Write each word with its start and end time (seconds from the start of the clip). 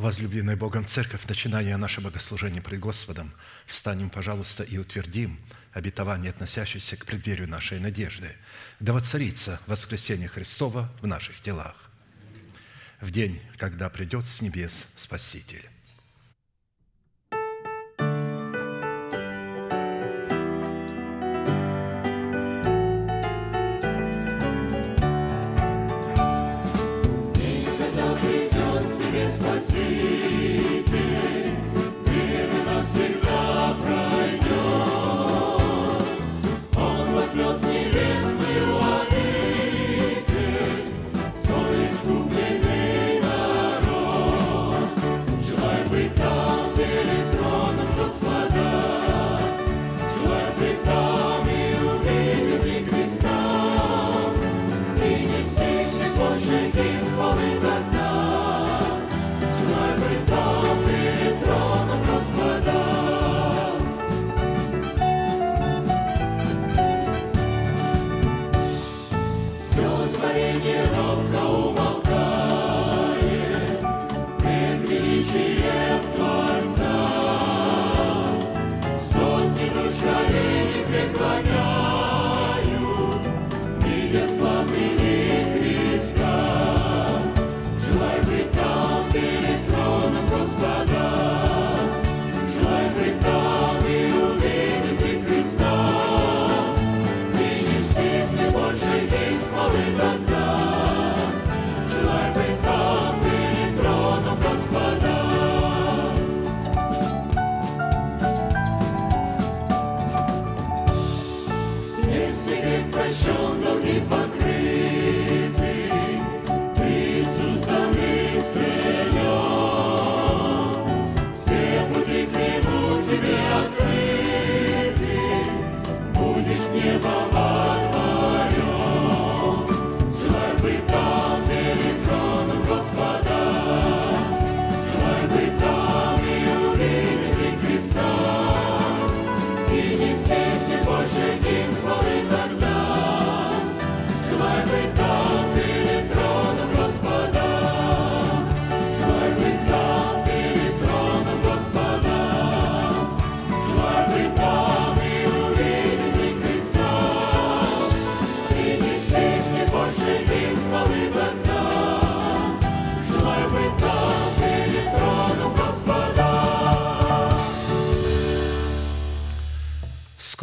Возлюбленная 0.00 0.56
Богом 0.56 0.86
Церковь, 0.86 1.26
начиная 1.28 1.76
наше 1.76 2.00
богослужение 2.00 2.62
пред 2.62 2.80
Господом, 2.80 3.34
встанем, 3.66 4.08
пожалуйста, 4.08 4.62
и 4.62 4.78
утвердим 4.78 5.38
обетование, 5.74 6.30
относящееся 6.30 6.96
к 6.96 7.04
преддверию 7.04 7.46
нашей 7.46 7.80
надежды, 7.80 8.34
да 8.80 8.94
воцарится 8.94 9.60
воскресение 9.66 10.26
Христова 10.26 10.90
в 11.02 11.06
наших 11.06 11.42
телах 11.42 11.90
в 13.02 13.10
день, 13.10 13.42
когда 13.58 13.90
придет 13.90 14.26
с 14.26 14.40
небес 14.40 14.86
Спаситель. 14.96 15.68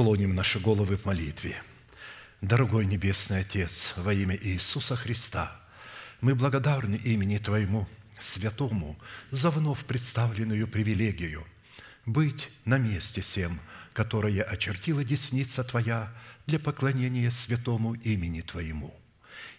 Склоним 0.08 0.36
наши 0.36 0.58
головы 0.62 0.96
в 0.96 1.04
молитве. 1.04 1.62
Дорогой 2.40 2.86
Небесный 2.86 3.42
Отец, 3.42 3.92
во 3.98 4.14
имя 4.14 4.38
Иисуса 4.42 4.96
Христа, 4.96 5.52
мы 6.22 6.34
благодарны 6.34 6.96
имени 6.96 7.40
Твоему 7.40 7.90
святому 8.18 8.98
за 9.32 9.50
вновь 9.50 9.84
представленную 9.84 10.66
привилегию 10.70 11.46
быть 12.06 12.50
на 12.64 12.78
месте 12.78 13.20
всем, 13.20 13.60
которое 13.92 14.44
очертила 14.44 15.04
десница 15.04 15.62
Твоя 15.66 16.14
для 16.46 16.58
поклонения 16.58 17.30
святому 17.30 17.96
имени 17.96 18.40
Твоему. 18.40 18.98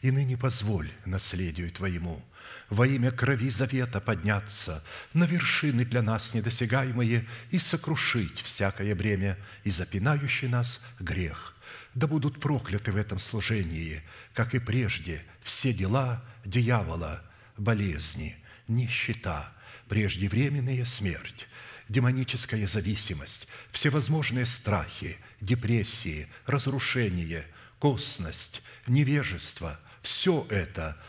И 0.00 0.10
ныне 0.10 0.38
позволь 0.38 0.90
наследию 1.04 1.70
Твоему– 1.70 2.24
во 2.70 2.86
имя 2.86 3.10
крови 3.10 3.50
завета 3.50 4.00
подняться 4.00 4.84
на 5.14 5.24
вершины 5.24 5.84
для 5.84 6.02
нас 6.02 6.34
недосягаемые 6.34 7.26
и 7.50 7.58
сокрушить 7.58 8.40
всякое 8.42 8.94
бремя 8.94 9.38
и 9.64 9.70
запинающий 9.70 10.48
нас 10.48 10.86
грех. 11.00 11.56
Да 11.94 12.06
будут 12.06 12.40
прокляты 12.40 12.92
в 12.92 12.96
этом 12.96 13.18
служении, 13.18 14.02
как 14.34 14.54
и 14.54 14.58
прежде, 14.58 15.24
все 15.40 15.72
дела 15.72 16.22
дьявола, 16.44 17.22
болезни, 17.56 18.36
нищета, 18.68 19.50
преждевременная 19.88 20.84
смерть, 20.84 21.48
демоническая 21.88 22.66
зависимость, 22.66 23.48
всевозможные 23.70 24.44
страхи, 24.44 25.16
депрессии, 25.40 26.28
разрушение, 26.46 27.46
косность, 27.78 28.62
невежество– 28.86 29.80
все 30.02 30.46
это– 30.48 30.96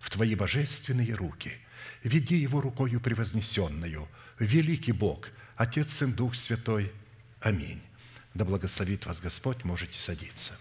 в 0.00 0.10
Твои 0.10 0.34
божественные 0.34 1.14
руки. 1.14 1.52
Веди 2.02 2.36
его 2.36 2.60
рукою 2.60 3.00
превознесенную, 3.00 4.08
великий 4.38 4.92
Бог, 4.92 5.28
Отец, 5.56 5.92
Сын, 5.92 6.12
Дух 6.12 6.34
Святой. 6.34 6.90
Аминь. 7.40 7.80
Да 8.34 8.44
благословит 8.44 9.06
вас 9.06 9.20
Господь, 9.20 9.64
можете 9.64 9.98
садиться. 9.98 10.58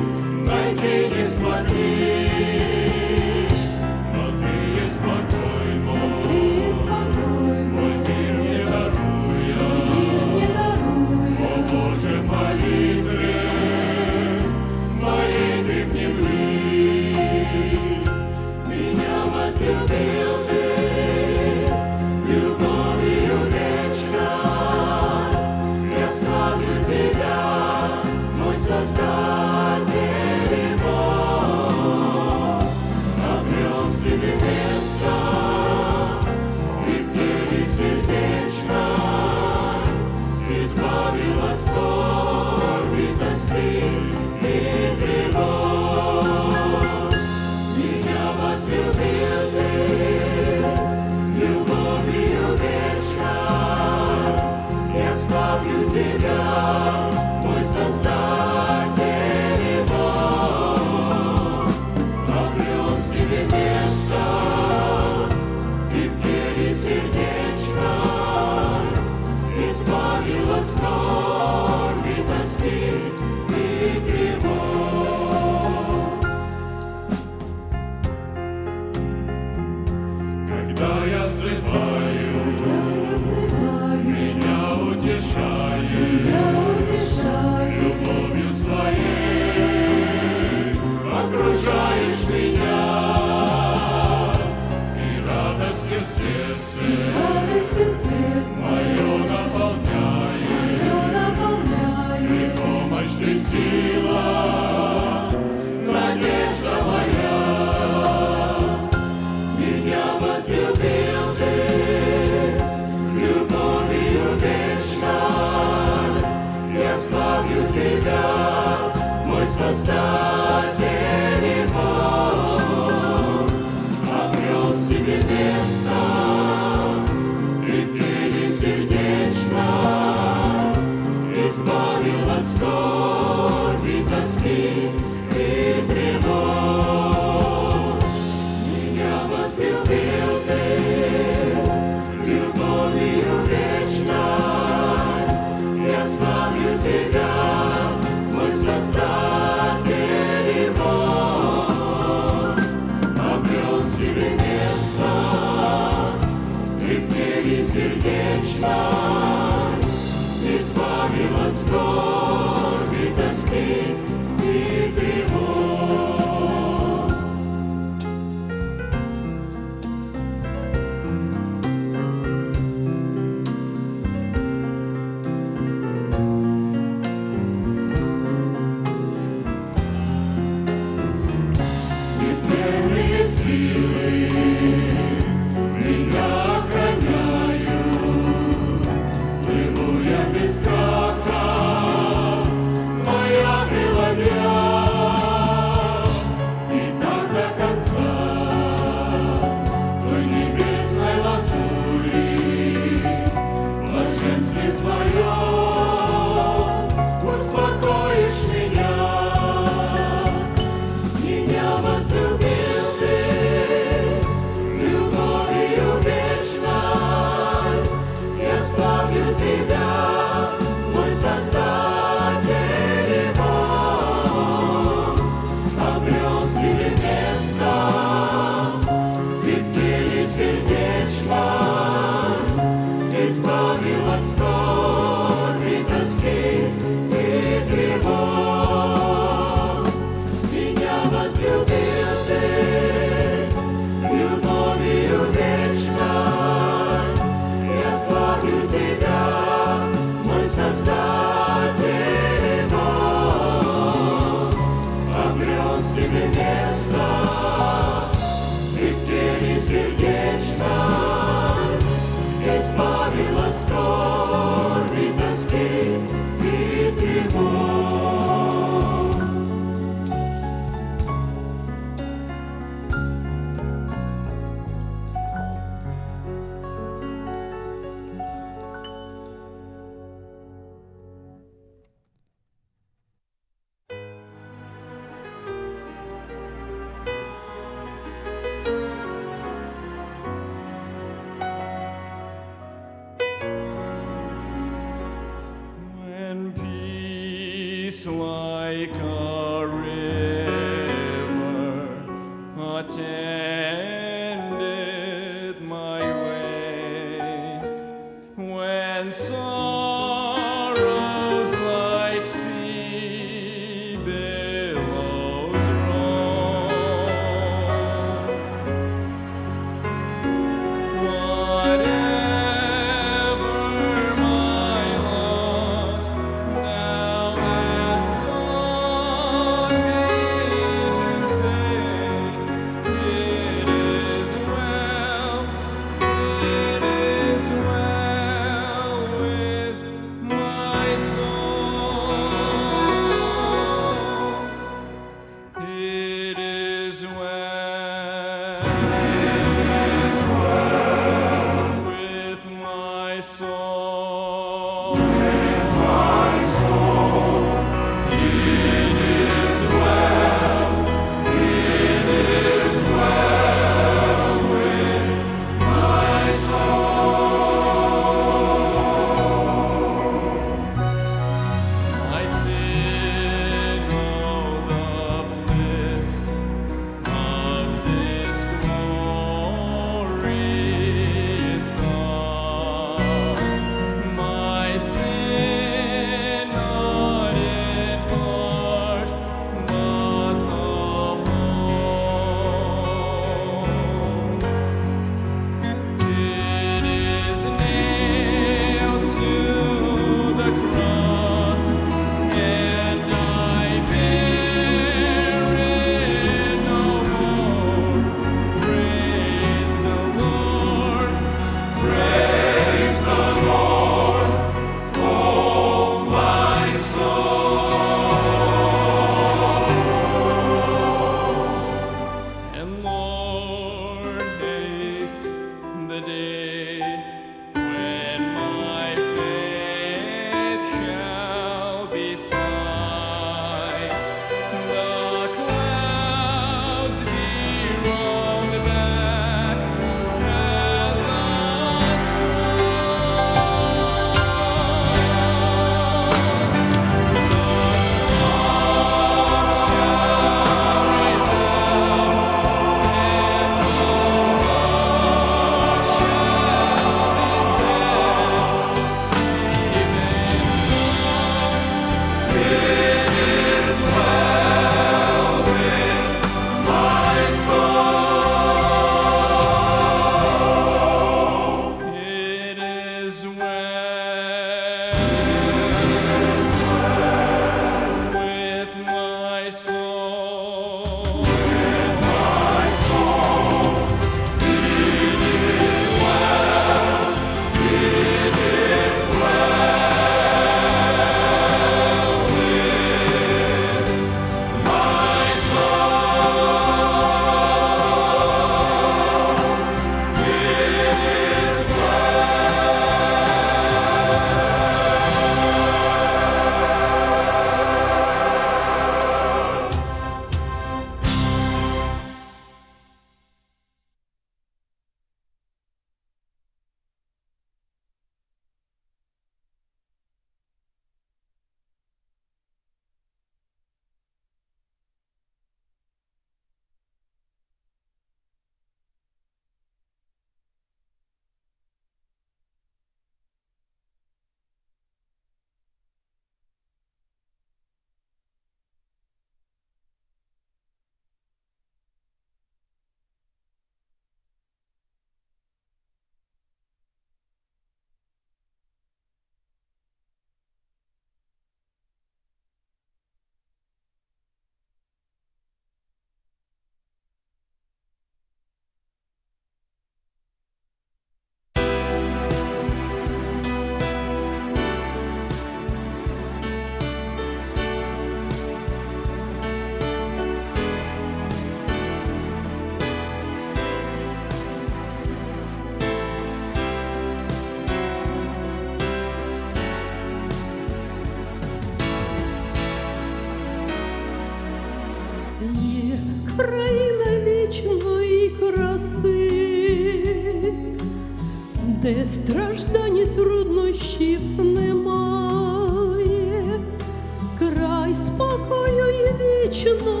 ночной. 599.51 600.00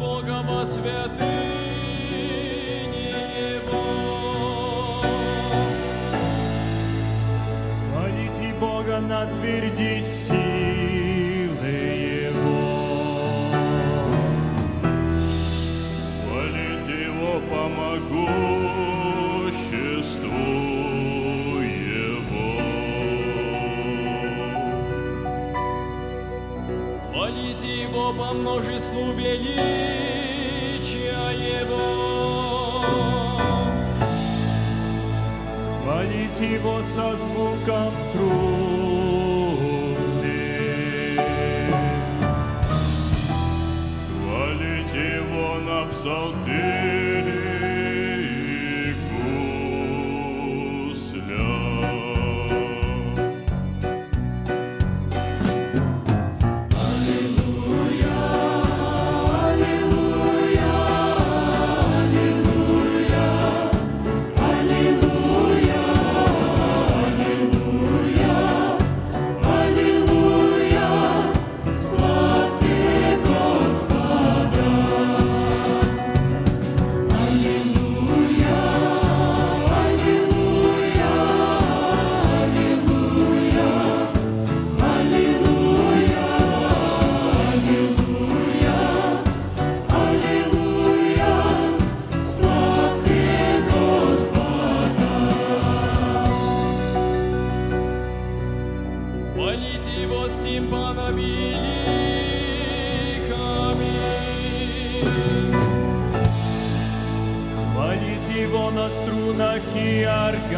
Богом 0.00 0.48
освятым. 0.48 1.49
его 108.30 108.70
на 108.70 108.88
струнах 108.88 109.60
и 109.74 110.04
органе. 110.04 110.50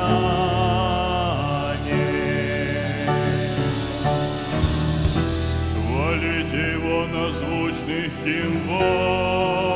Хвалите 5.74 6.72
его 6.72 7.06
на 7.06 7.32
звучных 7.32 8.10
кимвах, 8.24 9.71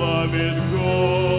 beloved 0.00 0.56
God. 0.72 1.29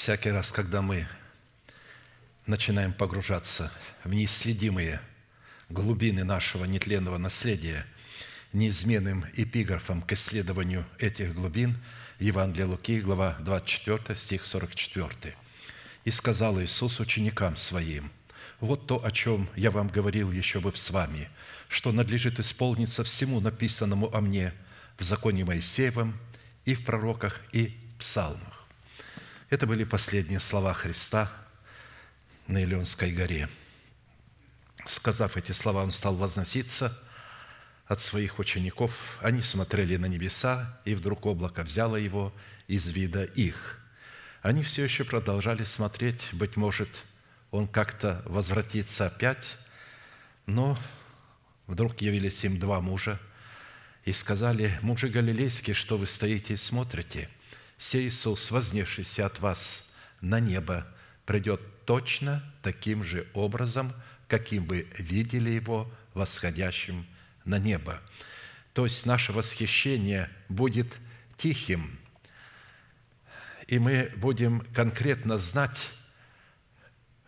Всякий 0.00 0.30
раз, 0.30 0.50
когда 0.50 0.80
мы 0.80 1.06
начинаем 2.46 2.94
погружаться 2.94 3.70
в 4.02 4.14
неисследимые 4.14 4.98
глубины 5.68 6.24
нашего 6.24 6.64
нетленного 6.64 7.18
наследия, 7.18 7.84
неизменным 8.54 9.26
эпиграфом 9.34 10.00
к 10.00 10.12
исследованию 10.12 10.86
этих 10.98 11.34
глубин 11.34 11.76
Евангелие 12.18 12.64
Луки, 12.64 12.98
глава 12.98 13.36
24, 13.40 14.16
стих 14.16 14.46
44. 14.46 15.36
«И 16.06 16.10
сказал 16.10 16.58
Иисус 16.62 16.98
ученикам 16.98 17.58
Своим, 17.58 18.10
«Вот 18.58 18.86
то, 18.86 19.04
о 19.04 19.10
чем 19.10 19.50
я 19.54 19.70
вам 19.70 19.88
говорил 19.88 20.32
еще 20.32 20.60
бы 20.60 20.74
с 20.74 20.88
вами, 20.88 21.28
что 21.68 21.92
надлежит 21.92 22.40
исполниться 22.40 23.04
всему 23.04 23.38
написанному 23.40 24.08
о 24.16 24.22
мне 24.22 24.54
в 24.96 25.04
законе 25.04 25.44
Моисеевом 25.44 26.18
и 26.64 26.72
в 26.72 26.86
пророках 26.86 27.42
и 27.52 27.78
псалмах». 27.98 28.59
Это 29.50 29.66
были 29.66 29.82
последние 29.82 30.38
слова 30.38 30.72
Христа 30.72 31.28
на 32.46 32.62
Илионской 32.62 33.10
горе. 33.10 33.48
Сказав 34.86 35.36
эти 35.36 35.50
слова, 35.50 35.82
Он 35.82 35.90
стал 35.90 36.14
возноситься 36.14 36.96
от 37.86 37.98
своих 37.98 38.38
учеников. 38.38 39.18
Они 39.20 39.42
смотрели 39.42 39.96
на 39.96 40.06
небеса, 40.06 40.80
и 40.84 40.94
вдруг 40.94 41.26
облако 41.26 41.64
взяло 41.64 41.96
Его 41.96 42.32
из 42.68 42.90
вида 42.90 43.24
их. 43.24 43.80
Они 44.40 44.62
все 44.62 44.84
еще 44.84 45.02
продолжали 45.02 45.64
смотреть, 45.64 46.28
быть 46.30 46.56
может, 46.56 47.02
Он 47.50 47.66
как-то 47.66 48.22
возвратится 48.26 49.06
опять, 49.06 49.56
но 50.46 50.78
вдруг 51.66 52.00
явились 52.00 52.44
им 52.44 52.56
два 52.60 52.80
мужа 52.80 53.18
и 54.04 54.12
сказали, 54.12 54.78
«Мужи 54.80 55.08
галилейские, 55.08 55.74
что 55.74 55.98
вы 55.98 56.06
стоите 56.06 56.54
и 56.54 56.56
смотрите? 56.56 57.28
Сей 57.80 58.08
Иисус, 58.08 58.50
вознесшийся 58.50 59.24
от 59.24 59.40
вас 59.40 59.94
на 60.20 60.38
небо, 60.38 60.86
придет 61.24 61.62
точно 61.86 62.44
таким 62.62 63.02
же 63.02 63.26
образом, 63.32 63.94
каким 64.28 64.66
вы 64.66 64.86
видели 64.98 65.48
Его 65.48 65.90
восходящим 66.12 67.06
на 67.46 67.58
небо». 67.58 67.98
То 68.74 68.84
есть 68.84 69.06
наше 69.06 69.32
восхищение 69.32 70.30
будет 70.50 70.92
тихим, 71.38 71.98
и 73.66 73.78
мы 73.78 74.12
будем 74.16 74.60
конкретно 74.74 75.38
знать, 75.38 75.90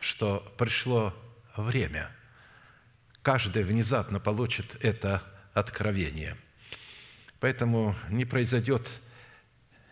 что 0.01 0.55
пришло 0.59 1.17
время. 1.57 2.11
Каждый 3.23 3.63
внезапно 3.63 4.21
получит 4.21 4.77
это 4.85 5.23
откровение. 5.55 6.37
Поэтому 7.41 7.97
не 8.11 8.27
произойдет 8.27 8.87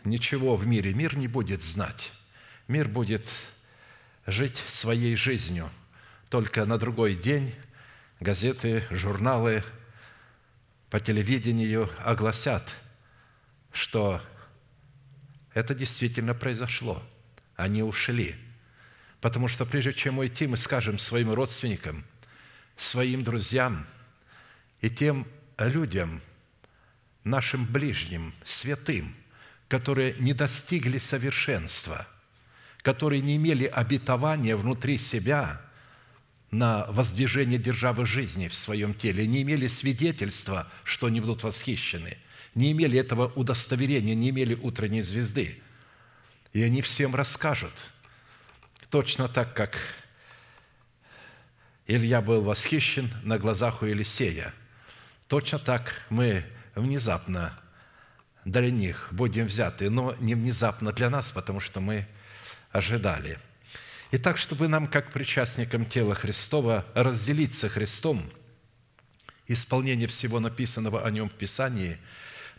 ничего 0.05 0.57
в 0.57 0.67
мире. 0.67 0.95
Мир 0.95 1.17
не 1.17 1.29
будет 1.29 1.63
знать. 1.63 2.13
Мир 2.69 2.89
будет 2.89 3.29
жить 4.27 4.57
своей 4.69 5.17
жизнью. 5.17 5.71
Только 6.29 6.65
на 6.65 6.79
другой 6.79 7.15
день 7.15 7.55
газеты, 8.21 8.85
журналы 8.91 9.65
по 10.91 11.01
телевидению 11.01 11.91
огласят, 12.05 12.69
что 13.73 14.23
это 15.55 15.75
действительно 15.75 16.35
произошло. 16.35 17.03
Они 17.57 17.83
ушли. 17.83 18.35
Потому 19.21 19.49
что 19.49 19.67
прежде 19.67 19.93
чем 19.93 20.19
уйти, 20.19 20.47
мы 20.47 20.57
скажем 20.57 20.99
своим 20.99 21.33
родственникам, 21.33 22.05
своим 22.77 23.23
друзьям 23.23 23.87
и 24.81 24.89
тем 24.89 25.27
людям, 25.59 26.23
нашим 27.25 27.67
ближним, 27.67 28.35
святым, 28.45 29.15
которые 29.71 30.17
не 30.19 30.35
достигли 30.35 30.99
совершенства, 30.99 32.05
которые 32.83 33.23
не 33.23 33.37
имели 33.37 33.67
обетования 33.67 34.57
внутри 34.57 34.99
себя 34.99 35.61
на 36.51 36.87
воздвижение 36.87 37.57
державы 37.57 38.05
жизни 38.05 38.49
в 38.49 38.55
своем 38.55 38.95
теле, 38.95 39.29
не 39.29 39.43
имели 39.43 39.69
свидетельства, 39.69 40.69
что 40.83 41.07
они 41.07 41.21
будут 41.21 41.45
восхищены, 41.45 42.19
не 42.57 42.73
имели 42.73 42.99
этого 42.99 43.33
удостоверения, 43.37 44.17
не 44.17 44.31
имели 44.31 44.55
утренней 44.55 45.03
звезды. 45.03 45.63
И 46.53 46.61
они 46.63 46.83
всем 46.83 47.15
расскажут, 47.15 47.75
точно 48.91 49.29
так, 49.29 49.55
как 49.55 49.79
Илья 51.87 52.21
был 52.21 52.43
восхищен 52.43 53.09
на 53.23 53.39
глазах 53.39 53.83
у 53.83 53.87
Елисея. 53.87 54.53
Точно 55.29 55.61
так 55.61 55.95
мы 56.11 56.45
внезапно 56.75 57.57
для 58.51 58.71
них 58.71 59.09
будем 59.13 59.47
взяты, 59.47 59.91
но 59.91 60.15
не 60.21 60.35
внезапно 60.35 60.93
для 60.93 61.09
нас, 61.09 61.31
потому 61.31 61.61
что 61.61 61.81
мы 61.81 62.07
ожидали. 62.73 63.39
Итак, 64.11 64.39
чтобы 64.39 64.67
нам, 64.67 64.89
как 64.89 65.13
причастникам 65.13 65.87
тела 65.87 66.15
Христова, 66.15 66.85
разделить 66.95 67.55
со 67.55 67.69
Христом 67.69 68.23
исполнение 69.47 70.09
всего 70.09 70.41
написанного 70.41 71.05
о 71.05 71.11
Нем 71.11 71.29
в 71.29 71.35
Писании, 71.35 71.99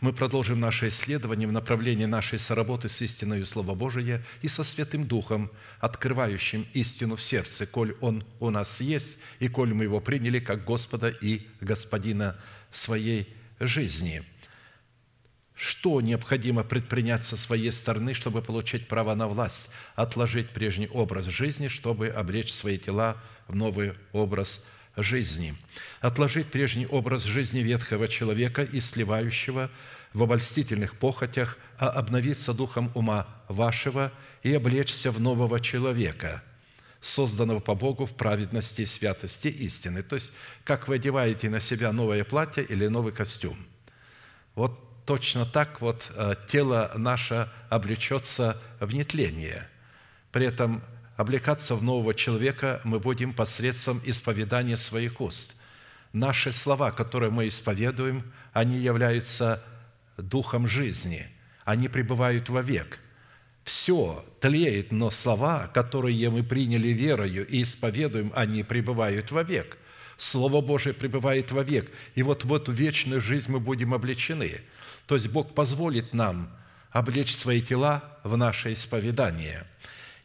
мы 0.00 0.12
продолжим 0.12 0.58
наше 0.58 0.88
исследование 0.88 1.46
в 1.46 1.52
направлении 1.52 2.06
нашей 2.06 2.38
соработы 2.38 2.88
с 2.88 3.00
истиной 3.02 3.44
Слова 3.46 3.74
Божия 3.74 4.22
и 4.40 4.48
со 4.48 4.64
Святым 4.64 5.06
Духом, 5.06 5.50
открывающим 5.78 6.66
истину 6.72 7.16
в 7.16 7.22
сердце, 7.22 7.66
коль 7.66 7.94
Он 8.00 8.24
у 8.40 8.50
нас 8.50 8.80
есть, 8.80 9.18
и 9.38 9.48
коль 9.48 9.74
мы 9.74 9.84
Его 9.84 10.00
приняли 10.00 10.40
как 10.40 10.64
Господа 10.64 11.08
и 11.08 11.46
Господина 11.60 12.36
своей 12.72 13.32
жизни. 13.60 14.24
Что 15.64 16.00
необходимо 16.00 16.64
предпринять 16.64 17.22
со 17.22 17.36
своей 17.36 17.70
стороны, 17.70 18.14
чтобы 18.14 18.42
получить 18.42 18.88
право 18.88 19.14
на 19.14 19.28
власть, 19.28 19.68
отложить 19.94 20.50
прежний 20.50 20.88
образ 20.88 21.26
жизни, 21.26 21.68
чтобы 21.68 22.08
облечь 22.08 22.52
свои 22.52 22.78
тела 22.78 23.16
в 23.46 23.54
новый 23.54 23.92
образ 24.10 24.66
жизни, 24.96 25.54
отложить 26.00 26.48
прежний 26.48 26.88
образ 26.88 27.22
жизни 27.22 27.60
ветхого 27.60 28.08
человека 28.08 28.64
и 28.64 28.80
сливающего 28.80 29.70
в 30.12 30.24
обольстительных 30.24 30.98
похотях, 30.98 31.56
а 31.78 31.90
обновиться 31.90 32.54
духом 32.54 32.90
ума 32.96 33.28
вашего 33.46 34.10
и 34.42 34.52
облечься 34.52 35.12
в 35.12 35.20
нового 35.20 35.60
человека, 35.60 36.42
созданного 37.00 37.60
по 37.60 37.76
Богу 37.76 38.04
в 38.04 38.16
праведности, 38.16 38.84
святости 38.84 39.46
истины. 39.46 40.02
То 40.02 40.16
есть, 40.16 40.32
как 40.64 40.88
вы 40.88 40.96
одеваете 40.96 41.48
на 41.48 41.60
себя 41.60 41.92
новое 41.92 42.24
платье 42.24 42.64
или 42.64 42.88
новый 42.88 43.12
костюм. 43.12 43.56
Вот 44.56 44.91
точно 45.04 45.46
так 45.46 45.80
вот 45.80 46.10
э, 46.14 46.34
тело 46.48 46.92
наше 46.96 47.48
облечется 47.68 48.60
в 48.80 48.92
нетление. 48.94 49.68
При 50.30 50.46
этом 50.46 50.82
облекаться 51.16 51.74
в 51.74 51.82
нового 51.82 52.14
человека 52.14 52.80
мы 52.84 53.00
будем 53.00 53.32
посредством 53.32 54.00
исповедания 54.04 54.76
своих 54.76 55.20
уст. 55.20 55.60
Наши 56.12 56.52
слова, 56.52 56.90
которые 56.90 57.30
мы 57.30 57.48
исповедуем, 57.48 58.32
они 58.52 58.78
являются 58.78 59.62
духом 60.16 60.66
жизни, 60.66 61.26
они 61.64 61.88
пребывают 61.88 62.48
вовек. 62.48 62.98
Все 63.64 64.24
тлеет, 64.40 64.90
но 64.92 65.10
слова, 65.10 65.68
которые 65.72 66.28
мы 66.30 66.42
приняли 66.42 66.88
верою 66.88 67.46
и 67.46 67.62
исповедуем, 67.62 68.32
они 68.34 68.62
пребывают 68.64 69.30
вовек. 69.30 69.78
Слово 70.16 70.60
Божие 70.60 70.92
пребывает 70.92 71.52
вовек. 71.52 71.90
И 72.14 72.22
вот 72.22 72.44
в 72.44 72.52
эту 72.54 72.72
вечную 72.72 73.20
жизнь 73.20 73.50
мы 73.50 73.60
будем 73.60 73.94
облечены. 73.94 74.60
То 75.06 75.14
есть 75.14 75.28
Бог 75.28 75.54
позволит 75.54 76.14
нам 76.14 76.50
облечь 76.90 77.34
свои 77.34 77.60
тела 77.60 78.02
в 78.22 78.36
наше 78.36 78.72
исповедание. 78.72 79.66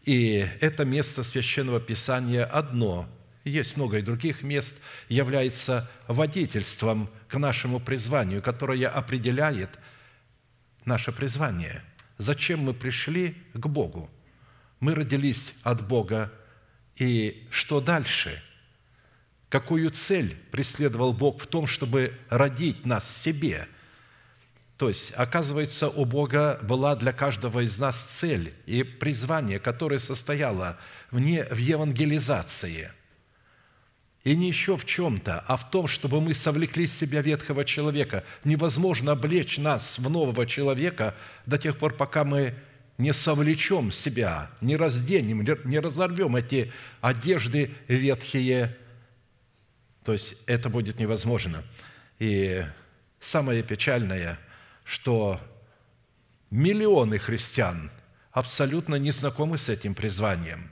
И 0.03 0.47
это 0.61 0.85
место 0.85 1.23
Священного 1.23 1.79
Писания 1.79 2.45
одно, 2.45 3.09
есть 3.43 3.75
много 3.77 3.97
и 3.99 4.01
других 4.01 4.41
мест, 4.41 4.81
является 5.09 5.89
водительством 6.07 7.09
к 7.27 7.37
нашему 7.37 7.79
призванию, 7.79 8.41
которое 8.41 8.87
определяет 8.87 9.69
наше 10.85 11.11
призвание. 11.11 11.83
Зачем 12.17 12.61
мы 12.61 12.73
пришли 12.73 13.35
к 13.53 13.67
Богу? 13.67 14.09
Мы 14.79 14.95
родились 14.95 15.55
от 15.63 15.85
Бога, 15.85 16.31
и 16.95 17.47
что 17.51 17.81
дальше? 17.81 18.41
Какую 19.49 19.89
цель 19.91 20.35
преследовал 20.51 21.13
Бог 21.13 21.41
в 21.41 21.47
том, 21.47 21.67
чтобы 21.67 22.17
родить 22.29 22.85
нас 22.85 23.09
себе? 23.09 23.67
То 24.77 24.89
есть, 24.89 25.11
оказывается, 25.15 25.89
у 25.89 26.05
Бога 26.05 26.59
была 26.61 26.95
для 26.95 27.11
каждого 27.11 27.61
из 27.61 27.79
нас 27.79 27.99
цель 27.99 28.53
и 28.65 28.83
призвание, 28.83 29.59
которое 29.59 29.99
состояло 29.99 30.77
в, 31.11 31.19
не, 31.19 31.43
в 31.43 31.57
евангелизации– 31.57 32.91
и 34.27 34.35
не 34.35 34.49
еще 34.49 34.75
в 34.75 34.83
чем-то, 34.83 35.41
а 35.47 35.55
в 35.55 35.69
том, 35.71 35.87
чтобы 35.87 36.19
мы 36.19 36.33
совлекли 36.33 36.85
с 36.85 36.97
себя 36.97 37.21
ветхого 37.21 37.63
человека. 37.63 38.25
Невозможно 38.43 39.13
облечь 39.13 39.57
нас 39.57 39.99
в 39.99 40.09
нового 40.09 40.45
человека 40.45 41.15
до 41.45 41.57
тех 41.57 41.77
пор, 41.77 41.93
пока 41.93 42.25
мы 42.25 42.53
не 42.97 43.13
совлечем 43.13 43.89
себя, 43.89 44.49
не 44.59 44.75
разденем, 44.75 45.45
не 45.63 45.79
разорвем 45.79 46.35
эти 46.35 46.73
одежды 46.99 47.71
ветхие. 47.87 48.75
То 50.03 50.11
есть 50.11 50.43
это 50.45 50.67
будет 50.67 50.99
невозможно. 50.99 51.63
И 52.19 52.65
самое 53.21 53.63
печальное, 53.63 54.37
что 54.87 55.39
миллионы 56.49 57.19
христиан 57.19 57.91
абсолютно 58.31 58.95
не 58.95 59.11
знакомы 59.11 59.57
с 59.57 59.67
этим 59.67 59.93
призванием. 59.93 60.71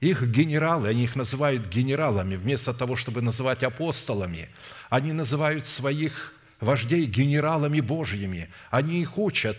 Их 0.00 0.22
генералы, 0.28 0.88
они 0.88 1.04
их 1.04 1.14
называют 1.14 1.68
генералами, 1.68 2.34
вместо 2.34 2.74
того, 2.74 2.96
чтобы 2.96 3.22
называть 3.22 3.62
апостолами, 3.62 4.48
они 4.90 5.12
называют 5.12 5.66
своих 5.66 6.34
вождей 6.58 7.06
генералами 7.06 7.80
Божьими. 7.80 8.50
Они 8.70 9.00
их 9.00 9.16
учат, 9.16 9.56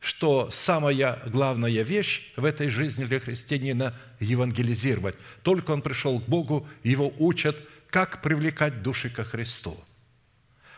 что 0.00 0.50
самая 0.50 1.20
главная 1.26 1.82
вещь 1.82 2.32
в 2.36 2.44
этой 2.46 2.70
жизни 2.70 3.04
для 3.04 3.20
христианина– 3.20 3.94
евангелизировать. 4.20 5.16
Только 5.42 5.72
он 5.72 5.82
пришел 5.82 6.18
к 6.18 6.24
Богу, 6.24 6.66
его 6.82 7.12
учат, 7.18 7.56
как 7.90 8.22
привлекать 8.22 8.82
души 8.82 9.10
ко 9.10 9.24
Христу. 9.24 9.76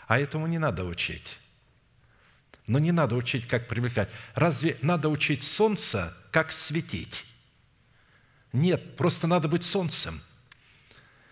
А 0.09 0.19
этому 0.19 0.49
не 0.49 0.59
надо 0.59 0.85
учить. 0.85 1.39
Но 2.69 2.79
не 2.79 2.93
надо 2.93 3.16
учить, 3.16 3.49
как 3.49 3.66
привлекать. 3.66 4.11
Разве 4.35 4.77
надо 4.83 5.09
учить 5.09 5.43
солнце, 5.43 6.14
как 6.31 6.53
светить? 6.53 7.25
Нет, 8.53 8.97
просто 8.97 9.27
надо 9.27 9.49
быть 9.49 9.64
солнцем. 9.64 10.21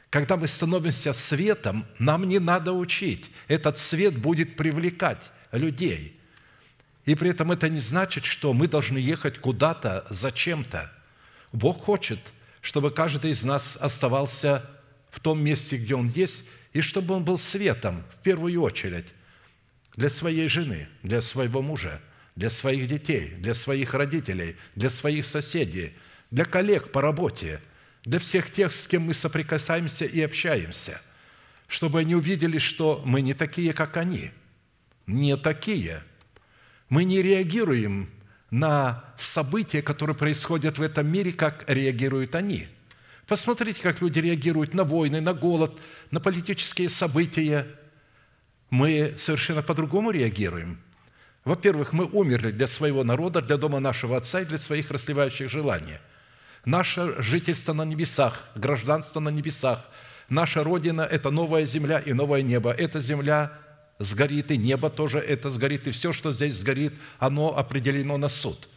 Когда 0.09 0.39
мы 0.39 0.49
становимся 0.49 1.13
светом, 1.13 1.87
нам 1.99 2.27
не 2.27 2.39
надо 2.39 2.73
учить. 2.73 3.31
Этот 3.49 3.79
свет 3.79 4.17
будет 4.17 4.57
привлекать 4.57 5.23
людей. 5.53 6.19
И 7.05 7.15
при 7.15 7.31
этом 7.31 7.53
это 7.53 7.69
не 7.69 7.81
значит, 7.81 8.25
что 8.25 8.55
мы 8.55 8.67
должны 8.67 8.99
ехать 8.99 9.39
куда-то 9.39 10.07
зачем-то. 10.09 10.91
Бог 11.53 11.85
хочет, 11.85 12.19
чтобы 12.63 12.91
каждый 12.91 13.33
из 13.33 13.45
нас 13.45 13.77
оставался 13.77 14.69
в 15.11 15.21
том 15.21 15.43
месте, 15.43 15.77
где 15.77 15.95
он 15.95 16.09
есть, 16.09 16.49
и 16.73 16.81
чтобы 16.81 17.15
он 17.15 17.25
был 17.25 17.39
светом 17.39 18.05
в 18.11 18.23
первую 18.23 18.61
очередь 18.63 19.07
для 19.97 20.11
своей 20.11 20.49
жены, 20.49 20.89
для 21.03 21.21
своего 21.21 21.63
мужа, 21.63 22.01
для 22.37 22.51
своих 22.51 22.87
детей, 22.87 23.35
для 23.39 23.55
своих 23.55 23.95
родителей, 23.95 24.57
для 24.75 24.91
своих 24.91 25.25
соседей, 25.25 25.95
для 26.31 26.45
коллег 26.45 26.93
по 26.93 27.01
работе, 27.01 27.61
для 28.05 28.19
всех 28.19 28.53
тех, 28.53 28.73
с 28.73 28.87
кем 28.87 29.03
мы 29.03 29.15
соприкасаемся 29.15 30.05
и 30.05 30.21
общаемся, 30.21 31.01
чтобы 31.67 32.01
они 32.01 32.15
увидели, 32.15 32.59
что 32.59 33.03
мы 33.05 33.23
не 33.23 33.35
такие, 33.35 33.73
как 33.73 33.97
они, 33.97 34.31
не 35.07 35.37
такие. 35.37 36.03
Мы 36.89 37.05
не 37.05 37.21
реагируем 37.23 38.11
на 38.51 39.05
события, 39.19 39.83
которые 39.83 40.15
происходят 40.15 40.79
в 40.79 40.83
этом 40.83 41.07
мире, 41.09 41.33
как 41.33 41.65
реагируют 41.69 42.35
они. 42.35 42.69
Посмотрите, 43.27 43.81
как 43.83 44.01
люди 44.01 44.21
реагируют 44.21 44.73
на 44.73 44.85
войны, 44.85 45.21
на 45.21 45.35
голод, 45.35 45.81
на 46.11 46.21
политические 46.21 46.91
события– 46.91 47.67
мы 48.71 49.15
совершенно 49.19 49.63
по-другому 49.63 50.11
реагируем. 50.11 50.79
Во-первых, 51.45 51.93
мы 51.93 52.07
умерли 52.07 52.51
для 52.51 52.67
своего 52.67 53.05
народа, 53.05 53.41
для 53.41 53.57
дома 53.57 53.79
нашего 53.79 54.17
Отца 54.17 54.41
и 54.41 54.45
для 54.45 54.59
своих 54.59 54.91
расливающих 54.91 55.49
желаний. 55.49 55.99
Наше 56.65 57.15
жительство 57.23 57.73
на 57.73 57.85
небесах, 57.85 58.49
гражданство 58.57 59.21
на 59.21 59.29
небесах, 59.29 59.89
наша 60.29 60.65
Родина– 60.65 61.03
это 61.11 61.31
новая 61.31 61.65
земля 61.65 62.01
и 62.01 62.13
новое 62.13 62.43
небо. 62.43 62.73
Эта 62.73 62.99
земля 62.99 63.53
сгорит, 64.01 64.51
и 64.51 64.57
небо 64.57 64.91
тоже 64.91 65.21
это 65.21 65.51
сгорит, 65.51 65.87
и 65.87 65.93
все, 65.93 66.13
что 66.13 66.33
здесь 66.33 66.57
сгорит, 66.57 66.95
оно 67.21 67.57
определено 67.57 68.17
на 68.17 68.29
суд. 68.29 68.69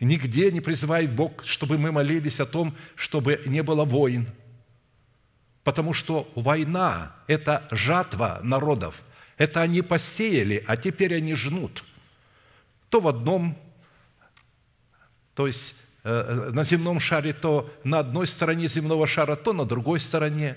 Нигде 0.00 0.50
не 0.50 0.60
призывает 0.60 1.12
Бог, 1.12 1.44
чтобы 1.44 1.78
мы 1.78 1.92
молились 1.92 2.40
о 2.40 2.46
том, 2.46 2.74
чтобы 2.96 3.40
не 3.46 3.62
было 3.62 3.84
войн, 3.84 4.26
потому 5.62 5.92
что 5.92 6.28
война– 6.34 7.14
это 7.28 7.62
жатва 7.70 8.40
народов– 8.42 9.04
это 9.40 9.62
они 9.62 9.80
посеяли, 9.80 10.62
а 10.66 10.76
теперь 10.76 11.14
они 11.14 11.34
жнут. 11.34 11.82
То 12.90 13.00
в 13.00 13.08
одном, 13.08 13.56
то 15.34 15.46
есть 15.46 15.84
э, 16.04 16.10
э, 16.10 16.50
на 16.52 16.62
земном 16.62 17.00
шаре, 17.00 17.32
то 17.32 17.74
на 17.82 18.00
одной 18.00 18.26
стороне 18.26 18.68
земного 18.68 19.06
шара, 19.06 19.36
то 19.36 19.54
на 19.54 19.64
другой 19.64 19.98
стороне. 19.98 20.56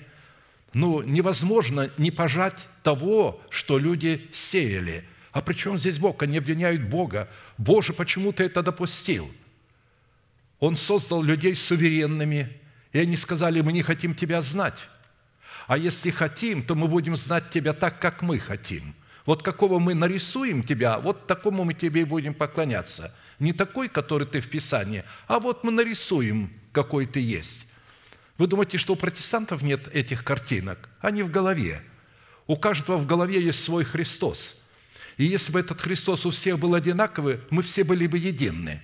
Ну, 0.74 1.00
невозможно 1.00 1.90
не 1.96 2.10
пожать 2.10 2.58
того, 2.82 3.40
что 3.48 3.78
люди 3.78 4.28
сеяли. 4.32 5.08
А 5.32 5.40
при 5.40 5.54
чем 5.54 5.78
здесь 5.78 5.98
Бог? 5.98 6.22
Они 6.22 6.36
обвиняют 6.36 6.82
Бога. 6.82 7.30
Боже, 7.56 7.94
почему 7.94 8.32
ты 8.32 8.44
это 8.44 8.62
допустил? 8.62 9.32
Он 10.58 10.76
создал 10.76 11.22
людей 11.22 11.56
суверенными, 11.56 12.52
и 12.92 12.98
они 12.98 13.16
сказали, 13.16 13.62
мы 13.62 13.72
не 13.72 13.82
хотим 13.82 14.14
тебя 14.14 14.42
знать. 14.42 14.90
А 15.66 15.78
если 15.78 16.10
хотим, 16.10 16.62
то 16.62 16.74
мы 16.74 16.88
будем 16.88 17.16
знать 17.16 17.50
Тебя 17.50 17.72
так, 17.72 17.98
как 17.98 18.22
мы 18.22 18.38
хотим. 18.38 18.94
Вот 19.24 19.42
какого 19.42 19.78
мы 19.78 19.94
нарисуем 19.94 20.62
Тебя, 20.62 20.98
вот 20.98 21.26
такому 21.26 21.64
мы 21.64 21.74
Тебе 21.74 22.02
и 22.02 22.04
будем 22.04 22.34
поклоняться. 22.34 23.16
Не 23.38 23.52
такой, 23.52 23.88
который 23.88 24.26
ты 24.26 24.40
в 24.40 24.50
Писании, 24.50 25.04
а 25.26 25.40
вот 25.40 25.64
мы 25.64 25.72
нарисуем, 25.72 26.52
какой 26.72 27.06
ты 27.06 27.20
есть. 27.20 27.66
Вы 28.36 28.46
думаете, 28.46 28.78
что 28.78 28.92
у 28.92 28.96
протестантов 28.96 29.62
нет 29.62 29.88
этих 29.94 30.24
картинок? 30.24 30.88
Они 31.00 31.22
в 31.22 31.30
голове. 31.30 31.80
У 32.46 32.56
каждого 32.56 32.98
в 32.98 33.06
голове 33.06 33.42
есть 33.42 33.62
свой 33.64 33.84
Христос. 33.84 34.66
И 35.16 35.24
если 35.24 35.52
бы 35.52 35.60
этот 35.60 35.80
Христос 35.80 36.26
у 36.26 36.30
всех 36.30 36.58
был 36.58 36.74
одинаковый, 36.74 37.40
мы 37.50 37.62
все 37.62 37.84
были 37.84 38.06
бы 38.06 38.18
едины. 38.18 38.82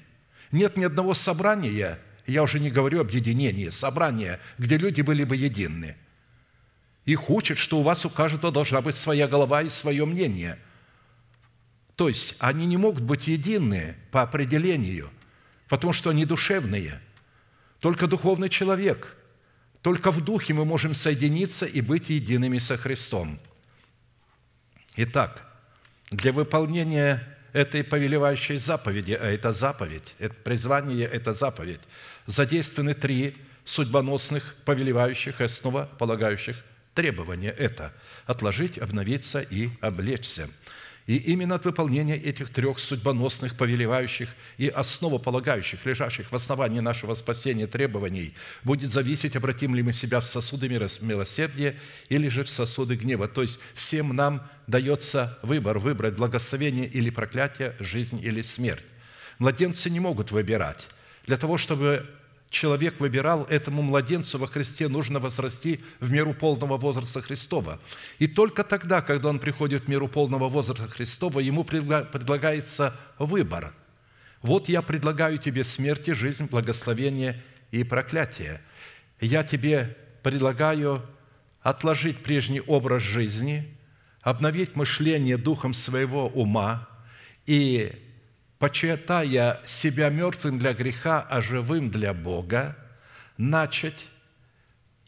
Нет 0.53 0.76
ни 0.76 0.85
одного 0.85 1.14
собрания, 1.14 1.99
я 2.26 2.43
уже 2.43 2.61
не 2.61 2.70
говорю 2.70 3.01
об 3.01 3.11
единении, 3.11 3.68
собрания, 3.70 4.41
где 4.57 4.78
люди 4.78 5.03
были 5.03 5.24
бы 5.24 5.37
едины– 5.37 5.97
их 7.05 7.30
учат, 7.30 7.59
что 7.59 7.78
у 7.80 7.82
вас 7.82 8.05
у 8.05 8.11
каждого 8.11 8.53
должна 8.53 8.80
быть 8.80 8.96
своя 8.96 9.26
голова 9.26 9.62
и 9.62 9.68
свое 9.68 10.05
мнение. 10.05 10.59
То 11.96 12.09
есть 12.09 12.36
они 12.38 12.66
не 12.66 12.76
могут 12.76 13.03
быть 13.03 13.26
единые 13.26 13.96
по 14.11 14.22
определению, 14.22 15.11
потому 15.68 15.92
что 15.92 16.11
они 16.11 16.24
душевные. 16.24 17.01
Только 17.80 18.07
духовный 18.07 18.48
человек, 18.48 19.16
только 19.82 20.11
в 20.11 20.22
духе 20.22 20.53
мы 20.53 20.64
можем 20.64 20.94
соединиться 20.94 21.66
и 21.66 21.80
быть 21.80 22.11
едиными 22.11 22.59
со 22.59 22.76
Христом. 22.76 23.38
Итак, 24.96 25.46
для 26.11 26.32
выполнения 26.32 27.26
этой 27.53 27.82
повелевающей 27.82 28.59
заповеди, 28.59 29.12
а 29.12 29.26
это 29.26 29.53
заповедь, 29.53 30.14
это 30.18 30.34
призвание– 30.34 31.07
это 31.12 31.32
заповедь, 31.32 31.80
задействованы 32.26 32.94
три 32.94 33.36
судьбоносных, 33.64 34.57
повелевающих 34.64 35.40
и 35.40 35.44
основополагающих 35.44 36.57
требование 36.95 37.53
это– 37.53 37.93
отложить, 38.26 38.78
обновиться 38.78 39.41
и 39.41 39.70
облечься. 39.80 40.49
И 41.07 41.16
именно 41.16 41.57
от 41.57 41.64
выполнения 41.64 42.16
этих 42.16 42.51
трех 42.51 42.78
судьбоносных, 42.78 43.57
повелевающих 43.57 44.28
и 44.59 44.68
основополагающих, 44.68 45.84
лежащих 45.84 46.30
в 46.30 46.36
основании 46.36 46.78
нашего 46.78 47.14
спасения 47.14 47.66
требований, 47.66 48.34
будет 48.62 48.91
зависеть, 48.91 49.34
обратим 49.34 49.74
ли 49.74 49.82
мы 49.82 49.93
себя 49.93 50.20
в 50.20 50.24
сосуды 50.24 50.68
милосердия 50.68 51.76
или 52.11 52.28
же 52.28 52.45
в 52.45 52.51
сосуды 52.51 52.95
гнева. 52.95 53.26
То 53.26 53.43
есть 53.43 53.59
всем 53.74 54.14
нам 54.14 54.49
дается 54.68 55.36
выбор, 55.43 55.80
выбрать 55.80 56.14
благословение 56.14 56.86
или 56.86 57.11
проклятие, 57.11 57.74
жизнь 57.80 58.20
или 58.22 58.43
смерть. 58.43 58.84
Младенцы 59.41 59.91
не 59.91 59.99
могут 59.99 60.30
выбирать. 60.30 60.86
Для 61.26 61.38
того, 61.38 61.59
чтобы 61.59 62.09
человек 62.51 62.98
выбирал 63.01 63.44
этому 63.44 63.80
младенцу 63.80 64.38
во 64.38 64.48
Христе, 64.48 64.88
нужно 64.88 65.20
возрасти 65.20 65.80
в 66.01 66.11
меру 66.11 66.34
полного 66.34 66.76
возраста 66.76 67.22
Христова. 67.22 67.80
И 68.18 68.26
только 68.26 68.64
тогда, 68.64 69.01
когда 69.01 69.30
он 69.30 69.38
приходит 69.38 69.84
в 69.84 69.88
меру 69.88 70.09
полного 70.09 70.48
возраста 70.48 70.88
Христова, 70.88 71.38
ему 71.40 71.64
предлагается 71.64 72.98
выбор. 73.18 73.72
Вот 74.42 74.68
я 74.68 74.82
предлагаю 74.82 75.38
тебе 75.38 75.64
смерть 75.64 76.09
и 76.09 76.12
жизнь, 76.12 76.46
благословение 76.51 77.42
и 77.70 77.84
проклятие. 77.84 78.61
Я 79.20 79.44
тебе 79.44 79.96
предлагаю 80.22 81.03
отложить 81.62 82.22
прежний 82.22 82.61
образ 82.61 83.03
жизни, 83.03 83.76
обновить 84.22 84.76
мышление 84.76 85.36
духом 85.36 85.72
своего 85.72 86.26
ума 86.28 86.88
и 87.46 87.92
почитая 88.61 89.59
себя 89.67 90.11
мертвым 90.11 90.59
для 90.59 90.75
греха, 90.75 91.27
а 91.31 91.41
живым 91.41 91.89
для 91.91 92.13
Бога, 92.13 92.77
начать 93.39 94.09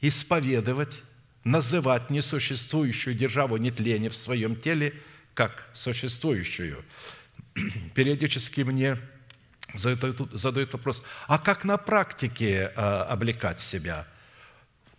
исповедовать, 0.01 0.95
называть 1.45 2.09
несуществующую 2.09 3.15
державу 3.15 3.59
нетления 3.59 4.09
в 4.09 4.17
своем 4.17 4.57
теле 4.57 4.95
как 5.35 5.69
существующую. 5.75 6.83
Периодически 7.95 8.63
мне 8.63 8.99
задают, 9.75 10.73
вопрос, 10.73 11.03
а 11.29 11.39
как 11.39 11.65
на 11.65 11.77
практике 11.77 12.73
а, 12.75 13.05
облекать 13.05 13.61
себя? 13.61 14.07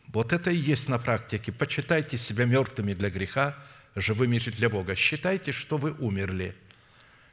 Вот 0.10 0.32
это 0.32 0.52
и 0.52 0.58
есть 0.58 0.90
на 0.90 1.00
практике. 1.00 1.52
Почитайте 1.52 2.20
себя 2.20 2.46
мертвыми 2.46 2.94
для 2.94 3.10
греха, 3.10 3.58
живыми 3.96 4.38
для 4.38 4.70
Бога. 4.70 4.96
Считайте, 4.96 5.52
что 5.52 5.78
вы 5.78 5.94
умерли– 5.94 6.56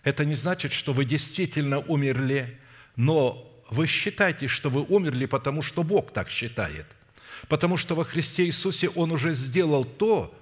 это 0.02 0.24
не 0.24 0.34
значит, 0.34 0.72
что 0.72 0.92
вы 0.92 1.04
действительно 1.04 1.78
умерли, 1.78 2.58
но 2.96 3.46
вы 3.70 3.86
считаете, 3.86 4.48
что 4.48 4.70
вы 4.70 4.82
умерли, 4.82 5.26
потому 5.26 5.62
что 5.62 5.82
Бог 5.82 6.12
так 6.12 6.30
считает. 6.30 6.86
Потому 7.48 7.76
что 7.76 7.94
во 7.94 8.04
Христе 8.04 8.46
Иисусе 8.46 8.88
Он 8.90 9.12
уже 9.12 9.34
сделал 9.34 9.84
то, 9.84 10.34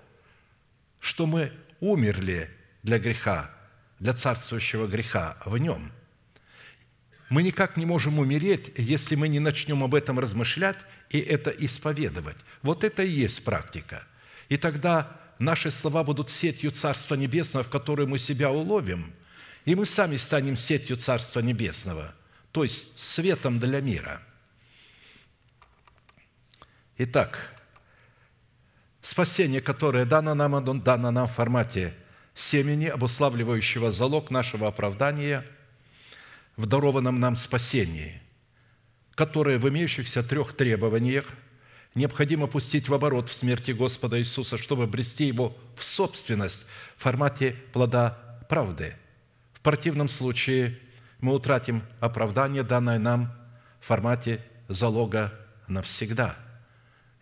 что 1.00 1.26
мы 1.26 1.52
умерли 1.80 2.50
для 2.82 2.98
греха, 2.98 3.50
для 4.00 4.12
царствующего 4.12 4.86
греха 4.86 5.36
в 5.44 5.58
Нем. 5.58 5.92
Мы 7.28 7.42
никак 7.42 7.76
не 7.76 7.84
можем 7.84 8.18
умереть, 8.18 8.72
если 8.76 9.14
мы 9.14 9.28
не 9.28 9.38
начнем 9.38 9.84
об 9.84 9.94
этом 9.94 10.18
размышлять 10.18 10.78
и 11.10 11.18
это 11.18 11.50
исповедовать. 11.50 12.36
Вот 12.62 12.84
это 12.84 13.02
и 13.02 13.10
есть 13.10 13.44
практика. 13.44 14.04
И 14.48 14.56
тогда 14.56 15.20
наши 15.38 15.70
слова 15.70 16.04
будут 16.04 16.30
сетью 16.30 16.70
Царства 16.70 17.14
Небесного, 17.16 17.64
в 17.64 17.68
которое 17.68 18.06
мы 18.06 18.18
себя 18.18 18.50
уловим, 18.50 19.12
и 19.68 19.74
мы 19.74 19.84
сами 19.84 20.16
станем 20.16 20.56
сетью 20.56 20.96
Царства 20.96 21.40
Небесного, 21.40 22.14
то 22.52 22.62
есть 22.62 22.98
светом 22.98 23.60
для 23.60 23.82
мира. 23.82 24.22
Итак, 26.96 27.54
спасение, 29.02 29.60
которое 29.60 30.06
дано 30.06 30.34
нам, 30.34 30.54
оно 30.54 30.72
дано 30.72 31.10
нам 31.10 31.28
в 31.28 31.32
формате 31.32 31.92
семени, 32.32 32.86
обуславливающего 32.86 33.92
залог 33.92 34.30
нашего 34.30 34.68
оправдания 34.68 35.44
в 36.56 36.64
дарованном 36.64 37.20
нам 37.20 37.36
спасении, 37.36 38.22
которое 39.14 39.58
в 39.58 39.68
имеющихся 39.68 40.22
трех 40.22 40.56
требованиях 40.56 41.26
необходимо 41.94 42.46
пустить 42.46 42.88
в 42.88 42.94
оборот 42.94 43.28
в 43.28 43.34
смерти 43.34 43.72
Господа 43.72 44.18
Иисуса, 44.18 44.56
чтобы 44.56 44.84
обрести 44.84 45.26
его 45.26 45.54
в 45.76 45.84
собственность 45.84 46.68
в 46.96 47.02
формате 47.02 47.54
плода 47.74 48.40
правды. 48.48 48.96
В 49.58 49.60
противном 49.60 50.08
случае 50.08 50.78
мы 51.18 51.34
утратим 51.34 51.82
оправдание, 51.98 52.62
данное 52.62 53.00
нам 53.00 53.36
в 53.80 53.86
формате 53.86 54.40
залога 54.68 55.34
навсегда. 55.66 56.36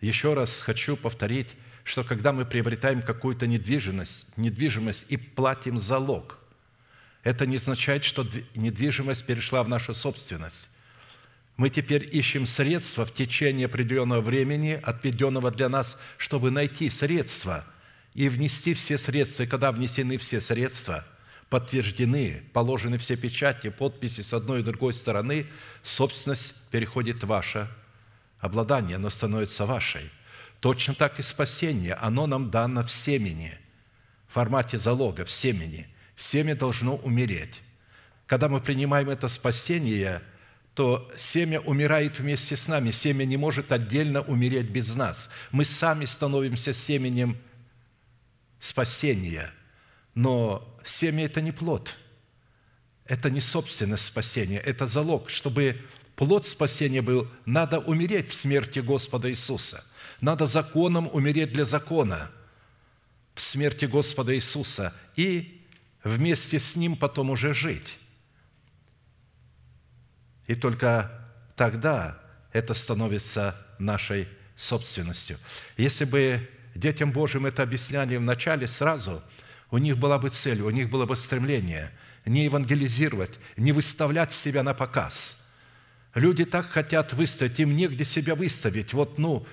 Еще 0.01 0.35
раз 0.35 0.59
хочу 0.59 0.95
повторить, 0.95 1.55
что 1.83 2.03
когда 2.03 2.31
мы 2.33 2.45
приобретаем 2.45 3.01
какую-то 3.01 3.47
недвижимость, 3.47 4.37
недвижимость 4.37 5.05
и 5.09 5.17
платим 5.17 5.79
залог, 5.79 6.37
это 7.23 7.47
не 7.47 7.55
означает, 7.55 8.03
что 8.03 8.23
недвижимость 8.53 9.25
перешла 9.25 9.63
в 9.63 9.69
нашу 9.69 9.95
собственность. 9.95 10.69
Мы 11.55 11.71
теперь 11.71 12.07
ищем 12.15 12.45
средства 12.45 13.03
в 13.03 13.15
течение 13.15 13.65
определенного 13.65 14.21
времени, 14.21 14.79
отведенного 14.83 15.49
для 15.49 15.69
нас, 15.69 15.99
чтобы 16.17 16.51
найти 16.51 16.87
средства 16.91 17.65
и 18.13 18.29
внести 18.29 18.75
все 18.75 18.99
средства. 18.99 19.41
И 19.43 19.47
когда 19.47 19.71
внесены 19.71 20.19
все 20.19 20.39
средства, 20.39 21.03
подтверждены, 21.49 22.43
положены 22.53 22.97
все 22.97 23.15
печати, 23.15 23.69
подписи 23.69 24.21
с 24.21 24.33
одной 24.33 24.59
и 24.59 24.63
другой 24.63 24.93
стороны, 24.93 25.47
собственность 25.83 26.69
переходит 26.69 27.23
в 27.23 27.27
ваше 27.27 27.69
обладание, 28.39 28.97
оно 28.97 29.09
становится 29.09 29.65
вашей. 29.65 30.11
Точно 30.59 30.93
так 30.93 31.19
и 31.19 31.21
спасение, 31.21 31.93
оно 31.93 32.27
нам 32.27 32.49
дано 32.49 32.83
в 32.83 32.91
семени, 32.91 33.57
в 34.27 34.33
формате 34.33 34.77
залога, 34.77 35.23
в 35.23 35.31
семени. 35.31 35.87
Семя 36.15 36.55
должно 36.55 36.95
умереть. 36.95 37.61
Когда 38.25 38.49
мы 38.49 38.59
принимаем 38.59 39.09
это 39.09 39.29
спасение, 39.29 40.21
то 40.73 41.09
семя 41.15 41.59
умирает 41.61 42.19
вместе 42.19 42.57
с 42.57 42.67
нами. 42.67 42.91
Семя 42.91 43.23
не 43.23 43.37
может 43.37 43.71
отдельно 43.71 44.21
умереть 44.21 44.69
без 44.69 44.95
нас. 44.95 45.31
Мы 45.51 45.63
сами 45.63 46.05
становимся 46.05 46.73
семенем 46.73 47.37
спасения. 48.59 49.51
Но 50.13 50.76
семя– 50.89 51.23
это 51.25 51.41
не 51.41 51.51
плод. 51.51 51.95
Это 53.05 53.29
не 53.29 53.41
собственность 53.41 54.05
спасения. 54.05 54.59
Это 54.59 54.87
залог. 54.87 55.29
Чтобы 55.29 55.81
плод 56.15 56.45
спасения 56.45 57.01
был, 57.01 57.27
надо 57.45 57.79
умереть 57.79 58.29
в 58.29 58.33
смерти 58.33 58.79
Господа 58.79 59.29
Иисуса– 59.29 59.83
надо 60.21 60.47
законом 60.47 61.09
умереть 61.11 61.53
для 61.53 61.65
закона 61.65 62.31
в 63.35 63.41
смерти 63.41 63.85
Господа 63.85 64.35
Иисуса 64.35 64.93
и 65.15 65.63
вместе 66.03 66.59
с 66.59 66.75
Ним 66.75 66.95
потом 66.95 67.29
уже 67.29 67.53
жить. 67.53 67.99
И 70.47 70.55
только 70.55 71.11
тогда 71.55 72.19
это 72.51 72.73
становится 72.73 73.55
нашей 73.77 74.27
собственностью. 74.55 75.37
Если 75.75 76.05
бы 76.05 76.49
детям 76.73 77.11
Божьим 77.11 77.45
это 77.45 77.63
объясняли 77.63 78.15
вначале 78.15 78.67
сразу, 78.67 79.21
у 79.71 79.77
них 79.77 79.97
была 79.97 80.17
бы 80.17 80.29
цель, 80.29 80.61
у 80.61 80.69
них 80.69 80.89
было 80.89 81.05
бы 81.05 81.15
стремление 81.15 81.91
не 82.25 82.43
евангелизировать, 82.43 83.39
не 83.55 83.71
выставлять 83.71 84.31
себя 84.31 84.63
на 84.63 84.73
показ. 84.73 85.45
Люди 86.13 86.45
так 86.45 86.67
хотят 86.67 87.13
выставить, 87.13 87.59
им 87.59 87.75
негде 87.75 88.05
себя 88.05 88.35
выставить. 88.35 88.93
Вот, 88.93 89.17
ну, 89.17 89.45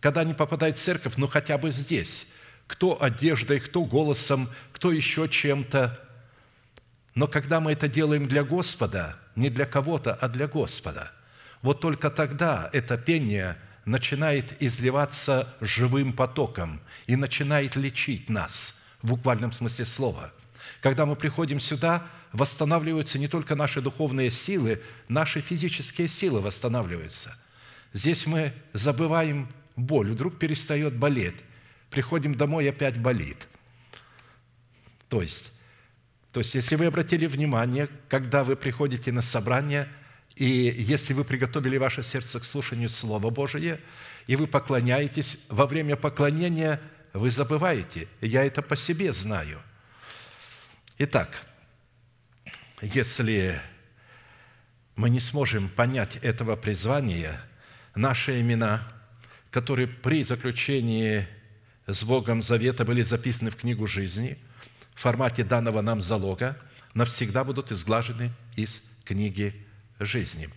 когда 0.00 0.22
они 0.22 0.34
попадают 0.34 0.78
в 0.78 0.82
церковь, 0.82 1.14
ну 1.16 1.26
хотя 1.26 1.58
бы 1.58 1.70
здесь. 1.70 2.34
Кто 2.66 3.02
одеждой, 3.02 3.58
кто 3.58 3.84
голосом, 3.84 4.48
кто 4.72 4.92
еще 4.92 5.28
чем-то. 5.28 5.98
Но 7.14 7.26
когда 7.26 7.58
мы 7.58 7.72
это 7.72 7.88
делаем 7.88 8.26
для 8.26 8.44
Господа, 8.44 9.16
не 9.34 9.50
для 9.50 9.66
кого-то, 9.66 10.14
а 10.14 10.28
для 10.28 10.46
Господа, 10.46 11.10
вот 11.62 11.80
только 11.80 12.10
тогда 12.10 12.70
это 12.72 12.96
пение 12.96 13.56
начинает 13.84 14.62
изливаться 14.62 15.52
живым 15.60 16.12
потоком 16.12 16.80
и 17.06 17.16
начинает 17.16 17.74
лечить 17.74 18.30
нас 18.30 18.79
в 19.02 19.08
буквальном 19.08 19.52
смысле 19.52 19.84
слова. 19.84 20.32
Когда 20.80 21.06
мы 21.06 21.16
приходим 21.16 21.60
сюда, 21.60 22.06
восстанавливаются 22.32 23.18
не 23.18 23.28
только 23.28 23.54
наши 23.54 23.80
духовные 23.80 24.30
силы, 24.30 24.80
наши 25.08 25.40
физические 25.40 26.08
силы 26.08 26.40
восстанавливаются. 26.40 27.36
Здесь 27.92 28.26
мы 28.26 28.52
забываем 28.72 29.48
боль, 29.76 30.12
вдруг 30.12 30.38
перестает 30.38 30.96
болеть. 30.96 31.36
Приходим 31.90 32.34
домой, 32.34 32.68
опять 32.68 32.98
болит. 32.98 33.48
То 35.08 35.22
есть, 35.22 35.54
то 36.32 36.40
есть, 36.40 36.54
если 36.54 36.76
вы 36.76 36.86
обратили 36.86 37.26
внимание, 37.26 37.88
когда 38.08 38.44
вы 38.44 38.54
приходите 38.54 39.10
на 39.10 39.22
собрание, 39.22 39.88
и 40.36 40.44
если 40.44 41.12
вы 41.12 41.24
приготовили 41.24 41.76
ваше 41.76 42.04
сердце 42.04 42.38
к 42.38 42.44
слушанию 42.44 42.88
Слова 42.88 43.30
Божия, 43.30 43.80
и 44.28 44.36
вы 44.36 44.46
поклоняетесь, 44.46 45.46
во 45.48 45.66
время 45.66 45.96
поклонения 45.96 46.80
вы 47.12 47.30
забываете. 47.30 48.08
Я 48.20 48.44
это 48.44 48.62
по 48.62 48.76
себе 48.76 49.12
знаю. 49.12 49.60
Итак, 50.98 51.44
если 52.80 53.60
мы 54.96 55.10
не 55.10 55.20
сможем 55.20 55.68
понять 55.68 56.16
этого 56.16 56.56
призвания, 56.56 57.40
наши 57.94 58.40
имена– 58.40 58.86
которые 59.50 59.88
при 59.88 60.22
заключении 60.22 61.26
с 61.86 62.04
Богом 62.04 62.40
завета 62.40 62.84
были 62.84 63.02
записаны 63.02 63.50
в 63.50 63.56
книгу 63.56 63.86
жизни 63.86 64.38
в 64.94 65.00
формате 65.00 65.44
данного 65.44 65.80
нам 65.80 66.00
залога, 66.00 66.56
навсегда 66.94 67.42
будут 67.42 67.72
изглажены 67.72 68.32
из 68.54 68.90
книги 69.04 69.54
жизни. 69.98 70.48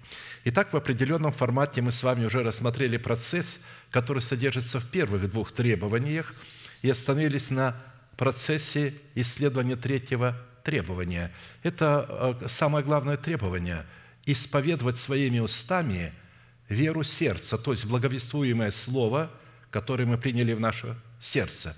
Итак, 0.46 0.74
в 0.74 0.78
определенном 0.78 1.32
формате 1.32 1.82
мы 1.82 1.92
с 1.92 2.04
вами 2.04 2.26
уже 2.26 2.44
рассмотрели 2.44 2.98
процесс, 2.98 3.66
который 3.94 4.22
содержится 4.22 4.82
в 4.82 4.88
первых 4.88 5.32
двух 5.32 5.54
требованиях, 5.54 6.36
и 6.82 6.90
остановились 6.90 7.50
на 7.50 7.82
процессе 8.18 8.94
исследования 9.16 9.78
третьего 9.78 10.36
требования. 10.66 11.32
Это 11.64 12.38
э, 12.42 12.48
самое 12.50 12.84
главное 12.84 13.16
требование– 13.16 13.86
исповедовать 14.26 14.98
своими 14.98 15.40
устами– 15.40 16.12
веру 16.70 17.04
сердца, 17.04 17.58
то 17.58 17.72
есть 17.72 17.86
благовествуемое 17.86 18.72
слово, 18.72 19.32
которое 19.70 20.06
мы 20.06 20.18
приняли 20.18 20.54
в 20.54 20.60
наше 20.60 20.96
сердце. 21.20 21.76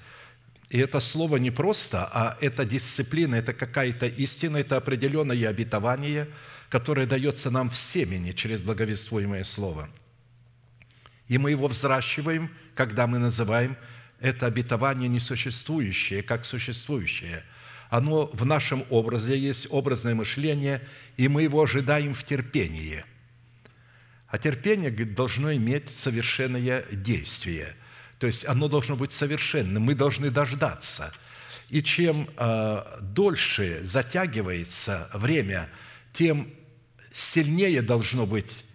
И 0.69 0.79
это 0.79 0.99
слово 0.99 1.37
не 1.37 1.51
просто, 1.51 2.09
а 2.11 2.37
это 2.41 2.65
дисциплина, 2.65 3.35
это 3.35 3.53
какая-то 3.53 4.07
истина, 4.07 4.57
это 4.57 4.77
определенное 4.77 5.47
обетование, 5.47 6.27
которое 6.69 7.05
дается 7.05 7.51
нам 7.51 7.69
в 7.69 7.77
семени 7.77 8.31
через 8.31 8.63
благовествуемое 8.63 9.43
слово. 9.43 9.89
И 11.27 11.37
мы 11.37 11.51
его 11.51 11.67
взращиваем, 11.67 12.49
когда 12.73 13.07
мы 13.07 13.19
называем 13.19 13.77
это 14.19 14.45
обетование 14.45 15.09
несуществующее, 15.09 16.23
как 16.23 16.45
существующее. 16.45 17.43
Оно 17.89 18.27
в 18.33 18.45
нашем 18.45 18.83
образе 18.89 19.37
есть 19.37 19.67
образное 19.69 20.15
мышление, 20.15 20.81
и 21.17 21.27
мы 21.27 21.43
его 21.43 21.61
ожидаем 21.61 22.13
в 22.13 22.23
терпении– 22.23 23.03
а 24.35 24.37
терпение 24.37 24.91
должно 24.91 25.53
иметь 25.53 25.95
совершенное 25.95 26.83
действие. 26.91 27.73
То 28.19 28.27
есть 28.27 28.45
оно 28.45 28.67
должно 28.67 28.97
быть 28.97 29.13
совершенным. 29.13 29.83
Мы 29.83 29.95
должны 29.95 30.29
дождаться. 30.29 31.13
И 31.69 31.81
чем 31.81 32.29
э, 32.35 32.83
дольше 33.01 33.79
затягивается 33.83 35.09
время, 35.13 35.69
тем 36.11 36.53
сильнее 37.13 37.81
должно 37.81 38.25
быть 38.25 38.65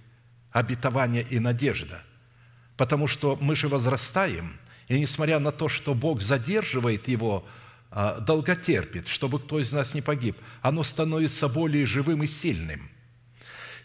обетование 0.50 1.22
и 1.22 1.38
надежда. 1.38 2.02
Потому 2.80 3.06
что 3.06 3.36
мы 3.42 3.56
же 3.56 3.68
возрастаем, 3.68 4.58
и 4.88 4.98
несмотря 4.98 5.38
на 5.38 5.52
то, 5.52 5.68
что 5.68 5.92
Бог 5.92 6.22
задерживает 6.22 7.08
его, 7.08 7.46
э, 7.90 8.20
долготерпит, 8.26 9.06
чтобы 9.06 9.38
кто 9.38 9.60
из 9.60 9.70
нас 9.74 9.92
не 9.92 10.00
погиб, 10.00 10.38
оно 10.62 10.82
становится 10.82 11.46
более 11.48 11.84
живым 11.84 12.22
и 12.22 12.26
сильным– 12.26 12.88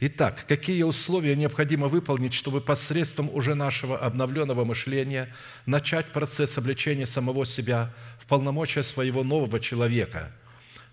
Итак, 0.02 0.46
какие 0.48 0.84
условия 0.84 1.36
необходимо 1.36 1.88
выполнить, 1.88 2.34
чтобы 2.34 2.60
посредством 2.62 3.30
уже 3.34 3.56
нашего 3.56 3.98
обновленного 3.98 4.66
мышления 4.66 5.34
начать 5.66 6.08
процесс 6.08 6.58
обличения 6.58 7.06
самого 7.06 7.46
себя 7.46 7.94
в 8.20 8.28
полномочия 8.28 8.84
своего 8.84 9.24
нового 9.24 9.60
человека, 9.60 10.32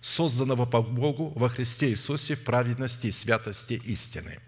созданного 0.00 0.66
по 0.66 0.82
Богу 0.82 1.32
во 1.34 1.48
Христе 1.48 1.90
Иисусе 1.90 2.36
в 2.36 2.44
праведности 2.44 3.08
и 3.08 3.12
святости 3.12 3.74
истины. 3.84 4.38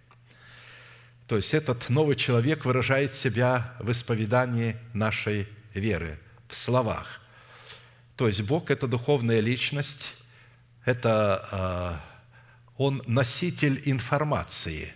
То 1.26 1.36
есть 1.36 1.54
этот 1.54 1.88
новый 1.88 2.16
человек 2.16 2.64
выражает 2.64 3.14
себя 3.14 3.74
в 3.78 3.90
исповедании 3.90 4.76
нашей 4.92 5.48
веры, 5.72 6.18
в 6.48 6.56
словах. 6.56 7.20
То 8.16 8.28
есть 8.28 8.42
Бог– 8.42 8.70
это 8.72 8.86
духовная 8.86 9.40
личность, 9.40 10.14
это 10.84 11.48
а, 11.50 12.00
Он 12.76 13.02
носитель 13.06 13.80
информации. 13.86 14.92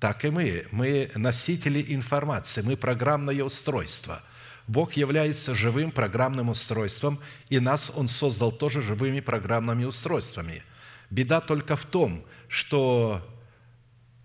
Так 0.00 0.24
и 0.24 0.30
мы. 0.30 0.66
Мы 0.72 1.10
носители 1.14 1.84
информации, 1.88 2.62
мы 2.62 2.76
программное 2.76 3.42
устройство– 3.42 4.22
Бог 4.66 4.94
является 4.94 5.54
живым 5.54 5.90
программным 5.90 6.48
устройством, 6.48 7.20
и 7.50 7.58
нас 7.60 7.92
Он 7.94 8.08
создал 8.08 8.50
тоже 8.50 8.80
живыми 8.80 9.20
программными 9.20 9.84
устройствами. 9.84 10.62
Беда 11.10 11.40
только 11.40 11.76
в 11.76 11.84
том, 11.84 12.24
что, 12.48 13.20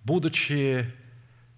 будучи 0.04 0.86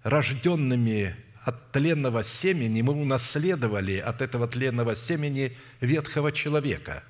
рожденными 0.02 1.16
от 1.44 1.72
тленного 1.72 2.22
семени, 2.22 2.82
мы 2.82 2.92
унаследовали 2.92 3.98
от 3.98 4.22
этого 4.22 4.46
тленного 4.46 4.94
семени 4.94 5.56
ветхого 5.80 6.30
человека, 6.32 7.02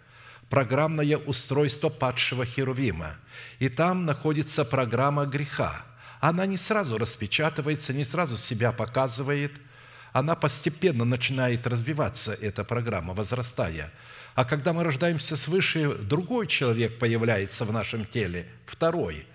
программное 0.49 1.19
устройство 1.19 1.89
падшего 1.89 2.47
Херувима. 2.47 3.17
И 3.59 3.69
там 3.69 4.07
находится 4.07 4.65
программа 4.65 5.27
греха. 5.27 5.85
Она 6.21 6.47
не 6.47 6.57
сразу 6.57 6.99
распечатывается, 6.99 7.93
не 7.93 8.05
сразу 8.05 8.37
себя 8.37 8.73
показывает– 8.73 9.53
она 10.13 10.35
постепенно 10.37 11.05
начинает 11.05 11.67
развиваться, 11.67 12.33
эта 12.35 12.65
программа, 12.65 13.15
возрастая. 13.15 13.91
А 14.35 14.45
когда 14.45 14.73
мы 14.73 14.85
рождаемся 14.85 15.37
свыше, 15.37 15.95
другой 15.95 16.47
человек 16.47 16.99
появляется 16.99 17.65
в 17.65 17.73
нашем 17.73 18.05
теле, 18.05 18.47
второй. 18.67 19.27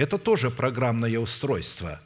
Это 0.00 0.18
тоже 0.18 0.50
программное 0.50 1.18
устройство. 1.18 2.00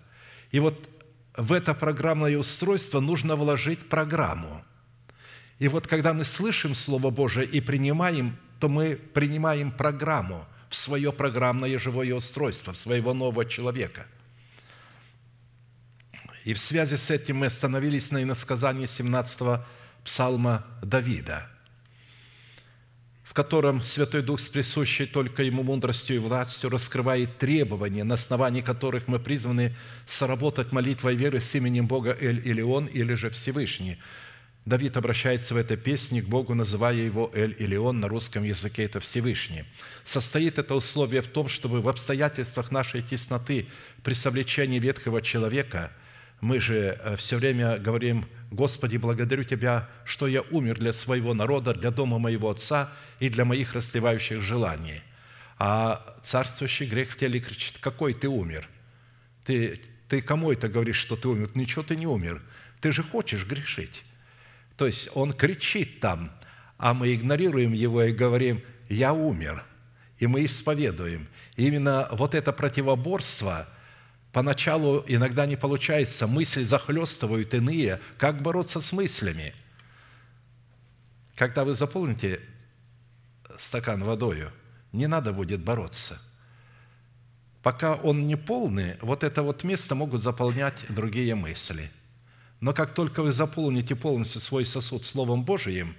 И 0.51 0.61
вот 0.61 0.89
в 1.37 1.53
это 1.53 1.75
программное 1.75 2.37
устройство 2.37 3.01
нужно 3.01 3.37
вложить 3.37 3.89
программу. 3.89 4.65
И 5.59 5.69
вот 5.69 5.87
когда 5.87 6.13
мы 6.13 6.25
слышим 6.25 6.75
Слово 6.75 7.11
Божие 7.11 7.47
и 7.47 7.61
принимаем, 7.61 8.37
то 8.59 8.69
мы 8.69 8.97
принимаем 8.97 9.71
программу 9.71 10.47
в 10.69 10.77
свое 10.77 11.13
программное 11.13 11.79
живое 11.79 12.15
устройство, 12.15 12.73
в 12.73 12.77
своего 12.77 13.15
нового 13.15 13.45
человека– 13.45 14.07
и 16.45 16.53
в 16.53 16.59
связи 16.59 16.97
с 16.97 17.11
этим 17.11 17.39
мы 17.39 17.47
остановились 17.47 18.11
на 18.11 18.23
иносказании 18.23 18.87
17-го 18.87 19.65
псалма 20.05 20.63
Давида, 20.83 21.49
в 23.25 23.33
котором 23.33 23.83
Святой 23.83 24.23
Дух 24.23 24.39
с 24.39 24.49
присущей 24.49 25.07
только 25.07 25.43
Ему 25.43 25.63
мудростью 25.63 26.17
и 26.17 26.19
властью 26.19 26.69
раскрывает 26.69 27.39
требования, 27.39 28.05
на 28.05 28.15
основании 28.15 28.61
которых 28.61 29.09
мы 29.09 29.19
призваны 29.19 29.75
соработать 30.07 30.73
молитвой 30.73 31.17
веры 31.17 31.41
с 31.41 31.55
именем 31.55 31.87
Бога 31.87 32.17
Эль-Илион 32.21 32.85
или 32.87 33.15
же 33.15 33.31
Всевышний. 33.31 33.99
Давид 34.67 34.97
обращается 34.99 35.55
в 35.55 35.57
этой 35.57 35.79
песне 35.79 36.23
к 36.23 36.27
Богу, 36.27 36.55
называя 36.55 36.97
его 36.97 37.31
Эль-Илион, 37.35 37.99
на 37.99 38.09
русском 38.09 38.45
языке 38.45 38.85
это 38.85 39.01
Всевышний. 39.01 39.65
Состоит 40.05 40.59
это 40.59 40.75
условие 40.75 41.23
в 41.23 41.27
том, 41.27 41.49
чтобы 41.49 41.81
в 41.81 41.89
обстоятельствах 41.89 42.71
нашей 42.71 43.01
тесноты 43.01 43.67
при 44.03 44.13
совлечении 44.13 44.79
ветхого 44.79 45.23
человека– 45.23 45.91
мы 46.45 46.61
же 46.61 46.99
э, 47.03 47.17
все 47.17 47.37
время 47.37 47.79
говорим, 47.79 48.27
«Господи, 48.51 48.99
благодарю 48.99 49.45
Тебя, 49.45 49.89
что 50.05 50.27
я 50.27 50.43
умер 50.51 50.79
для 50.79 50.93
своего 50.93 51.33
народа, 51.33 51.73
для 51.73 51.91
дома 51.91 52.19
моего 52.19 52.51
Отца 52.51 52.93
и 53.27 53.31
для 53.31 53.45
моих 53.45 53.75
расслевающих 53.75 54.43
желаний». 54.43 55.03
А 55.59 56.17
царствующий 56.23 56.87
грех 56.87 57.11
в 57.11 57.17
теле 57.17 57.41
кричит, 57.41 57.79
«Какой 57.81 58.13
ты 58.15 58.29
умер? 58.29 58.69
Ты, 59.45 59.81
ты 60.09 60.21
кому 60.21 60.53
это 60.53 60.69
говоришь, 60.69 60.97
что 60.97 61.17
ты 61.17 61.29
умер? 61.29 61.51
Ничего 61.55 61.83
ты 61.83 61.97
не 61.97 62.07
умер. 62.07 62.43
Ты 62.81 62.93
же 62.93 63.03
хочешь 63.03 63.47
грешить». 63.47 64.05
То 64.77 64.87
есть 64.87 65.09
он 65.15 65.33
кричит 65.33 66.01
там, 66.01 66.33
а 66.79 66.95
мы 66.95 67.15
игнорируем 67.15 67.73
его 67.73 68.03
и 68.03 68.13
говорим, 68.13 68.63
«Я 68.89 69.13
умер». 69.13 69.65
И 70.19 70.27
мы 70.27 70.45
исповедуем. 70.45 71.29
И 71.57 71.67
именно 71.67 72.09
вот 72.13 72.35
это 72.35 72.53
противоборство– 72.53 73.69
Поначалу 74.35 75.05
иногда 75.07 75.47
не 75.47 75.55
получается, 75.55 76.27
мысли 76.27 76.65
захлестывают 76.65 77.55
иные. 77.55 78.01
Как 78.19 78.43
бороться 78.43 78.81
с 78.81 78.91
мыслями? 78.91 79.55
Когда 81.37 81.65
вы 81.65 81.77
заполните 81.77 82.41
стакан 83.59 84.03
водою, 84.05 84.51
не 84.93 85.07
надо 85.07 85.33
будет 85.33 85.63
бороться. 85.63 86.21
Пока 87.63 87.95
он 87.95 88.27
не 88.27 88.37
полный, 88.37 88.97
вот 89.01 89.25
это 89.25 89.43
вот 89.43 89.65
место 89.65 89.95
могут 89.95 90.21
заполнять 90.21 90.75
другие 90.89 91.35
мысли. 91.35 91.91
Но 92.61 92.73
как 92.73 92.95
только 92.95 93.23
вы 93.23 93.33
заполните 93.33 93.97
полностью 93.97 94.41
свой 94.41 94.67
сосуд 94.67 95.05
Словом 95.05 95.45
Божиим, 95.45 95.97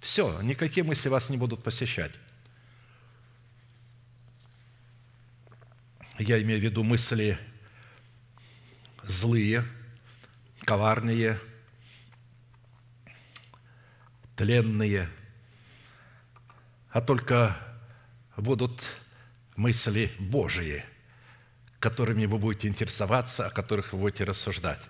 все, 0.00 0.40
никакие 0.42 0.84
мысли 0.84 1.08
вас 1.08 1.28
не 1.28 1.36
будут 1.36 1.62
посещать. 1.62 2.12
Я 6.18 6.40
имею 6.42 6.60
в 6.60 6.62
виду 6.62 6.84
мысли 6.84 7.38
злые, 9.02 9.64
коварные, 10.64 11.38
тленные, 14.36 15.08
а 16.90 17.00
только 17.00 17.56
будут 18.36 18.82
мысли 19.56 20.10
Божии, 20.18 20.84
которыми 21.78 22.26
вы 22.26 22.38
будете 22.38 22.68
интересоваться, 22.68 23.46
о 23.46 23.50
которых 23.50 23.92
вы 23.92 24.00
будете 24.00 24.24
рассуждать. 24.24 24.80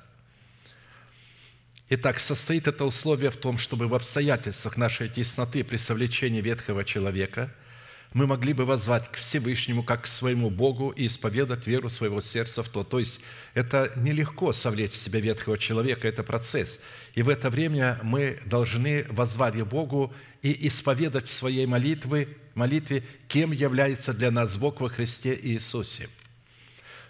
Итак, 1.89 2.21
состоит 2.21 2.69
это 2.69 2.85
условие 2.85 3.31
в 3.31 3.37
том, 3.37 3.59
чтобы 3.59 3.89
в 3.89 3.95
обстоятельствах 3.95 4.77
нашей 4.77 5.09
тесноты 5.09 5.65
при 5.65 5.77
совлечении 5.77 6.41
ветхого 6.41 6.85
человека– 6.85 7.53
мы 8.13 8.27
могли 8.27 8.53
бы 8.53 8.65
возвать 8.65 9.09
к 9.11 9.15
Всевышнему, 9.15 9.85
как 9.85 10.03
к 10.03 10.07
своему 10.07 10.51
Богу, 10.51 10.91
и 10.91 11.07
исповедать 11.07 11.67
веру 11.67 11.89
своего 11.89 12.21
сердца 12.21 12.63
в 12.63 12.69
то. 12.69 12.83
То 12.83 12.99
есть 12.99 13.21
это 13.55 13.93
нелегко 13.97 14.53
совлечь 14.53 14.93
в 14.93 14.97
себя 14.97 15.21
ветхого 15.21 15.57
человека, 15.57 16.09
это 16.09 16.25
процесс. 16.25 16.81
И 17.15 17.23
в 17.23 17.29
это 17.29 17.51
время 17.51 18.01
мы 18.03 18.41
должны 18.47 19.07
возвать 19.11 19.55
к 19.55 19.65
Богу 19.65 20.13
и 20.43 20.69
исповедать 20.69 21.29
в 21.29 21.33
своей 21.33 21.67
молитве, 21.67 22.29
молитве, 22.55 23.05
кем 23.29 23.53
является 23.53 24.13
для 24.13 24.31
нас 24.31 24.57
Бог 24.57 24.81
во 24.81 24.89
Христе 24.89 25.39
Иисусе. 25.41 26.09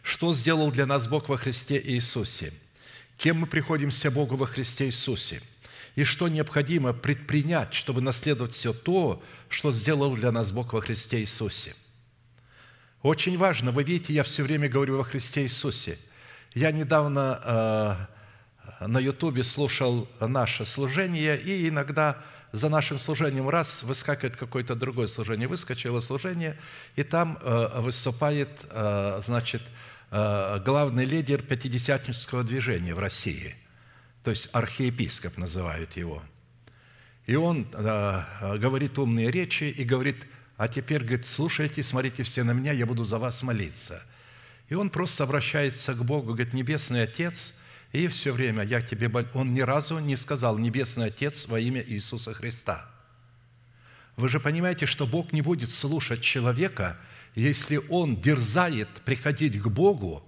Что 0.02 0.32
сделал 0.32 0.70
для 0.70 0.86
нас 0.86 1.06
Бог 1.06 1.28
во 1.28 1.36
Христе 1.36 1.80
Иисусе? 1.80 2.52
Кем 3.16 3.40
мы 3.40 3.46
приходимся 3.46 4.10
Богу 4.10 4.36
во 4.36 4.46
Христе 4.46 4.86
Иисусе? 4.86 5.40
И 5.94 6.04
что 6.04 6.28
необходимо 6.28 6.92
предпринять, 6.92 7.74
чтобы 7.74 8.00
наследовать 8.00 8.54
все 8.54 8.72
то, 8.72 9.22
что 9.48 9.72
сделал 9.72 10.14
для 10.16 10.32
нас 10.32 10.52
Бог 10.52 10.72
во 10.72 10.80
Христе 10.80 11.20
Иисусе. 11.20 11.74
Очень 13.02 13.36
важно, 13.38 13.72
вы 13.72 13.82
видите, 13.82 14.14
я 14.14 14.22
все 14.22 14.42
время 14.42 14.68
говорю 14.68 14.96
во 14.96 15.04
Христе 15.04 15.42
Иисусе. 15.42 15.98
Я 16.54 16.70
недавно 16.70 18.08
э, 18.80 18.86
на 18.86 18.98
Ютубе 18.98 19.42
слушал 19.42 20.08
наше 20.20 20.64
служение, 20.64 21.38
и 21.40 21.68
иногда 21.68 22.22
за 22.52 22.68
нашим 22.68 22.98
служением 22.98 23.48
раз 23.48 23.82
выскакивает 23.82 24.36
какое-то 24.36 24.74
другое 24.74 25.06
служение. 25.06 25.48
Выскочило 25.48 26.00
служение, 26.00 26.56
и 26.96 27.02
там 27.02 27.38
э, 27.40 27.80
выступает, 27.80 28.48
э, 28.70 29.22
значит, 29.24 29.62
э, 30.10 30.60
главный 30.64 31.04
лидер 31.04 31.42
пятидесятнического 31.42 32.42
движения 32.42 32.94
в 32.94 32.98
России, 32.98 33.54
то 34.24 34.30
есть 34.30 34.48
архиепископ 34.52 35.38
называют 35.38 35.96
его– 35.96 36.22
и 37.30 37.36
он 37.36 37.64
говорит 37.70 38.98
умные 38.98 39.30
речи 39.30 39.62
и 39.62 39.84
говорит, 39.84 40.26
а 40.56 40.66
теперь, 40.66 41.04
говорит, 41.04 41.26
слушайте, 41.26 41.80
смотрите 41.80 42.24
все 42.24 42.42
на 42.42 42.50
меня, 42.50 42.72
я 42.72 42.86
буду 42.86 43.04
за 43.04 43.18
вас 43.18 43.44
молиться. 43.44 44.02
И 44.68 44.74
он 44.74 44.90
просто 44.90 45.22
обращается 45.22 45.94
к 45.94 46.04
Богу, 46.04 46.32
говорит, 46.32 46.52
Небесный 46.52 47.04
Отец, 47.04 47.60
и 47.92 48.08
все 48.08 48.32
время 48.32 48.64
я 48.64 48.80
тебе... 48.80 49.10
Он 49.34 49.52
ни 49.52 49.60
разу 49.60 49.98
не 49.98 50.16
сказал 50.16 50.58
«Небесный 50.58 51.06
Отец 51.06 51.46
во 51.46 51.58
имя 51.58 51.82
Иисуса 51.86 52.32
Христа». 52.34 52.88
Вы 54.16 54.28
же 54.28 54.38
понимаете, 54.38 54.86
что 54.86 55.06
Бог 55.06 55.32
не 55.32 55.42
будет 55.42 55.70
слушать 55.70 56.22
человека, 56.22 56.96
если 57.34 57.80
он 57.88 58.20
дерзает 58.20 58.88
приходить 59.04 59.60
к 59.60 59.66
Богу 59.68 60.22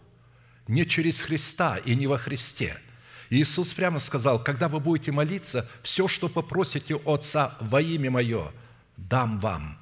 не 0.67 0.87
через 0.87 1.21
Христа 1.21 1.77
и 1.77 1.95
не 1.95 2.07
во 2.07 2.19
Христе– 2.19 2.79
Иисус 3.33 3.73
прямо 3.73 3.99
сказал, 3.99 4.45
когда 4.45 4.69
вы 4.69 4.79
будете 4.79 5.11
молиться, 5.11 5.67
все, 5.83 6.07
что 6.07 6.29
попросите 6.29 7.01
Отца 7.07 7.57
во 7.61 7.81
имя 7.81 8.11
Мое, 8.11 8.53
дам 8.99 9.41
вам. 9.41 9.79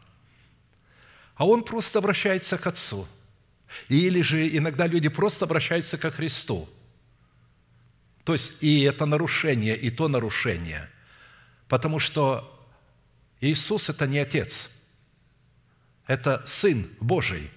А 1.34 1.44
Он 1.44 1.64
просто 1.64 1.98
обращается 1.98 2.58
к 2.58 2.66
Отцу. 2.68 3.08
Или 3.88 4.22
же 4.22 4.56
иногда 4.56 4.86
люди 4.86 5.08
просто 5.08 5.46
обращаются 5.46 5.98
ко 5.98 6.12
Христу. 6.12 6.68
То 8.24 8.34
есть 8.34 8.62
и 8.62 8.82
это 8.82 9.06
нарушение, 9.06 9.76
и 9.76 9.90
то 9.90 10.08
нарушение. 10.08 10.88
Потому 11.68 11.98
что 11.98 12.46
Иисус– 13.40 13.88
это 13.90 14.06
не 14.06 14.18
Отец. 14.18 14.76
это 16.06 16.42
Сын 16.44 16.88
Божий. 17.00 17.50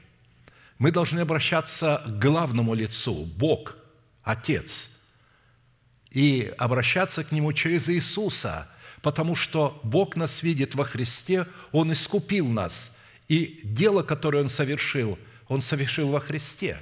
Мы 0.77 0.91
должны 0.91 1.21
обращаться 1.21 2.03
к 2.05 2.19
главному 2.19 2.73
лицу, 2.75 3.25
Бог, 3.25 3.77
Отец, 4.21 4.99
и 6.11 6.53
обращаться 6.57 7.23
к 7.23 7.31
Нему 7.31 7.51
через 7.53 7.89
Иисуса, 7.89 8.69
потому 9.01 9.35
что 9.35 9.79
Бог 9.83 10.15
нас 10.15 10.43
видит 10.43 10.75
во 10.75 10.85
Христе, 10.85 11.47
Он 11.71 11.91
искупил 11.91 12.47
нас, 12.47 12.99
и 13.27 13.61
дело, 13.63 14.03
которое 14.03 14.43
Он 14.43 14.49
совершил, 14.49 15.17
Он 15.47 15.59
совершил 15.59 16.09
во 16.09 16.19
Христе. 16.19 16.79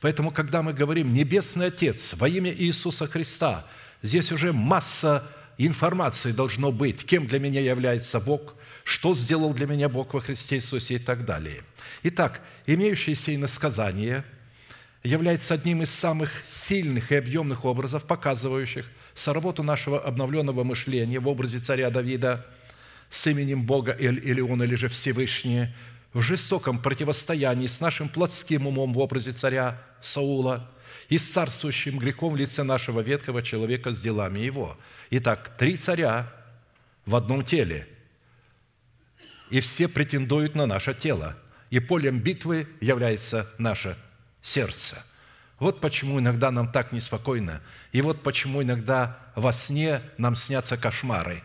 Поэтому, 0.00 0.30
когда 0.30 0.62
мы 0.62 0.72
говорим 0.72 1.12
«Небесный 1.12 1.66
Отец» 1.66 2.14
во 2.14 2.28
имя 2.28 2.52
Иисуса 2.52 3.06
Христа, 3.06 3.66
здесь 4.02 4.32
уже 4.32 4.52
масса 4.52 5.26
информации 5.58 6.32
должно 6.32 6.72
быть, 6.72 7.04
кем 7.04 7.26
для 7.26 7.38
меня 7.38 7.60
является 7.60 8.20
Бог, 8.20 8.54
что 8.84 9.14
сделал 9.14 9.54
для 9.54 9.66
меня 9.66 9.88
Бог 9.88 10.14
во 10.14 10.20
Христе 10.20 10.56
Иисусе 10.56 10.94
и 10.94 10.98
так 10.98 11.24
далее. 11.24 11.62
Итак, 12.02 12.40
имеющееся 12.66 13.34
иносказание 13.34 14.24
является 15.02 15.54
одним 15.54 15.82
из 15.82 15.90
самых 15.90 16.30
сильных 16.46 17.12
и 17.12 17.16
объемных 17.16 17.64
образов, 17.64 18.04
показывающих 18.04 18.86
соработу 19.14 19.62
нашего 19.62 20.00
обновленного 20.00 20.64
мышления 20.64 21.20
в 21.20 21.28
образе 21.28 21.58
царя 21.58 21.90
Давида 21.90 22.44
с 23.10 23.26
именем 23.26 23.62
Бога 23.62 23.96
Эль 23.98 24.20
или 24.22 24.74
же 24.74 24.88
Всевышний, 24.88 25.68
в 26.14 26.22
жестоком 26.22 26.78
противостоянии 26.78 27.66
с 27.66 27.80
нашим 27.80 28.08
плотским 28.08 28.66
умом 28.66 28.94
в 28.94 29.00
образе 29.00 29.32
царя 29.32 29.82
Саула 30.00 30.70
и 31.08 31.18
с 31.18 31.26
царствующим 31.26 31.98
грехом 31.98 32.32
в 32.32 32.36
лице 32.36 32.62
нашего 32.62 33.00
ветхого 33.00 33.42
человека 33.42 33.92
с 33.92 34.00
делами 34.00 34.38
его. 34.38 34.78
Итак, 35.10 35.56
три 35.58 35.76
царя 35.76 36.32
в 37.04 37.16
одном 37.16 37.44
теле, 37.44 37.88
и 39.50 39.60
все 39.60 39.88
претендуют 39.88 40.54
на 40.54 40.66
наше 40.66 40.94
тело, 40.94 41.36
и 41.68 41.80
полем 41.80 42.20
битвы 42.20 42.68
является 42.80 43.50
наше 43.58 43.98
сердце. 44.40 45.04
Вот 45.58 45.80
почему 45.80 46.20
иногда 46.20 46.50
нам 46.50 46.70
так 46.70 46.92
неспокойно, 46.92 47.60
и 47.92 48.00
вот 48.02 48.22
почему 48.22 48.62
иногда 48.62 49.18
во 49.34 49.52
сне 49.52 50.00
нам 50.16 50.36
снятся 50.36 50.76
кошмары. 50.76 51.42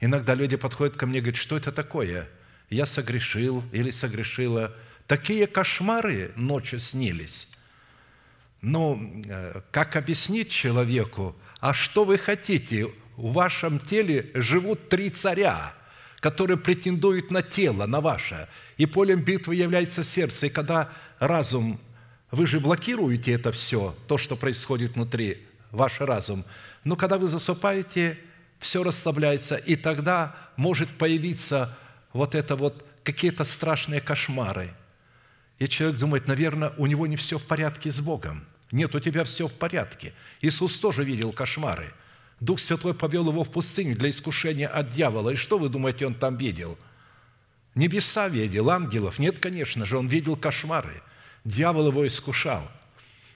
Иногда 0.00 0.34
люди 0.34 0.56
подходят 0.56 0.96
ко 0.96 1.06
мне 1.06 1.18
и 1.18 1.20
говорят, 1.20 1.40
что 1.40 1.56
это 1.56 1.70
такое? 1.70 2.28
Я 2.72 2.86
согрешил 2.86 3.62
или 3.70 3.90
согрешила. 3.90 4.74
Такие 5.06 5.46
кошмары 5.46 6.32
ночью 6.36 6.80
снились. 6.80 7.48
Но 8.62 8.98
э, 9.26 9.60
как 9.70 9.96
объяснить 9.96 10.50
человеку, 10.50 11.36
а 11.60 11.74
что 11.74 12.04
вы 12.04 12.16
хотите? 12.16 12.86
В 13.16 13.34
вашем 13.34 13.78
теле 13.78 14.30
живут 14.34 14.88
три 14.88 15.10
царя, 15.10 15.74
которые 16.20 16.56
претендуют 16.56 17.30
на 17.30 17.42
тело, 17.42 17.84
на 17.86 18.00
ваше. 18.00 18.48
И 18.78 18.86
полем 18.86 19.20
битвы 19.20 19.54
является 19.54 20.02
сердце. 20.02 20.46
И 20.46 20.50
когда 20.50 20.90
разум, 21.18 21.78
вы 22.30 22.46
же 22.46 22.58
блокируете 22.58 23.32
это 23.32 23.52
все, 23.52 23.94
то, 24.08 24.16
что 24.16 24.34
происходит 24.34 24.94
внутри, 24.94 25.46
ваш 25.72 26.00
разум. 26.00 26.44
Но 26.84 26.96
когда 26.96 27.18
вы 27.18 27.28
засыпаете, 27.28 28.18
все 28.58 28.82
расслабляется, 28.82 29.56
и 29.56 29.76
тогда 29.76 30.34
может 30.56 30.88
появиться 30.88 31.76
вот 32.12 32.34
это 32.34 32.56
вот 32.56 32.86
какие-то 33.02 33.44
страшные 33.44 34.00
кошмары. 34.00 34.72
И 35.58 35.68
человек 35.68 35.98
думает, 35.98 36.26
наверное, 36.26 36.72
у 36.76 36.86
него 36.86 37.06
не 37.06 37.16
все 37.16 37.38
в 37.38 37.44
порядке 37.44 37.90
с 37.90 38.00
Богом. 38.00 38.46
Нет, 38.70 38.94
у 38.94 39.00
тебя 39.00 39.24
все 39.24 39.48
в 39.48 39.52
порядке. 39.52 40.12
Иисус 40.40 40.78
тоже 40.78 41.04
видел 41.04 41.32
кошмары. 41.32 41.92
Дух 42.40 42.58
Святой 42.58 42.94
повел 42.94 43.28
его 43.28 43.44
в 43.44 43.50
пустыню 43.50 43.94
для 43.96 44.10
искушения 44.10 44.66
от 44.66 44.92
дьявола. 44.92 45.30
И 45.30 45.36
что 45.36 45.58
вы 45.58 45.68
думаете, 45.68 46.06
он 46.06 46.14
там 46.14 46.36
видел? 46.36 46.76
Небеса 47.74 48.28
видел, 48.28 48.70
ангелов? 48.70 49.18
Нет, 49.18 49.38
конечно 49.38 49.86
же, 49.86 49.96
он 49.98 50.08
видел 50.08 50.36
кошмары. 50.36 51.02
Дьявол 51.44 51.88
его 51.88 52.06
искушал. 52.06 52.68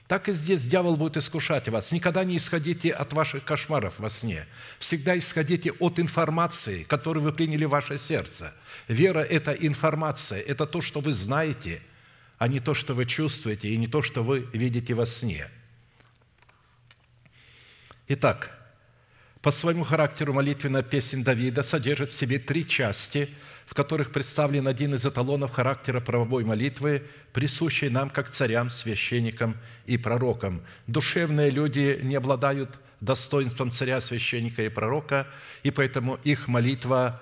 Так 0.07 0.29
и 0.29 0.33
здесь 0.33 0.63
дьявол 0.63 0.95
будет 0.95 1.17
искушать 1.17 1.67
вас. 1.67 1.91
Никогда 1.91 2.23
не 2.23 2.37
исходите 2.37 2.91
от 2.91 3.11
ваших 3.13 3.43
кошмаров 3.43 3.99
во 3.99 4.09
сне. 4.09 4.45
Всегда 4.79 5.17
исходите 5.17 5.71
от 5.71 5.99
информации, 5.99 6.83
которую 6.83 7.23
вы 7.23 7.33
приняли 7.33 7.65
в 7.65 7.69
ваше 7.69 7.97
сердце. 7.97 8.53
Вера– 8.87 9.19
это 9.29 9.51
информация, 9.51 10.39
это 10.39 10.65
то, 10.65 10.81
что 10.81 11.01
вы 11.01 11.13
знаете– 11.13 11.81
а 12.37 12.47
не 12.47 12.59
то, 12.59 12.73
что 12.73 12.93
вы 12.93 13.05
чувствуете, 13.05 13.69
и 13.69 13.77
не 13.77 13.87
то, 13.87 14.01
что 14.01 14.23
вы 14.23 14.47
видите 14.53 14.93
во 14.93 15.05
сне. 15.05 15.47
Итак, 18.07 18.51
по 19.41 19.51
своему 19.51 19.83
характеру 19.83 20.33
молитвенная 20.33 20.83
песня 20.83 21.23
Давида 21.23 21.63
содержит 21.63 22.09
в 22.09 22.15
себе 22.15 22.39
три 22.39 22.67
части, 22.67 23.29
в 23.65 23.73
которых 23.73 24.11
представлен 24.11 24.67
один 24.67 24.95
из 24.95 25.05
эталонов 25.05 25.51
характера 25.51 25.99
правовой 25.99 26.45
молитвы, 26.45 27.03
присущий 27.33 27.89
нам 27.89 28.09
как 28.09 28.29
царям, 28.29 28.69
священникам 28.69 29.57
и 29.87 29.97
пророкам. 29.97 30.61
Душевные 30.85 31.49
люди 31.49 31.99
не 32.03 32.15
обладают 32.15 32.79
достоинством 32.99 33.71
царя, 33.71 34.01
священника 34.01 34.61
и 34.61 34.69
пророка, 34.69 35.27
и 35.63 35.71
поэтому 35.71 36.19
их 36.23 36.47
молитва, 36.47 37.21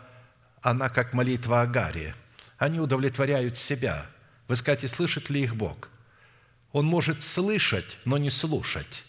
она 0.62 0.90
как 0.90 1.14
молитва 1.14 1.62
Агария. 1.62 2.16
Они 2.58 2.80
удовлетворяют 2.80 3.58
себя– 3.58 4.08
вы 4.48 4.56
скажете, 4.56 4.88
слышит 4.88 5.30
ли 5.30 5.44
их 5.44 5.56
Бог? 5.56 5.90
Он 6.72 6.86
может 6.86 7.22
слышать, 7.22 7.98
но 8.06 8.18
не 8.18 8.30
слушать. 8.30 9.04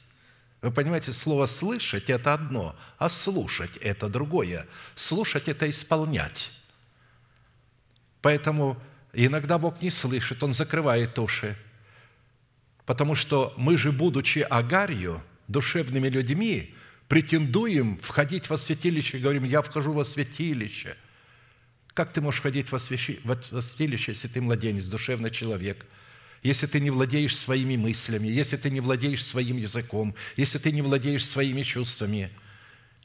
Вы 0.63 0.71
понимаете, 0.71 1.13
слово 1.13 1.47
«слышать»– 1.47 2.05
это 2.09 2.33
одно, 2.33 2.75
а 2.99 3.09
«слушать»– 3.09 3.77
это 3.83 4.09
другое. 4.09 4.67
Слушать– 4.95 5.45
это 5.49 5.69
исполнять. 5.69 6.51
Поэтому 8.23 8.81
иногда 9.13 9.59
Бог 9.59 9.83
не 9.83 9.91
слышит, 9.91 10.43
Он 10.43 10.53
закрывает 10.55 11.19
уши. 11.19 11.57
Потому 12.87 13.15
что 13.15 13.53
мы 13.59 13.77
же, 13.77 13.93
будучи 13.93 14.39
агарью, 14.39 15.23
душевными 15.49 16.09
людьми, 16.09 16.75
претендуем 17.09 17.99
входить 17.99 18.49
во 18.49 18.57
святилище, 18.57 19.19
говорим, 19.19 19.45
я 19.45 19.61
вхожу 19.61 19.93
во 19.93 20.05
святилище– 20.05 20.97
как 21.97 22.13
ты 22.13 22.21
можешь 22.21 22.43
ходить 22.43 22.71
во 22.71 22.79
святилище, 22.79 24.13
если 24.13 24.29
ты 24.29 24.43
младенец, 24.43 24.87
душевный 24.87 25.31
человек, 25.31 25.87
если 26.43 26.67
ты 26.67 26.79
не 26.79 26.91
владеешь 26.91 27.35
своими 27.35 27.79
мыслями, 27.79 28.29
если 28.29 28.59
ты 28.59 28.69
не 28.69 28.81
владеешь 28.81 29.25
своим 29.25 29.57
языком, 29.57 30.15
если 30.37 30.59
ты 30.59 30.73
не 30.73 30.83
владеешь 30.83 31.27
своими 31.27 31.63
чувствами, 31.63 32.31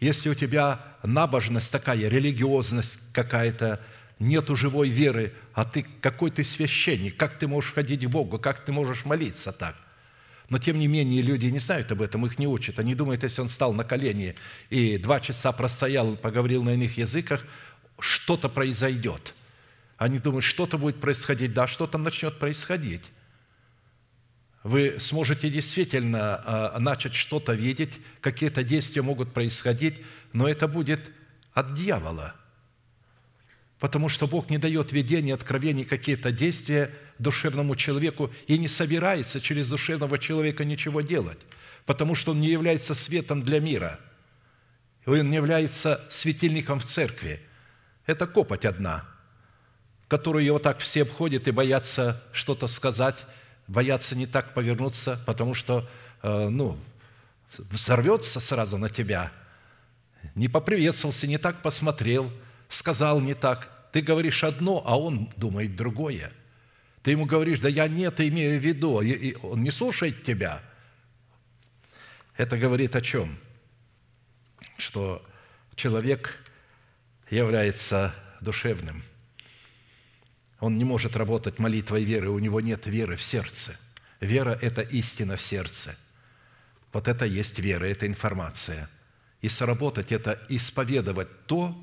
если 0.02 0.28
у 0.28 0.36
тебя 0.36 0.98
набожность 1.04 1.72
такая, 1.72 2.10
религиозность 2.10 3.14
какая-то, 3.14 3.80
нету 4.22 4.56
живой 4.56 4.90
веры, 4.90 5.34
а 5.54 5.66
ты 5.66 5.86
какой 6.00 6.32
ты 6.32 6.44
священник, 6.44 7.18
как 7.18 7.38
ты 7.40 7.48
можешь 7.48 7.74
ходить 7.74 8.06
к 8.06 8.08
Богу, 8.08 8.40
как 8.40 8.64
ты 8.64 8.72
можешь 8.72 9.04
молиться 9.04 9.52
так? 9.52 9.76
Но 10.48 10.60
тем 10.60 10.80
не 10.80 10.88
менее 10.88 11.22
люди 11.22 11.46
не 11.46 11.60
знают 11.60 11.92
об 11.92 12.02
этом, 12.02 12.26
их 12.26 12.38
не 12.38 12.46
учат. 12.46 12.78
Они 12.78 12.94
думают, 12.94 13.24
если 13.24 13.42
он 13.42 13.50
стал 13.50 13.74
на 13.74 13.84
колени 13.84 14.36
и 14.70 14.98
два 14.98 15.20
часа 15.22 15.52
простоял, 15.54 16.16
поговорил 16.18 16.62
на 16.64 16.74
иных 16.74 16.98
языках, 16.98 17.46
что-то 18.00 18.50
произойдет. 18.50 19.34
Они 19.98 20.20
думают, 20.20 20.44
что-то 20.44 20.78
будет 20.78 21.00
происходить. 21.00 21.54
Да, 21.54 21.68
что-то 21.68 21.98
начнет 21.98 22.38
происходить. 22.38 23.04
Вы 24.64 24.98
сможете 25.00 25.50
действительно 25.50 26.42
а, 26.44 26.80
начать 26.80 27.16
что-то 27.16 27.54
видеть, 27.54 28.00
какие-то 28.20 28.64
действия 28.64 29.02
могут 29.02 29.34
происходить, 29.34 29.96
но 30.34 30.48
это 30.48 30.68
будет 30.68 31.12
от 31.54 31.74
дьявола. 31.74 32.36
Потому 33.82 34.08
что 34.08 34.28
Бог 34.28 34.50
не 34.50 34.58
дает 34.58 34.94
видения, 34.94 35.34
откровений, 35.34 35.84
какие-то 35.84 36.32
действия 36.32 36.90
душевному 37.20 37.76
человеку 37.76 38.32
и 38.48 38.58
не 38.58 38.70
собирается 38.70 39.42
через 39.42 39.70
душевного 39.70 40.18
человека 40.18 40.64
ничего 40.64 41.02
делать, 41.02 41.40
потому 41.86 42.16
что 42.16 42.32
он 42.32 42.40
не 42.40 42.48
является 42.48 42.96
светом 42.96 43.44
для 43.44 43.60
мира. 43.60 44.00
Он 45.06 45.30
не 45.30 45.36
является 45.36 46.00
светильником 46.08 46.80
в 46.80 46.86
церкви– 46.86 47.42
это 48.06 48.28
копоть 48.28 48.66
одна, 48.66 49.06
которую 50.08 50.44
его 50.44 50.60
так 50.60 50.80
все 50.80 51.04
обходят 51.04 51.48
и 51.48 51.52
боятся 51.52 52.22
что-то 52.34 52.68
сказать, 52.68 53.16
боятся 53.68 54.16
не 54.16 54.26
так 54.26 54.54
повернуться, 54.54 55.22
потому 55.26 55.54
что, 55.54 55.88
э, 56.24 56.50
ну, 56.50 56.78
взорвется 57.58 58.40
сразу 58.40 58.78
на 58.78 58.90
тебя. 58.90 59.32
Не 60.36 60.48
поприветствовался, 60.48 61.28
не 61.28 61.38
так 61.38 61.62
посмотрел, 61.62 62.32
сказал 62.72 63.20
не 63.20 63.34
так. 63.34 63.90
Ты 63.92 64.02
говоришь 64.02 64.44
одно, 64.44 64.82
а 64.86 64.98
он 64.98 65.30
думает 65.38 65.76
другое. 65.76 66.32
Ты 67.04 67.12
ему 67.12 67.26
говоришь, 67.26 67.60
да 67.60 67.68
я 67.68 67.88
не 67.88 68.04
это 68.04 68.28
имею 68.28 68.60
в 68.60 68.64
виду, 68.64 69.02
и 69.02 69.36
он 69.44 69.62
не 69.62 69.72
слушает 69.72 70.24
тебя. 70.24 70.62
Это 72.38 72.58
говорит 72.58 72.96
о 72.96 73.02
чем? 73.02 73.38
Что 74.78 75.26
человек 75.76 76.44
является 77.30 78.16
душевным. 78.40 79.04
Он 80.60 80.78
не 80.78 80.84
может 80.84 81.18
работать 81.18 81.60
молитвой 81.60 82.04
веры, 82.04 82.30
у 82.30 82.40
него 82.40 82.62
нет 82.62 82.86
веры 82.86 83.16
в 83.16 83.24
сердце. 83.24 83.78
Вера– 84.20 84.58
это 84.62 84.82
истина 84.82 85.36
в 85.36 85.42
сердце. 85.42 85.98
Вот 86.94 87.08
это 87.08 87.26
есть 87.26 87.58
вера, 87.60 87.86
это 87.86 88.06
информация. 88.06 88.90
И 89.42 89.50
сработать– 89.50 90.12
это 90.14 90.40
исповедовать 90.50 91.48
то, 91.48 91.76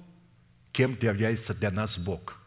кем 0.72 0.96
является 1.00 1.54
для 1.54 1.70
нас 1.70 1.98
Бог. 1.98 2.40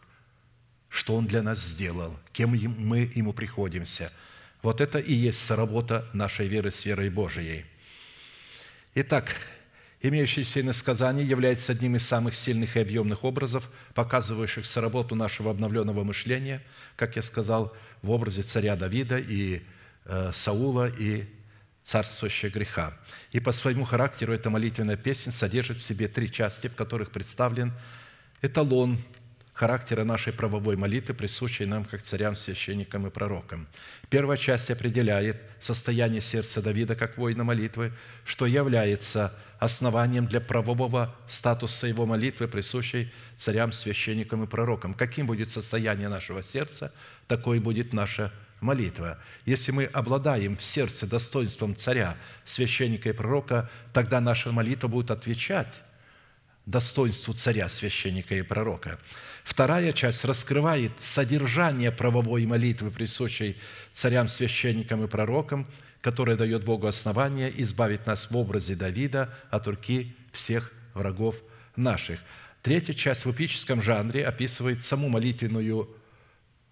что 0.88 1.16
Он 1.16 1.26
для 1.26 1.42
нас 1.42 1.58
сделал, 1.58 2.18
кем 2.32 2.50
мы 2.50 3.10
Ему 3.14 3.32
приходимся. 3.32 4.12
Вот 4.60 4.80
это 4.80 4.98
и 4.98 5.14
есть 5.14 5.40
соработа 5.40 6.06
нашей 6.12 6.48
веры 6.48 6.70
с 6.70 6.84
верой 6.84 7.08
Божией. 7.08 7.64
Итак, 8.94 9.34
имеющееся 10.02 10.60
иносказание 10.60 11.26
является 11.26 11.72
одним 11.72 11.96
из 11.96 12.06
самых 12.06 12.34
сильных 12.34 12.76
и 12.76 12.80
объемных 12.80 13.24
образов, 13.24 13.70
показывающих 13.94 14.66
соработу 14.66 15.14
нашего 15.14 15.50
обновленного 15.50 16.04
мышления, 16.04 16.62
как 16.96 17.16
я 17.16 17.22
сказал, 17.22 17.74
в 18.02 18.10
образе 18.10 18.42
царя 18.42 18.76
Давида 18.76 19.16
и 19.16 19.62
э, 20.04 20.30
Саула 20.34 20.90
и 20.90 21.24
царствующего 21.82 22.50
греха. 22.50 22.96
И 23.32 23.40
по 23.40 23.52
своему 23.52 23.84
характеру 23.84 24.32
эта 24.32 24.50
молитвенная 24.50 24.96
песня 24.96 25.32
содержит 25.32 25.78
в 25.78 25.82
себе 25.82 26.06
три 26.06 26.30
части, 26.30 26.66
в 26.66 26.76
которых 26.76 27.10
представлен 27.10 27.72
эталон 28.42 28.98
характера 29.52 30.04
нашей 30.04 30.32
правовой 30.32 30.76
молитвы, 30.76 31.14
присущей 31.14 31.66
нам 31.66 31.84
как 31.84 32.02
царям, 32.02 32.34
священникам 32.36 33.06
и 33.06 33.10
пророкам. 33.10 33.68
Первая 34.10 34.38
часть 34.38 34.70
определяет 34.70 35.40
состояние 35.60 36.20
сердца 36.20 36.62
Давида 36.62 36.96
как 36.96 37.16
воина 37.16 37.44
молитвы, 37.44 37.92
что 38.24 38.46
является 38.46 39.38
основанием 39.58 40.26
для 40.26 40.40
правового 40.40 41.14
статуса 41.28 41.86
его 41.86 42.06
молитвы, 42.06 42.48
присущей 42.48 43.12
царям, 43.36 43.72
священникам 43.72 44.42
и 44.42 44.46
пророкам. 44.46 44.94
Каким 44.94 45.26
будет 45.26 45.50
состояние 45.50 46.08
нашего 46.08 46.42
сердца, 46.42 46.92
такой 47.28 47.60
будет 47.60 47.92
наша 47.92 48.32
молитва. 48.60 49.18
Если 49.44 49.70
мы 49.70 49.84
обладаем 49.84 50.56
в 50.56 50.62
сердце 50.62 51.06
достоинством 51.06 51.76
царя, 51.76 52.16
священника 52.44 53.10
и 53.10 53.12
пророка, 53.12 53.70
тогда 53.92 54.20
наша 54.20 54.50
молитва 54.50 54.88
будет 54.88 55.10
отвечать 55.10 55.84
достоинству 56.66 57.34
царя, 57.34 57.68
священника 57.68 58.34
и 58.34 58.42
пророка. 58.42 58.98
Вторая 59.44 59.92
часть 59.92 60.24
раскрывает 60.24 60.92
содержание 61.00 61.90
правовой 61.90 62.46
молитвы, 62.46 62.90
присущей 62.90 63.56
царям, 63.90 64.28
священникам 64.28 65.04
и 65.04 65.08
пророкам, 65.08 65.66
которая 66.00 66.36
дает 66.36 66.64
Богу 66.64 66.86
основание 66.86 67.52
избавить 67.62 68.06
нас 68.06 68.30
в 68.30 68.36
образе 68.36 68.76
Давида 68.76 69.32
от 69.50 69.66
руки 69.66 70.14
всех 70.32 70.72
врагов 70.94 71.36
наших. 71.76 72.20
Третья 72.62 72.92
часть 72.92 73.24
в 73.24 73.32
эпическом 73.32 73.82
жанре 73.82 74.24
описывает 74.24 74.82
саму 74.82 75.08
молитвенную 75.08 75.88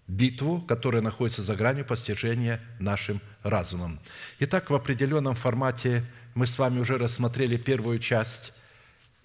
битву, 0.07 0.61
которая 0.61 1.01
находится 1.01 1.41
за 1.41 1.55
гранью 1.55 1.85
постижения 1.85 2.61
нашим 2.79 3.21
разумом. 3.43 3.99
Итак, 4.39 4.69
в 4.69 4.75
определенном 4.75 5.35
формате 5.35 6.05
мы 6.33 6.47
с 6.47 6.57
вами 6.57 6.79
уже 6.79 6.97
рассмотрели 6.97 7.57
первую 7.57 7.99
часть 7.99 8.53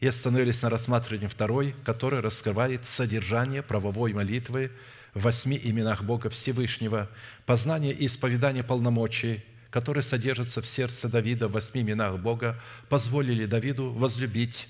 и 0.00 0.06
остановились 0.06 0.62
на 0.62 0.70
рассматривании 0.70 1.26
второй, 1.26 1.74
который 1.84 2.20
раскрывает 2.20 2.86
содержание 2.86 3.62
правовой 3.62 4.12
молитвы 4.12 4.70
в 5.14 5.22
восьми 5.22 5.58
именах 5.62 6.02
Бога 6.04 6.28
Всевышнего, 6.28 7.08
познание 7.46 7.94
и 7.94 8.06
исповедание 8.06 8.62
полномочий, 8.62 9.42
которые 9.70 10.02
содержатся 10.02 10.60
в 10.60 10.66
сердце 10.66 11.08
Давида 11.08 11.48
в 11.48 11.52
восьми 11.52 11.80
именах 11.80 12.18
Бога, 12.18 12.60
позволили 12.88 13.46
Давиду 13.46 13.90
возлюбить 13.92 14.68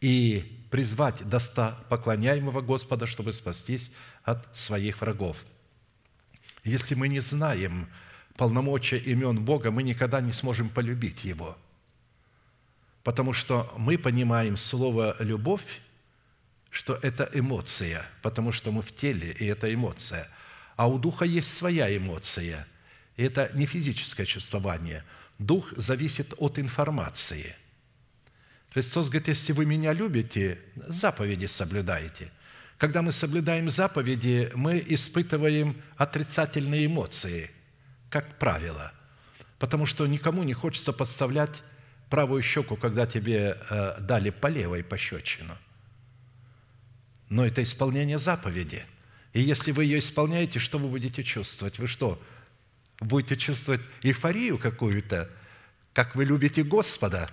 и 0.00 0.66
призвать 0.70 1.28
доста 1.28 1.78
поклоняемого 1.90 2.62
Господа, 2.62 3.06
чтобы 3.06 3.32
спастись 3.32 3.92
от 4.22 4.56
своих 4.56 5.02
врагов. 5.02 5.36
Если 6.64 6.94
мы 6.94 7.08
не 7.08 7.20
знаем 7.20 7.88
полномочия 8.36 8.96
имен 8.96 9.44
Бога, 9.44 9.70
мы 9.70 9.82
никогда 9.82 10.22
не 10.22 10.32
сможем 10.32 10.70
полюбить 10.70 11.24
Его– 11.24 11.58
Потому 13.04 13.34
что 13.34 13.72
мы 13.76 13.98
понимаем 13.98 14.56
слово 14.56 15.14
«любовь», 15.20 15.80
что 16.70 16.98
это 17.02 17.30
эмоция, 17.34 18.04
потому 18.22 18.50
что 18.50 18.72
мы 18.72 18.82
в 18.82 18.92
теле, 18.92 19.30
и 19.38 19.44
это 19.44 19.72
эмоция. 19.72 20.26
А 20.74 20.88
у 20.88 20.98
Духа 20.98 21.24
есть 21.24 21.54
своя 21.54 21.94
эмоция. 21.96 22.66
И 23.16 23.22
это 23.22 23.50
не 23.54 23.66
физическое 23.66 24.26
чувствование. 24.26 25.04
Дух 25.38 25.72
зависит 25.76 26.34
от 26.38 26.58
информации. 26.58 27.54
Христос 28.72 29.08
говорит, 29.08 29.28
если 29.28 29.52
вы 29.52 29.66
меня 29.66 29.92
любите, 29.92 30.58
заповеди 30.74 31.46
соблюдаете. 31.46 32.32
Когда 32.78 33.02
мы 33.02 33.12
соблюдаем 33.12 33.70
заповеди, 33.70 34.50
мы 34.54 34.82
испытываем 34.84 35.80
отрицательные 35.96 36.86
эмоции, 36.86 37.50
как 38.10 38.38
правило. 38.38 38.92
Потому 39.60 39.86
что 39.86 40.06
никому 40.08 40.42
не 40.42 40.54
хочется 40.54 40.92
подставлять 40.92 41.62
правую 42.14 42.42
щеку, 42.42 42.76
когда 42.76 43.06
тебе 43.06 43.58
э, 43.70 43.96
дали 43.98 44.30
по 44.30 44.46
левой 44.46 44.84
пощечину. 44.84 45.58
Но 47.28 47.44
это 47.44 47.60
исполнение 47.60 48.18
заповеди. 48.18 48.84
И 49.32 49.40
если 49.40 49.72
вы 49.72 49.82
ее 49.82 49.98
исполняете, 49.98 50.60
что 50.60 50.78
вы 50.78 50.86
будете 50.86 51.24
чувствовать? 51.24 51.80
Вы 51.80 51.88
что, 51.88 52.22
будете 53.00 53.36
чувствовать 53.36 53.80
эйфорию 54.04 54.58
какую-то, 54.58 55.28
как 55.92 56.14
вы 56.14 56.24
любите 56.24 56.62
Господа? 56.62 57.28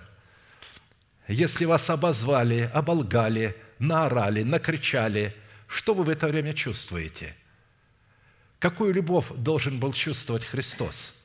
Если 1.28 1.64
вас 1.64 1.88
обозвали, 1.88 2.68
оболгали, 2.74 3.54
наорали, 3.78 4.42
накричали, 4.42 5.32
что 5.68 5.94
вы 5.94 6.02
в 6.02 6.08
это 6.08 6.26
время 6.26 6.54
чувствуете? 6.54 7.36
Какую 8.58 8.92
любовь 8.92 9.26
должен 9.36 9.78
был 9.78 9.92
чувствовать 9.92 10.44
Христос, 10.44 11.24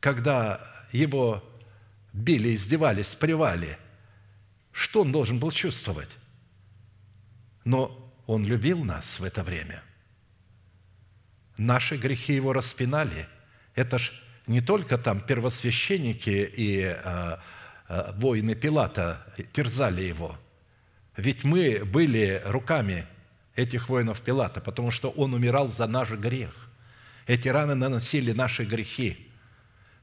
когда 0.00 0.60
его 0.90 1.44
били, 2.12 2.54
издевались, 2.54 3.14
плевали, 3.14 3.78
что 4.72 5.02
он 5.02 5.12
должен 5.12 5.38
был 5.38 5.50
чувствовать? 5.50 6.10
Но 7.64 8.14
он 8.26 8.44
любил 8.44 8.84
нас 8.84 9.18
в 9.20 9.24
это 9.24 9.42
время. 9.42 9.82
Наши 11.56 11.96
грехи 11.96 12.34
его 12.34 12.52
распинали. 12.52 13.26
Это 13.74 13.98
ж 13.98 14.12
не 14.46 14.60
только 14.60 14.96
там 14.96 15.20
первосвященники 15.20 16.50
и 16.56 16.82
а, 16.84 17.42
а, 17.88 18.12
воины 18.16 18.54
Пилата 18.54 19.26
терзали 19.52 20.02
его. 20.02 20.38
Ведь 21.16 21.42
мы 21.42 21.84
были 21.84 22.40
руками 22.44 23.06
этих 23.56 23.88
воинов 23.88 24.22
Пилата, 24.22 24.60
потому 24.60 24.92
что 24.92 25.10
он 25.10 25.34
умирал 25.34 25.72
за 25.72 25.88
наш 25.88 26.10
грех. 26.10 26.70
Эти 27.26 27.48
раны 27.48 27.74
наносили 27.74 28.32
наши 28.32 28.64
грехи– 28.64 29.24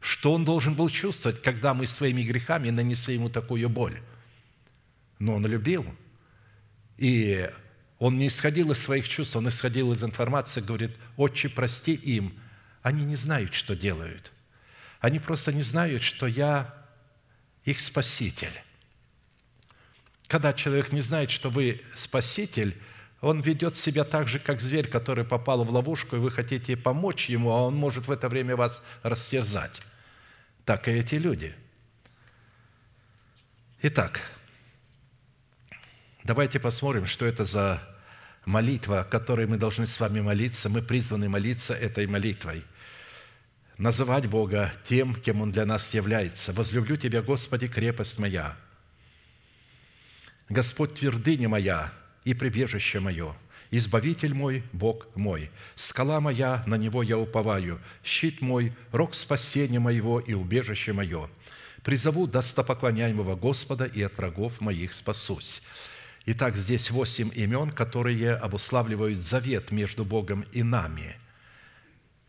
что 0.05 0.33
он 0.33 0.45
должен 0.45 0.75
был 0.75 0.87
чувствовать, 0.87 1.41
когда 1.41 1.73
мы 1.73 1.87
своими 1.87 2.21
грехами 2.21 2.69
нанесли 2.69 3.15
ему 3.15 3.27
такую 3.27 3.67
боль? 3.69 3.99
Но 5.17 5.33
он 5.33 5.47
любил. 5.47 5.83
И 6.97 7.49
он 7.97 8.15
не 8.15 8.27
исходил 8.27 8.71
из 8.71 8.79
своих 8.79 9.09
чувств, 9.09 9.35
он 9.35 9.49
исходил 9.49 9.91
из 9.93 10.03
информации, 10.03 10.61
говорит, 10.61 10.91
«Отче, 11.17 11.49
прости 11.49 11.95
им, 11.95 12.39
они 12.83 13.03
не 13.03 13.15
знают, 13.15 13.55
что 13.55 13.75
делают. 13.75 14.31
Они 14.99 15.19
просто 15.19 15.51
не 15.51 15.63
знают, 15.63 16.03
что 16.03 16.27
я 16.27 16.71
их 17.63 17.79
спаситель». 17.79 18.53
Когда 20.27 20.53
человек 20.53 20.91
не 20.91 21.01
знает, 21.01 21.31
что 21.31 21.49
вы 21.49 21.81
спаситель, 21.95 22.79
он 23.21 23.41
ведет 23.41 23.75
себя 23.75 24.03
так 24.03 24.27
же, 24.27 24.37
как 24.37 24.61
зверь, 24.61 24.87
который 24.87 25.25
попал 25.25 25.63
в 25.63 25.71
ловушку, 25.71 26.15
и 26.15 26.19
вы 26.19 26.29
хотите 26.29 26.77
помочь 26.77 27.27
ему, 27.27 27.49
а 27.49 27.63
он 27.63 27.75
может 27.75 28.07
в 28.07 28.11
это 28.11 28.29
время 28.29 28.55
вас 28.55 28.83
растерзать 29.01 29.81
так 30.65 30.87
и 30.87 30.91
эти 30.91 31.15
люди. 31.15 31.55
Итак, 33.83 34.21
давайте 36.23 36.59
посмотрим, 36.59 37.05
что 37.05 37.25
это 37.25 37.45
за 37.45 37.81
молитва, 38.45 39.07
которой 39.09 39.45
мы 39.45 39.57
должны 39.57 39.85
с 39.85 39.99
вами 39.99 40.21
молиться. 40.21 40.69
Мы 40.69 40.81
призваны 40.81 41.29
молиться 41.29 41.73
этой 41.73 42.07
молитвой. 42.07 42.63
Называть 43.77 44.25
Бога 44.25 44.73
тем, 44.85 45.13
кем 45.15 45.41
Он 45.41 45.51
для 45.51 45.65
нас 45.65 45.93
является. 45.93 46.53
«Возлюблю 46.53 46.97
Тебя, 46.97 47.21
Господи, 47.21 47.67
крепость 47.67 48.17
моя, 48.17 48.57
Господь 50.49 50.95
твердыня 50.95 51.49
моя 51.49 51.91
и 52.23 52.33
прибежище 52.33 52.99
мое, 52.99 53.35
Избавитель 53.71 54.33
мой, 54.33 54.63
Бог 54.73 55.07
мой, 55.15 55.49
скала 55.75 56.19
моя, 56.21 56.63
на 56.67 56.75
Него 56.75 57.01
я 57.03 57.17
уповаю, 57.17 57.79
щит 58.03 58.41
мой, 58.41 58.73
рог 58.91 59.15
спасения 59.15 59.79
моего 59.79 60.19
и 60.19 60.33
убежище 60.33 60.93
мое. 60.93 61.29
Призову 61.83 62.27
достопоклоняемого 62.27 63.35
Господа 63.35 63.85
и 63.85 64.01
от 64.01 64.17
врагов 64.17 64.61
моих 64.61 64.93
спасусь». 64.93 65.63
Итак, 66.27 66.55
здесь 66.55 66.89
восемь 66.89 67.29
имен, 67.35 67.69
которые 67.69 68.33
обуславливают 68.33 69.19
завет 69.19 69.69
между 69.69 70.03
Богом 70.03 70.43
и 70.53 70.63
нами. 70.63 71.17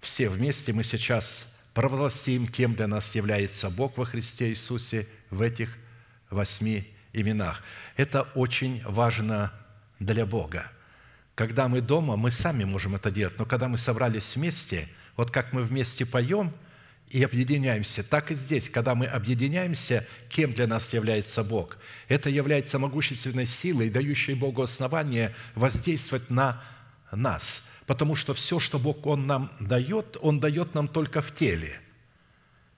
Все 0.00 0.28
вместе 0.28 0.74
мы 0.74 0.84
сейчас 0.84 1.56
провластим, 1.72 2.46
кем 2.46 2.74
для 2.74 2.88
нас 2.88 3.14
является 3.14 3.70
Бог 3.70 3.96
во 3.96 4.04
Христе 4.04 4.50
Иисусе 4.50 5.08
в 5.30 5.40
этих 5.40 5.78
восьми 6.28 6.86
именах. 7.14 7.62
Это 7.96 8.24
очень 8.34 8.82
важно 8.84 9.50
для 9.98 10.26
Бога– 10.26 10.70
когда 11.36 11.68
мы 11.68 11.82
дома, 11.82 12.16
мы 12.16 12.30
сами 12.30 12.64
можем 12.64 12.96
это 12.96 13.10
делать, 13.10 13.38
но 13.38 13.44
когда 13.44 13.68
мы 13.68 13.76
собрались 13.76 14.34
вместе, 14.34 14.88
вот 15.16 15.30
как 15.30 15.52
мы 15.52 15.62
вместе 15.62 16.06
поем 16.06 16.52
и 17.10 17.22
объединяемся, 17.22 18.02
так 18.02 18.30
и 18.32 18.34
здесь, 18.34 18.70
когда 18.70 18.94
мы 18.94 19.04
объединяемся, 19.04 20.06
кем 20.30 20.54
для 20.54 20.66
нас 20.66 20.94
является 20.94 21.44
Бог? 21.44 21.76
Это 22.08 22.30
является 22.30 22.78
могущественной 22.78 23.44
силой, 23.46 23.90
дающей 23.90 24.32
Богу 24.32 24.62
основание 24.62 25.34
воздействовать 25.54 26.30
на 26.30 26.64
нас, 27.12 27.68
потому 27.86 28.14
что 28.14 28.32
все, 28.32 28.58
что 28.58 28.78
Бог 28.78 29.06
Он 29.06 29.26
нам 29.26 29.52
дает, 29.60 30.16
Он 30.22 30.40
дает 30.40 30.74
нам 30.74 30.88
только 30.88 31.20
в 31.20 31.34
теле, 31.34 31.78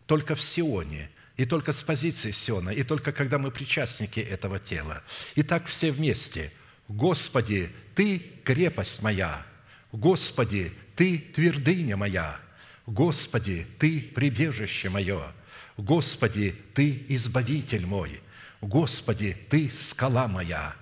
только 0.07 0.35
в 0.35 0.43
Сионе, 0.43 1.11
и 1.37 1.45
только 1.45 1.73
с 1.73 1.85
позиции 1.85 2.33
Сиона, 2.33 2.71
и 2.71 2.83
только 2.83 3.13
когда 3.13 3.39
мы 3.39 3.53
причастники 3.53 4.19
этого 4.19 4.59
тела. 4.59 5.05
И 5.37 5.45
так 5.45 5.67
все 5.67 5.93
вместе. 5.93 6.51
Господи, 6.89 7.71
Ты 7.99 8.23
крепость 8.45 9.03
моя, 9.03 9.45
Господи, 9.91 10.73
Ты 10.95 11.19
твердыня 11.19 11.97
моя, 11.97 12.41
Господи, 12.87 13.67
Ты 13.81 14.01
прибежище 14.01 14.89
мое, 14.89 15.33
Господи, 15.77 16.55
Ты 16.75 17.05
избавитель 17.09 17.87
мой, 17.87 18.21
Господи, 18.61 19.37
Ты 19.51 19.69
скала 19.69 20.29
моя, 20.29 20.77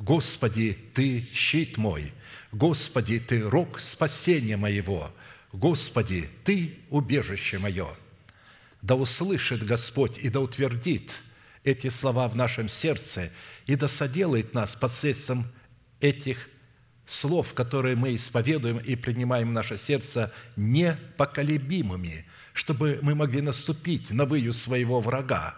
Господи, 0.00 0.76
Ты 0.92 1.24
щит 1.32 1.76
мой, 1.76 2.12
Господи, 2.50 3.20
Ты 3.20 3.48
рог 3.48 3.78
спасения 3.78 4.56
моего, 4.56 5.14
Господи, 5.52 6.28
Ты 6.42 6.80
убежище 6.90 7.60
мое. 7.60 7.94
Да 8.82 8.96
услышит 8.96 9.64
Господь 9.64 10.18
и 10.18 10.30
да 10.30 10.40
утвердит 10.40 11.12
эти 11.62 11.90
слова 11.90 12.26
в 12.26 12.34
нашем 12.34 12.68
сердце 12.68 13.30
и 13.66 13.76
да 13.76 13.86
соделает 13.86 14.52
нас 14.52 14.74
посредством 14.74 15.46
этих 16.00 16.50
слов, 17.06 17.54
которые 17.54 17.96
мы 17.96 18.14
исповедуем 18.16 18.78
и 18.78 18.96
принимаем 18.96 19.50
в 19.50 19.52
наше 19.52 19.78
сердце, 19.78 20.32
непоколебимыми, 20.56 22.26
чтобы 22.52 22.98
мы 23.00 23.14
могли 23.14 23.40
наступить 23.40 24.10
на 24.10 24.24
выю 24.24 24.52
своего 24.52 25.00
врага 25.00 25.54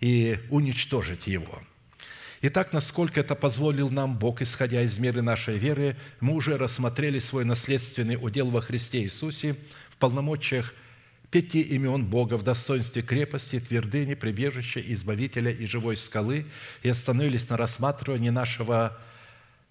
и 0.00 0.38
уничтожить 0.50 1.26
его. 1.26 1.62
Итак, 2.44 2.72
насколько 2.72 3.20
это 3.20 3.34
позволил 3.36 3.88
нам 3.90 4.18
Бог, 4.18 4.42
исходя 4.42 4.82
из 4.82 4.98
меры 4.98 5.22
нашей 5.22 5.58
веры, 5.58 5.96
мы 6.20 6.34
уже 6.34 6.56
рассмотрели 6.56 7.20
свой 7.20 7.44
наследственный 7.44 8.16
удел 8.20 8.50
во 8.50 8.60
Христе 8.60 9.02
Иисусе 9.02 9.54
в 9.90 9.96
полномочиях 9.96 10.74
пяти 11.30 11.60
имен 11.60 12.04
Бога 12.04 12.34
в 12.34 12.42
достоинстве 12.42 13.02
крепости, 13.02 13.58
твердыни, 13.58 14.14
прибежища, 14.14 14.80
избавителя 14.80 15.50
и 15.50 15.66
живой 15.66 15.96
скалы 15.96 16.46
и 16.82 16.88
остановились 16.88 17.48
на 17.48 17.56
рассматривании 17.56 18.30
нашего 18.30 18.98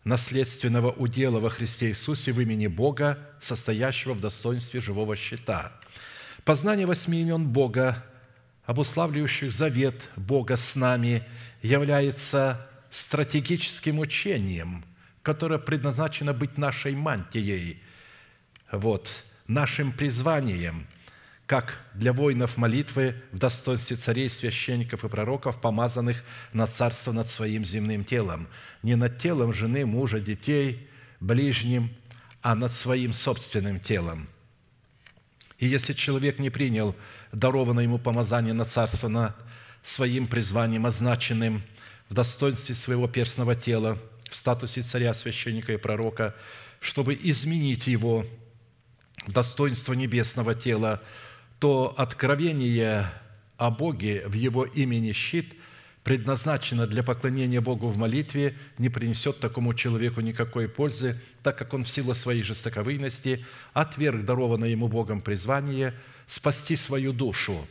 наследственного 0.04 0.92
удела 0.92 1.40
во 1.40 1.50
Христе 1.50 1.90
Иисусе 1.90 2.32
в 2.32 2.42
имени 2.42 2.68
Бога, 2.68 3.20
состоящего 3.40 4.14
в 4.14 4.20
достоинстве 4.20 4.82
живого 4.82 5.16
щита. 5.16 5.72
Познание 6.44 6.88
восьми 6.88 7.22
имен 7.22 7.48
Бога, 7.48 8.04
обуславливающих 8.66 9.52
завет 9.52 10.10
Бога 10.16 10.58
с 10.58 10.76
нами, 10.76 11.24
является 11.62 12.68
стратегическим 12.90 14.00
учением, 14.00 14.84
которое 15.22 15.60
предназначено 15.60 16.34
быть 16.34 16.58
нашей 16.58 16.96
мантией, 16.96 17.82
вот, 18.72 19.10
нашим 19.46 19.92
призванием, 19.92 20.88
как 21.46 21.78
для 21.94 22.14
воинов 22.14 22.58
молитвы 22.58 23.22
в 23.32 23.38
достоинстве 23.38 23.98
царей, 23.98 24.30
священников 24.30 25.04
и 25.04 25.10
пророков, 25.10 25.62
помазанных 25.62 26.24
на 26.54 26.66
царство 26.66 27.12
над 27.12 27.28
своим 27.30 27.64
земным 27.64 28.04
телом– 28.04 28.48
не 28.84 28.96
над 28.96 29.20
телом 29.20 29.54
жены, 29.54 29.86
мужа, 29.86 30.20
детей, 30.20 30.88
ближним, 31.20 31.92
а 32.42 32.56
над 32.56 32.72
своим 32.72 33.14
собственным 33.14 33.80
телом. 33.80 34.28
И 35.60 35.68
если 35.68 35.94
человек 35.94 36.40
не 36.40 36.50
принял 36.50 36.96
дарованное 37.32 37.84
ему 37.84 38.00
помазание 38.00 38.54
на 38.54 38.66
царство 38.66 39.08
над 39.08 39.36
своим 39.84 40.28
призванием, 40.28 40.86
означенным 40.86 41.64
в 42.10 42.14
достоинстве 42.14 42.76
своего 42.76 43.08
перстного 43.08 43.56
тела, 43.56 44.00
в 44.30 44.36
статусе 44.36 44.82
царя, 44.82 45.14
священника 45.14 45.74
и 45.74 45.78
пророка, 45.78 46.36
чтобы 46.80 47.18
изменить 47.22 47.88
его 47.88 48.26
в 49.28 49.32
достоинство 49.32 49.94
небесного 49.94 50.56
тела, 50.56 51.02
то 51.60 51.94
откровение 51.96 53.12
о 53.58 53.70
Боге 53.70 54.24
в 54.26 54.34
Его 54.34 54.66
имени 54.66 55.12
щит 55.12 55.54
предназначено 56.04 56.88
для 56.88 57.04
поклонения 57.04 57.62
Богу 57.62 57.88
в 57.88 57.98
молитве, 57.98 58.56
не 58.78 58.90
принесет 58.90 59.40
такому 59.40 59.74
человеку 59.74 60.22
никакой 60.22 60.68
пользы, 60.68 61.20
так 61.44 61.58
как 61.58 61.74
он 61.74 61.84
в 61.84 61.90
силу 61.90 62.14
своей 62.14 62.44
жестоковыйности 62.44 63.46
отверг 63.74 64.26
дарованное 64.26 64.70
ему 64.70 64.88
Богом 64.88 65.22
призвание 65.22 65.94
спасти 66.26 66.76
свою 66.76 67.14
душу, 67.14 67.68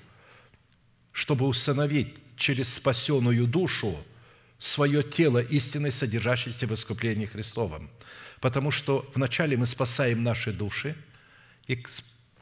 чтобы 1.12 1.46
установить 1.46 2.14
через 2.36 2.72
спасенную 2.74 3.46
душу 3.46 3.96
свое 4.58 5.02
тело 5.02 5.38
истинной, 5.38 5.90
содержащейся 5.90 6.66
в 6.66 6.74
искуплении 6.74 7.26
Христовом. 7.26 7.90
Потому 8.40 8.70
что 8.70 9.10
вначале 9.14 9.56
мы 9.56 9.66
спасаем 9.66 10.22
наши 10.22 10.52
души, 10.52 10.94
и 11.66 11.82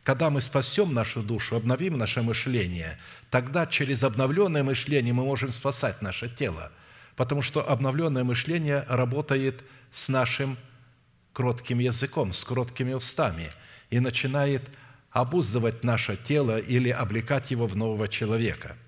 когда 0.09 0.31
мы 0.31 0.41
спасем 0.41 0.95
нашу 0.95 1.23
душу, 1.23 1.55
обновим 1.55 1.99
наше 1.99 2.23
мышление– 2.23 2.99
тогда 3.31 3.67
через 3.67 4.03
обновленное 4.03 4.63
мышление 4.63 5.13
мы 5.13 5.23
можем 5.23 5.53
спасать 5.53 6.01
наше 6.01 6.31
тело, 6.31 6.73
потому 7.15 7.43
что 7.43 7.61
обновленное 7.61 8.25
мышление 8.25 8.87
работает 8.89 9.63
с 9.93 10.09
нашим 10.09 10.57
кротким 11.35 11.79
языком, 11.79 12.33
с 12.33 12.43
кроткими 12.43 12.95
устами 12.95 13.51
и 13.91 14.01
начинает 14.01 14.63
обуздывать 15.11 15.85
наше 15.85 16.17
тело 16.17 16.57
или 16.57 16.89
облекать 16.89 17.51
его 17.51 17.67
в 17.67 17.77
нового 17.77 18.09
человека. 18.09 18.79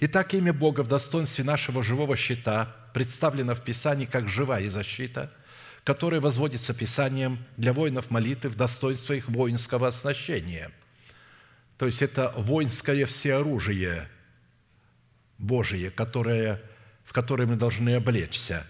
Итак, 0.00 0.34
имя 0.34 0.52
Бога 0.52 0.82
в 0.82 0.88
достоинстве 0.88 1.42
нашего 1.42 1.82
живого 1.82 2.18
щита 2.18 2.76
представлено 2.92 3.54
в 3.54 3.62
Писании 3.62 4.04
как 4.04 4.28
живая 4.28 4.68
защита, 4.68 5.32
которая 5.84 6.20
возводится 6.20 6.74
Писанием 6.74 7.38
для 7.56 7.72
воинов 7.72 8.10
молитвы 8.10 8.50
в 8.50 8.56
достоинство 8.56 9.14
их 9.14 9.28
воинского 9.28 9.88
оснащения– 9.88 10.70
то 11.82 11.86
есть 11.86 12.00
это 12.00 12.32
воинское 12.36 13.06
всеоружие 13.06 14.08
Божие, 15.36 15.90
которое, 15.90 16.62
в 17.04 17.12
которое 17.12 17.46
мы 17.46 17.56
должны 17.56 17.96
облечься. 17.96 18.64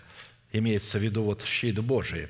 Имеется 0.51 0.99
в 0.99 1.03
виду 1.03 1.23
вот 1.23 1.45
щит 1.45 1.79
Божий. 1.81 2.29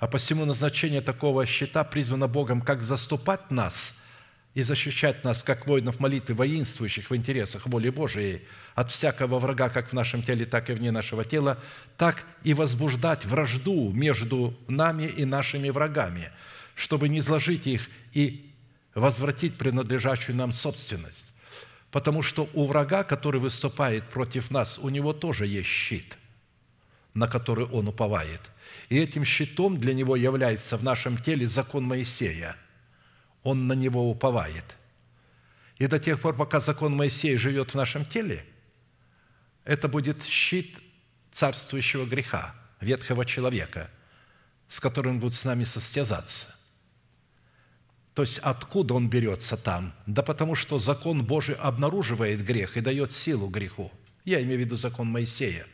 А 0.00 0.08
посему 0.08 0.44
назначение 0.44 1.02
такого 1.02 1.46
щита 1.46 1.84
призвано 1.84 2.26
Богом 2.26 2.62
как 2.62 2.82
заступать 2.82 3.52
нас 3.52 4.02
и 4.54 4.62
защищать 4.62 5.22
нас, 5.22 5.44
как 5.44 5.68
воинов 5.68 6.00
молитвы, 6.00 6.34
воинствующих 6.34 7.10
в 7.10 7.14
интересах 7.14 7.68
воли 7.68 7.90
Божией, 7.90 8.42
от 8.74 8.90
всякого 8.90 9.38
врага, 9.38 9.68
как 9.68 9.90
в 9.90 9.92
нашем 9.92 10.22
теле, 10.22 10.46
так 10.46 10.68
и 10.68 10.72
вне 10.72 10.90
нашего 10.90 11.24
тела, 11.24 11.58
так 11.96 12.26
и 12.42 12.54
возбуждать 12.54 13.24
вражду 13.24 13.92
между 13.92 14.54
нами 14.66 15.04
и 15.04 15.24
нашими 15.24 15.70
врагами, 15.70 16.30
чтобы 16.74 17.08
не 17.08 17.20
изложить 17.20 17.66
их 17.66 17.88
и 18.12 18.52
возвратить 18.94 19.56
принадлежащую 19.56 20.36
нам 20.36 20.52
собственность. 20.52 21.32
Потому 21.92 22.22
что 22.22 22.48
у 22.54 22.66
врага, 22.66 23.04
который 23.04 23.40
выступает 23.40 24.08
против 24.10 24.50
нас, 24.50 24.78
у 24.78 24.88
него 24.88 25.12
тоже 25.12 25.46
есть 25.46 25.68
щит, 25.68 26.18
на 27.14 27.28
который 27.28 27.66
он 27.66 27.86
уповает. 27.86 28.40
И 28.88 28.98
этим 28.98 29.24
щитом 29.24 29.78
для 29.78 29.94
него 29.94 30.16
является 30.16 30.76
в 30.76 30.82
нашем 30.82 31.16
теле 31.16 31.46
закон 31.46 31.84
Моисея. 31.84 32.56
Он 33.44 33.68
на 33.68 33.74
него 33.74 34.10
уповает. 34.10 34.64
И 35.78 35.86
до 35.86 36.00
тех 36.00 36.20
пор, 36.20 36.34
пока 36.34 36.58
закон 36.58 36.96
Моисея 36.96 37.38
живет 37.38 37.70
в 37.70 37.74
нашем 37.76 38.04
теле, 38.04 38.44
это 39.64 39.88
будет 39.88 40.22
щит 40.24 40.78
царствующего 41.32 42.06
греха, 42.06 42.54
ветхого 42.80 43.24
человека, 43.24 43.90
с 44.68 44.80
которым 44.80 45.20
будут 45.20 45.34
с 45.34 45.44
нами 45.44 45.64
состязаться– 45.64 46.56
то 48.14 48.22
есть 48.22 48.38
откуда 48.38 48.94
он 48.94 49.10
берется 49.10 49.56
там? 49.56 49.92
Да 50.06 50.22
потому 50.22 50.54
что 50.54 50.78
закон 50.78 51.24
Божий 51.24 51.56
обнаруживает 51.56 52.44
грех 52.44 52.76
и 52.76 52.80
дает 52.80 53.10
силу 53.10 53.48
греху. 53.48 53.90
Я 54.24 54.40
имею 54.42 54.58
в 54.58 54.60
виду 54.60 54.76
закон 54.76 55.08
Моисея. 55.08 55.66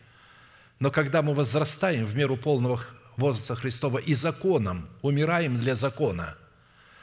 Но 0.78 0.90
когда 0.90 1.20
мы 1.20 1.34
возрастаем 1.34 2.06
в 2.06 2.16
меру 2.16 2.38
полного 2.38 2.80
возраста 3.18 3.54
Христова 3.54 3.98
и 3.98 4.14
законом, 4.14 4.88
умираем 5.02 5.60
для 5.60 5.76
закона, 5.76 6.34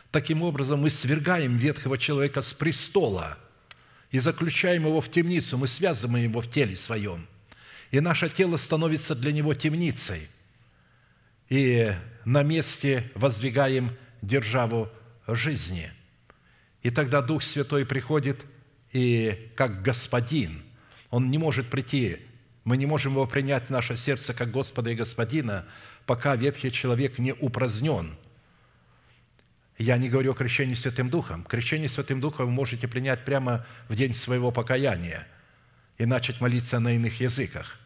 таким 0.09 0.41
образом 0.41 0.81
мы 0.81 0.89
свергаем 0.89 1.55
ветхого 1.55 1.99
человека 1.99 2.41
с 2.41 2.55
престола 2.55 3.37
и 4.11 4.19
заключаем 4.19 4.85
его 4.85 5.01
в 5.01 5.09
темницу, 5.09 5.57
мы 5.57 5.67
связываем 5.67 6.29
его 6.29 6.41
в 6.41 6.49
теле 6.49 6.75
своем. 6.75 7.27
И 7.91 7.99
наше 7.99 8.29
тело 8.29 8.57
становится 8.57 9.15
для 9.15 9.31
него 9.31 9.53
темницей. 9.53 10.29
И 11.49 11.93
на 12.25 12.43
месте 12.43 13.09
воздвигаем 13.15 13.91
державу 14.21 14.89
жизни. 15.27 15.91
И 16.83 16.89
тогда 16.89 17.21
Дух 17.21 17.43
Святой 17.43 17.85
приходит 17.85 18.45
и 18.91 19.51
как 19.55 19.81
Господин. 19.81 20.61
Он 21.09 21.29
не 21.29 21.37
может 21.37 21.69
прийти, 21.69 22.17
мы 22.63 22.75
не 22.75 22.85
можем 22.85 23.13
его 23.13 23.25
принять 23.25 23.67
в 23.67 23.69
наше 23.69 23.95
сердце 23.95 24.33
как 24.33 24.51
Господа 24.51 24.91
и 24.91 24.95
Господина, 24.95 25.65
пока 26.05 26.35
ветхий 26.35 26.71
человек 26.71 27.17
не 27.17 27.33
упразднен. 27.33 28.17
Я 29.77 29.97
не 29.97 30.09
говорю 30.09 30.31
о 30.31 30.35
крещении 30.35 30.73
Святым 30.73 31.09
Духом. 31.09 31.43
Крещение 31.43 31.89
Святым 31.89 32.19
Духом 32.19 32.47
вы 32.47 32.51
можете 32.51 32.87
принять 32.87 33.25
прямо 33.25 33.65
в 33.87 33.95
день 33.95 34.13
своего 34.13 34.51
покаяния 34.51 35.27
и 35.97 36.05
начать 36.05 36.41
молиться 36.41 36.79
на 36.79 36.93
иных 36.93 37.19
языках. 37.21 37.79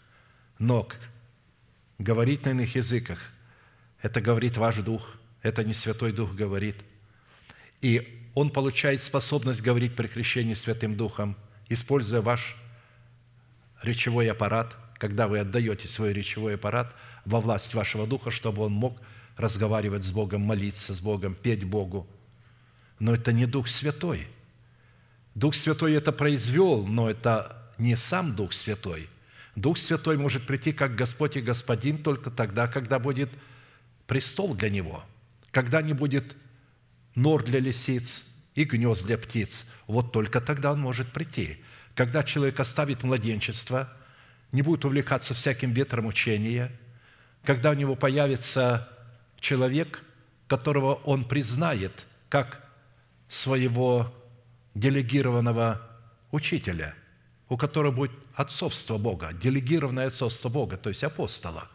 Но 0.57 0.87
говорить 1.99 2.45
на 2.45 2.51
иных 2.51 2.75
языках– 2.75 3.19
Это 4.01 4.19
говорит 4.19 4.57
ваш 4.57 4.77
Дух, 4.77 5.15
это 5.41 5.63
не 5.63 5.73
Святой 5.73 6.11
Дух 6.11 6.33
говорит. 6.33 6.75
И 7.81 8.29
он 8.33 8.49
получает 8.49 9.01
способность 9.01 9.61
говорить 9.61 9.95
при 9.95 10.07
крещении 10.07 10.55
Святым 10.55 10.95
Духом, 10.95 11.37
используя 11.69 12.21
ваш 12.21 12.55
речевой 13.81 14.29
аппарат, 14.29 14.75
когда 14.97 15.27
вы 15.27 15.39
отдаете 15.39 15.87
свой 15.87 16.13
речевой 16.13 16.55
аппарат 16.55 16.95
во 17.25 17.39
власть 17.39 17.73
вашего 17.73 18.07
Духа, 18.07 18.31
чтобы 18.31 18.63
он 18.63 18.71
мог 18.71 18.99
разговаривать 19.41 20.03
с 20.03 20.11
Богом, 20.11 20.41
молиться 20.41 20.93
с 20.93 21.01
Богом, 21.01 21.35
петь 21.35 21.63
Богу. 21.63 22.07
Но 22.99 23.13
это 23.13 23.33
не 23.33 23.45
Дух 23.45 23.67
Святой. 23.67 24.27
Дух 25.35 25.55
Святой 25.55 25.93
это 25.93 26.11
произвел, 26.11 26.85
но 26.85 27.09
это 27.09 27.71
не 27.77 27.97
сам 27.97 28.35
Дух 28.35 28.53
Святой. 28.53 29.09
Дух 29.55 29.77
Святой 29.77 30.17
может 30.17 30.47
прийти 30.47 30.71
как 30.71 30.95
Господь 30.95 31.35
и 31.35 31.41
Господин 31.41 31.97
только 31.97 32.31
тогда, 32.31 32.67
когда 32.67 32.99
будет 32.99 33.29
престол 34.07 34.55
для 34.55 34.69
Него, 34.69 35.03
когда 35.51 35.81
не 35.81 35.93
будет 35.93 36.35
нор 37.15 37.43
для 37.43 37.59
лисиц 37.59 38.31
и 38.55 38.63
гнезд 38.63 39.05
для 39.05 39.17
птиц. 39.17 39.75
Вот 39.87 40.11
только 40.11 40.41
тогда 40.41 40.71
Он 40.71 40.79
может 40.79 41.11
прийти. 41.11 41.57
Когда 41.95 42.23
человек 42.23 42.59
оставит 42.59 43.03
младенчество, 43.03 43.91
не 44.51 44.61
будет 44.61 44.85
увлекаться 44.85 45.33
всяким 45.33 45.73
ветром 45.73 46.05
учения, 46.05 46.71
когда 47.43 47.71
у 47.71 47.73
него 47.73 47.95
появится 47.95 48.87
человек, 49.41 50.03
которого 50.47 50.93
он 51.03 51.25
признает 51.25 52.07
как 52.29 52.65
своего 53.27 54.13
делегированного 54.73 55.81
учителя, 56.31 56.95
у 57.49 57.57
которого 57.57 57.91
будет 57.91 58.11
отцовство 58.33 58.97
Бога, 58.97 59.33
делегированное 59.33 60.07
отцовство 60.07 60.47
Бога, 60.47 60.77
то 60.77 60.87
есть 60.87 61.03
апостола. 61.03 61.67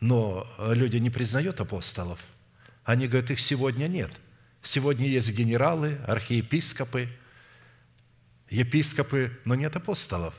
Но 0.00 0.46
люди 0.58 0.98
не 0.98 1.08
признают 1.08 1.60
апостолов. 1.60 2.22
Они 2.84 3.08
говорят, 3.08 3.30
их 3.30 3.40
сегодня 3.40 3.86
нет. 3.86 4.10
Сегодня 4.62 5.06
есть 5.06 5.30
генералы, 5.32 5.98
архиепископы, 6.06 7.08
епископы, 8.50 9.38
но 9.46 9.54
нет 9.54 9.74
апостолов. 9.76 10.34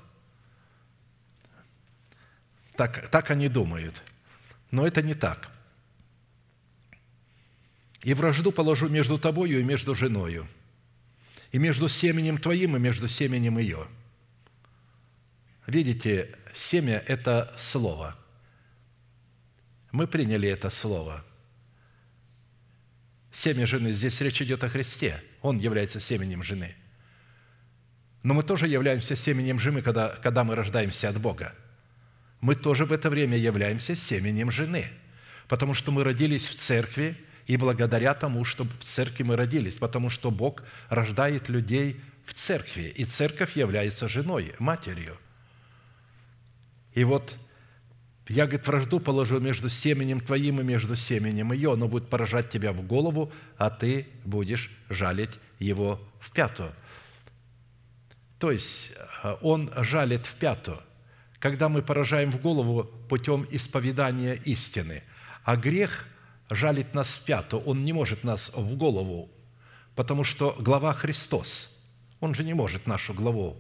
Так, 2.73 3.09
так 3.09 3.31
они 3.31 3.47
думают. 3.47 4.03
Но 4.69 4.85
это 4.85 5.01
не 5.01 5.15
так. 5.15 5.49
«И 8.06 8.14
вражду 8.14 8.53
положу 8.53 8.88
между 8.88 9.18
тобою 9.18 9.60
и 9.60 9.64
между 9.64 9.95
женою, 9.95 10.48
и 11.52 11.57
между 11.57 11.90
семенем 11.90 12.38
твоим, 12.38 12.77
и 12.77 12.80
между 12.80 13.07
семенем 13.07 13.57
ее». 13.57 13.88
Видите, 15.65 16.30
семя– 16.53 17.03
это 17.07 17.52
слово. 17.57 18.15
Мы 19.91 20.06
приняли 20.06 20.48
это 20.48 20.69
слово. 20.69 21.26
Семя 23.32 23.65
жены, 23.65 23.91
здесь 23.91 24.22
речь 24.22 24.40
идет 24.40 24.64
о 24.64 24.69
Христе. 24.69 25.19
Он 25.41 25.57
является 25.57 25.99
семенем 25.99 26.44
жены. 26.44 26.76
Но 28.22 28.36
мы 28.36 28.44
тоже 28.44 28.68
являемся 28.68 29.15
семенем 29.15 29.57
жены, 29.57 29.82
когда, 29.82 30.10
когда 30.22 30.44
мы 30.44 30.53
рождаемся 30.53 31.10
от 31.10 31.19
Бога. 31.19 31.56
Мы 32.40 32.53
тоже 32.53 32.86
в 32.86 32.94
это 32.94 33.10
время 33.10 33.36
являемся 33.36 33.95
семенем 33.95 34.52
жены, 34.52 34.91
потому 35.48 35.73
что 35.73 35.91
мы 35.91 36.03
родились 36.03 36.48
в 36.48 36.56
церкви, 36.56 37.18
и 37.47 37.57
благодаря 37.57 38.13
тому, 38.13 38.43
что 38.43 38.63
в 38.63 38.84
церкви 38.84 39.23
мы 39.23 39.35
родились, 39.35 39.76
потому 39.76 40.09
что 40.09 40.31
Бог 40.31 40.63
рождает 40.89 41.49
людей 41.49 42.01
в 42.26 42.34
церкви, 42.34 42.93
и 42.95 43.05
церковь 43.05 43.55
является 43.55 44.07
женой, 44.07 44.53
матерью. 44.59 45.17
И 46.93 47.03
вот 47.03 47.38
я, 48.27 48.45
говорит, 48.45 48.65
вражду 48.65 48.99
положу 48.99 49.39
между 49.39 49.69
семенем 49.69 50.19
твоим 50.19 50.59
и 50.59 50.63
между 50.63 50.95
семенем 50.95 51.53
ее. 51.53 51.73
Оно 51.73 51.88
будет 51.88 52.09
поражать 52.09 52.49
тебя 52.49 52.73
в 52.73 52.81
голову, 52.81 53.31
а 53.57 53.69
ты 53.69 54.07
будешь 54.23 54.72
жалить 54.89 55.30
его 55.59 56.01
в 56.19 56.31
пятую. 56.31 56.72
То 58.39 58.49
есть 58.51 58.93
э, 59.23 59.35
он 59.41 59.72
жалит 59.77 60.26
в 60.26 60.35
пятую, 60.35 60.80
когда 61.38 61.69
мы 61.69 61.84
поражаем 61.84 62.31
в 62.31 62.41
голову 62.41 62.85
путем 63.07 63.45
исповедания 63.51 64.34
истины. 64.34 65.03
А 65.43 65.55
грех 65.55 66.05
жалит 66.49 66.93
нас 66.93 67.15
в 67.15 67.26
пятую, 67.26 67.63
он 67.63 67.84
не 67.84 67.93
может 67.93 68.23
нас 68.23 68.51
в 68.53 68.76
голову, 68.77 69.30
потому 69.95 70.23
что 70.23 70.55
глава 70.59 70.93
Христос, 70.93 71.80
он 72.19 72.34
же 72.34 72.43
не 72.43 72.53
может 72.53 72.88
нашу 72.88 73.13
главу 73.13 73.57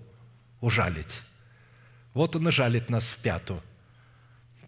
ужалить. 0.61 1.21
Вот 2.13 2.35
он 2.35 2.47
и 2.47 2.51
жалит 2.51 2.89
нас 2.89 3.09
в 3.09 3.21
пятую, 3.21 3.61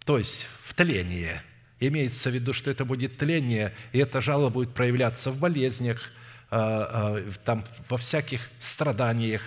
то 0.04 0.18
есть 0.18 0.46
в 0.62 0.74
тление. 0.74 1.42
Имеется 1.80 2.30
в 2.30 2.34
виду, 2.34 2.52
что 2.52 2.70
это 2.70 2.84
будет 2.84 3.18
тление, 3.18 3.72
и 3.92 3.98
эта 3.98 4.20
жало 4.20 4.50
будет 4.50 4.74
проявляться 4.74 5.30
в 5.30 5.38
болезнях, 5.38 6.12
а, 6.50 7.14
а, 7.16 7.30
там, 7.44 7.64
во 7.88 7.96
всяких 7.96 8.50
страданиях. 8.58 9.42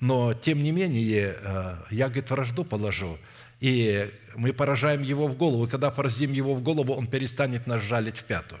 Но, 0.00 0.32
тем 0.32 0.62
не 0.62 0.72
менее, 0.72 1.36
а, 1.42 1.84
я, 1.90 2.06
говорит, 2.06 2.30
вражду 2.30 2.64
положу, 2.64 3.18
и 3.60 4.10
мы 4.36 4.52
поражаем 4.52 5.02
его 5.02 5.26
в 5.28 5.36
голову. 5.36 5.66
И 5.66 5.68
когда 5.68 5.90
поразим 5.90 6.32
его 6.32 6.54
в 6.54 6.62
голову, 6.62 6.94
он 6.94 7.06
перестанет 7.06 7.66
нас 7.66 7.82
жалить 7.82 8.18
в 8.18 8.24
пятую. 8.24 8.60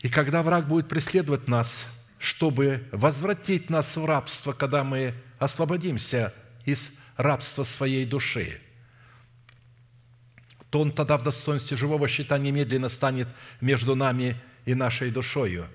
И 0.00 0.08
когда 0.08 0.42
враг 0.42 0.68
будет 0.68 0.88
преследовать 0.88 1.48
нас, 1.48 1.86
чтобы 2.18 2.86
возвратить 2.92 3.70
нас 3.70 3.96
в 3.96 4.04
рабство, 4.04 4.52
когда 4.52 4.84
мы 4.84 5.14
освободимся 5.38 6.32
из 6.64 6.98
рабства 7.16 7.64
своей 7.64 8.06
души, 8.06 8.60
то 10.70 10.80
он 10.80 10.92
тогда 10.92 11.16
в 11.16 11.22
достоинстве 11.22 11.76
живого 11.76 12.08
щита 12.08 12.36
немедленно 12.38 12.88
станет 12.88 13.28
между 13.60 13.94
нами 13.94 14.36
и 14.64 14.74
нашей 14.74 15.10
душою, 15.10 15.66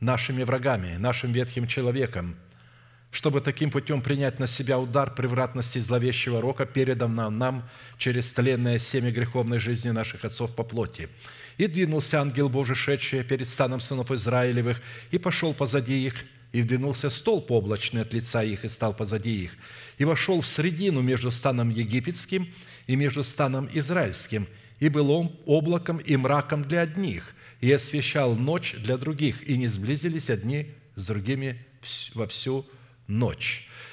нашими 0.00 0.42
врагами, 0.42 0.96
нашим 0.96 1.32
ветхим 1.32 1.66
человеком– 1.66 2.36
чтобы 3.10 3.40
таким 3.40 3.70
путем 3.70 4.02
принять 4.02 4.38
на 4.38 4.46
себя 4.46 4.78
удар 4.78 5.14
превратности 5.14 5.78
зловещего 5.78 6.40
рока, 6.40 6.66
переданного 6.66 7.30
нам 7.30 7.68
через 7.96 8.32
тленное 8.32 8.78
семя 8.78 9.10
греховной 9.10 9.60
жизни 9.60 9.90
наших 9.90 10.24
отцов 10.24 10.54
по 10.54 10.62
плоти. 10.62 11.08
И 11.56 11.66
двинулся 11.66 12.20
ангел 12.20 12.48
Божий, 12.48 12.76
шедший 12.76 13.24
перед 13.24 13.48
станом 13.48 13.80
сынов 13.80 14.10
Израилевых, 14.10 14.80
и 15.10 15.18
пошел 15.18 15.54
позади 15.54 16.06
их, 16.06 16.24
и 16.52 16.62
вдвинулся 16.62 17.10
столб 17.10 17.50
облачный 17.50 18.02
от 18.02 18.12
лица 18.12 18.42
их, 18.42 18.64
и 18.64 18.68
стал 18.68 18.94
позади 18.94 19.44
их, 19.44 19.56
и 19.96 20.04
вошел 20.04 20.40
в 20.40 20.46
средину 20.46 21.00
между 21.00 21.30
станом 21.30 21.70
египетским 21.70 22.46
и 22.86 22.94
между 22.94 23.24
станом 23.24 23.68
израильским, 23.72 24.46
и 24.80 24.88
был 24.88 25.10
он 25.10 25.36
облаком 25.46 25.96
и 25.98 26.16
мраком 26.16 26.62
для 26.62 26.82
одних, 26.82 27.34
и 27.60 27.72
освещал 27.72 28.36
ночь 28.36 28.76
для 28.78 28.96
других, 28.96 29.48
и 29.48 29.56
не 29.56 29.66
сблизились 29.66 30.30
одни 30.30 30.74
с 30.94 31.06
другими 31.06 31.64
во 32.14 32.26
всю 32.26 32.58
ночь. 32.58 32.77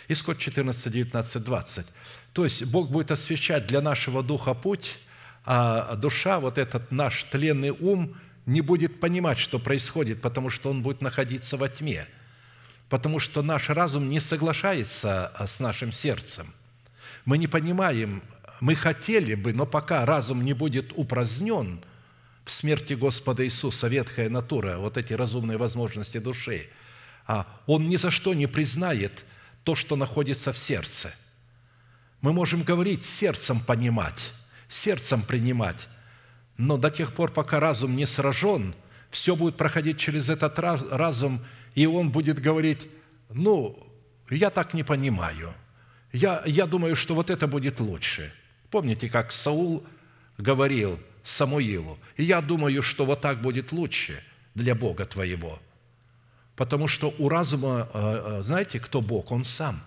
Исход 0.08 0.38
14, 0.38 0.92
19, 0.92 1.44
20. 1.44 1.88
То 2.34 2.44
есть 2.44 2.72
Бог 2.72 2.90
будет 2.90 3.12
освещать 3.12 3.66
для 3.66 3.82
нашего 3.82 4.22
духа 4.22 4.54
путь, 4.54 4.98
а 5.46 5.96
душа, 5.96 6.40
вот 6.40 6.58
этот 6.58 6.92
наш 6.92 7.24
тленный 7.24 7.72
ум, 7.72 8.16
не 8.46 8.62
будет 8.62 9.00
понимать, 9.00 9.40
что 9.40 9.58
происходит, 9.58 10.22
потому 10.22 10.50
что 10.50 10.70
он 10.70 10.84
будет 10.84 11.02
находиться 11.02 11.58
во 11.58 11.70
тьме, 11.70 12.06
потому 12.90 13.20
что 13.20 13.42
наш 13.42 13.70
разум 13.70 14.10
не 14.10 14.20
соглашается 14.20 15.28
а, 15.28 15.48
с 15.48 15.60
нашим 15.60 15.92
сердцем. 15.92 16.46
Мы 17.24 17.40
не 17.40 17.48
понимаем, 17.48 18.22
мы 18.60 18.76
хотели 18.76 19.34
бы, 19.34 19.54
но 19.54 19.66
пока 19.66 20.06
разум 20.06 20.44
не 20.44 20.54
будет 20.54 20.92
упразднен 20.96 21.84
в 22.44 22.52
смерти 22.52 22.94
Господа 22.94 23.44
Иисуса, 23.46 23.88
ветхая 23.88 24.30
натура, 24.30 24.78
вот 24.78 24.98
эти 24.98 25.14
разумные 25.14 25.58
возможности 25.58 26.20
души– 26.20 26.68
а 27.28 27.48
он 27.66 27.88
ни 27.90 27.96
за 27.96 28.12
что 28.12 28.34
не 28.34 28.48
признает 28.48 29.26
то, 29.64 29.76
что 29.76 29.96
находится 29.96 30.52
в 30.52 30.58
сердце. 30.58 31.14
Мы 32.22 32.34
можем 32.34 32.64
говорить, 32.64 33.06
сердцем 33.06 33.60
понимать, 33.60 34.34
сердцем 34.68 35.22
принимать, 35.22 35.88
но 36.58 36.78
до 36.78 36.90
тех 36.90 37.14
пор, 37.14 37.32
пока 37.32 37.60
разум 37.60 37.96
не 37.96 38.06
сражен, 38.06 38.76
все 39.10 39.36
будет 39.36 39.58
проходить 39.58 39.98
через 39.98 40.30
этот 40.30 40.58
разум, 40.60 41.42
и 41.74 41.86
он 41.86 42.10
будет 42.10 42.40
говорить, 42.40 42.88
ну, 43.30 43.78
я 44.30 44.50
так 44.50 44.74
не 44.74 44.84
понимаю, 44.84 45.54
я, 46.14 46.44
я 46.46 46.66
думаю, 46.66 46.96
что 46.96 47.16
вот 47.16 47.30
это 47.30 47.48
будет 47.48 47.80
лучше. 47.80 48.34
Помните, 48.72 49.10
как 49.10 49.32
Саул 49.32 49.86
говорил 50.38 51.00
Самуилу, 51.24 51.98
я 52.18 52.42
думаю, 52.42 52.82
что 52.82 53.06
вот 53.06 53.22
так 53.22 53.42
будет 53.42 53.72
лучше 53.72 54.24
для 54.54 54.76
Бога 54.76 55.06
твоего– 55.06 55.60
Потому 56.56 56.88
что 56.88 57.14
у 57.20 57.30
разума, 57.30 57.90
э, 57.94 58.40
э, 58.40 58.44
знаете, 58.44 58.80
кто 58.80 59.02
Бог? 59.02 59.32
Он 59.32 59.44
сам. 59.44 59.82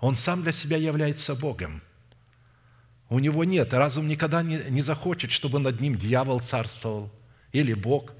Он 0.00 0.16
сам 0.16 0.42
для 0.42 0.52
себя 0.52 0.76
является 0.76 1.34
Богом. 1.34 1.82
У 3.08 3.18
него 3.18 3.44
нет, 3.44 3.72
разум 3.72 4.08
никогда 4.08 4.42
не, 4.42 4.58
не 4.68 4.82
захочет, 4.82 5.30
чтобы 5.30 5.58
над 5.58 5.80
ним 5.80 5.96
дьявол 5.96 6.40
царствовал 6.40 7.10
или 7.52 7.74
Бог. 7.74 8.12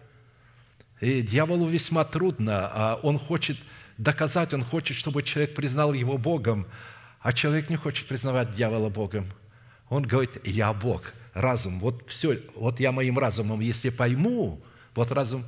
И 1.00 1.22
дьяволу 1.22 1.66
весьма 1.66 2.04
трудно, 2.04 2.70
а 2.72 3.00
он 3.02 3.18
хочет 3.18 3.58
доказать, 3.98 4.54
он 4.54 4.62
хочет, 4.62 4.96
чтобы 4.96 5.22
человек 5.22 5.54
признал 5.54 5.92
его 5.92 6.18
Богом, 6.18 6.66
а 7.20 7.32
человек 7.32 7.68
не 7.68 7.76
хочет 7.76 8.06
признавать 8.06 8.52
дьявола 8.52 8.88
Богом. 8.88 9.26
Он 9.88 10.02
говорит, 10.02 10.46
я 10.46 10.72
Бог, 10.72 11.12
разум. 11.34 11.80
Вот 11.80 12.08
все, 12.08 12.38
вот 12.54 12.80
я 12.80 12.92
моим 12.92 13.18
разумом, 13.18 13.60
если 13.60 13.90
пойму, 13.90 14.60
вот 14.94 15.12
разум, 15.12 15.44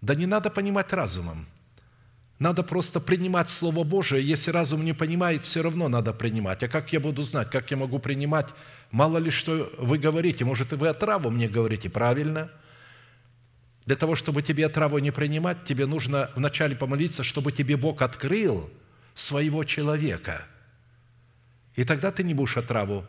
да 0.00 0.14
не 0.14 0.26
надо 0.26 0.50
понимать 0.50 0.92
разумом. 0.92 1.46
Надо 2.38 2.62
просто 2.62 3.00
принимать 3.00 3.48
Слово 3.48 3.82
Божие. 3.82 4.24
Если 4.24 4.52
разум 4.52 4.84
не 4.84 4.92
понимает, 4.92 5.44
все 5.44 5.60
равно 5.60 5.88
надо 5.88 6.12
принимать. 6.12 6.62
А 6.62 6.68
как 6.68 6.92
я 6.92 7.00
буду 7.00 7.22
знать, 7.22 7.50
как 7.50 7.70
я 7.70 7.76
могу 7.76 7.98
принимать? 7.98 8.48
Мало 8.92 9.18
ли, 9.18 9.30
что 9.30 9.72
вы 9.76 9.98
говорите. 9.98 10.44
Может, 10.44 10.72
и 10.72 10.76
вы 10.76 10.88
отраву 10.88 11.30
мне 11.30 11.48
говорите. 11.48 11.90
Правильно. 11.90 12.48
Для 13.86 13.96
того, 13.96 14.14
чтобы 14.14 14.42
тебе 14.42 14.66
отраву 14.66 14.98
не 14.98 15.10
принимать, 15.10 15.64
тебе 15.64 15.86
нужно 15.86 16.30
вначале 16.36 16.76
помолиться, 16.76 17.24
чтобы 17.24 17.50
тебе 17.50 17.76
Бог 17.76 18.02
открыл 18.02 18.70
своего 19.14 19.64
человека. 19.64 20.46
И 21.74 21.82
тогда 21.84 22.12
ты 22.12 22.22
не 22.22 22.34
будешь 22.34 22.56
отраву 22.56 23.04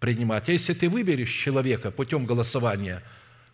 принимать. 0.00 0.48
А 0.48 0.52
если 0.52 0.72
ты 0.72 0.88
выберешь 0.88 1.30
человека 1.30 1.92
путем 1.92 2.26
голосования, 2.26 3.02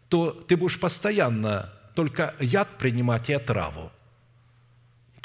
то 0.09 0.31
ты 0.31 0.57
будешь 0.57 0.81
постоянно 0.81 1.73
только 1.97 2.35
яд 2.39 2.69
принимать 2.79 3.29
и 3.31 3.33
отраву 3.33 3.91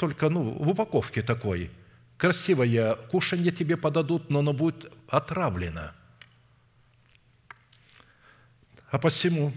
только 0.02 0.28
ну, 0.28 0.42
в 0.42 0.68
упаковке 0.70 1.22
такой. 1.22 1.70
Красивое 2.16 2.96
кушанье 2.96 3.52
тебе 3.52 3.76
подадут, 3.76 4.30
но 4.30 4.40
оно 4.40 4.52
будет 4.52 4.92
отравлено. 5.06 5.92
А 8.90 8.98
посему 8.98 9.52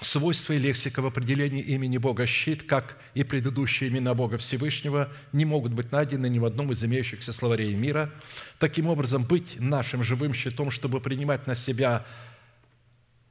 свойства 0.00 0.54
и 0.54 0.58
лексика 0.58 1.00
в 1.00 1.06
определении 1.06 1.62
имени 1.62 1.96
Бога 1.98 2.26
щит, 2.26 2.64
как 2.64 2.98
и 3.14 3.22
предыдущие 3.22 3.88
имена 3.88 4.14
Бога 4.14 4.36
Всевышнего, 4.36 5.12
не 5.32 5.44
могут 5.44 5.70
быть 5.70 5.92
найдены 5.92 6.28
ни 6.28 6.40
в 6.40 6.44
одном 6.44 6.72
из 6.72 6.82
имеющихся 6.82 7.32
словарей 7.32 7.72
мира. 7.76 8.10
Таким 8.58 8.88
образом, 8.88 9.22
быть 9.22 9.60
нашим 9.60 10.02
живым 10.02 10.34
щитом, 10.34 10.72
чтобы 10.72 11.00
принимать 11.00 11.46
на 11.46 11.54
себя 11.54 12.04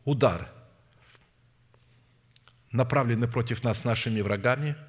удар, 0.06 0.50
направленный 2.72 3.28
против 3.28 3.64
нас 3.64 3.84
нашими 3.84 4.22
врагами– 4.22 4.76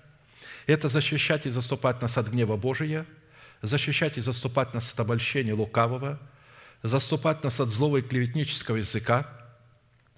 это 0.66 0.88
защищать 0.88 1.46
и 1.46 1.50
заступать 1.50 2.00
нас 2.02 2.16
от 2.18 2.28
гнева 2.28 2.56
Божия, 2.56 3.06
защищать 3.62 4.18
и 4.18 4.20
заступать 4.20 4.74
нас 4.74 4.92
от 4.92 5.00
обольщения 5.00 5.54
лукавого, 5.54 6.18
заступать 6.82 7.42
нас 7.44 7.60
от 7.60 7.68
злого 7.68 7.98
и 7.98 8.02
клеветнического 8.02 8.76
языка, 8.76 9.28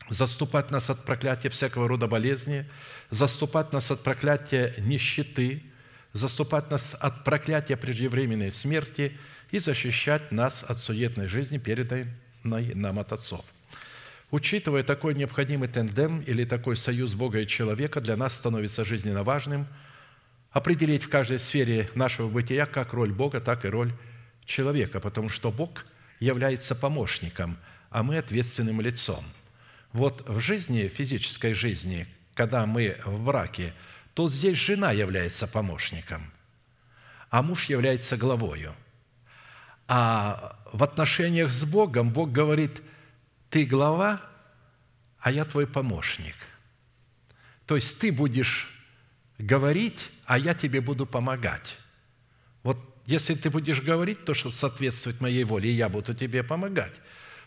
заступать 0.08 0.70
нас 0.70 0.90
от 0.90 1.04
проклятия 1.04 1.48
всякого 1.48 1.88
рода 1.88 2.06
болезни, 2.06 2.68
заступать 3.10 3.72
нас 3.72 3.90
от 3.90 4.02
проклятия 4.02 4.74
нищеты, 4.78 5.62
заступать 6.12 6.70
нас 6.70 6.94
от 7.00 7.24
проклятия 7.24 7.76
преждевременной 7.76 8.52
смерти 8.52 9.16
и 9.50 9.58
защищать 9.58 10.32
нас 10.32 10.62
от 10.62 10.78
суетной 10.78 11.28
жизни, 11.28 11.58
переданной 11.58 12.74
нам 12.74 12.98
от 12.98 13.12
отцов. 13.12 13.44
Учитывая 14.34 14.82
такой 14.82 15.14
необходимый 15.14 15.68
тендем 15.68 16.20
или 16.22 16.44
такой 16.44 16.76
союз 16.76 17.14
Бога 17.14 17.38
и 17.38 17.46
человека, 17.46 18.00
для 18.00 18.16
нас 18.16 18.36
становится 18.36 18.84
жизненно 18.84 19.22
важным– 19.22 19.64
определить 20.50 21.04
в 21.04 21.08
каждой 21.08 21.38
сфере 21.38 21.88
нашего 21.94 22.28
бытия 22.28 22.66
как 22.66 22.94
роль 22.94 23.12
Бога, 23.12 23.40
так 23.40 23.64
и 23.64 23.68
роль 23.68 23.92
человека, 24.44 24.98
потому 24.98 25.28
что 25.28 25.52
Бог 25.52 25.86
является 26.18 26.74
помощником, 26.74 27.58
а 27.90 28.02
мы 28.02 28.18
ответственным 28.18 28.80
лицом. 28.80 29.24
Вот 29.92 30.28
в 30.28 30.40
жизни, 30.40 30.88
физической 30.88 31.54
жизни, 31.54 32.08
когда 32.34 32.66
мы 32.66 32.96
в 33.04 33.22
браке, 33.22 33.72
то 34.14 34.28
здесь 34.28 34.58
жена 34.58 34.90
является 34.90 35.46
помощником, 35.46 36.28
а 37.30 37.40
муж 37.44 37.66
является 37.66 38.16
главою. 38.16 38.74
А 39.86 40.58
в 40.72 40.82
отношениях 40.82 41.52
с 41.52 41.62
Богом 41.62 42.10
Бог 42.10 42.32
говорит, 42.32 42.82
ты 43.54 43.64
глава, 43.64 44.20
а 45.20 45.30
я 45.30 45.44
твой 45.44 45.68
помощник. 45.68 46.34
То 47.66 47.76
есть 47.76 48.00
ты 48.00 48.10
будешь 48.10 48.68
говорить, 49.38 50.10
а 50.24 50.38
я 50.38 50.54
тебе 50.54 50.80
буду 50.80 51.06
помогать. 51.06 51.78
Вот 52.64 52.78
если 53.06 53.36
ты 53.36 53.50
будешь 53.50 53.80
говорить 53.80 54.24
то, 54.24 54.34
что 54.34 54.50
соответствует 54.50 55.20
моей 55.20 55.44
воле, 55.44 55.70
и 55.70 55.74
я 55.74 55.88
буду 55.88 56.16
тебе 56.16 56.42
помогать. 56.42 56.94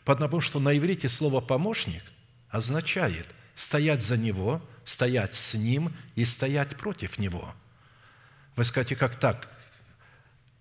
Потому 0.06 0.40
что 0.40 0.62
на 0.62 0.78
иврите 0.78 1.10
слово 1.10 1.42
«помощник» 1.42 2.04
означает 2.48 3.28
стоять 3.54 4.02
за 4.02 4.16
него, 4.16 4.62
стоять 4.86 5.36
с 5.36 5.56
ним 5.56 5.94
и 6.16 6.24
стоять 6.24 6.78
против 6.78 7.18
него. 7.18 7.54
Вы 8.56 8.64
скажете, 8.64 8.96
как 8.96 9.20
так? 9.20 9.50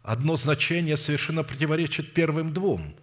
Одно 0.03 0.35
значение 0.35 0.97
совершенно 0.97 1.45
противоречит 1.45 2.15
первым 2.15 2.53
двум. 2.53 2.97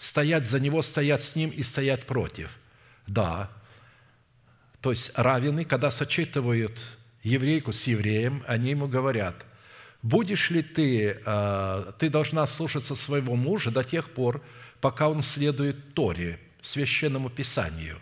Стоять 0.00 0.46
за 0.46 0.58
него, 0.60 0.80
стоять 0.80 1.22
с 1.22 1.36
ним 1.36 1.50
и 1.50 1.62
стоять 1.62 2.06
против. 2.06 2.58
Да. 3.06 3.50
То 4.80 4.92
есть 4.92 5.12
равены, 5.14 5.66
когда 5.66 5.90
сочетывают 5.90 6.80
еврейку 7.22 7.74
с 7.74 7.86
евреем, 7.86 8.42
они 8.46 8.70
ему 8.70 8.88
говорят, 8.88 9.44
будешь 10.00 10.48
ли 10.48 10.62
ты, 10.62 11.20
а, 11.26 11.92
ты 11.98 12.08
должна 12.08 12.46
слушаться 12.46 12.94
своего 12.94 13.36
мужа 13.36 13.70
до 13.70 13.84
тех 13.84 14.08
пор, 14.08 14.42
пока 14.80 15.10
он 15.10 15.22
следует 15.22 15.92
Торе, 15.92 16.40
священному 16.62 17.28
писанию. 17.28 17.98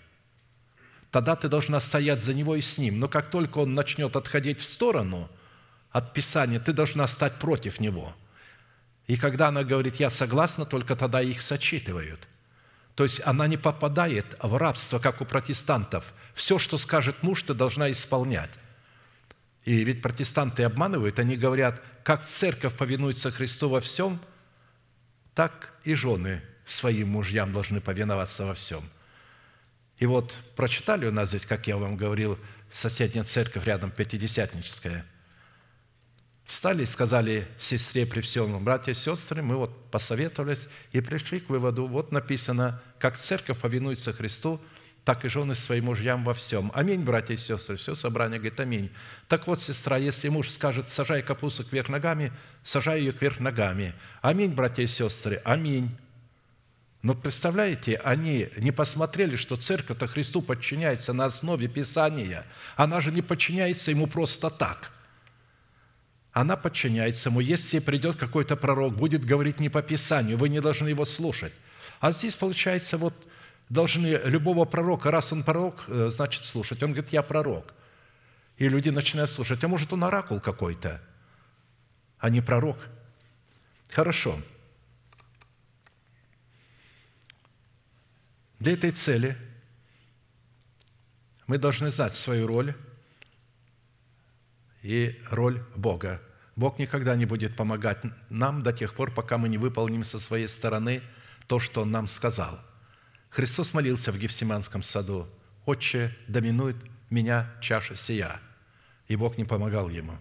Тогда 1.11 1.35
ты 1.35 1.49
должна 1.49 1.81
стоять 1.81 2.23
за 2.23 2.33
него 2.33 2.55
и 2.55 2.61
с 2.61 2.79
ним. 2.79 3.01
Но 3.01 3.09
как 3.09 3.29
только 3.29 3.59
он 3.59 3.75
начнет 3.75 4.15
отходить 4.15 4.61
в 4.61 4.65
сторону 4.65 5.29
от 5.91 6.15
Писания, 6.15 6.61
ты 6.61 6.73
должна 6.73 7.09
стать 7.09 7.41
против 7.41 7.81
него. 7.81 8.15
И 9.09 9.17
когда 9.17 9.49
она 9.49 9.65
говорит, 9.65 9.97
я 9.97 10.11
согласна, 10.11 10.65
только 10.65 10.95
тогда 10.95 11.21
их 11.21 11.43
сочитывают. 11.43 12.29
То 12.95 13.05
есть 13.05 13.21
она 13.25 13.47
не 13.47 13.57
попадает 13.57 14.37
в 14.43 14.57
рабство, 14.57 14.99
как 14.99 15.21
у 15.21 15.25
протестантов. 15.25 16.13
Все, 16.35 16.59
что 16.59 16.79
скажет 16.79 17.23
муж, 17.23 17.43
ты 17.43 17.55
должна 17.55 17.91
исполнять. 17.91 18.51
И 19.65 19.83
ведь 19.83 20.03
протестанты 20.03 20.63
обманывают, 20.63 21.19
они 21.19 21.37
говорят, 21.37 21.83
как 22.05 22.25
церковь 22.27 22.75
повинуется 22.77 23.31
Христу 23.31 23.69
во 23.69 23.81
всем, 23.81 24.21
так 25.35 25.73
и 25.85 25.95
жены 25.95 26.43
своим 26.65 27.09
мужьям 27.09 27.53
должны 27.53 27.81
повиноваться 27.81 28.45
во 28.45 28.55
всем. 28.55 28.83
И 29.99 30.07
вот 30.07 30.37
прочитали 30.55 31.07
у 31.07 31.13
нас 31.13 31.29
здесь, 31.31 31.47
как 31.47 31.67
я 31.67 31.77
вам 31.77 31.97
говорил, 31.97 32.39
соседняя 32.71 33.25
церковь 33.25 33.65
рядом, 33.65 33.91
Пятидесятническая. 33.91 35.05
Встали 36.49 36.83
и 36.83 36.87
сказали 36.87 37.47
сестре 37.59 38.05
при 38.07 38.21
всем, 38.21 38.65
братья 38.65 38.91
и 38.91 38.95
сестры, 38.97 39.43
мы 39.43 39.55
вот 39.55 39.91
посоветовались 39.93 40.67
и 40.91 41.01
пришли 41.01 41.39
к 41.39 41.49
выводу, 41.49 41.87
вот 41.87 42.11
написано, 42.11 42.83
как 42.99 43.17
церковь 43.17 43.59
повинуется 43.59 44.13
Христу– 44.13 44.61
так 45.09 45.25
и 45.25 45.29
жены 45.31 45.55
своим 45.55 45.87
мужьям 45.87 46.23
во 46.23 46.35
всем. 46.35 46.71
Аминь, 46.75 47.01
братья 47.01 47.33
и 47.33 47.39
сестры. 47.39 47.77
Все 47.77 47.95
собрание 47.95 48.39
говорит 48.39 48.61
аминь. 48.61 48.91
Так 49.27 49.47
вот, 49.47 49.59
сестра, 49.59 49.97
если 49.97 50.29
муж 50.29 50.51
скажет, 50.51 50.87
сажай 50.87 51.23
капусту 51.23 51.65
кверх 51.65 51.89
ногами, 51.89 52.31
сажай 52.63 53.01
ее 53.01 53.13
кверх 53.13 53.41
ногами. 53.41 53.95
Аминь, 54.21 54.53
братья 54.53 54.83
и 54.83 54.87
сестры, 54.87 55.41
аминь. 55.47 55.97
Но 57.01 57.15
представляете, 57.15 57.97
они 58.05 58.51
не 58.59 58.71
посмотрели, 58.71 59.37
что 59.37 59.57
церковь-то 59.57 60.09
Христу 60.09 60.43
подчиняется 60.43 61.15
на 61.15 61.25
основе 61.25 61.69
Писания. 61.69 62.45
Она 62.77 63.01
же 63.01 63.11
не 63.11 63.23
подчиняется 63.23 63.91
ему 63.91 64.09
просто 64.09 64.51
так. 64.51 64.93
Она 66.33 66.57
подчиняется 66.57 67.31
ему. 67.31 67.41
Если 67.41 67.79
придет 67.79 68.17
какой-то 68.17 68.57
пророк, 68.57 68.95
будет 68.95 69.25
говорить 69.25 69.61
не 69.61 69.69
по 69.69 69.83
Писанию, 69.83 70.37
вы 70.37 70.49
не 70.49 70.61
должны 70.61 70.89
его 70.89 71.05
слушать. 71.05 71.53
А 72.01 72.13
здесь 72.13 72.37
получается 72.37 72.99
вот 72.99 73.15
должны 73.69 74.21
любого 74.25 74.65
пророка, 74.65 75.11
раз 75.11 75.33
он 75.33 75.43
пророк, 75.43 75.85
э, 75.89 76.11
значит 76.11 76.45
слушать. 76.45 76.83
Он 76.83 76.93
говорит, 76.93 77.13
я 77.13 77.23
пророк. 77.23 77.75
И 78.57 78.69
люди 78.69 78.89
начинают 78.89 79.31
слушать. 79.31 79.63
А 79.63 79.69
может, 79.69 79.93
он 79.93 80.05
оракул 80.05 80.41
какой-то, 80.41 81.01
а 82.19 82.31
не 82.31 82.41
пророк? 82.41 82.79
Хорошо. 83.91 84.41
Для 88.59 88.73
этой 88.73 88.91
цели 88.91 89.37
мы 91.47 91.59
должны 91.59 91.91
знать 91.91 92.15
свою 92.15 92.47
роль 92.47 92.75
и 94.89 95.21
роль 95.31 95.63
Бога. 95.77 96.21
Бог 96.57 96.79
никогда 96.79 97.15
не 97.15 97.27
будет 97.27 97.57
помогать 97.57 97.99
нам 98.31 98.63
до 98.63 98.73
тех 98.73 98.95
пор, 98.95 99.13
пока 99.13 99.39
мы 99.39 99.49
не 99.49 99.59
выполним 99.59 100.03
со 100.05 100.19
своей 100.19 100.49
стороны 100.49 101.03
то, 101.47 101.61
что 101.61 101.83
Он 101.83 101.91
нам 101.91 102.09
сказал– 102.09 102.59
Христос 103.31 103.75
молился 103.75 104.11
в 104.11 104.19
Гефсиманском 104.19 104.83
саду, 104.83 105.29
«Отче, 105.67 106.17
доминует 106.29 106.77
меня 107.11 107.51
чаша 107.61 107.95
сия». 107.95 108.41
И 109.07 109.17
Бог 109.17 109.39
не 109.39 109.45
помогал 109.45 109.89
ему. 109.89 110.19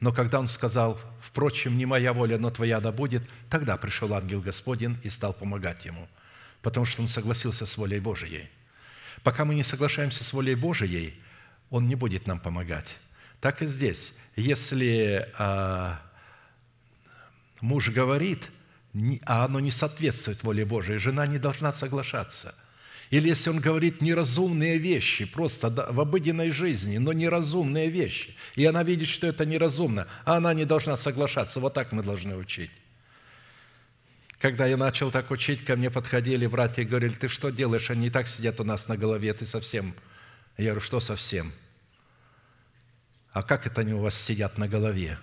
Но 0.00 0.12
когда 0.12 0.38
он 0.38 0.48
сказал, 0.48 1.00
«Впрочем, 1.20 1.76
не 1.76 1.86
моя 1.86 2.12
воля, 2.12 2.38
но 2.38 2.50
твоя 2.50 2.80
да 2.80 2.92
будет», 2.92 3.28
тогда 3.50 3.76
пришел 3.76 4.12
ангел 4.14 4.40
Господень 4.40 4.98
и 5.02 5.10
стал 5.10 5.32
помогать 5.32 5.84
ему, 5.84 6.08
потому 6.62 6.86
что 6.86 7.02
он 7.02 7.08
согласился 7.08 7.66
с 7.66 7.76
волей 7.76 8.00
Божией. 8.00 8.48
Пока 9.22 9.44
мы 9.44 9.54
не 9.54 9.64
соглашаемся 9.64 10.22
с 10.22 10.32
волей 10.32 10.54
Божией, 10.54 11.20
он 11.70 11.88
не 11.88 11.96
будет 11.96 12.26
нам 12.26 12.38
помогать. 12.38 12.96
Так 13.40 13.62
и 13.62 13.66
здесь. 13.66 14.14
Если 14.36 15.28
а, 15.38 16.00
муж 17.60 17.90
говорит– 17.90 18.50
а 19.26 19.44
оно 19.44 19.60
не 19.60 19.70
соответствует 19.70 20.42
воле 20.42 20.64
Божией, 20.64 20.98
жена 20.98 21.26
не 21.26 21.38
должна 21.38 21.72
соглашаться. 21.72 22.54
Или 23.10 23.28
если 23.28 23.50
он 23.50 23.60
говорит 23.60 24.02
неразумные 24.02 24.76
вещи, 24.76 25.24
просто 25.24 25.70
в 25.70 26.00
обыденной 26.00 26.50
жизни, 26.50 26.98
но 26.98 27.12
неразумные 27.12 27.88
вещи, 27.88 28.34
и 28.54 28.66
она 28.66 28.82
видит, 28.82 29.08
что 29.08 29.26
это 29.26 29.46
неразумно, 29.46 30.06
а 30.24 30.36
она 30.36 30.52
не 30.52 30.66
должна 30.66 30.96
соглашаться. 30.96 31.58
Вот 31.58 31.74
так 31.74 31.92
мы 31.92 32.02
должны 32.02 32.36
учить. 32.36 32.70
Когда 34.38 34.66
я 34.66 34.76
начал 34.76 35.10
так 35.10 35.30
учить, 35.30 35.64
ко 35.64 35.74
мне 35.74 35.90
подходили 35.90 36.46
братья 36.46 36.82
и 36.82 36.84
говорили, 36.84 37.14
ты 37.14 37.28
что 37.28 37.50
делаешь? 37.50 37.90
Они 37.90 38.08
и 38.08 38.10
так 38.10 38.28
сидят 38.28 38.60
у 38.60 38.64
нас 38.64 38.88
на 38.88 38.96
голове, 38.96 39.32
ты 39.32 39.46
совсем... 39.46 39.94
Я 40.58 40.66
говорю, 40.66 40.80
что 40.80 41.00
совсем? 41.00 41.52
А 43.38 43.42
как 43.44 43.68
это 43.68 43.82
они 43.82 43.92
у 43.92 44.00
вас 44.00 44.16
сидят 44.16 44.58
на 44.58 44.66
голове? 44.66 45.16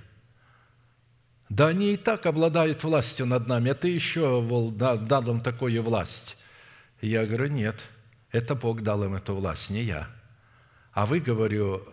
Да 1.49 1.67
они 1.67 1.93
и 1.93 1.97
так 1.97 2.25
обладают 2.25 2.81
властью 2.81 3.25
над 3.25 3.45
нами, 3.47 3.71
а 3.71 3.75
ты 3.75 3.89
еще 3.89 4.41
дал 4.71 5.29
им 5.29 5.41
такую 5.41 5.83
власть. 5.83 6.41
Я 7.01 7.25
говорю, 7.25 7.47
нет, 7.47 7.85
это 8.31 8.55
Бог 8.55 8.83
дал 8.83 9.03
им 9.03 9.15
эту 9.15 9.35
власть, 9.35 9.69
не 9.69 9.81
я. 9.81 10.07
А 10.93 11.05
вы, 11.05 11.19
говорю, 11.19 11.85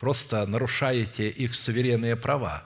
просто 0.00 0.44
нарушаете 0.44 1.30
их 1.30 1.54
суверенные 1.54 2.14
права. 2.14 2.62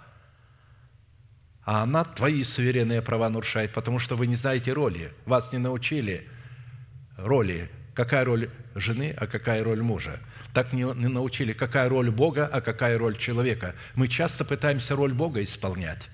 А 1.65 1.85
она 1.85 2.03
твои 2.03 2.43
суверенные 2.43 3.01
права 3.01 3.29
нарушает, 3.29 3.73
потому 3.73 4.01
что 4.01 4.17
вы 4.17 4.27
не 4.27 4.35
знаете 4.35 4.73
роли. 4.73 5.15
Вас 5.25 5.53
не 5.53 5.59
научили 5.59 6.29
роли. 7.17 7.71
Какая 7.95 8.25
роль 8.25 8.51
жены, 8.75 9.15
а 9.17 9.29
какая 9.29 9.63
роль 9.63 9.83
мужа. 9.83 10.19
Так 10.55 10.73
не, 10.73 10.85
не 10.95 11.09
научили, 11.09 11.53
какая 11.53 11.89
роль 11.89 12.11
Бога, 12.11 12.47
а 12.47 12.61
какая 12.61 12.97
роль 12.97 13.19
человека. 13.19 13.75
Мы 13.97 14.09
часто 14.09 14.45
пытаемся 14.45 14.97
роль 14.97 15.13
Бога 15.13 15.43
исполнять 15.43 16.09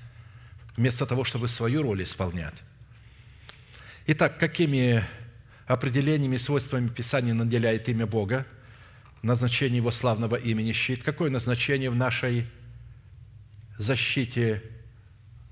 вместо 0.77 1.05
того, 1.05 1.25
чтобы 1.25 1.47
свою 1.47 1.83
роль 1.83 2.03
исполнять. 2.03 2.55
Итак, 4.07 4.39
какими 4.39 5.05
определениями 5.67 6.37
и 6.37 6.39
свойствами 6.39 6.89
Писания 6.89 7.35
наделяет 7.35 7.89
имя 7.91 8.07
Бога, 8.07 8.47
назначение 9.23 9.77
Его 9.77 9.91
славного 9.91 10.37
имени 10.37 10.73
щит? 10.73 11.03
Какое 11.03 11.29
назначение 11.29 11.91
в 11.91 11.97
нашей 11.97 12.47
защите 13.79 14.63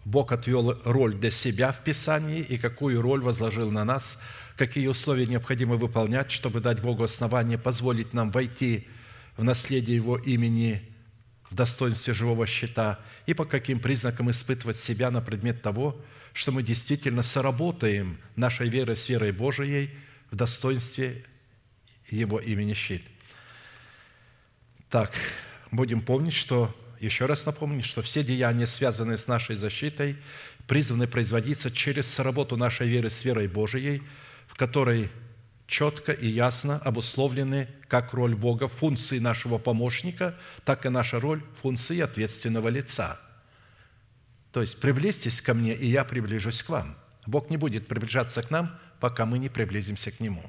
Бог 0.06 0.32
отвел 0.32 0.80
роль 0.84 1.14
для 1.14 1.30
себя 1.30 1.72
в 1.72 1.84
Писании 1.84 2.40
и 2.40 2.56
какую 2.56 3.02
роль 3.02 3.20
возложил 3.20 3.70
на 3.70 3.84
нас, 3.84 4.22
какие 4.58 4.88
условия 4.88 5.26
необходимо 5.26 5.76
выполнять, 5.76 6.30
чтобы 6.30 6.60
дать 6.60 6.82
Богу 6.82 7.04
основание 7.04 7.56
позволить 7.56 8.12
нам 8.12 8.30
войти 8.30 8.86
в 9.38 9.44
наследие 9.44 9.96
Его 9.96 10.18
имени 10.18 10.82
в 11.48 11.54
достоинстве 11.54 12.12
живого 12.12 12.46
щита– 12.46 13.00
и 13.28 13.34
по 13.34 13.44
каким 13.44 13.78
признакам 13.78 14.30
испытывать 14.30 14.78
себя 14.78 15.10
на 15.10 15.20
предмет 15.20 15.60
того, 15.60 16.00
что 16.32 16.50
мы 16.50 16.62
действительно 16.62 17.22
соработаем 17.22 18.18
нашей 18.36 18.70
верой 18.70 18.96
с 18.96 19.06
верой 19.10 19.32
Божией 19.32 19.90
в 20.30 20.36
достоинстве 20.36 21.26
Его 22.08 22.40
имени 22.40 22.72
щит. 22.72 23.02
Так, 24.88 25.12
будем 25.70 26.00
помнить, 26.00 26.32
что, 26.32 26.74
еще 27.00 27.26
раз 27.26 27.44
напомню, 27.44 27.82
что 27.82 28.00
все 28.00 28.24
деяния, 28.24 28.66
связанные 28.66 29.18
с 29.18 29.26
нашей 29.26 29.56
защитой, 29.56 30.16
призваны 30.66 31.06
производиться 31.06 31.70
через 31.70 32.18
работу 32.18 32.56
нашей 32.56 32.88
веры 32.88 33.10
с 33.10 33.26
верой 33.26 33.46
Божией, 33.46 34.02
которой 34.58 35.08
четко 35.68 36.10
и 36.12 36.26
ясно 36.26 36.78
обусловлены 36.78 37.68
как 37.86 38.12
роль 38.12 38.34
Бога 38.34 38.66
функции 38.66 39.20
нашего 39.20 39.58
помощника, 39.58 40.34
так 40.64 40.84
и 40.84 40.88
наша 40.88 41.20
роль 41.20 41.42
функции 41.62 42.00
ответственного 42.00 42.68
лица. 42.68 43.20
То 44.50 44.60
есть 44.60 44.80
приблизьтесь 44.80 45.40
ко 45.40 45.54
мне, 45.54 45.74
и 45.74 45.86
я 45.86 46.04
приближусь 46.04 46.64
к 46.64 46.70
вам. 46.70 46.96
Бог 47.24 47.50
не 47.50 47.56
будет 47.56 47.86
приближаться 47.86 48.42
к 48.42 48.50
нам, 48.50 48.76
пока 48.98 49.26
мы 49.26 49.38
не 49.38 49.48
приблизимся 49.48 50.10
к 50.10 50.18
Нему. 50.18 50.42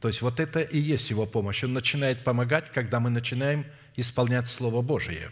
То 0.00 0.08
есть 0.08 0.20
вот 0.20 0.38
это 0.38 0.60
и 0.60 0.78
есть 0.78 1.08
Его 1.08 1.24
помощь. 1.24 1.64
Он 1.64 1.72
начинает 1.72 2.22
помогать, 2.24 2.70
когда 2.70 3.00
мы 3.00 3.08
начинаем 3.08 3.64
исполнять 3.96 4.46
Слово 4.46 4.82
Божие. 4.82 5.30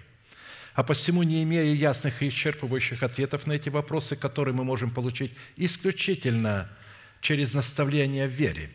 А 0.72 0.82
посему, 0.82 1.22
не 1.22 1.42
имея 1.42 1.74
ясных 1.74 2.22
и 2.22 2.28
исчерпывающих 2.28 3.02
ответов 3.02 3.46
на 3.46 3.52
эти 3.52 3.68
вопросы, 3.68 4.16
которые 4.16 4.54
мы 4.54 4.64
можем 4.64 4.90
получить 4.90 5.34
исключительно– 5.56 6.70
через 7.26 7.54
наставление 7.54 8.28
в 8.28 8.30
вере. 8.30 8.70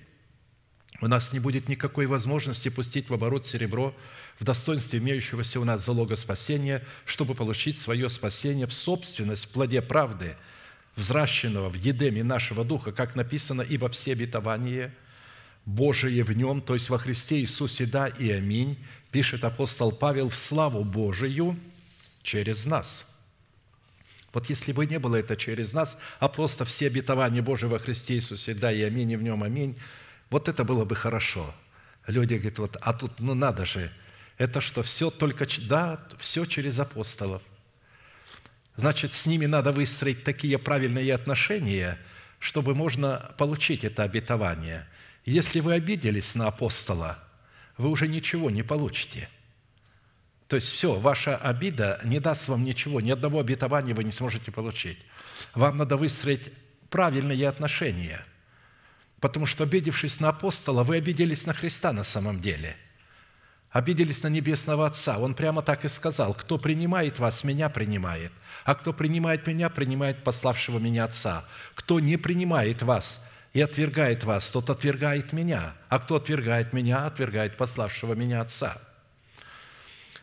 У 1.00 1.08
нас 1.08 1.32
не 1.32 1.40
будет 1.40 1.70
никакой 1.70 2.06
возможности 2.06 2.68
пустить 2.68 3.10
в 3.10 3.14
оборот 3.14 3.46
серебро 3.46 3.96
в 4.40 4.44
достоинстве 4.44 5.00
имеющегося 5.00 5.62
у 5.62 5.64
нас 5.64 5.86
залога 5.86 6.18
спасения, 6.18 6.84
чтобы 7.06 7.34
получить 7.34 7.78
свое 7.78 8.10
спасение 8.10 8.68
в 8.68 8.74
собственность 8.74 9.46
в 9.46 9.50
плоде 9.54 9.82
правды, 9.82 10.36
взращенного 10.98 11.70
в 11.70 11.76
едеме 11.76 12.26
нашего 12.26 12.66
духа, 12.66 12.92
как 12.92 13.16
написано, 13.16 13.62
«Ибо 13.62 13.88
все 13.88 14.12
обетования 14.12 14.94
Божие 15.66 16.22
в 16.26 16.36
нем, 16.36 16.60
то 16.60 16.74
есть 16.74 16.90
во 16.90 16.98
Христе 16.98 17.40
Иисусе, 17.40 17.86
да 17.86 18.10
и 18.10 18.32
аминь», 18.32 18.78
пишет 19.12 19.46
апостол 19.46 19.94
Павел, 19.94 20.28
«в 20.28 20.38
славу 20.38 20.84
Божию 20.84 21.58
через 22.22 22.66
нас». 22.66 23.11
Вот 24.34 24.50
если 24.50 24.72
бы 24.72 24.86
не 24.86 24.98
было 25.00 25.18
это 25.18 25.36
через 25.36 25.74
нас, 25.74 25.98
а 26.20 26.28
просто 26.30 26.64
все 26.64 26.88
обетования 26.88 27.42
Божьи 27.42 27.66
во 27.66 27.80
Христе 27.80 28.16
Иисусе, 28.16 28.54
да, 28.54 28.72
и 28.72 28.82
аминь, 28.82 29.12
и 29.12 29.18
в 29.18 29.24
нем 29.24 29.44
аминь, 29.44 29.78
вот 30.30 30.48
это 30.48 30.64
было 30.64 30.86
бы 30.86 30.96
хорошо. 30.96 31.54
Люди 32.08 32.36
говорят, 32.36 32.60
вот, 32.60 32.78
а 32.82 32.94
тут, 32.94 33.20
ну 33.20 33.34
надо 33.34 33.66
же, 33.66 33.92
это 34.38 34.62
что, 34.62 34.84
все 34.84 35.10
только, 35.10 35.46
да, 35.68 36.00
все 36.18 36.46
через 36.46 36.80
апостолов. 36.80 37.42
Значит, 38.78 39.12
с 39.12 39.26
ними 39.26 39.46
надо 39.46 39.74
выстроить 39.74 40.24
такие 40.24 40.58
правильные 40.58 41.14
отношения, 41.14 41.98
чтобы 42.40 42.74
можно 42.74 43.34
получить 43.38 43.84
это 43.84 44.04
обетование. 44.04 44.88
Если 45.26 45.60
вы 45.60 45.74
обиделись 45.74 46.36
на 46.36 46.48
апостола, 46.48 47.20
вы 47.78 47.90
уже 47.90 48.08
ничего 48.08 48.50
не 48.50 48.64
получите– 48.64 49.30
то 50.52 50.56
есть 50.56 50.68
все, 50.74 51.00
ваша 51.00 51.38
обида 51.38 52.02
не 52.04 52.20
даст 52.20 52.50
вам 52.50 52.66
ничего, 52.66 53.00
ни 53.00 53.10
одного 53.10 53.40
обетования 53.40 53.94
вы 53.94 54.04
не 54.04 54.12
сможете 54.12 54.52
получить. 54.52 54.98
Вам 55.56 55.78
надо 55.78 55.96
выстроить 55.96 56.42
правильные 56.90 57.48
отношения, 57.48 58.26
потому 59.22 59.46
что, 59.46 59.64
обидевшись 59.64 60.20
на 60.20 60.28
апостола, 60.28 60.84
вы 60.84 60.98
обиделись 60.98 61.46
на 61.46 61.54
Христа 61.54 61.94
на 61.94 62.04
самом 62.04 62.42
деле. 62.42 62.76
Обиделись 63.70 64.24
на 64.24 64.28
Небесного 64.28 64.88
Отца. 64.88 65.20
Он 65.20 65.36
прямо 65.36 65.62
так 65.62 65.86
и 65.86 65.88
сказал, 65.88 66.34
кто 66.34 66.58
принимает 66.58 67.18
вас, 67.20 67.46
меня 67.46 67.70
принимает, 67.70 68.34
а 68.66 68.76
кто 68.76 68.92
принимает 68.92 69.48
меня, 69.48 69.70
принимает 69.70 70.22
пославшего 70.26 70.80
меня 70.80 71.06
Отца. 71.06 71.46
Кто 71.76 72.02
не 72.02 72.18
принимает 72.18 72.84
вас 72.84 73.32
и 73.54 73.62
отвергает 73.62 74.26
вас, 74.26 74.52
тот 74.52 74.70
отвергает 74.70 75.32
меня, 75.32 75.76
а 75.88 76.00
кто 76.00 76.18
отвергает 76.18 76.74
меня, 76.74 77.06
отвергает 77.06 77.56
пославшего 77.56 78.16
меня 78.16 78.42
Отца». 78.42 78.91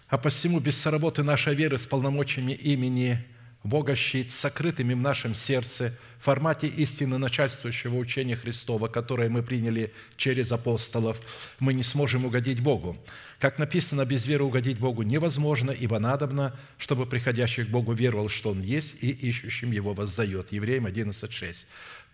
А 0.08 0.16
посему 0.16 0.58
без 0.58 0.78
соработы 0.78 1.22
нашей 1.22 1.54
веры 1.54 1.76
с 1.76 1.86
полномочиями 1.86 2.52
имени 2.52 3.22
Бога 3.62 3.94
щит, 3.94 4.30
сокрытыми 4.30 4.94
в 4.94 4.98
нашем 4.98 5.34
сердце, 5.34 5.94
в 6.18 6.24
формате 6.24 6.66
истины 6.66 7.18
начальствующего 7.18 7.96
учения 7.96 8.34
Христова, 8.34 8.88
которое 8.88 9.28
мы 9.28 9.42
приняли 9.42 9.92
через 10.16 10.50
апостолов, 10.50 11.20
мы 11.60 11.74
не 11.74 11.82
сможем 11.82 12.24
угодить 12.24 12.60
Богу. 12.60 12.96
Как 13.38 13.58
написано, 13.58 14.06
без 14.06 14.26
веры 14.26 14.44
угодить 14.44 14.78
Богу 14.78 15.02
невозможно, 15.02 15.70
ибо 15.70 15.98
надобно, 15.98 16.58
чтобы 16.78 17.04
приходящий 17.04 17.64
к 17.64 17.68
Богу 17.68 17.92
веровал, 17.92 18.28
что 18.30 18.50
Он 18.50 18.62
есть, 18.62 19.02
и 19.02 19.10
ищущим 19.10 19.72
Его 19.72 19.92
воздает. 19.92 20.52
Евреям 20.52 20.86
11.6. 20.86 21.66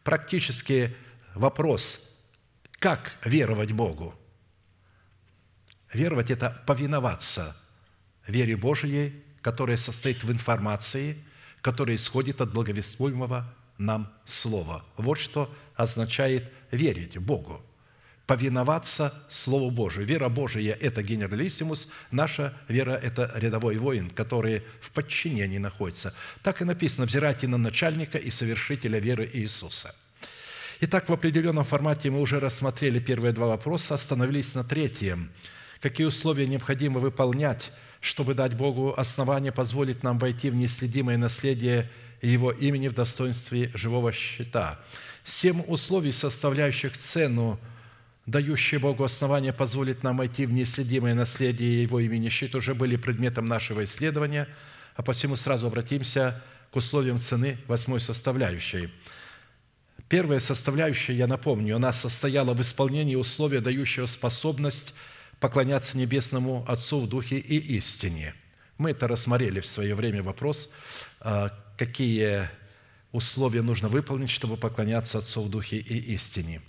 Практически 0.02 0.94
вопрос, 1.34 2.18
как 2.80 3.16
веровать 3.24 3.72
Богу? 3.72 4.14
Веровать– 5.92 6.30
это 6.32 6.62
повиноваться– 6.66 7.56
вере 8.26 8.56
Божией, 8.56 9.12
которая 9.42 9.76
состоит 9.76 10.24
в 10.24 10.32
информации, 10.32 11.16
которая 11.60 11.96
исходит 11.96 12.40
от 12.40 12.52
благовествуемого 12.52 13.52
нам 13.78 14.12
Слова. 14.24 14.84
Вот 14.96 15.18
что 15.18 15.52
означает 15.76 16.50
верить 16.70 17.18
Богу. 17.18 17.60
Повиноваться 18.26 19.12
Слову 19.28 19.70
Божию. 19.70 20.06
Вера 20.06 20.30
Божия– 20.30 20.74
это 20.80 21.02
генералиссимус, 21.02 21.92
наша 22.10 22.54
вера– 22.68 22.92
это 23.02 23.30
рядовой 23.34 23.76
воин, 23.76 24.08
который 24.08 24.62
в 24.80 24.92
подчинении 24.92 25.58
находится. 25.58 26.14
Так 26.42 26.62
и 26.62 26.64
написано 26.64 27.06
«взирайте 27.06 27.48
на 27.48 27.58
начальника 27.58 28.16
и 28.16 28.30
совершителя 28.30 28.98
веры 28.98 29.28
Иисуса». 29.30 29.94
Итак, 30.80 31.08
в 31.08 31.12
определенном 31.12 31.64
формате 31.64 32.10
мы 32.10 32.20
уже 32.20 32.40
рассмотрели 32.40 32.98
первые 32.98 33.32
два 33.32 33.46
вопроса, 33.46 33.94
остановились 33.94 34.54
на 34.54 34.64
третьем. 34.64 35.30
Какие 35.80 36.06
условия 36.06 36.46
необходимо 36.46 37.00
выполнять– 37.00 37.72
чтобы 38.04 38.34
дать 38.34 38.54
Богу 38.54 38.92
основание 38.94 39.50
позволить 39.50 40.02
нам 40.02 40.18
войти 40.18 40.50
в 40.50 40.54
неследимое 40.54 41.16
наследие 41.16 41.90
Его 42.20 42.50
имени 42.50 42.88
в 42.88 42.94
достоинстве 42.94 43.70
живого 43.72 44.12
щита. 44.12 44.78
Семь 45.24 45.62
условий, 45.66 46.12
составляющих 46.12 46.98
цену, 46.98 47.58
дающие 48.26 48.78
Богу 48.78 49.04
основание 49.04 49.54
позволить 49.54 50.02
нам 50.02 50.18
войти 50.18 50.44
в 50.44 50.52
неследимое 50.52 51.14
наследие 51.14 51.82
Его 51.82 51.98
имени 51.98 52.28
щит, 52.28 52.54
уже 52.54 52.74
были 52.74 52.96
предметом 52.96 53.46
нашего 53.46 53.82
исследования, 53.84 54.48
а 54.96 55.02
посему 55.02 55.34
сразу 55.34 55.68
обратимся 55.68 56.42
к 56.72 56.76
условиям 56.76 57.18
цены 57.18 57.56
восьмой 57.68 58.00
составляющей. 58.00 58.90
Первая 60.10 60.40
составляющая, 60.40 61.14
я 61.14 61.26
напомню, 61.26 61.76
она 61.76 61.90
состояла 61.94 62.52
в 62.52 62.60
исполнении 62.60 63.14
условия, 63.14 63.62
дающего 63.62 64.04
способность 64.04 64.94
поклоняться 65.44 65.98
Небесному 65.98 66.64
Отцу 66.66 67.00
в 67.00 67.06
Духе 67.06 67.36
и 67.36 67.58
истине. 67.76 68.32
Мы 68.78 68.92
это 68.92 69.06
рассмотрели 69.06 69.60
в 69.60 69.66
свое 69.66 69.94
время 69.94 70.22
вопрос, 70.22 70.74
а, 71.20 71.50
какие 71.76 72.48
условия 73.12 73.60
нужно 73.60 73.88
выполнить, 73.88 74.30
чтобы 74.30 74.56
поклоняться 74.56 75.18
Отцу 75.18 75.42
в 75.42 75.50
Духе 75.50 75.76
и 75.76 76.14
истине. 76.14 76.62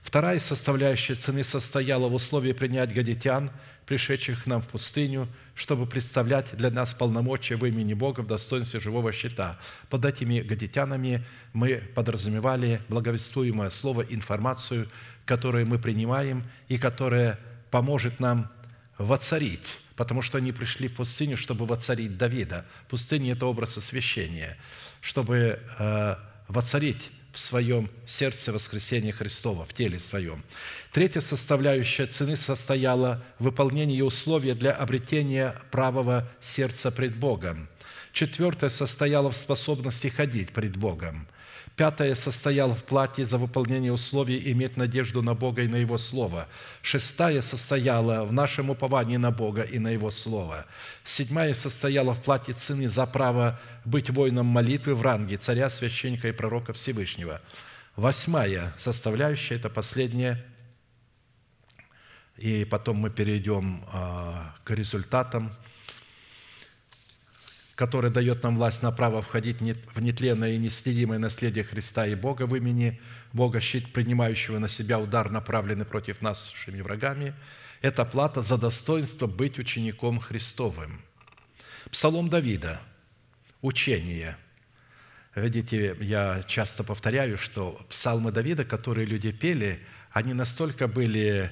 Вторая 0.00 0.40
составляющая 0.40 1.16
цены 1.16 1.44
состояла 1.44 2.08
в 2.08 2.14
условии 2.14 2.52
принять 2.52 2.94
гадитян, 2.94 3.50
пришедших 3.84 4.44
к 4.44 4.46
нам 4.46 4.62
в 4.62 4.68
пустыню, 4.68 5.28
чтобы 5.54 5.84
представлять 5.84 6.46
для 6.56 6.70
нас 6.70 6.94
полномочия 6.94 7.56
в 7.56 7.66
имени 7.66 7.92
Бога 7.92 8.20
в 8.20 8.26
достоинстве 8.26 8.80
живого 8.80 9.12
щита. 9.12 9.58
Под 9.90 10.06
этими 10.06 10.40
гадитянами 10.40 11.22
мы 11.52 11.82
подразумевали 11.94 12.80
благовествуемое 12.88 13.68
слово, 13.68 14.00
информацию, 14.00 14.88
которую 15.26 15.66
мы 15.66 15.78
принимаем 15.78 16.42
и 16.68 16.78
которая 16.78 17.38
поможет 17.74 18.20
нам 18.20 18.52
воцарить, 18.98 19.80
потому 19.96 20.22
что 20.22 20.38
они 20.38 20.52
пришли 20.52 20.86
в 20.86 20.94
пустыню, 20.94 21.36
чтобы 21.36 21.66
воцарить 21.66 22.16
Давида. 22.16 22.64
Пустыня– 22.88 23.32
это 23.34 23.46
образ 23.46 23.76
освящения, 23.76 24.56
чтобы 25.00 25.58
э, 25.80 26.14
воцарить 26.46 27.10
в 27.32 27.40
своем 27.40 27.90
сердце 28.06 28.52
воскресения 28.52 29.10
Христова, 29.10 29.64
в 29.64 29.74
теле 29.74 29.98
своем. 29.98 30.44
Третья 30.92 31.20
составляющая 31.20 32.06
цены 32.06 32.36
состояла 32.36 33.24
в 33.40 33.44
выполнении 33.46 34.02
условия 34.02 34.54
для 34.54 34.70
обретения 34.70 35.56
правого 35.72 36.28
сердца 36.40 36.92
пред 36.92 37.16
Богом. 37.16 37.68
Четвертая 38.12 38.70
состояла 38.70 39.32
в 39.32 39.36
способности 39.36 40.06
ходить 40.06 40.50
пред 40.50 40.76
Богом. 40.76 41.26
Пятое 41.76 42.14
состояло 42.14 42.76
в 42.76 42.84
плате 42.84 43.24
за 43.24 43.36
выполнение 43.36 43.92
условий 43.92 44.52
иметь 44.52 44.76
надежду 44.76 45.22
на 45.22 45.34
Бога 45.34 45.62
и 45.62 45.66
на 45.66 45.74
Его 45.74 45.98
Слово. 45.98 46.46
Шестая 46.82 47.42
состояла 47.42 48.24
в 48.24 48.32
нашем 48.32 48.70
уповании 48.70 49.16
на 49.16 49.32
Бога 49.32 49.62
и 49.62 49.80
на 49.80 49.88
Его 49.88 50.12
Слово. 50.12 50.66
Седьмая 51.02 51.52
состояла 51.52 52.14
в 52.14 52.22
плате 52.22 52.52
цены 52.52 52.88
за 52.88 53.06
право 53.06 53.60
быть 53.84 54.08
воином 54.08 54.46
молитвы 54.46 54.94
в 54.94 55.02
ранге 55.02 55.36
царя, 55.36 55.68
священника 55.68 56.28
и 56.28 56.32
пророка 56.32 56.72
Всевышнего. 56.72 57.40
Восьмая 57.96 58.72
составляющая– 58.78 59.54
это 59.56 59.68
последняя, 59.68 60.44
и 62.36 62.64
потом 62.64 62.98
мы 62.98 63.10
перейдем 63.10 63.84
а, 63.92 64.54
к 64.62 64.70
результатам– 64.70 65.52
который 67.74 68.10
дает 68.10 68.42
нам 68.42 68.56
власть 68.56 68.82
на 68.82 68.92
право 68.92 69.20
входить 69.20 69.60
в 69.60 70.00
нетленное 70.00 70.52
и 70.52 70.58
неследимое 70.58 71.18
наследие 71.18 71.64
Христа 71.64 72.06
и 72.06 72.14
Бога 72.14 72.46
в 72.46 72.54
имени 72.54 73.00
Бога, 73.32 73.60
щит, 73.60 73.92
принимающего 73.92 74.58
на 74.58 74.68
себя 74.68 74.98
удар, 75.00 75.30
направленный 75.30 75.84
против 75.84 76.22
нас 76.22 76.52
нашими 76.52 76.80
врагами, 76.80 77.34
это 77.82 78.04
плата 78.04 78.42
за 78.42 78.56
достоинство 78.56 79.26
быть 79.26 79.58
учеником 79.58 80.20
Христовым. 80.20 81.02
Псалом 81.90 82.30
Давида, 82.30 82.80
учение. 83.60 84.36
Видите, 85.34 85.96
я 86.00 86.44
часто 86.46 86.84
повторяю, 86.84 87.36
что 87.36 87.84
псалмы 87.88 88.30
Давида, 88.30 88.64
которые 88.64 89.04
люди 89.04 89.32
пели, 89.32 89.80
они 90.12 90.32
настолько 90.32 90.86
были 90.86 91.50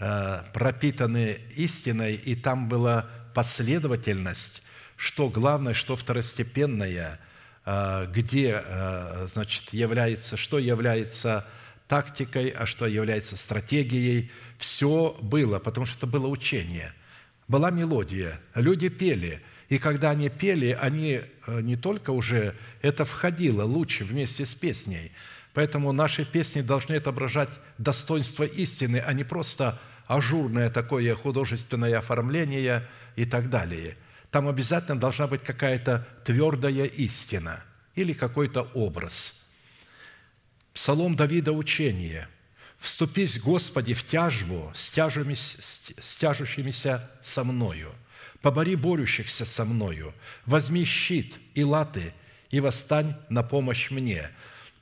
э, 0.00 0.42
пропитаны 0.52 1.38
истиной, 1.54 2.16
и 2.16 2.34
там 2.34 2.68
была 2.68 3.08
последовательность, 3.34 4.63
что 5.04 5.28
главное, 5.28 5.74
что 5.74 5.96
второстепенное, 5.96 7.20
а, 7.66 8.06
где, 8.06 8.62
а, 8.64 9.26
значит, 9.28 9.74
является, 9.74 10.38
что 10.38 10.58
является 10.58 11.46
тактикой, 11.88 12.48
а 12.48 12.64
что 12.64 12.86
является 12.86 13.36
стратегией. 13.36 14.30
Все 14.56 15.14
было, 15.20 15.58
потому 15.58 15.84
что 15.84 15.98
это 15.98 16.06
было 16.06 16.26
учение. 16.26 16.94
Была 17.48 17.70
мелодия, 17.70 18.40
люди 18.54 18.88
пели, 18.88 19.42
и 19.68 19.76
когда 19.76 20.08
они 20.08 20.30
пели, 20.30 20.76
они 20.80 21.20
а, 21.46 21.60
не 21.60 21.76
только 21.76 22.10
уже, 22.10 22.56
это 22.80 23.04
входило 23.04 23.62
лучше 23.62 24.04
вместе 24.04 24.46
с 24.46 24.54
песней. 24.54 25.12
Поэтому 25.52 25.92
наши 25.92 26.24
песни 26.24 26.62
должны 26.62 26.94
отображать 26.94 27.50
достоинство 27.76 28.44
истины, 28.44 29.02
а 29.04 29.12
не 29.12 29.22
просто 29.22 29.78
ажурное 30.06 30.70
такое 30.70 31.14
художественное 31.14 31.98
оформление 31.98 32.88
и 33.16 33.26
так 33.26 33.50
далее– 33.50 33.98
там 34.34 34.48
обязательно 34.48 34.98
должна 34.98 35.28
быть 35.28 35.44
какая-то 35.44 36.04
твердая 36.24 36.86
истина 36.86 37.62
или 37.94 38.12
какой-то 38.12 38.62
образ. 38.74 39.44
Псалом 40.72 41.14
Давида 41.14 41.52
учение. 41.52 42.26
«Вступись, 42.76 43.38
Господи, 43.38 43.94
в 43.94 44.04
тяжбу 44.04 44.72
с, 44.74 44.88
тяжами, 44.88 45.34
с 45.34 46.16
тяжущимися 46.18 47.08
со 47.22 47.44
мною, 47.44 47.92
побори 48.42 48.74
борющихся 48.74 49.46
со 49.46 49.64
мною, 49.64 50.12
возьми 50.46 50.84
щит 50.84 51.38
и 51.54 51.62
латы, 51.62 52.12
и 52.50 52.58
восстань 52.58 53.14
на 53.28 53.44
помощь 53.44 53.92
мне». 53.92 54.30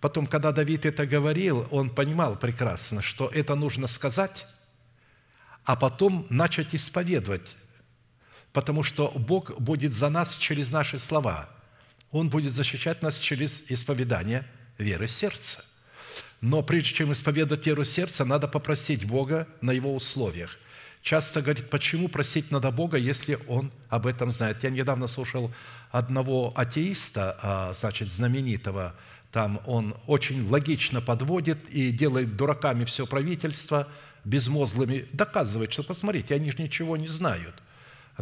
Потом, 0.01 0.27
когда 0.27 0.53
Давид 0.53 0.87
это 0.87 1.05
говорил, 1.05 1.69
он 1.71 1.91
понимал 1.91 2.37
прекрасно, 2.37 3.03
что 3.03 3.29
это 3.29 3.55
нужно 3.55 3.87
сказать, 3.87 4.47
а 5.65 5.77
потом 5.77 6.27
начать 6.31 6.75
исповедовать 6.75 7.55
потому 8.53 8.83
что 8.83 9.11
Бог 9.15 9.59
будет 9.59 9.93
за 9.93 10.09
нас 10.11 10.37
через 10.37 10.73
наши 10.73 10.99
слова. 10.99 11.49
Он 12.11 12.29
будет 12.29 12.53
защищать 12.53 13.03
нас 13.03 13.19
через 13.19 13.71
исповедание 13.71 14.47
веры 14.79 15.09
сердца. 15.09 15.65
Но 16.41 16.63
прежде 16.63 16.91
чем 16.91 17.13
исповедать 17.13 17.67
веру 17.67 17.85
сердца, 17.85 18.25
надо 18.25 18.49
попросить 18.49 19.05
Бога 19.05 19.49
на 19.61 19.71
Его 19.71 19.95
условиях. 19.95 20.59
Часто 21.01 21.41
говорит, 21.41 21.71
почему 21.71 22.09
просить 22.09 22.51
надо 22.51 22.71
Бога, 22.71 22.97
если 22.97 23.39
Он 23.49 23.73
об 23.89 24.07
этом 24.07 24.31
знает. 24.31 24.63
Я 24.63 24.71
недавно 24.71 25.07
слушал 25.07 25.53
одного 25.91 26.53
атеиста, 26.57 27.39
а, 27.43 27.73
значит, 27.75 28.09
знаменитого, 28.09 28.95
там 29.31 29.63
он 29.67 29.95
очень 30.07 30.47
логично 30.49 31.01
подводит 31.01 31.69
и 31.71 31.91
делает 31.91 32.37
дураками 32.37 32.85
все 32.85 33.07
правительство, 33.07 33.89
безмозглыми, 34.25 35.07
доказывает, 35.13 35.73
что, 35.73 35.83
посмотрите, 35.83 36.35
они 36.35 36.51
же 36.51 36.63
ничего 36.63 36.99
не 36.99 37.09
знают– 37.09 37.55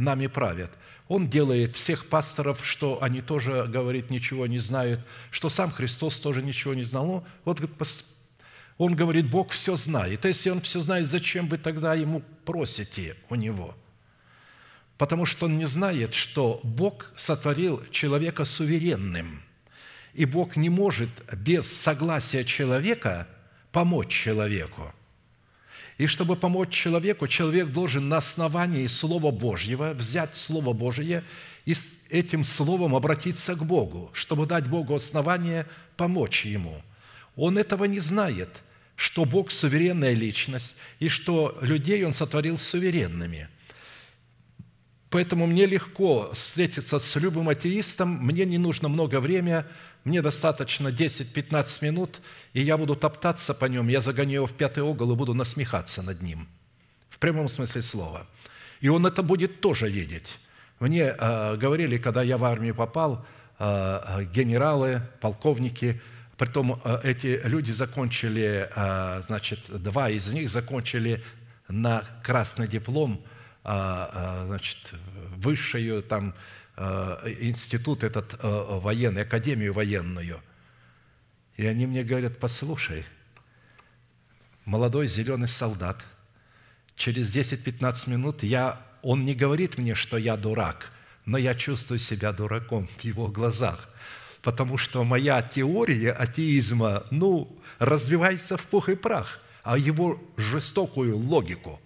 нами 0.00 0.26
правят. 0.26 0.70
Он 1.08 1.28
делает 1.28 1.76
всех 1.76 2.06
пасторов, 2.08 2.64
что 2.64 3.02
они 3.02 3.20
тоже, 3.20 3.66
говорит, 3.66 4.10
ничего 4.10 4.46
не 4.46 4.58
знают, 4.58 5.00
что 5.30 5.48
сам 5.48 5.70
Христос 5.70 6.18
тоже 6.18 6.42
ничего 6.42 6.74
не 6.74 6.84
знал. 6.84 7.06
Ну, 7.06 7.24
вот 7.44 7.60
он 8.78 8.94
говорит, 8.94 9.28
Бог 9.28 9.50
все 9.50 9.76
знает. 9.76 10.24
Если 10.24 10.50
Он 10.50 10.60
все 10.60 10.80
знает, 10.80 11.06
зачем 11.06 11.48
вы 11.48 11.58
тогда 11.58 11.94
Ему 11.94 12.22
просите 12.44 13.16
у 13.28 13.34
Него? 13.34 13.74
Потому 14.96 15.26
что 15.26 15.46
Он 15.46 15.58
не 15.58 15.66
знает, 15.66 16.14
что 16.14 16.60
Бог 16.62 17.12
сотворил 17.16 17.82
человека 17.90 18.44
суверенным. 18.44 19.42
И 20.14 20.24
Бог 20.24 20.56
не 20.56 20.70
может 20.70 21.10
без 21.32 21.70
согласия 21.70 22.44
человека 22.44 23.26
помочь 23.72 24.12
человеку– 24.12 24.94
и 26.00 26.06
чтобы 26.06 26.34
помочь 26.34 26.70
человеку, 26.70 27.28
человек 27.28 27.68
должен 27.68 28.08
на 28.08 28.16
основании 28.16 28.86
Слова 28.86 29.30
Божьего 29.30 29.92
взять 29.92 30.34
Слово 30.34 30.72
Божье 30.72 31.22
и 31.66 31.74
с 31.74 32.06
этим 32.08 32.42
Словом 32.42 32.94
обратиться 32.94 33.54
к 33.54 33.62
Богу, 33.62 34.10
чтобы 34.14 34.46
дать 34.46 34.66
Богу 34.66 34.94
основание 34.94 35.66
помочь 35.98 36.46
ему. 36.46 36.82
Он 37.36 37.58
этого 37.58 37.84
не 37.84 38.00
знает, 38.00 38.48
что 38.96 39.26
Бог– 39.26 39.50
суверенная 39.52 40.14
личность, 40.14 40.76
и 41.00 41.10
что 41.10 41.58
людей 41.60 42.02
Он 42.06 42.14
сотворил 42.14 42.56
суверенными. 42.56 43.50
Поэтому 45.10 45.46
мне 45.46 45.66
легко 45.66 46.30
встретиться 46.32 46.98
с 46.98 47.16
любым 47.16 47.50
атеистом, 47.50 48.08
мне 48.24 48.46
не 48.46 48.56
нужно 48.56 48.88
много 48.88 49.20
времени– 49.20 49.64
мне 50.04 50.22
достаточно 50.22 50.88
10-15 50.88 51.84
минут, 51.84 52.20
и 52.54 52.62
я 52.62 52.76
буду 52.76 52.96
топтаться 52.96 53.54
по 53.54 53.66
нем, 53.66 53.88
я 53.88 54.00
загоню 54.00 54.34
его 54.34 54.46
в 54.46 54.54
пятый 54.54 54.82
угол 54.82 55.12
и 55.12 55.16
буду 55.16 55.34
насмехаться 55.34 56.02
над 56.02 56.22
ним. 56.22 56.48
В 57.10 57.18
прямом 57.18 57.48
смысле 57.48 57.82
слова. 57.82 58.26
И 58.80 58.88
он 58.88 59.04
это 59.06 59.22
будет 59.22 59.60
тоже 59.60 59.90
видеть. 59.90 60.38
Мне 60.78 61.14
э, 61.18 61.56
говорили, 61.56 61.98
когда 61.98 62.22
я 62.22 62.38
в 62.38 62.44
армию 62.44 62.74
попал, 62.74 63.26
э, 63.58 64.24
генералы, 64.32 65.02
полковники, 65.20 66.00
притом 66.38 66.80
э, 66.82 67.00
эти 67.04 67.40
люди 67.44 67.72
закончили, 67.72 68.70
э, 68.74 69.22
значит, 69.26 69.70
два 69.82 70.08
из 70.08 70.32
них 70.32 70.48
закончили 70.48 71.22
на 71.68 72.02
красный 72.22 72.66
диплом, 72.66 73.22
э, 73.64 73.68
э, 73.70 74.44
значит, 74.46 74.94
высшую 75.36 76.02
там 76.02 76.32
Э, 76.32 76.36
институт 77.40 78.04
этот 78.04 78.34
э, 78.34 78.78
военный, 78.80 79.22
академию 79.22 79.72
военную. 79.74 80.40
И 81.56 81.66
они 81.66 81.86
мне 81.86 82.02
говорят, 82.02 82.38
послушай, 82.38 83.04
молодой 84.64 85.06
зеленый 85.08 85.48
солдат, 85.48 86.02
через 86.96 87.34
10-15 87.34 88.08
минут 88.08 88.42
я, 88.42 88.80
он 89.02 89.24
не 89.24 89.34
говорит 89.34 89.76
мне, 89.76 89.94
что 89.94 90.16
я 90.16 90.36
дурак, 90.36 90.92
но 91.26 91.36
я 91.36 91.54
чувствую 91.54 91.98
себя 91.98 92.32
дураком 92.32 92.88
в 92.98 93.04
его 93.04 93.26
глазах, 93.26 93.88
потому 94.40 94.78
что 94.78 95.04
моя 95.04 95.42
теория 95.42 96.12
атеизма, 96.12 97.04
ну, 97.10 97.58
развивается 97.78 98.56
в 98.56 98.62
пух 98.66 98.88
и 98.88 98.94
прах, 98.94 99.38
а 99.62 99.76
его 99.76 100.18
жестокую 100.38 101.16
логику. 101.18 101.78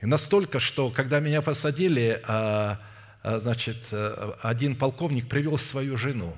И 0.00 0.06
настолько, 0.06 0.60
что 0.60 0.90
когда 0.90 1.20
меня 1.20 1.42
посадили, 1.42 2.22
а, 2.26 2.80
значит, 3.38 3.84
э, 3.90 4.32
один 4.42 4.74
полковник 4.74 5.28
привел 5.28 5.58
свою 5.58 5.98
жену 5.98 6.34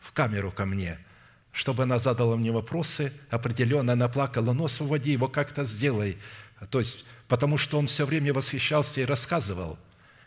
в 0.00 0.12
камеру 0.12 0.52
ко 0.52 0.66
мне, 0.66 0.98
чтобы 1.52 1.84
она 1.84 1.98
задала 1.98 2.36
мне 2.36 2.52
вопросы, 2.52 3.12
определенно 3.30 3.94
она 3.94 4.08
плакала, 4.08 4.52
но 4.52 4.66
освободи 4.66 5.12
его, 5.12 5.28
как-то 5.28 5.64
сделай. 5.64 6.18
То 6.70 6.80
есть, 6.80 7.06
потому 7.28 7.56
что 7.56 7.78
он 7.78 7.86
все 7.86 8.04
время 8.04 8.34
восхищался 8.34 9.00
и 9.00 9.04
рассказывал. 9.04 9.78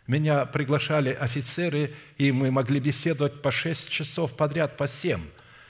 Меня 0.07 0.45
приглашали 0.45 1.11
офицеры, 1.13 1.93
и 2.17 2.31
мы 2.31 2.51
могли 2.51 2.79
беседовать 2.79 3.41
по 3.41 3.51
шесть 3.51 3.89
часов 3.89 4.35
подряд, 4.35 4.75
по 4.77 4.87
семь. 4.87 5.21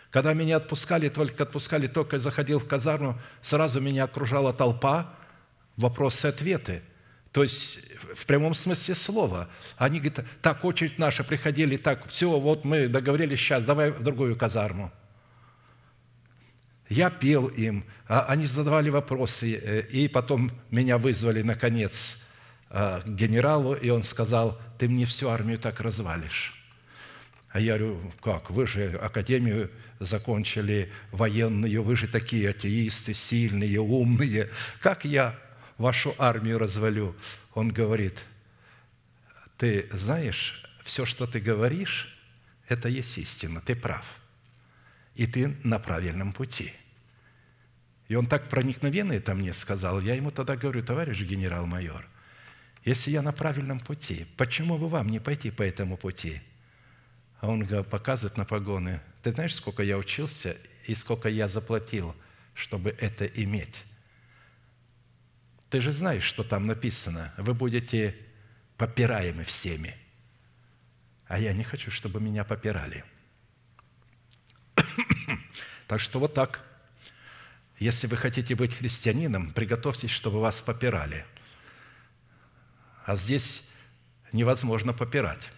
Когда 0.10 0.34
меня 0.34 0.58
отпускали, 0.58 1.10
только 1.10 1.44
отпускали, 1.44 1.88
только 1.88 2.20
заходил 2.20 2.60
в 2.60 2.68
казарму, 2.68 3.20
сразу 3.42 3.80
меня 3.80 4.06
окружала 4.06 4.54
толпа, 4.54 5.14
вопросы-ответы. 5.78 6.82
То 7.32 7.44
есть 7.44 7.80
в 8.14 8.26
прямом 8.26 8.54
смысле 8.54 8.96
слова. 8.96 9.50
Они 9.78 10.00
говорят, 10.00 10.26
так, 10.42 10.66
очередь 10.66 11.00
наша, 11.00 11.24
приходили, 11.24 11.78
так, 11.78 12.06
все, 12.08 12.40
вот 12.40 12.66
мы 12.66 12.88
договорились, 12.88 13.40
сейчас, 13.40 13.66
давай 13.66 13.92
в 13.92 14.04
другую 14.04 14.36
казарму. 14.36 14.92
Я 16.90 17.10
пел 17.10 17.48
им, 17.48 17.86
а 18.08 18.26
они 18.28 18.46
задавали 18.46 18.90
вопросы, 18.90 19.56
э, 19.56 19.88
и 19.88 20.10
потом 20.10 20.52
меня 20.72 20.98
вызвали, 20.98 21.42
наконец, 21.42 22.30
э, 22.70 23.00
к 23.06 23.08
генералу, 23.08 23.74
и 23.74 23.90
он 23.90 24.04
сказал, 24.04 24.60
ты 24.78 24.90
мне 24.90 25.06
всю 25.06 25.30
армию 25.30 25.58
так 25.58 25.80
развалишь. 25.80 26.58
А 27.50 27.62
я 27.62 27.78
говорю, 27.78 28.12
как, 28.22 28.50
вы 28.50 28.68
же 28.68 28.98
академию 29.02 29.72
закончили 30.00 30.92
военную, 31.12 31.82
вы 31.82 31.96
же 31.96 32.08
такие 32.08 32.50
атеисты, 32.50 33.14
сильные, 33.14 33.80
умные. 33.80 34.50
Как 34.82 35.06
я 35.06 35.36
вашу 35.82 36.16
армию 36.18 36.58
развалю? 36.58 37.16
Он 37.54 37.70
говорит, 37.70 38.24
ты 39.58 39.90
знаешь, 39.92 40.64
все, 40.84 41.06
что 41.06 41.28
ты 41.28 41.40
говоришь, 41.40 42.18
это 42.68 42.88
есть 42.88 43.18
истина, 43.18 43.62
ты 43.62 43.76
прав. 43.76 44.20
И 45.16 45.28
ты 45.28 45.58
на 45.64 45.78
правильном 45.78 46.32
пути. 46.32 46.74
И 48.08 48.16
он 48.16 48.26
так 48.26 48.50
проникновенно 48.50 49.14
это 49.14 49.34
мне 49.36 49.54
сказал. 49.54 50.02
Я 50.02 50.16
ему 50.16 50.32
тогда 50.32 50.56
говорю, 50.56 50.84
товарищ 50.84 51.22
генерал-майор, 51.22 52.08
если 52.84 53.12
я 53.12 53.22
на 53.22 53.32
правильном 53.32 53.80
пути, 53.80 54.26
почему 54.38 54.78
бы 54.78 54.88
вам 54.88 55.10
не 55.10 55.20
пойти 55.20 55.52
по 55.52 55.62
этому 55.62 55.98
пути? 55.98 56.42
А 57.40 57.48
он 57.48 57.66
показывает 57.86 58.38
на 58.38 58.46
погоны. 58.46 59.02
Ты 59.22 59.32
знаешь, 59.32 59.56
сколько 59.56 59.84
я 59.84 59.98
учился 59.98 60.58
и 60.88 60.96
сколько 60.96 61.30
я 61.30 61.48
заплатил, 61.48 62.16
чтобы 62.54 62.96
это 63.00 63.26
иметь? 63.26 63.84
Ты 65.72 65.80
же 65.80 65.94
знаешь, 65.94 66.24
что 66.24 66.44
там 66.44 66.68
написано. 66.68 67.34
Вы 67.38 67.54
будете 67.54 68.14
попираемы 68.76 69.46
всеми. 69.46 69.96
А 71.28 71.40
я 71.40 71.54
не 71.54 71.64
хочу, 71.64 71.90
чтобы 71.90 72.20
меня 72.20 72.44
попирали. 72.44 73.06
Так 75.88 76.00
что 76.00 76.20
вот 76.20 76.34
так. 76.34 76.64
Если 77.80 78.08
вы 78.08 78.16
хотите 78.16 78.56
быть 78.56 78.74
христианином, 78.74 79.52
приготовьтесь, 79.52 80.12
чтобы 80.12 80.40
вас 80.40 80.62
попирали. 80.62 81.26
А 83.06 83.16
здесь 83.16 83.72
невозможно 84.32 84.94
попирать. 84.94 85.50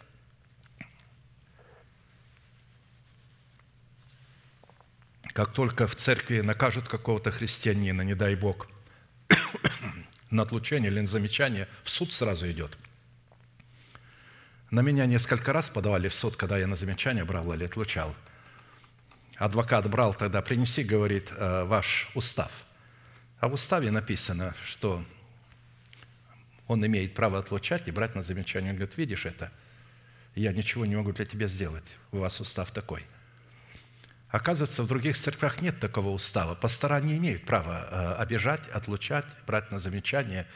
Как 5.33 5.53
только 5.53 5.87
в 5.87 5.95
церкви 5.95 6.41
накажут 6.41 6.87
какого-то 6.87 7.31
христианина, 7.31 8.01
не 8.01 8.15
дай 8.15 8.35
Бог, 8.35 8.67
на 10.33 10.43
отлучение 10.43 10.91
или 10.91 10.99
на 10.99 11.07
замечание, 11.07 11.67
в 11.83 11.89
суд 11.89 12.11
сразу 12.11 12.49
идет. 12.49 12.77
На 14.71 14.81
меня 14.81 15.05
несколько 15.05 15.53
раз 15.53 15.69
подавали 15.69 16.07
в 16.07 16.15
суд, 16.15 16.35
когда 16.35 16.57
я 16.57 16.67
на 16.67 16.75
замечание 16.75 17.23
брал 17.23 17.53
или 17.53 17.65
отлучал. 17.65 18.15
Адвокат 19.37 19.89
брал 19.89 20.13
тогда, 20.13 20.41
принеси, 20.41 20.83
говорит, 20.83 21.31
«э, 21.31 21.63
ваш 21.65 22.09
устав. 22.15 22.51
А 23.39 23.47
в 23.47 23.53
уставе 23.53 23.91
написано, 23.91 24.55
что 24.63 25.03
он 26.67 26.85
имеет 26.85 27.13
право 27.13 27.39
отлучать 27.39 27.87
и 27.87 27.91
брать 27.91 28.15
на 28.15 28.21
замечание. 28.21 28.71
Он 28.71 28.77
говорит, 28.77 28.97
видишь 28.97 29.25
это? 29.25 29.51
Я 30.35 30.53
ничего 30.53 30.85
не 30.85 30.95
могу 30.95 31.11
для 31.11 31.25
тебя 31.25 31.47
сделать. 31.47 31.97
У 32.11 32.17
вас 32.17 32.39
устав 32.39 32.71
такой. 32.71 33.05
Оказывается, 34.33 34.81
в 34.81 34.87
других 34.87 35.15
церквях 35.15 35.61
нет 35.61 35.79
такого 35.79 36.09
устава. 36.09 36.55
Пастора 36.55 36.99
не 36.99 37.17
имеют 37.17 37.45
права 37.45 37.87
э, 37.91 38.13
обижать, 38.15 38.67
отлучать, 38.69 39.25
брать 39.45 39.69
на 39.71 39.77
замечание. 39.77 40.47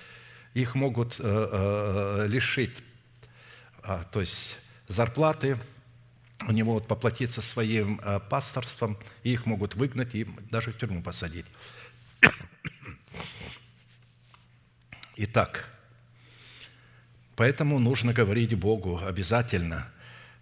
Их 0.55 0.73
могут 0.73 1.19
э, 1.19 1.23
э, 1.23 2.27
лишить, 2.27 2.73
а, 3.83 4.03
то 4.05 4.19
есть 4.19 4.57
зарплаты, 4.87 5.59
они 6.39 6.63
могут 6.63 6.87
поплатиться 6.87 7.39
своим 7.39 8.01
пасторством, 8.31 8.97
и 9.21 9.33
их 9.33 9.45
могут 9.45 9.75
выгнать 9.75 10.15
и 10.15 10.25
даже 10.49 10.71
в 10.71 10.77
тюрьму 10.79 11.03
посадить. 11.03 11.45
Итак, 15.17 15.69
поэтому 17.35 17.77
нужно 17.77 18.11
говорить 18.11 18.55
Богу 18.55 18.99
обязательно– 19.05 19.87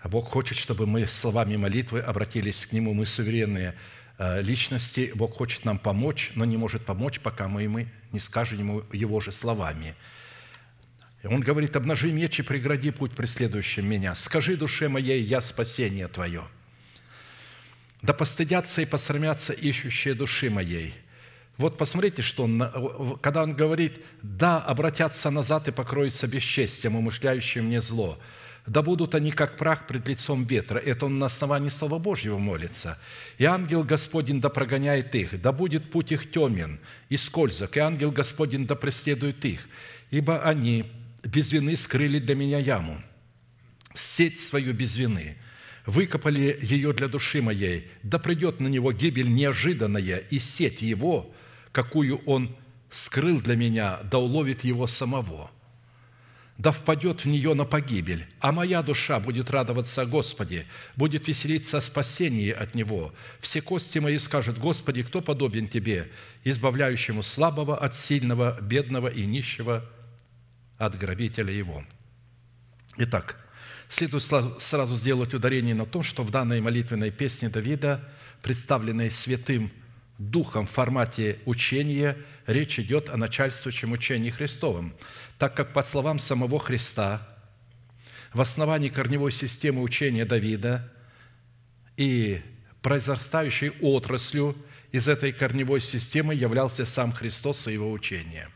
а 0.05 0.07
Бог 0.07 0.29
хочет, 0.29 0.55
чтобы 0.55 0.85
мы 0.85 1.07
словами 1.07 1.55
молитвы 1.55 1.99
обратились 1.99 2.67
к 2.67 2.73
Нему. 2.73 2.93
Мы 2.93 3.07
суверенные 3.07 3.73
э, 4.19 4.43
личности. 4.43 5.11
Бог 5.15 5.35
хочет 5.35 5.65
нам 5.65 5.79
помочь, 5.79 6.31
но 6.35 6.45
не 6.45 6.57
может 6.57 6.85
помочь, 6.85 7.19
пока 7.19 7.47
мы 7.47 7.63
ему 7.63 7.87
не 8.11 8.19
скажем 8.19 8.59
Ему 8.59 8.83
Его 8.93 9.19
же 9.19 9.31
словами. 9.31 9.95
Он 11.23 11.41
говорит, 11.41 11.75
обнажи 11.75 12.11
меч 12.11 12.39
и 12.39 12.43
прегради 12.43 12.91
путь 12.91 13.13
преследующим 13.13 13.89
меня. 13.89 14.13
Скажи 14.13 14.55
душе 14.57 14.89
моей, 14.89 15.23
я 15.23 15.41
спасение 15.41 16.07
Твое. 16.07 16.43
Да 18.03 18.13
постыдятся 18.13 18.83
и 18.83 18.85
посрамятся 18.85 19.53
ищущие 19.53 20.13
души 20.13 20.51
моей. 20.51 20.93
Вот 21.57 21.79
посмотрите, 21.79 22.21
что 22.21 22.43
он, 22.43 23.17
когда 23.23 23.41
он 23.41 23.55
говорит, 23.55 24.05
да, 24.21 24.61
обратятся 24.61 25.31
назад 25.31 25.67
и 25.67 25.71
покроются 25.71 26.27
бесчестием, 26.27 26.95
умышляющим 26.95 27.65
мне 27.65 27.81
зло– 27.81 28.19
да 28.67 28.81
будут 28.81 29.13
они, 29.13 29.31
как 29.31 29.57
прах 29.57 29.85
пред 29.85 30.07
лицом 30.07 30.43
ветра. 30.43 30.79
Это 30.79 31.05
он 31.05 31.19
на 31.19 31.27
основании 31.27 31.69
Слова 31.69 31.99
Божьего 31.99 32.37
молится. 32.37 32.99
И 33.37 33.45
ангел 33.45 33.83
Господень 33.83 34.41
да 34.41 34.49
прогоняет 34.49 35.13
их, 35.13 35.39
да 35.39 35.51
будет 35.51 35.91
путь 35.91 36.11
их 36.11 36.31
темен 36.31 36.79
и 37.09 37.17
скользок, 37.17 37.77
и 37.77 37.79
ангел 37.79 38.11
Господень 38.11 38.65
да 38.65 38.75
преследует 38.75 39.43
их, 39.45 39.67
ибо 40.09 40.41
они 40.43 40.85
без 41.23 41.51
вины 41.51 41.75
скрыли 41.75 42.19
для 42.19 42.35
меня 42.35 42.57
яму, 42.57 43.01
сеть 43.93 44.39
свою 44.39 44.73
без 44.73 44.95
вины, 44.95 45.37
выкопали 45.85 46.57
ее 46.61 46.91
для 46.93 47.07
души 47.07 47.41
моей, 47.41 47.87
да 48.01 48.17
придет 48.17 48.59
на 48.59 48.67
него 48.67 48.91
гибель 48.91 49.31
неожиданная, 49.31 50.17
и 50.17 50.39
сеть 50.39 50.81
его, 50.81 51.31
какую 51.71 52.17
он 52.25 52.55
скрыл 52.89 53.41
для 53.41 53.55
меня, 53.55 53.99
да 54.03 54.17
уловит 54.17 54.63
его 54.63 54.87
самого» 54.87 55.51
да 56.57 56.71
впадет 56.71 57.21
в 57.21 57.27
нее 57.27 57.53
на 57.53 57.65
погибель, 57.65 58.25
а 58.39 58.51
моя 58.51 58.81
душа 58.81 59.19
будет 59.19 59.49
радоваться 59.49 60.03
о 60.03 60.05
Господе, 60.05 60.65
будет 60.95 61.27
веселиться 61.27 61.77
о 61.77 61.81
спасении 61.81 62.49
от 62.49 62.75
Него. 62.75 63.13
Все 63.41 63.61
кости 63.61 63.99
мои 63.99 64.17
скажут, 64.19 64.57
Господи, 64.57 65.03
кто 65.03 65.21
подобен 65.21 65.67
Тебе, 65.67 66.09
избавляющему 66.45 67.23
слабого 67.23 67.77
от 67.77 67.93
сильного, 67.93 68.57
бедного 68.61 69.07
и 69.07 69.25
нищего 69.25 69.83
от 70.77 70.97
грабителя 70.97 71.53
его». 71.53 71.83
Итак, 72.97 73.37
следует 73.89 74.23
сразу 74.23 74.95
сделать 74.95 75.33
ударение 75.33 75.75
на 75.75 75.85
том, 75.85 76.03
что 76.03 76.23
в 76.23 76.31
данной 76.31 76.61
молитвенной 76.61 77.11
песне 77.11 77.49
Давида, 77.49 78.01
представленной 78.41 79.11
святым 79.11 79.71
Духом 80.17 80.65
в 80.65 80.71
формате 80.71 81.39
учения, 81.45 82.17
речь 82.47 82.79
идет 82.79 83.09
о 83.09 83.17
начальствующем 83.17 83.91
учении 83.91 84.29
Христовом– 84.29 84.93
так 85.37 85.55
как, 85.55 85.73
по 85.73 85.83
словам 85.83 86.19
самого 86.19 86.59
Христа, 86.59 87.21
в 88.33 88.41
основании 88.41 88.89
корневой 88.89 89.31
системы 89.31 89.81
учения 89.81 90.25
Давида 90.25 90.91
и 91.97 92.41
произрастающей 92.81 93.71
отраслью 93.81 94.55
из 94.91 95.07
этой 95.07 95.31
корневой 95.31 95.81
системы 95.81 96.35
являлся 96.35 96.85
сам 96.85 97.11
Христос 97.11 97.67
и 97.67 97.73
его 97.73 97.91
учение. 97.91 98.49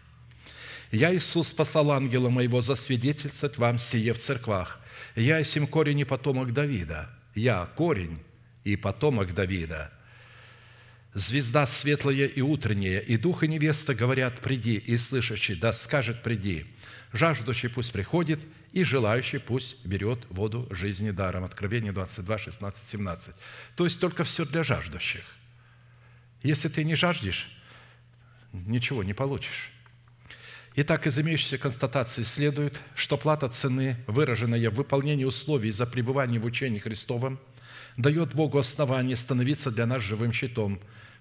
«Я, 0.92 1.14
Иисус, 1.14 1.50
спасал 1.50 1.92
ангела 1.92 2.30
моего 2.30 2.62
засвидетельствовать 2.62 3.58
вам 3.58 3.78
сие 3.78 4.14
в 4.14 4.18
церквах. 4.18 4.80
Я, 5.16 5.44
сим 5.44 5.68
корень 5.68 6.00
и 6.00 6.04
потомок 6.06 6.54
Давида. 6.54 7.10
Я– 7.36 7.66
корень 7.76 8.20
и 8.64 8.76
потомок 8.76 9.34
Давида» 9.34 9.92
звезда 11.14 11.66
светлая 11.66 12.28
и 12.28 12.42
утренняя, 12.42 13.00
и 13.00 13.18
дух 13.18 13.44
и 13.44 13.48
невеста 13.48 13.96
говорят, 13.96 14.40
приди, 14.42 14.76
и 14.76 14.98
слышащий, 14.98 15.56
да 15.56 15.74
скажет, 15.74 16.24
приди. 16.24 16.66
Жаждущий 17.14 17.70
пусть 17.70 17.92
приходит, 17.92 18.40
и 18.72 18.84
желающий 18.84 19.40
пусть 19.40 19.86
берет 19.86 20.26
воду 20.30 20.68
жизни 20.70 21.12
даром. 21.12 21.44
Откровение 21.44 21.92
22, 21.92 22.38
16, 22.38 22.88
17. 22.88 23.36
То 23.76 23.84
есть 23.84 24.00
только 24.00 24.24
все 24.24 24.46
для 24.46 24.64
жаждущих. 24.64 25.24
Если 26.44 26.70
ты 26.70 26.84
не 26.84 26.96
жаждешь, 26.96 27.58
ничего 28.54 29.04
не 29.04 29.14
получишь. 29.14 29.72
Итак, 30.76 31.08
из 31.08 31.18
имеющейся 31.18 31.58
констатации 31.58 32.22
следует, 32.22 32.80
что 32.96 33.18
плата 33.18 33.50
цены, 33.50 33.98
выраженная 34.08 34.70
в 34.70 34.76
выполнении 34.76 35.26
условий 35.26 35.72
за 35.72 35.86
пребывание 35.88 36.40
в 36.40 36.46
учении 36.46 36.80
Христовом, 36.80 37.40
дает 37.98 38.34
Богу 38.36 38.60
основание 38.60 39.18
становиться 39.18 39.72
для 39.72 39.86
нас 39.88 40.02
живым 40.04 40.32
щитом, 40.32 40.80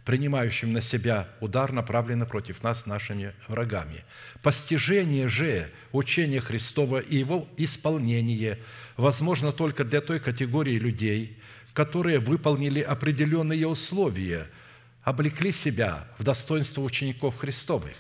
принимающим 0.09 0.73
на 0.73 0.81
себя 0.81 1.29
удар, 1.39 1.71
направленный 1.71 2.25
против 2.25 2.63
нас 2.63 2.87
нашими 2.87 3.35
врагами. 3.47 4.07
Постижение 4.43 5.29
же 5.29 5.71
учения 5.93 6.41
Христова 6.41 6.99
и 6.99 7.19
его 7.19 7.47
исполнение 7.59 8.59
возможно 8.97 9.53
только 9.53 9.85
для 9.85 10.01
той 10.01 10.19
категории 10.19 10.79
людей, 10.79 11.37
которые 11.75 12.21
выполнили 12.21 12.81
определенные 12.81 13.69
условия, 13.69 14.47
облекли 15.03 15.53
себя 15.53 16.09
в 16.17 16.25
достоинство 16.25 16.81
учеников 16.81 17.37
Христовых. 17.37 17.93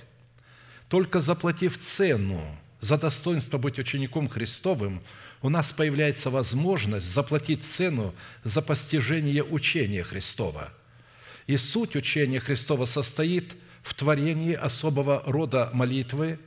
Только 0.88 1.20
заплатив 1.20 1.76
цену 1.76 2.40
за 2.80 2.96
достоинство 2.96 3.58
быть 3.58 3.78
учеником 3.78 4.30
Христовым, 4.30 5.02
у 5.42 5.50
нас 5.50 5.72
появляется 5.72 6.30
возможность 6.30 7.12
заплатить 7.12 7.64
цену 7.64 8.14
за 8.44 8.62
постижение 8.62 9.44
учения 9.44 10.04
Христова. 10.04 10.72
И 11.48 11.56
суть 11.56 11.96
учения 11.96 12.38
Христова 12.38 12.84
состоит 12.84 13.56
в 13.82 13.94
творении 13.94 14.54
особого 14.54 15.24
рода 15.26 15.70
молитвы, 15.72 16.38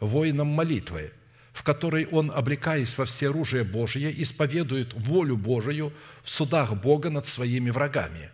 воином 0.00 0.46
молитвы, 0.46 1.12
в 1.52 1.62
которой 1.62 2.06
он, 2.06 2.30
облекаясь 2.30 2.96
во 2.96 3.04
все 3.04 3.28
оружие 3.28 3.64
Божие, 3.64 4.10
исповедует 4.22 4.94
волю 4.94 5.36
Божию 5.36 5.92
в 6.22 6.30
судах 6.30 6.72
Бога 6.74 7.10
над 7.10 7.26
своими 7.26 7.68
врагами. 7.68 8.30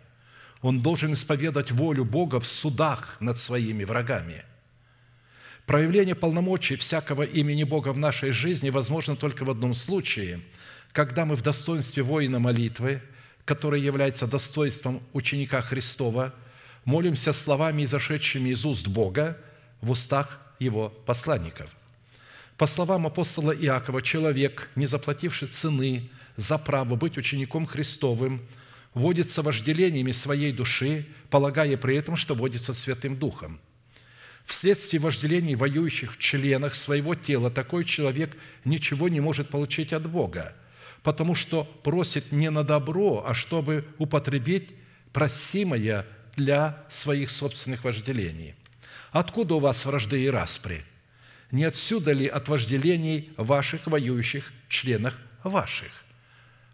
Он 0.61 0.79
должен 0.79 1.11
исповедать 1.11 1.71
волю 1.71 2.05
Бога 2.05 2.39
в 2.39 2.47
судах 2.47 3.17
над 3.19 3.37
своими 3.37 3.83
врагами– 3.83 4.45
Проявление 5.65 6.13
полномочий 6.13 6.75
всякого 6.75 7.23
имени 7.23 7.63
Бога 7.63 7.91
в 7.91 7.97
нашей 7.97 8.31
жизни 8.31 8.69
возможно 8.69 9.15
только 9.15 9.45
в 9.45 9.49
одном 9.49 9.73
случае, 9.73 10.41
когда 10.91 11.25
мы 11.25 11.35
в 11.35 11.41
достоинстве 11.41 12.03
воина 12.03 12.37
молитвы, 12.37 13.01
которое 13.45 13.81
является 13.81 14.27
достоинством 14.27 15.01
ученика 15.13 15.61
Христова, 15.61 16.33
молимся 16.83 17.31
словами, 17.31 17.85
изошедшими 17.85 18.49
из 18.49 18.65
уст 18.65 18.87
Бога 18.87 19.37
в 19.81 19.91
устах 19.91 20.41
Его 20.59 20.89
посланников. 21.05 21.69
По 22.57 22.67
словам 22.67 23.05
апостола 23.05 23.51
Иакова, 23.51 24.01
человек, 24.01 24.69
не 24.75 24.85
заплативший 24.85 25.47
цены 25.47 26.09
за 26.37 26.57
право 26.57 26.95
быть 26.95 27.17
учеником 27.17 27.65
Христовым, 27.65 28.41
водится 28.93 29.41
вожделениями 29.41 30.11
своей 30.11 30.51
души, 30.51 31.05
полагая 31.29 31.77
при 31.77 31.97
этом, 31.97 32.15
что 32.15 32.33
водится 32.33 32.73
Святым 32.73 33.17
Духом– 33.17 33.59
Вследствие 34.45 35.01
вожделений 35.01 35.55
воюющих 35.55 36.13
в 36.13 36.19
членах 36.19 36.75
своего 36.75 37.15
тела 37.15 37.49
такой 37.49 37.83
человек 37.83 38.37
ничего 38.63 39.09
не 39.09 39.19
может 39.19 39.49
получить 39.49 39.91
от 39.91 40.07
Бога, 40.07 40.53
потому 41.05 41.35
что 41.35 41.65
просит 41.83 42.31
не 42.31 42.49
на 42.49 42.63
добро, 42.63 43.23
а 43.27 43.35
чтобы 43.35 43.87
употребить 43.99 44.71
просимое 45.13 46.03
для 46.35 46.83
своих 46.89 47.29
собственных 47.29 47.83
вожделений. 47.83 48.55
Откуда 49.11 49.53
у 49.53 49.59
вас 49.59 49.85
вражды 49.85 50.23
и 50.23 50.29
распри? 50.31 50.83
Не 51.51 51.65
отсюда 51.65 52.11
ли 52.11 52.25
от 52.25 52.49
вожделений 52.49 53.31
ваших 53.37 53.85
воюющих 53.85 54.51
членах 54.67 55.21
ваших? 55.43 55.91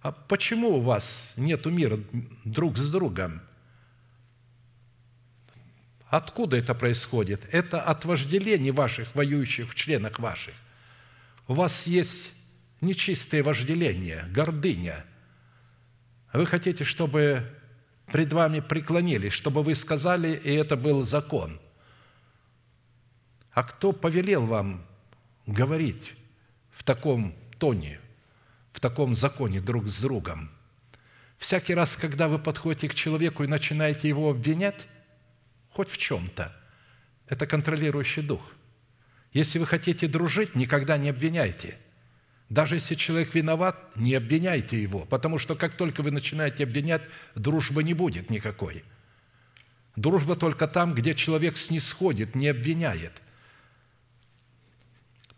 А 0.01 0.13
почему 0.13 0.77
у 0.77 0.79
вас 0.79 1.33
нет 1.35 1.65
мира 1.65 1.99
друг 2.45 2.77
с 2.77 2.89
другом? 2.89 3.41
Откуда 6.07 6.55
это 6.55 6.73
происходит? 6.73 7.41
Это 7.51 7.81
от 7.81 8.05
вожделений 8.05 8.71
ваших, 8.71 9.13
воюющих 9.13 9.69
в 9.69 9.75
членах 9.75 10.19
ваших. 10.19 10.53
У 11.49 11.53
вас 11.53 11.85
есть 11.85 12.40
нечистое 12.81 13.43
вожделение, 13.43 14.25
гордыня. 14.31 15.05
Вы 16.33 16.45
хотите, 16.45 16.83
чтобы 16.83 17.45
пред 18.07 18.33
вами 18.33 18.59
преклонились, 18.59 19.33
чтобы 19.33 19.63
вы 19.63 19.75
сказали, 19.75 20.35
и 20.43 20.51
это 20.53 20.75
был 20.75 21.03
закон. 21.03 21.59
А 23.51 23.63
кто 23.63 23.91
повелел 23.91 24.45
вам 24.45 24.85
говорить 25.45 26.15
в 26.71 26.83
таком 26.83 27.35
тоне, 27.57 27.99
в 28.71 28.79
таком 28.79 29.13
законе 29.13 29.61
друг 29.61 29.87
с 29.87 30.01
другом? 30.01 30.49
Всякий 31.37 31.73
раз, 31.73 31.95
когда 31.95 32.27
вы 32.27 32.39
подходите 32.39 32.87
к 32.87 32.93
человеку 32.93 33.43
и 33.43 33.47
начинаете 33.47 34.07
его 34.07 34.29
обвинять, 34.29 34.87
хоть 35.69 35.89
в 35.89 35.97
чем-то. 35.97 36.55
Это 37.27 37.47
контролирующий 37.47 38.21
дух. 38.21 38.53
Если 39.33 39.57
вы 39.57 39.65
хотите 39.65 40.07
дружить, 40.07 40.55
никогда 40.55 40.97
не 40.97 41.09
обвиняйте. 41.09 41.77
Даже 42.51 42.75
если 42.75 42.95
человек 42.95 43.33
виноват, 43.33 43.77
не 43.95 44.13
обвиняйте 44.13 44.79
его, 44.79 44.99
потому 45.05 45.39
что 45.39 45.55
как 45.55 45.73
только 45.73 46.03
вы 46.03 46.11
начинаете 46.11 46.65
обвинять, 46.65 47.01
дружбы 47.33 47.83
не 47.83 47.93
будет 47.93 48.29
никакой. 48.29 48.83
Дружба 49.95 50.35
только 50.35 50.67
там, 50.67 50.93
где 50.93 51.15
человек 51.15 51.57
снисходит, 51.57 52.35
не 52.35 52.49
обвиняет. 52.49 53.21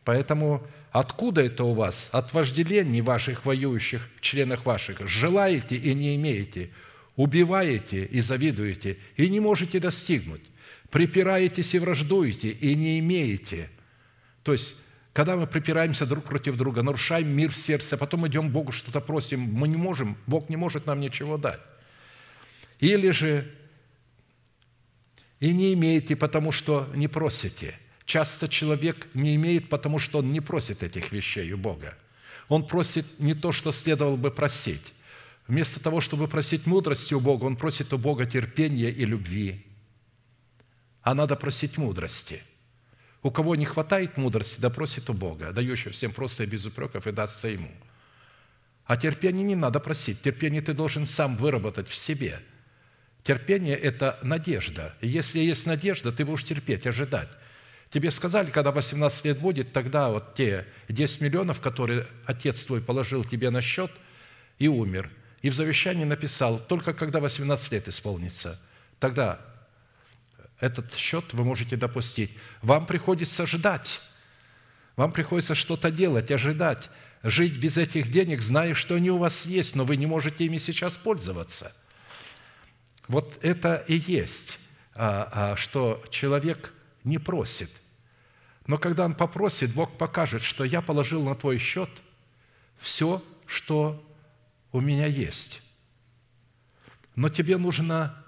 Поэтому 0.04 0.68
откуда 0.92 1.42
это 1.42 1.64
у 1.64 1.74
вас? 1.74 2.10
От 2.12 2.34
вожделений 2.34 3.02
ваших 3.02 3.46
воюющих 3.46 4.10
членах 4.20 4.66
ваших. 4.66 5.08
Желаете 5.08 5.78
и 5.78 5.94
не 5.94 6.16
имеете– 6.16 6.70
убиваете 7.16 8.06
и 8.06 8.22
завидуете, 8.22 8.98
и 9.18 9.30
не 9.30 9.40
можете 9.40 9.80
достигнуть, 9.80 10.42
припираетесь 10.90 11.76
и 11.76 11.80
враждуете, 11.80 12.50
и 12.50 12.76
не 12.76 13.00
имеете. 13.00 13.70
То 14.44 14.54
есть, 14.54 14.78
когда 15.14 15.36
мы 15.36 15.46
припираемся 15.46 16.08
друг 16.08 16.26
против 16.26 16.58
друга, 16.58 16.82
нарушаем 16.82 17.28
мир 17.28 17.52
в 17.52 17.56
сердце, 17.56 17.96
а 17.96 17.98
потом 17.98 18.28
идем 18.28 18.50
Богу 18.50 18.72
что-то 18.72 19.00
просим, 19.00 19.40
мы 19.40 19.68
не 19.68 19.78
можем, 19.78 20.18
Бог 20.26 20.50
не 20.50 20.56
может 20.56 20.88
нам 20.88 21.00
ничего 21.00 21.38
дать. 21.38 21.60
Или 22.80 23.12
же 23.12 23.50
и 25.40 25.54
не 25.54 25.74
имеете, 25.74 26.16
потому 26.16 26.52
что 26.52 26.90
не 26.96 27.08
просите. 27.08 27.76
Часто 28.06 28.50
человек 28.50 29.08
не 29.14 29.36
имеет, 29.36 29.70
потому 29.70 30.00
что 30.00 30.20
он 30.20 30.32
не 30.32 30.42
просит 30.42 30.82
этих 30.82 31.12
вещей 31.12 31.54
у 31.54 31.58
Бога. 31.58 31.96
Он 32.50 32.66
просит 32.66 33.20
не 33.20 33.36
то, 33.36 33.52
что 33.52 33.72
следовало 33.72 34.16
бы 34.16 34.32
просить. 34.32 34.94
Вместо 35.48 35.82
того, 35.82 36.02
чтобы 36.02 36.28
просить 36.28 36.66
мудрости 36.66 37.14
у 37.14 37.20
Бога, 37.20 37.46
он 37.46 37.56
просит 37.56 37.94
у 37.94 37.98
Бога 37.98 38.26
терпения 38.26 38.90
и 38.90 39.06
любви. 39.06 39.66
А 41.02 41.14
надо 41.14 41.36
просить 41.36 41.78
мудрости. 41.78 42.42
У 43.24 43.32
кого 43.32 43.56
не 43.56 43.66
хватает 43.66 44.18
мудрости, 44.18 44.60
да 44.60 44.70
просит 44.70 45.10
у 45.10 45.14
Бога, 45.14 45.52
дающего 45.52 45.92
всем 45.92 46.12
просто 46.12 46.44
и 46.44 46.46
без 46.46 46.66
упреков, 46.66 47.08
и 47.08 47.12
дастся 47.12 47.48
ему. 47.48 47.72
А 48.86 48.98
терпение 48.98 49.44
не 49.44 49.56
надо 49.56 49.80
просить. 49.80 50.22
Терпение 50.22 50.62
ты 50.62 50.74
должен 50.74 51.08
сам 51.08 51.38
выработать 51.38 51.88
в 51.88 51.96
себе. 51.96 52.40
Терпение– 53.24 53.78
это 53.80 54.20
надежда. 54.22 54.94
И 55.00 55.08
если 55.08 55.40
есть 55.40 55.66
надежда, 55.66 56.12
ты 56.12 56.26
будешь 56.26 56.44
терпеть, 56.44 56.86
ожидать. 56.86 57.30
Тебе 57.90 58.12
сказали, 58.12 58.52
когда 58.52 58.72
18 58.72 59.26
лет 59.26 59.40
будет, 59.40 59.72
тогда 59.72 60.10
вот 60.10 60.36
те 60.36 60.66
10 60.90 61.22
миллионов, 61.22 61.62
которые 61.62 62.08
отец 62.26 62.66
твой 62.66 62.82
положил 62.82 63.24
тебе 63.24 63.50
на 63.50 63.62
счет 63.62 63.92
и 64.60 64.68
умер– 64.68 65.10
и 65.44 65.50
в 65.50 65.54
завещании 65.54 66.06
написал, 66.06 66.58
только 66.58 66.94
когда 66.94 67.20
18 67.20 67.74
лет 67.74 67.88
исполнится, 67.90 68.60
тогда 69.00 69.40
этот 70.60 70.94
счет 70.96 71.34
вы 71.34 71.44
можете 71.44 71.76
допустить. 71.76 72.32
Вам 72.62 72.86
приходится 72.86 73.46
ждать, 73.46 74.02
вам 74.96 75.12
приходится 75.12 75.56
что-то 75.56 75.92
делать, 75.92 76.32
ожидать, 76.32 76.90
жить 77.24 77.58
без 77.58 77.78
этих 77.78 78.12
денег, 78.12 78.42
зная, 78.42 78.74
что 78.74 78.96
они 78.96 79.10
у 79.10 79.18
вас 79.18 79.46
есть, 79.46 79.76
но 79.76 79.86
вы 79.86 79.98
не 79.98 80.06
можете 80.06 80.46
ими 80.46 80.58
сейчас 80.58 80.98
пользоваться. 80.98 81.76
Вот 83.08 83.38
это 83.42 83.84
и 83.88 83.96
есть, 83.96 84.60
а, 84.96 85.54
а, 85.54 85.56
что 85.56 86.04
человек 86.10 86.74
не 87.04 87.18
просит. 87.18 87.72
Но 88.68 88.78
когда 88.78 89.06
он 89.06 89.14
попросит, 89.14 89.74
Бог 89.74 89.98
покажет, 89.98 90.42
что 90.42 90.64
я 90.64 90.82
положил 90.82 91.24
на 91.24 91.36
твой 91.36 91.58
счет 91.58 91.90
все, 92.78 93.22
что 93.46 94.02
у 94.72 94.80
меня 94.80 95.06
есть. 95.06 95.62
Но 97.16 97.30
тебе 97.30 97.58
нужно 97.58 98.23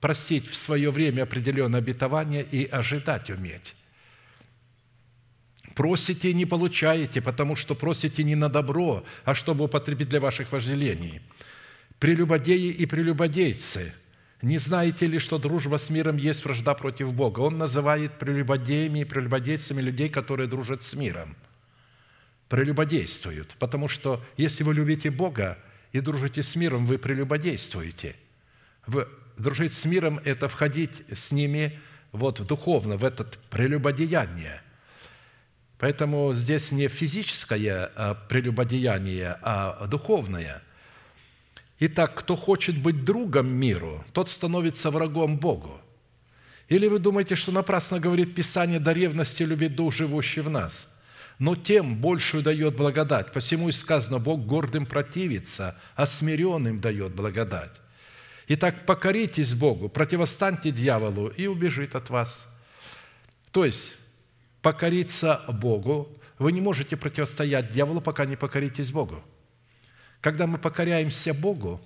просить 0.00 0.48
в 0.48 0.56
свое 0.56 0.90
время 0.90 1.22
определенное 1.22 1.80
обетование 1.80 2.44
и 2.44 2.66
ожидать 2.66 3.30
уметь. 3.30 3.74
Просите 5.74 6.30
и 6.30 6.34
не 6.34 6.46
получаете, 6.46 7.22
потому 7.22 7.56
что 7.56 7.74
просите 7.74 8.24
не 8.24 8.34
на 8.34 8.48
добро, 8.48 9.04
а 9.24 9.34
чтобы 9.34 9.64
употребить 9.64 10.08
для 10.08 10.20
ваших 10.20 10.52
вожделений. 10.52 11.20
Прелюбодеи 11.98 12.70
и 12.70 12.86
прелюбодейцы, 12.86 13.94
не 14.42 14.58
знаете 14.58 15.06
ли, 15.06 15.18
что 15.18 15.38
дружба 15.38 15.76
с 15.76 15.90
миром 15.90 16.16
есть 16.16 16.44
вражда 16.44 16.74
против 16.74 17.12
Бога? 17.12 17.40
Он 17.40 17.58
называет 17.58 18.18
прелюбодеями 18.18 19.00
и 19.00 19.04
прелюбодейцами 19.04 19.80
людей, 19.82 20.08
которые 20.08 20.48
дружат 20.48 20.82
с 20.82 20.94
миром– 20.94 21.36
прелюбодействуют. 22.50 23.54
Потому 23.58 23.88
что 23.88 24.22
если 24.36 24.64
вы 24.64 24.74
любите 24.74 25.10
Бога 25.10 25.56
и 25.92 26.00
дружите 26.00 26.42
с 26.42 26.56
миром, 26.56 26.84
вы 26.84 26.98
прелюбодействуете. 26.98 28.16
Вы, 28.86 29.08
дружить 29.40 29.72
с 29.72 29.84
миром– 29.84 30.20
это 30.24 30.48
входить 30.48 31.02
с 31.12 31.32
ними 31.32 31.78
вот 32.12 32.44
духовно, 32.46 32.96
в 32.96 33.04
это 33.04 33.26
прелюбодеяние. 33.50 34.62
Поэтому 35.78 36.34
здесь 36.34 36.72
не 36.72 36.88
физическое 36.88 37.90
а, 37.96 38.14
прелюбодеяние, 38.14 39.38
а 39.42 39.86
духовное. 39.86 40.62
Итак, 41.78 42.14
кто 42.14 42.36
хочет 42.36 42.76
быть 42.76 43.04
другом 43.04 43.48
миру, 43.48 44.04
тот 44.12 44.28
становится 44.28 44.90
врагом 44.90 45.38
Богу. 45.38 45.80
Или 46.68 46.86
вы 46.86 46.98
думаете, 46.98 47.34
что 47.34 47.50
напрасно 47.50 47.98
говорит 47.98 48.34
Писание, 48.34 48.78
до 48.78 48.92
ревности 48.92 49.42
любит 49.42 49.74
Дух, 49.74 49.94
живущий 49.94 50.42
в 50.42 50.50
нас? 50.50 50.94
Но 51.38 51.56
тем 51.56 51.96
большую 51.96 52.42
дает 52.42 52.76
благодать. 52.76 53.32
Посему 53.32 53.70
и 53.70 53.72
сказано, 53.72 54.18
Бог 54.18 54.44
гордым 54.44 54.84
противится, 54.84 55.80
а 55.96 56.04
смиренным 56.04 56.80
дает 56.80 57.14
благодать. 57.14 57.72
Итак, 58.52 58.84
покоритесь 58.84 59.54
Богу, 59.54 59.88
противостаньте 59.88 60.72
дьяволу, 60.72 61.28
и 61.28 61.46
убежит 61.46 61.94
от 61.94 62.10
вас. 62.10 62.52
То 63.52 63.64
есть, 63.64 63.92
покориться 64.60 65.44
Богу, 65.46 66.08
вы 66.36 66.50
не 66.50 66.60
можете 66.60 66.96
противостоять 66.96 67.70
дьяволу, 67.70 68.00
пока 68.00 68.24
не 68.24 68.34
покоритесь 68.34 68.90
Богу. 68.90 69.22
Когда 70.20 70.48
мы 70.48 70.58
покоряемся 70.58 71.32
Богу 71.32 71.80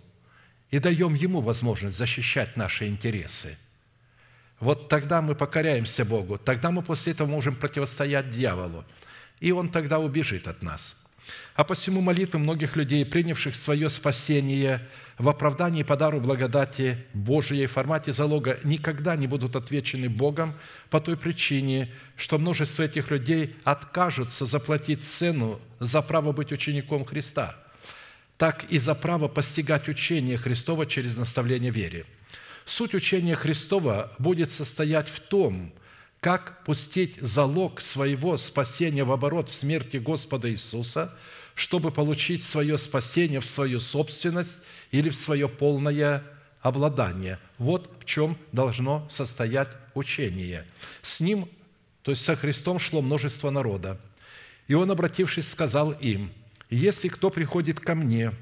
и 0.70 0.78
даем 0.78 1.12
Ему 1.12 1.42
возможность 1.42 1.98
защищать 1.98 2.56
наши 2.56 2.88
интересы, 2.88 3.58
вот 4.58 4.88
тогда 4.88 5.20
мы 5.20 5.34
покоряемся 5.34 6.06
Богу, 6.06 6.38
тогда 6.38 6.70
мы 6.70 6.80
после 6.80 7.12
этого 7.12 7.28
можем 7.28 7.56
противостоять 7.56 8.30
дьяволу, 8.30 8.86
и 9.38 9.52
он 9.52 9.68
тогда 9.68 9.98
убежит 9.98 10.48
от 10.48 10.62
нас. 10.62 11.04
А 11.56 11.64
посему 11.64 12.00
молитвы 12.00 12.38
многих 12.38 12.74
людей, 12.74 13.04
принявших 13.04 13.54
свое 13.54 13.90
спасение 13.90 14.80
в 15.18 15.28
оправдании 15.28 15.82
по 15.82 15.96
дару 15.96 16.20
благодати 16.20 16.98
Божией 17.12 17.66
в 17.66 17.72
формате 17.72 18.12
залога, 18.12 18.58
никогда 18.64 19.16
не 19.16 19.26
будут 19.26 19.56
отвечены 19.56 20.08
Богом 20.08 20.54
по 20.90 21.00
той 21.00 21.16
причине, 21.16 21.92
что 22.16 22.38
множество 22.38 22.82
этих 22.82 23.10
людей 23.10 23.54
откажутся 23.64 24.44
заплатить 24.44 25.04
цену 25.04 25.60
за 25.80 26.02
право 26.02 26.32
быть 26.32 26.52
учеником 26.52 27.04
Христа– 27.04 27.56
так 28.36 28.64
и 28.64 28.78
за 28.78 28.94
право 28.94 29.28
постигать 29.28 29.88
учение 29.88 30.36
Христова 30.38 30.86
через 30.86 31.16
наставление 31.16 31.70
вере. 31.70 32.04
Суть 32.64 32.94
учения 32.94 33.34
Христова 33.34 34.12
будет 34.18 34.50
состоять 34.50 35.08
в 35.08 35.20
том, 35.20 35.72
как 36.20 36.64
пустить 36.64 37.16
залог 37.20 37.80
своего 37.80 38.36
спасения 38.36 39.04
в 39.04 39.12
оборот 39.12 39.50
в 39.50 39.54
смерти 39.54 39.98
Господа 39.98 40.50
Иисуса, 40.50 41.16
чтобы 41.54 41.90
получить 41.90 42.42
свое 42.42 42.78
спасение 42.78 43.40
в 43.40 43.46
свою 43.46 43.78
собственность 43.78 44.62
или 44.94 45.10
в 45.10 45.16
свое 45.16 45.48
полное 45.48 46.22
обладание. 46.60 47.38
Вот 47.58 47.90
в 48.00 48.04
чем 48.04 48.36
должно 48.52 49.06
состоять 49.08 49.68
учение. 49.94 50.64
С 51.02 51.20
ним, 51.20 51.48
то 52.02 52.10
есть 52.10 52.24
со 52.24 52.36
Христом, 52.36 52.78
шло 52.78 53.02
множество 53.02 53.50
народа. 53.50 54.00
И 54.68 54.74
он, 54.74 54.90
обратившись, 54.90 55.48
сказал 55.48 55.92
им– 55.92 56.32
если 56.74 57.06
кто 57.06 57.30
приходит 57.30 57.78
ко 57.78 57.94
мне 57.94 58.32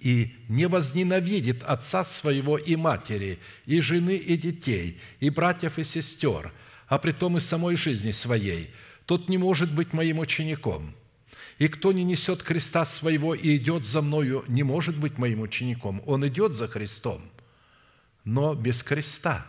и 0.00 0.34
не 0.48 0.68
возненавидит 0.68 1.62
отца 1.64 2.02
своего 2.02 2.56
и 2.56 2.76
матери, 2.76 3.38
и 3.66 3.80
жены, 3.82 4.16
и 4.16 4.38
детей, 4.38 4.98
и 5.20 5.28
братьев, 5.28 5.78
и 5.78 5.84
сестер, 5.84 6.50
а 6.88 6.96
при 6.96 7.12
том 7.12 7.36
и 7.36 7.40
самой 7.40 7.76
жизни 7.76 8.10
своей, 8.10 8.70
тот 9.04 9.28
не 9.28 9.36
может 9.36 9.74
быть 9.74 9.92
моим 9.92 10.18
учеником. 10.18 10.95
И 11.58 11.68
кто 11.68 11.92
не 11.92 12.04
несет 12.04 12.42
креста 12.42 12.84
своего 12.84 13.34
и 13.34 13.56
идет 13.56 13.84
за 13.84 14.02
мною, 14.02 14.44
не 14.48 14.62
может 14.62 14.98
быть 14.98 15.18
моим 15.18 15.40
учеником. 15.40 16.02
Он 16.06 16.26
идет 16.28 16.54
за 16.54 16.68
Христом, 16.68 17.22
но 18.24 18.54
без 18.54 18.82
креста. 18.82 19.46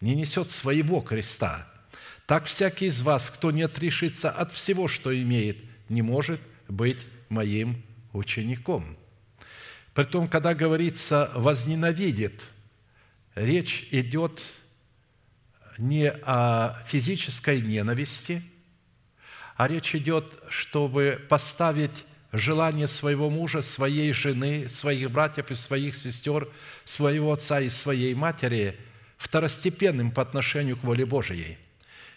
Не 0.00 0.14
несет 0.14 0.50
своего 0.50 1.00
креста. 1.00 1.66
Так 2.26 2.44
всякий 2.44 2.86
из 2.86 3.02
вас, 3.02 3.30
кто 3.30 3.50
не 3.50 3.62
отрешится 3.62 4.30
от 4.30 4.52
всего, 4.52 4.88
что 4.88 5.14
имеет– 5.18 5.58
не 5.90 6.00
может 6.00 6.40
быть 6.68 6.98
моим 7.28 7.82
учеником. 8.14 8.96
Притом, 9.92 10.28
когда 10.28 10.54
говорится 10.54 11.30
«возненавидит», 11.34 12.48
речь 13.34 13.88
идет 13.90 14.40
не 15.76 16.10
о 16.10 16.80
физической 16.86 17.60
ненависти, 17.60 18.42
а 19.60 19.68
речь 19.68 19.94
идет, 19.94 20.24
чтобы 20.48 21.20
поставить 21.28 22.06
желание 22.32 22.88
своего 22.88 23.28
мужа, 23.28 23.60
своей 23.60 24.10
жены, 24.14 24.70
своих 24.70 25.10
братьев 25.10 25.50
и 25.50 25.54
своих 25.54 25.96
сестер, 25.96 26.48
своего 26.86 27.30
отца 27.30 27.60
и 27.60 27.68
своей 27.68 28.14
матери 28.14 28.74
второстепенным 29.18 30.12
по 30.12 30.22
отношению 30.22 30.78
к 30.78 30.84
воле 30.84 31.04
Божией– 31.04 31.58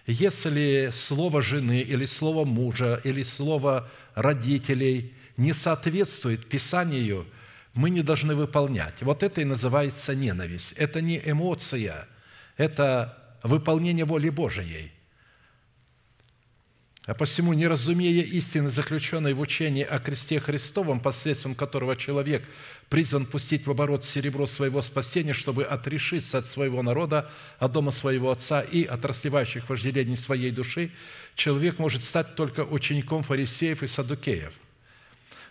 если 0.08 0.90
слово 0.92 1.42
жены 1.42 1.80
или 1.80 2.06
слово 2.06 2.46
мужа 2.46 3.00
или 3.06 3.24
слово 3.24 3.90
родителей 4.16 5.14
не 5.38 5.54
соответствует 5.54 6.48
Писанию, 6.50 7.26
мы 7.74 7.90
не 7.90 8.04
должны 8.04 8.36
выполнять. 8.36 9.02
Вот 9.02 9.24
это 9.24 9.40
и 9.40 9.46
называется 9.46 10.14
ненависть. 10.14 10.74
Это 10.74 11.02
не 11.02 11.22
эмоция, 11.26 12.06
это 12.56 13.18
выполнение 13.44 14.06
воли 14.06 14.30
Божией– 14.30 14.94
а 17.06 17.14
посему, 17.14 17.52
не 17.52 17.68
разумея 17.68 18.24
истины, 18.24 18.70
заключенной 18.70 19.34
в 19.34 19.42
учении 19.42 19.84
о 19.84 20.00
кресте 20.00 20.40
Христовом, 20.40 21.02
посредством 21.02 21.54
которого 21.54 21.98
человек 21.98 22.44
призван 22.88 23.26
пустить 23.26 23.68
в 23.68 23.72
оборот 23.72 24.06
серебро 24.06 24.46
своего 24.46 24.82
спасения, 24.82 25.34
чтобы 25.34 25.66
отрешиться 25.66 26.38
от 26.38 26.46
своего 26.46 26.82
народа, 26.82 27.30
от 27.60 27.74
дома 27.74 27.92
своего 27.92 28.32
отца 28.32 28.62
и 28.62 28.86
от 28.86 29.04
расливающих 29.04 29.70
вожделений 29.70 30.16
своей 30.16 30.52
души, 30.52 30.92
человек 31.36 31.78
может 31.78 32.04
стать 32.04 32.36
только 32.36 32.62
учеником 32.62 33.22
фарисеев 33.22 33.84
и 33.84 33.88
садукеев. 33.88 34.54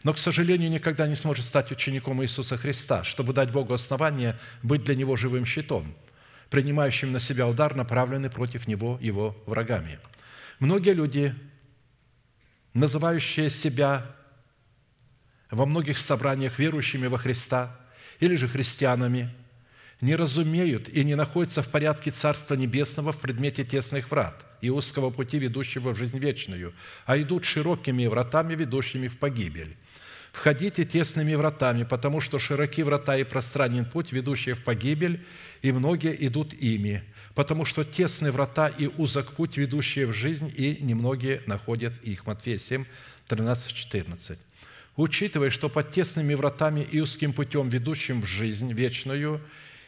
Но, 0.05 0.15
к 0.15 0.19
сожалению, 0.19 0.70
никогда 0.70 1.07
не 1.07 1.16
сможет 1.16 1.45
стать 1.45 1.70
учеником 1.70 2.23
Иисуса 2.23 2.57
Христа, 2.57 3.05
чтобы 3.05 3.35
дать 3.35 3.53
Богу 3.53 3.74
основание 3.74 4.39
быть 4.62 4.85
для 4.85 4.95
Него 4.95 5.16
живым 5.16 5.45
щитом, 5.45 5.95
принимающим 6.49 7.12
на 7.12 7.20
себя 7.20 7.47
удар, 7.47 7.74
направленный 7.74 8.31
против 8.31 8.66
Него 8.66 8.99
Его 9.03 9.37
врагами– 9.45 9.99
Многие 10.62 10.93
люди, 10.93 11.34
называющие 12.72 13.51
себя 13.51 14.06
во 15.51 15.66
многих 15.66 15.98
собраниях 15.98 16.56
верующими 16.60 17.09
во 17.09 17.18
Христа 17.18 17.76
или 18.20 18.36
же 18.36 18.47
христианами, 18.47 19.34
не 20.01 20.14
разумеют 20.14 20.89
и 20.89 21.02
не 21.02 21.16
находятся 21.16 21.62
в 21.62 21.68
порядке 21.72 22.12
Царства 22.12 22.55
Небесного 22.55 23.10
в 23.10 23.18
предмете 23.18 23.64
тесных 23.64 24.09
врат 24.12 24.47
и 24.60 24.70
узкого 24.70 25.10
пути, 25.10 25.40
ведущего 25.40 25.94
в 25.94 25.98
жизнь 25.98 26.20
вечную, 26.20 26.74
а 27.06 27.18
идут 27.18 27.44
широкими 27.44 28.06
вратами, 28.06 28.55
ведущими 28.55 29.09
в 29.09 29.18
погибель. 29.18 29.76
Входите 30.30 30.84
тесными 30.84 31.34
вратами, 31.34 31.82
потому 31.82 32.20
что 32.20 32.39
широки 32.39 32.84
врата 32.84 33.16
и 33.16 33.24
пространен 33.24 33.84
путь, 33.84 34.12
ведущий 34.12 34.52
в 34.52 34.62
погибель, 34.62 35.26
и 35.60 35.72
многие 35.72 36.14
идут 36.24 36.55
ими 36.55 37.02
потому 37.35 37.65
что 37.65 37.85
тесны 37.85 38.31
врата 38.31 38.69
и 38.69 38.87
узок 38.87 39.33
путь, 39.33 39.57
ведущие 39.57 40.07
в 40.07 40.13
жизнь, 40.13 40.53
и 40.57 40.79
немногие 40.81 41.43
находят 41.47 41.93
их». 42.03 42.27
Матфея 42.27 42.59
7, 42.59 42.85
13, 43.29 43.73
14. 43.73 44.39
Учитывая, 44.97 45.51
что 45.51 45.69
под 45.69 45.91
тесными 45.91 46.35
вратами 46.35 46.87
и 46.91 47.01
узким 47.01 47.33
путем, 47.33 47.69
ведущим 47.69 48.21
в 48.21 48.27
жизнь 48.27 48.73
вечную, 48.73 49.41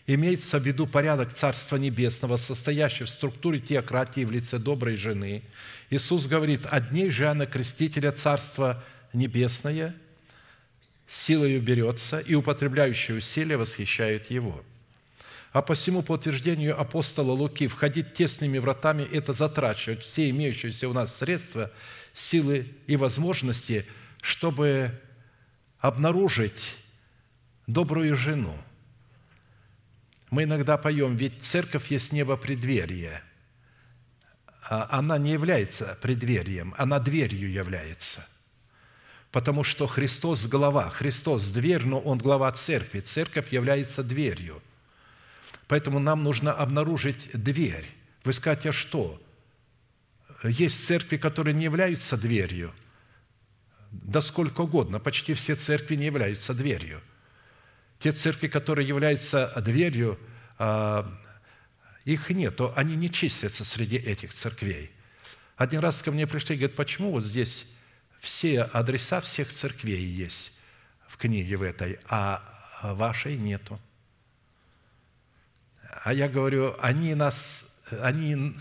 имеется 0.06 0.58
в 0.58 0.66
виду 0.66 0.86
порядок 0.86 1.32
Царства 1.32 1.76
Небесного, 1.76 2.36
состоящий 2.36 3.04
в 3.04 3.10
структуре 3.10 3.60
теократии 3.60 4.24
в 4.24 4.30
лице 4.30 4.58
доброй 4.58 4.96
жены, 4.96 5.42
Иисус 5.90 6.26
говорит, 6.26 6.66
«Одней 6.70 7.10
же 7.10 7.24
Иоанна 7.24 7.46
Крестителя 7.46 8.12
Царство 8.12 8.82
Небесное 9.12 9.94
силою 11.06 11.60
берется, 11.60 12.18
и 12.18 12.34
употребляющие 12.34 13.16
усилия 13.16 13.56
восхищают 13.56 14.30
Его». 14.30 14.64
А 15.54 15.62
посему, 15.62 16.02
по 16.02 16.14
утверждению 16.14 16.78
апостола 16.80 17.30
Луки, 17.30 17.68
входить 17.68 18.12
тесными 18.14 18.58
вратами– 18.58 19.04
это 19.12 19.32
затрачивать 19.32 20.02
все 20.02 20.28
имеющиеся 20.30 20.88
у 20.88 20.92
нас 20.92 21.16
средства, 21.16 21.70
силы 22.12 22.74
и 22.88 22.96
возможности, 22.96 23.86
чтобы 24.20 24.90
обнаружить 25.78 26.74
добрую 27.68 28.16
жену. 28.16 28.52
Мы 30.30 30.42
иногда 30.42 30.76
поем, 30.76 31.14
ведь 31.14 31.40
церковь 31.44 31.88
есть 31.88 32.12
небо 32.12 32.36
преддверие. 32.36 33.22
А 34.68 34.88
она 34.90 35.18
не 35.18 35.30
является 35.30 35.96
преддверием, 36.02 36.74
она 36.78 36.98
дверью 36.98 37.48
является. 37.48 38.28
Потому 39.30 39.62
что 39.62 39.86
Христос– 39.86 40.46
глава, 40.48 40.90
Христос– 40.90 41.48
дверь, 41.52 41.86
но 41.86 42.00
Он 42.00 42.18
глава 42.18 42.50
церкви. 42.50 42.98
Церковь 42.98 43.52
является 43.52 44.02
дверью– 44.02 44.60
Поэтому 45.68 45.98
нам 45.98 46.22
нужно 46.22 46.52
обнаружить 46.52 47.30
дверь. 47.32 47.86
Вы 48.24 48.32
скажете, 48.32 48.70
а 48.70 48.72
что? 48.72 49.20
есть 50.48 50.84
церкви, 50.84 51.16
которые 51.16 51.54
не 51.54 51.64
являются 51.64 52.16
дверью. 52.16 52.74
Да 53.90 54.20
сколько 54.20 54.62
угодно, 54.62 54.98
почти 54.98 55.34
все 55.34 55.54
церкви 55.54 55.94
не 55.94 56.06
являются 56.06 56.54
дверью. 56.54 57.00
Те 57.98 58.12
церкви, 58.12 58.48
которые 58.48 58.86
являются 58.86 59.52
дверью, 59.60 60.18
а, 60.58 61.18
их 62.04 62.28
нет, 62.30 62.60
они 62.76 62.96
не 62.96 63.10
числятся 63.10 63.64
среди 63.64 63.96
этих 63.96 64.32
церквей. 64.32 64.90
Один 65.56 65.80
раз 65.80 66.02
ко 66.02 66.10
мне 66.10 66.26
пришли 66.26 66.56
и 66.56 66.58
говорят, 66.58 66.76
почему 66.76 67.12
вот 67.12 67.24
здесь 67.24 67.74
все 68.20 68.62
адреса 68.62 69.20
всех 69.20 69.50
церквей 69.50 70.04
есть 70.04 70.58
в 71.06 71.16
книге 71.16 71.56
в 71.56 71.62
этой, 71.62 71.98
а 72.08 72.42
вашей 72.82 73.36
нету. 73.36 73.80
А 76.02 76.12
я 76.12 76.28
говорю, 76.28 76.74
они 76.80 77.14
нас 77.14 77.74
они 78.02 78.56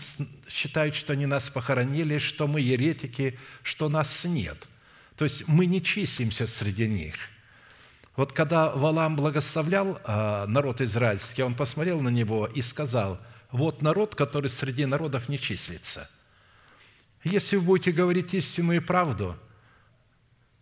считают, 0.48 0.94
что 0.94 1.12
они 1.12 1.26
нас 1.26 1.50
похоронили, 1.50 2.18
что 2.18 2.46
мы 2.46 2.60
еретики, 2.60 3.38
что 3.62 3.88
нас 3.88 4.24
нет. 4.24 4.68
То 5.16 5.24
есть 5.24 5.48
мы 5.48 5.66
не 5.66 5.82
числимся 5.82 6.46
среди 6.46 6.86
них. 6.86 7.14
Вот 8.16 8.32
когда 8.32 8.70
Валам 8.70 9.16
благословлял 9.16 9.98
а, 10.04 10.46
народ 10.46 10.80
израильский, 10.80 11.42
он 11.42 11.54
посмотрел 11.54 12.00
на 12.00 12.10
него 12.10 12.46
и 12.46 12.62
сказал, 12.62 13.18
вот 13.50 13.82
народ, 13.82 14.14
который 14.14 14.50
среди 14.50 14.84
народов 14.84 15.28
не 15.28 15.38
числится. 15.38 16.08
Если 17.24 17.56
вы 17.56 17.62
будете 17.62 17.92
говорить 17.92 18.34
истинную 18.34 18.82
правду, 18.82 19.36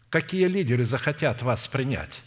какие 0.08 0.46
лидеры 0.46 0.84
захотят 0.84 1.42
вас 1.42 1.66
принять? 1.68 2.22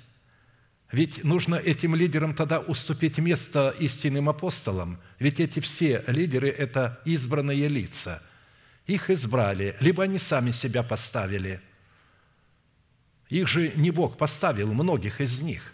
Ведь 0.92 1.24
нужно 1.24 1.56
этим 1.56 1.96
лидерам 1.96 2.36
тогда 2.36 2.60
уступить 2.60 3.18
место 3.18 3.74
истинным 3.80 4.30
апостолам, 4.30 5.00
ведь 5.20 5.40
эти 5.40 5.60
все 5.60 6.04
лидеры– 6.08 6.50
это 6.58 7.02
избранные 7.06 7.68
лица. 7.68 8.22
Их 8.86 9.10
избрали, 9.10 9.76
либо 9.80 10.04
они 10.04 10.20
сами 10.20 10.52
себя 10.52 10.84
поставили. 10.84 11.60
Их 13.30 13.48
же 13.48 13.72
не 13.76 13.90
Бог 13.90 14.18
поставил, 14.18 14.74
многих 14.74 15.22
из 15.22 15.42
них. 15.42 15.74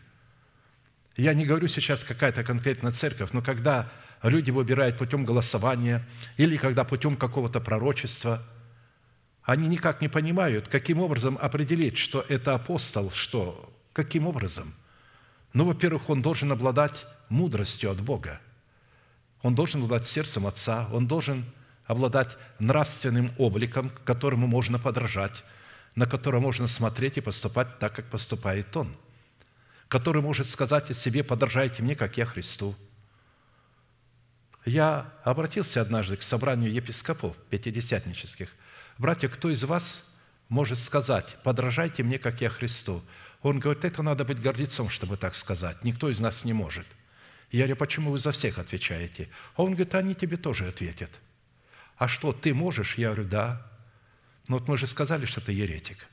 Я 1.17 1.33
не 1.33 1.45
говорю 1.45 1.67
сейчас 1.67 2.05
какая-то 2.05 2.45
конкретная 2.45 2.93
церковь, 2.93 3.31
но 3.33 3.41
когда 3.41 3.91
люди 4.23 4.49
выбирают 4.49 4.97
путем 4.97 5.25
голосования 5.25 6.07
или 6.37 6.55
когда 6.55 6.85
путем 6.85 7.17
какого-то 7.17 7.59
пророчества, 7.59 8.41
они 9.43 9.67
никак 9.67 10.01
не 10.01 10.07
понимают, 10.07 10.69
каким 10.69 11.01
образом 11.01 11.37
определить, 11.41 11.97
что 11.97 12.23
это 12.29 12.55
апостол, 12.55 13.11
что, 13.11 13.77
каким 13.91 14.25
образом– 14.25 14.73
ну, 15.53 15.65
во-первых, 15.65 16.09
он 16.09 16.21
должен 16.21 16.51
обладать 16.51 17.05
мудростью 17.29 17.91
от 17.91 18.01
Бога. 18.01 18.39
Он 19.41 19.55
должен 19.55 19.83
обладать 19.83 20.07
сердцем 20.07 20.47
Отца, 20.47 20.87
он 20.91 21.07
должен 21.07 21.45
обладать 21.85 22.37
нравственным 22.59 23.33
обликом, 23.37 23.91
которому 24.05 24.47
можно 24.47 24.79
подражать, 24.79 25.43
на 25.95 26.05
которого 26.05 26.39
можно 26.39 26.67
смотреть 26.67 27.17
и 27.17 27.21
поступать 27.21 27.79
так, 27.79 27.95
как 27.95 28.05
поступает 28.09 28.75
Он, 28.77 28.95
который 29.87 30.21
может 30.21 30.47
сказать 30.47 30.89
о 30.89 30.93
себе 30.93 31.23
«подражайте 31.23 31.83
мне, 31.83 31.95
как 31.95 32.17
я 32.17 32.25
Христу». 32.25 32.75
Я 34.63 35.11
обратился 35.23 35.81
однажды 35.81 36.17
к 36.17 36.21
собранию 36.21 36.71
епископов 36.71 37.35
пятидесятнических. 37.49 38.49
«Братья, 38.97 39.27
кто 39.27 39.49
из 39.49 39.63
вас 39.63 40.11
может 40.49 40.77
сказать 40.77 41.35
«подражайте 41.43 42.03
мне, 42.03 42.19
как 42.19 42.41
я 42.41 42.49
Христу»?» 42.49 43.01
Он 43.41 43.59
говорит, 43.59 43.85
это 43.85 44.03
надо 44.03 44.23
быть 44.23 44.39
гордецом, 44.39 44.89
чтобы 44.89 45.17
так 45.17 45.35
сказать. 45.35 45.83
Никто 45.83 46.09
из 46.09 46.19
нас 46.19 46.45
не 46.45 46.53
может. 46.53 46.85
Я 47.51 47.63
говорю, 47.63 47.75
почему 47.77 48.11
вы 48.11 48.17
за 48.17 48.31
всех 48.31 48.59
отвечаете? 48.59 49.29
А 49.55 49.63
он 49.63 49.71
говорит, 49.71 49.95
они 49.95 50.15
тебе 50.15 50.37
тоже 50.37 50.67
ответят. 50.67 51.09
А 51.97 52.07
что, 52.07 52.33
ты 52.33 52.53
можешь? 52.53 52.97
Я 52.97 53.09
говорю, 53.09 53.29
да. 53.29 53.67
Но 54.47 54.57
вот 54.57 54.67
мы 54.67 54.77
же 54.77 54.87
сказали, 54.87 55.25
что 55.25 55.41
ты 55.41 55.51
еретик. 55.51 56.07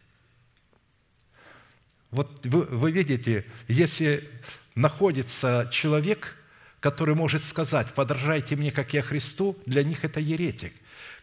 Вот 2.10 2.46
вы, 2.46 2.62
вы 2.62 2.90
видите, 2.90 3.44
если 3.68 4.28
находится 4.74 5.68
человек, 5.70 6.36
который 6.80 7.14
может 7.14 7.44
сказать, 7.44 7.92
подражайте 7.94 8.56
мне, 8.56 8.70
как 8.70 8.94
я 8.94 9.02
Христу, 9.02 9.56
для 9.66 9.82
них 9.82 10.04
это 10.04 10.20
еретик. 10.20 10.72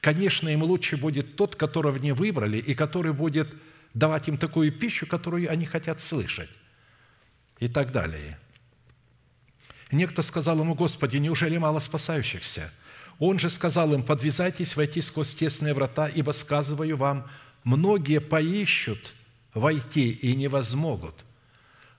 Конечно, 0.02 0.50
им 0.50 0.64
лучше 0.64 0.98
будет 0.98 1.36
тот, 1.36 1.56
которого 1.56 1.98
не 1.98 2.12
выбрали, 2.12 2.58
и 2.58 2.76
который 2.76 3.14
будет 3.14 3.56
давать 3.96 4.28
им 4.28 4.38
такую 4.38 4.72
пищу, 4.72 5.08
которую 5.08 5.50
они 5.50 5.66
хотят 5.66 6.00
слышать. 6.00 6.50
И 7.60 7.68
так 7.68 7.92
далее. 7.92 8.38
Некто 9.92 10.22
сказал 10.22 10.60
ему, 10.60 10.76
Господи, 10.76 11.18
неужели 11.18 11.58
мало 11.58 11.80
спасающихся? 11.80 12.72
Он 13.18 13.40
же 13.40 13.50
сказал 13.50 13.94
им, 13.94 14.04
подвязайтесь 14.04 14.76
войти 14.76 15.02
сквозь 15.02 15.34
тесные 15.34 15.74
врата, 15.74 16.10
ибо, 16.10 16.32
сказываю 16.32 16.98
вам, 16.98 17.30
многие 17.64 18.20
поищут 18.20 19.16
войти 19.54 20.12
и 20.12 20.36
не 20.36 20.50
возмогут. 20.50 21.24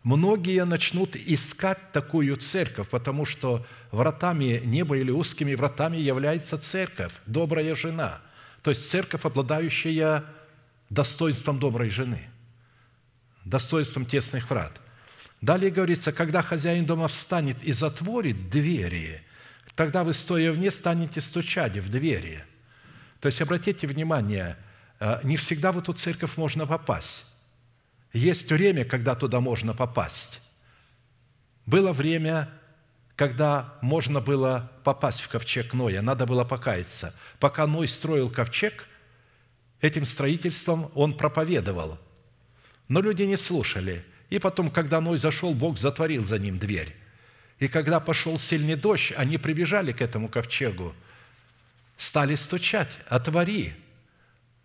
Многие 0.02 0.64
начнут 0.66 1.16
искать 1.16 1.90
такую 1.93 2.36
церковь, 2.36 2.90
потому 2.90 3.24
что 3.24 3.66
вратами 3.90 4.60
неба 4.64 4.98
или 4.98 5.10
узкими 5.10 5.55
вратами 5.55 5.97
является 5.97 6.59
церковь, 6.59 7.14
добрая 7.24 7.74
жена. 7.74 8.20
То 8.62 8.70
есть 8.70 8.89
церковь, 8.90 9.24
обладающая 9.24 10.24
достоинством 10.91 11.59
доброй 11.59 11.91
жены, 11.91 12.29
достоинством 13.45 14.07
тесных 14.07 14.51
врат. 14.51 14.81
Далее 15.41 15.71
говорится, 15.71 16.13
когда 16.13 16.43
хозяин 16.43 16.87
дома 16.87 17.09
встанет 17.09 17.63
и 17.63 17.73
затворит 17.73 18.51
двери, 18.51 19.23
тогда 19.75 20.05
вы, 20.05 20.13
стоя 20.13 20.53
вне, 20.53 20.71
станете 20.71 21.21
стучать 21.21 21.77
в 21.77 21.91
двери. 21.91 22.45
То 23.21 23.27
есть, 23.27 23.41
обратите 23.43 23.87
внимание, 23.87 24.57
э, 25.01 25.21
не 25.25 25.37
всегда 25.37 25.73
в 25.73 25.79
эту 25.79 25.93
церковь 25.93 26.37
можно 26.37 26.67
попасть. 26.67 27.27
Есть 28.13 28.51
время, 28.51 28.85
когда 28.85 29.15
туда 29.15 29.41
можно 29.41 29.75
попасть. 29.75 30.41
Было 31.67 31.93
время, 31.93 32.49
когда 33.17 33.75
можно 33.83 34.21
было 34.21 34.73
попасть 34.85 35.21
в 35.21 35.29
ковчег 35.29 35.75
Ноя, 35.75 36.01
надо 36.01 36.27
было 36.27 36.45
покаяться. 36.45 37.15
Пока 37.41 37.67
Ной 37.67 37.89
строил 37.89 38.31
ковчег– 38.31 38.87
этим 39.81 40.05
строительством 40.05 40.90
он 40.94 41.15
проповедовал. 41.15 41.98
Но 42.89 43.01
люди 43.01 43.23
не 43.23 43.36
слушали. 43.36 44.05
И 44.31 44.39
потом, 44.39 44.70
когда 44.70 45.01
Ной 45.01 45.19
зашел, 45.19 45.55
Бог 45.55 45.78
затворил 45.78 46.24
за 46.24 46.39
ним 46.39 46.59
дверь. 46.59 46.94
И 47.59 47.69
когда 47.69 48.01
пошел 48.01 48.39
сильный 48.39 48.74
дождь, 48.74 49.12
они 49.16 49.39
прибежали 49.39 49.93
к 49.93 50.03
этому 50.03 50.28
ковчегу, 50.28 50.94
стали 51.97 52.35
стучать, 52.35 52.90
отвори. 53.09 53.73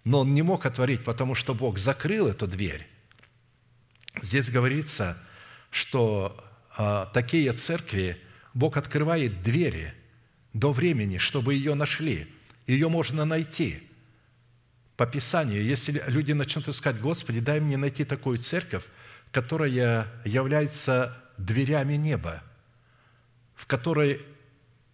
Но 0.03 0.21
он 0.21 0.33
не 0.33 0.41
мог 0.41 0.65
отворить, 0.65 1.03
потому 1.03 1.35
что 1.35 1.53
Бог 1.53 1.77
закрыл 1.77 2.27
эту 2.27 2.47
дверь. 2.47 2.87
Здесь 4.21 4.49
говорится, 4.49 5.17
что 5.69 6.43
а, 6.75 7.05
такие 7.13 7.53
церкви 7.53 8.17
Бог 8.53 8.77
открывает 8.77 9.41
двери 9.43 9.93
до 10.53 10.73
времени, 10.73 11.17
чтобы 11.17 11.53
ее 11.53 11.75
нашли. 11.75 12.27
Ее 12.67 12.89
можно 12.89 13.25
найти– 13.25 13.83
по 15.01 15.07
Писанию, 15.07 15.65
если 15.65 16.03
люди 16.05 16.31
начнут 16.31 16.67
искать, 16.67 16.99
Господи, 16.99 17.39
дай 17.39 17.59
мне 17.59 17.75
найти 17.75 18.05
такую 18.05 18.37
церковь, 18.37 18.85
которая 19.31 20.05
является 20.25 21.17
дверями 21.39 21.95
неба, 21.95 22.43
в 23.55 23.65
которой 23.65 24.23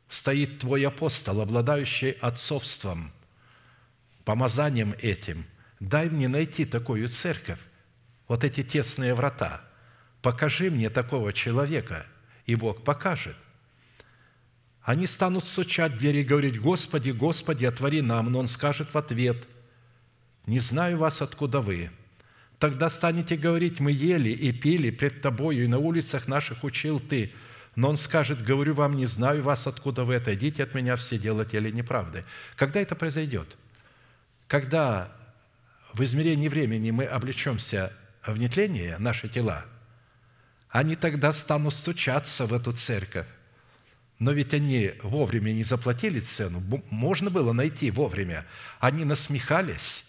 стоит 0.08 0.60
Твой 0.60 0.88
апостол, 0.88 1.42
обладающий 1.42 2.12
отцовством, 2.12 3.12
помазанием 4.24 4.96
этим. 5.02 5.46
Дай 5.82 6.10
мне 6.10 6.30
найти 6.30 6.64
такую 6.64 7.10
церковь, 7.10 7.60
вот 8.30 8.46
эти 8.46 8.64
тесные 8.64 9.14
врата. 9.14 9.60
Покажи 10.22 10.72
мне 10.72 10.90
такого 10.90 11.34
человека, 11.34 12.06
и 12.46 12.56
Бог 12.56 12.86
покажет. 12.86 13.36
Они 14.84 15.06
станут 15.06 15.44
стучать 15.44 15.92
в 15.92 15.98
двери 15.98 16.20
и 16.20 16.24
говорить, 16.24 16.62
«Господи, 16.62 17.10
Господи, 17.10 17.66
отвори 17.66 18.02
нам!» 18.02 18.32
Но 18.32 18.40
Он 18.40 18.48
скажет 18.48 18.94
в 18.94 18.98
ответ– 18.98 19.46
не 20.48 20.60
знаю 20.60 20.98
вас, 20.98 21.22
откуда 21.22 21.62
вы. 21.62 21.92
Тогда 22.58 22.90
станете 22.90 23.36
говорить, 23.38 23.80
мы 23.80 23.92
ели 23.92 24.30
и 24.30 24.52
пили 24.52 24.90
пред 24.90 25.22
тобою, 25.22 25.66
и 25.66 25.68
на 25.68 25.78
улицах 25.78 26.28
наших 26.28 26.64
учил 26.64 27.00
ты. 27.00 27.32
Но 27.76 27.90
он 27.90 27.98
скажет, 27.98 28.44
говорю 28.44 28.74
вам, 28.74 28.96
не 28.96 29.06
знаю 29.06 29.44
вас, 29.44 29.68
откуда 29.68 30.04
вы, 30.04 30.16
отойдите 30.16 30.64
от 30.64 30.74
меня 30.74 30.96
все 30.96 31.20
делатели 31.20 31.70
неправды. 31.70 32.24
Когда 32.56 32.80
это 32.80 32.96
произойдет? 32.96 33.58
Когда 34.48 35.12
в 35.94 36.02
измерении 36.04 36.48
времени 36.48 36.90
мы 36.90 37.04
облечемся 37.04 37.94
в 38.26 38.40
нетление, 38.40 38.98
наши 38.98 39.28
тела, 39.28 39.66
они 40.70 40.96
тогда 40.96 41.34
станут 41.34 41.76
стучаться 41.76 42.46
в 42.46 42.54
эту 42.54 42.72
церковь. 42.72 43.28
Но 44.18 44.32
ведь 44.32 44.54
они 44.54 44.94
вовремя 45.04 45.52
не 45.52 45.64
заплатили 45.64 46.20
цену, 46.20 46.64
можно 46.90 47.30
было 47.30 47.54
найти 47.54 47.92
вовремя. 47.92 48.46
Они 48.80 49.06
насмехались, 49.06 50.07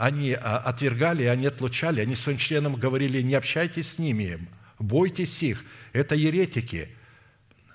они 0.00 0.32
а, 0.32 0.56
отвергали, 0.56 1.24
они 1.24 1.46
отлучали, 1.46 2.00
они 2.00 2.14
своим 2.14 2.38
членам 2.38 2.76
говорили, 2.76 3.20
не 3.20 3.34
общайтесь 3.34 3.92
с 3.92 3.98
ними, 3.98 4.48
бойтесь 4.78 5.42
их, 5.42 5.62
это 5.92 6.14
еретики. 6.14 6.88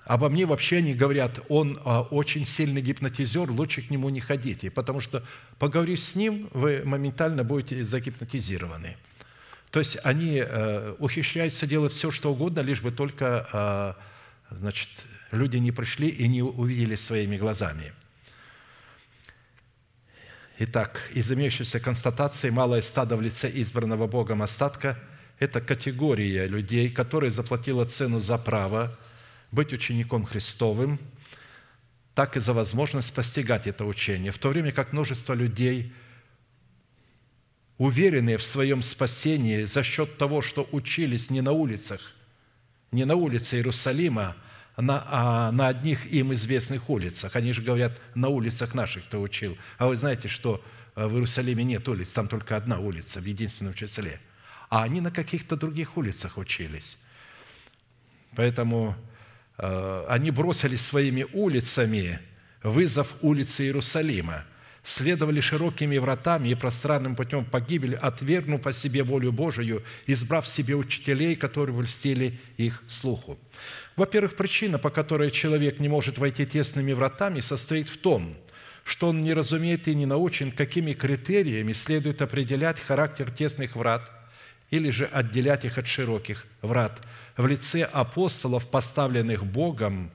Обо 0.04 0.28
мне 0.28 0.44
вообще 0.44 0.78
они 0.78 0.94
говорят, 0.94 1.38
он 1.48 1.78
а, 1.84 2.02
очень 2.02 2.44
сильный 2.44 2.82
гипнотизер, 2.82 3.48
лучше 3.50 3.82
к 3.82 3.90
нему 3.90 4.08
не 4.08 4.18
ходите, 4.18 4.72
потому 4.72 5.00
что, 5.00 5.22
поговорив 5.60 6.02
с 6.02 6.16
ним, 6.16 6.48
вы 6.52 6.82
моментально 6.84 7.44
будете 7.44 7.84
загипнотизированы. 7.84 8.96
То 9.70 9.78
есть 9.78 9.98
они 10.02 10.42
э, 10.44 10.94
ухищряются 10.98 11.66
делать 11.66 11.92
все, 11.92 12.10
что 12.10 12.32
угодно, 12.32 12.60
лишь 12.60 12.80
бы 12.80 12.90
только 12.90 13.96
э, 14.50 14.56
значит, 14.56 14.88
люди 15.30 15.58
не 15.58 15.70
пришли 15.70 16.08
и 16.08 16.26
не 16.28 16.42
увидели 16.42 16.96
своими 16.96 17.36
глазами. 17.36 17.92
Итак, 20.58 21.10
из 21.12 21.30
имеющейся 21.30 21.80
констатации 21.80 22.48
малое 22.48 22.80
стадо 22.80 23.16
в 23.16 23.20
лице 23.20 23.50
избранного 23.52 24.06
Богом 24.06 24.40
остатка– 24.42 24.98
это 25.38 25.60
категория 25.60 26.46
людей, 26.46 26.88
которая 26.88 27.30
заплатила 27.30 27.84
цену 27.84 28.20
за 28.20 28.38
право 28.38 28.98
быть 29.52 29.74
учеником 29.74 30.24
Христовым, 30.24 30.98
так 32.14 32.38
и 32.38 32.40
за 32.40 32.54
возможность 32.54 33.14
постигать 33.14 33.66
это 33.66 33.84
учение, 33.84 34.32
в 34.32 34.38
то 34.38 34.48
время 34.48 34.72
как 34.72 34.94
множество 34.94 35.34
людей, 35.34 35.92
уверенные 37.76 38.38
в 38.38 38.42
своем 38.42 38.82
спасении 38.82 39.64
за 39.64 39.82
счет 39.82 40.16
того, 40.16 40.40
что 40.40 40.66
учились 40.72 41.28
не 41.28 41.42
на 41.42 41.52
улицах, 41.52 42.00
не 42.92 43.04
на 43.04 43.14
улице 43.14 43.56
Иерусалима, 43.56 44.34
на, 44.76 45.04
а 45.06 45.52
на 45.52 45.68
одних 45.68 46.06
им 46.06 46.32
известных 46.34 46.90
улицах. 46.90 47.36
Они 47.36 47.52
же 47.52 47.62
говорят, 47.62 47.98
на 48.14 48.28
улицах 48.28 48.74
наших 48.74 49.04
кто 49.04 49.20
учил. 49.20 49.56
А 49.78 49.86
вы 49.86 49.96
знаете, 49.96 50.28
что 50.28 50.62
э, 50.94 51.06
в 51.06 51.14
Иерусалиме 51.14 51.64
нет 51.64 51.88
улиц, 51.88 52.12
там 52.12 52.28
только 52.28 52.56
одна 52.56 52.78
улица 52.78 53.20
в 53.20 53.24
единственном 53.24 53.74
числе. 53.74 54.20
А 54.68 54.82
они 54.82 55.00
на 55.00 55.10
каких-то 55.10 55.56
других 55.56 55.96
улицах 55.96 56.38
учились. 56.38 56.98
Поэтому 58.34 58.96
Э, 59.58 60.04
они 60.08 60.30
бросили 60.30 60.76
своими 60.76 61.26
улицами 61.32 62.18
вызов 62.62 63.14
улицы 63.22 63.64
Иерусалима, 63.64 64.44
следовали 64.82 65.40
широкими 65.40 65.98
вратами 65.98 66.50
и 66.50 66.54
пространным 66.54 67.14
путем 67.14 67.44
погибели, 67.44 67.94
отвергнув 67.94 68.62
по 68.62 68.72
себе 68.72 69.02
волю 69.02 69.32
Божию, 69.32 69.82
избрав 70.06 70.46
себе 70.46 70.74
учителей, 70.74 71.36
которые 71.36 71.80
льстили 71.82 72.38
их 72.56 72.82
слуху. 72.86 73.38
Во-первых, 73.96 74.36
причина, 74.36 74.78
по 74.78 74.90
которой 74.90 75.30
человек 75.30 75.80
не 75.80 75.88
может 75.88 76.18
войти 76.18 76.46
тесными 76.46 76.92
вратами, 76.92 77.40
состоит 77.40 77.88
в 77.88 77.96
том, 77.96 78.36
что 78.84 79.08
он 79.08 79.22
не 79.22 79.34
разумеет 79.34 79.88
и 79.88 79.94
не 79.94 80.06
научен, 80.06 80.52
какими 80.52 80.92
критериями 80.92 81.72
следует 81.72 82.22
определять 82.22 82.78
характер 82.78 83.30
тесных 83.30 83.74
врат 83.74 84.10
или 84.70 84.90
же 84.90 85.06
отделять 85.06 85.64
их 85.64 85.78
от 85.78 85.86
широких 85.86 86.46
врат– 86.62 87.00
в 87.36 87.46
лице 87.46 87.82
апостолов, 87.82 88.68
поставленных 88.68 89.44
Богом, 89.44 90.10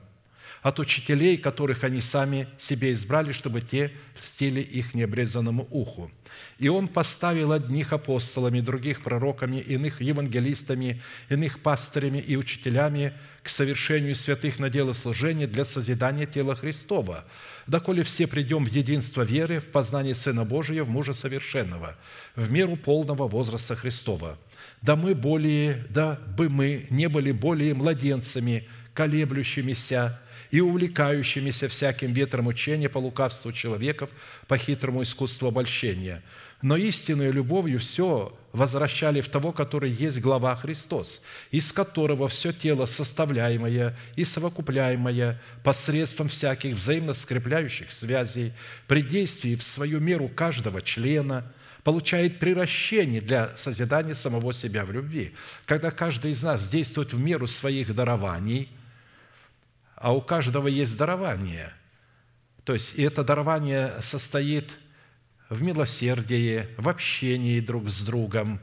от 0.62 0.78
учителей, 0.78 1.38
которых 1.38 1.82
они 1.82 2.00
сами 2.00 2.46
себе 2.56 2.92
избрали, 2.92 3.32
чтобы 3.32 3.62
те 3.62 3.92
льстили 4.20 4.60
их 4.60 4.94
необрезанному 4.94 5.66
уху. 5.70 6.10
И 6.58 6.68
Он 6.68 6.86
поставил 6.86 7.50
одних 7.50 7.92
апостолами, 7.92 8.60
других 8.60 9.02
пророками, 9.02 9.56
иных 9.56 10.00
евангелистами, 10.00 11.02
иных 11.28 11.60
пастырями 11.60 12.18
и 12.18 12.36
учителями 12.36 13.12
к 13.42 13.48
совершению 13.48 14.14
святых 14.14 14.58
на 14.58 14.70
дело 14.70 14.92
служения 14.92 15.46
для 15.46 15.64
созидания 15.64 16.26
тела 16.26 16.54
Христова, 16.56 17.24
доколе 17.66 18.02
все 18.02 18.26
придем 18.26 18.64
в 18.64 18.68
единство 18.68 19.22
веры, 19.22 19.60
в 19.60 19.66
познание 19.66 20.14
Сына 20.14 20.44
Божия, 20.44 20.84
в 20.84 20.88
мужа 20.88 21.14
совершенного, 21.14 21.96
в 22.36 22.50
меру 22.50 22.76
полного 22.76 23.28
возраста 23.28 23.74
Христова– 23.74 24.38
да 24.82 24.96
мы 24.96 25.14
более, 25.14 25.86
да 25.90 26.18
бы 26.36 26.48
мы 26.48 26.86
не 26.90 27.08
были 27.08 27.30
более 27.30 27.72
младенцами, 27.72 28.64
колеблющимися 28.94 30.20
и 30.50 30.60
увлекающимися 30.60 31.68
всяким 31.68 32.12
ветром 32.12 32.48
учения 32.48 32.88
по 32.88 32.98
лукавству 32.98 33.52
человеков, 33.52 34.10
по 34.48 34.58
хитрому 34.58 35.02
искусству 35.02 35.48
обольщения. 35.48 36.22
Но 36.60 36.76
истинной 36.76 37.30
любовью 37.30 37.78
все 37.78 38.36
возвращали 38.52 39.20
в 39.20 39.28
того, 39.28 39.52
который 39.52 39.90
есть 39.90 40.20
глава 40.20 40.54
Христос, 40.56 41.22
из 41.50 41.72
которого 41.72 42.28
все 42.28 42.52
тело 42.52 42.86
составляемое 42.86 43.96
и 44.16 44.24
совокупляемое 44.24 45.40
посредством 45.64 46.28
всяких 46.28 46.76
взаимно 46.76 47.14
скрепляющих 47.14 47.92
связей, 47.92 48.52
при 48.86 49.02
действии 49.02 49.56
в 49.56 49.62
свою 49.62 50.00
меру 50.00 50.28
каждого 50.28 50.82
члена– 50.82 51.50
получает 51.84 52.38
приращение 52.38 53.20
для 53.20 53.56
созидания 53.56 54.14
самого 54.14 54.52
себя 54.52 54.84
в 54.84 54.92
любви. 54.92 55.34
Когда 55.66 55.90
каждый 55.90 56.30
из 56.30 56.42
нас 56.42 56.68
действует 56.68 57.12
в 57.12 57.18
меру 57.18 57.46
своих 57.46 57.94
дарований, 57.94 58.68
а 59.96 60.14
у 60.14 60.20
каждого 60.20 60.68
есть 60.68 60.96
дарование, 60.96 61.72
то 62.64 62.74
есть 62.74 62.94
и 62.96 63.02
это 63.02 63.24
дарование 63.24 63.94
состоит 64.00 64.70
в 65.52 65.62
милосердии, 65.62 66.66
в 66.78 66.88
общении 66.88 67.60
друг 67.60 67.90
с 67.90 68.02
другом, 68.06 68.58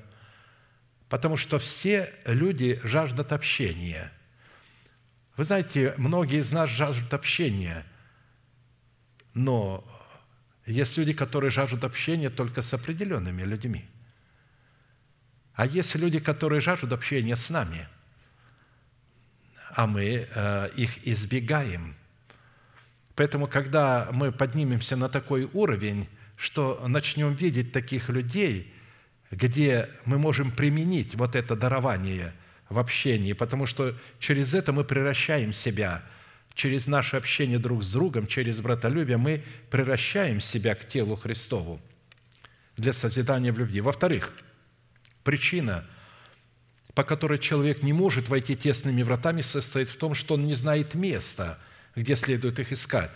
потому 1.07 1.37
что 1.37 1.59
все 1.59 2.11
люди 2.25 2.79
жаждут 2.83 3.31
общения. 3.31 4.11
Вы 5.37 5.43
знаете, 5.43 5.93
многие 5.97 6.39
из 6.39 6.51
нас 6.51 6.67
жаждут 6.69 7.13
общения, 7.13 7.85
но 9.35 9.87
есть 10.65 10.97
люди, 10.97 11.13
которые 11.13 11.51
жаждут 11.51 11.83
общения 11.83 12.31
только 12.31 12.63
с 12.63 12.73
определенными 12.73 13.43
людьми. 13.43 13.85
А 15.53 15.67
есть 15.67 15.93
люди, 15.93 16.19
которые 16.19 16.59
жаждут 16.59 16.91
общения 16.91 17.35
с 17.35 17.51
нами, 17.51 17.87
а 19.75 19.85
мы 19.85 20.27
э, 20.27 20.69
их 20.75 21.07
избегаем. 21.07 21.95
Поэтому, 23.13 23.47
когда 23.47 24.09
мы 24.11 24.31
поднимемся 24.31 24.95
на 24.95 25.07
такой 25.07 25.47
уровень, 25.53 26.09
что 26.39 26.83
начнем 26.87 27.35
видеть 27.35 27.71
таких 27.71 28.09
людей, 28.09 28.73
где 29.29 29.89
мы 30.05 30.17
можем 30.17 30.49
применить 30.49 31.13
вот 31.13 31.35
это 31.35 31.55
дарование 31.55 32.33
в 32.69 32.79
общении, 32.79 33.33
потому 33.33 33.67
что 33.67 33.95
через 34.19 34.55
это 34.55 34.71
мы 34.71 34.83
превращаем 34.83 35.53
себя– 35.53 36.01
через 36.59 36.87
наше 36.87 37.15
общение 37.15 37.57
друг 37.57 37.83
с 37.83 37.93
другом, 37.93 38.27
через 38.27 38.59
братолюбие, 38.59 39.15
мы 39.15 39.43
превращаем 39.69 40.41
себя 40.41 40.75
к 40.75 40.85
телу 40.85 41.15
Христову 41.15 41.79
для 42.75 42.91
созидания 42.91 43.53
в 43.53 43.57
любви. 43.57 43.79
Во-вторых, 43.79 44.33
причина, 45.23 45.85
по 46.93 47.05
которой 47.05 47.39
человек 47.39 47.81
не 47.81 47.93
может 47.93 48.27
войти 48.27 48.57
тесными 48.57 49.03
вратами, 49.03 49.39
состоит 49.39 49.89
в 49.89 49.95
том, 49.95 50.13
что 50.13 50.33
он 50.33 50.45
не 50.45 50.53
знает 50.53 50.95
места, 50.95 51.59
где 51.95 52.17
следует 52.17 52.59
их 52.59 52.73
искать, 52.73 53.11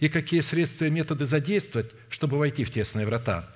и 0.00 0.08
какие 0.08 0.40
средства 0.40 0.86
и 0.86 0.90
методы 0.90 1.26
задействовать, 1.26 1.90
чтобы 2.08 2.38
войти 2.38 2.64
в 2.64 2.70
тесные 2.70 3.06
врата. 3.06 3.48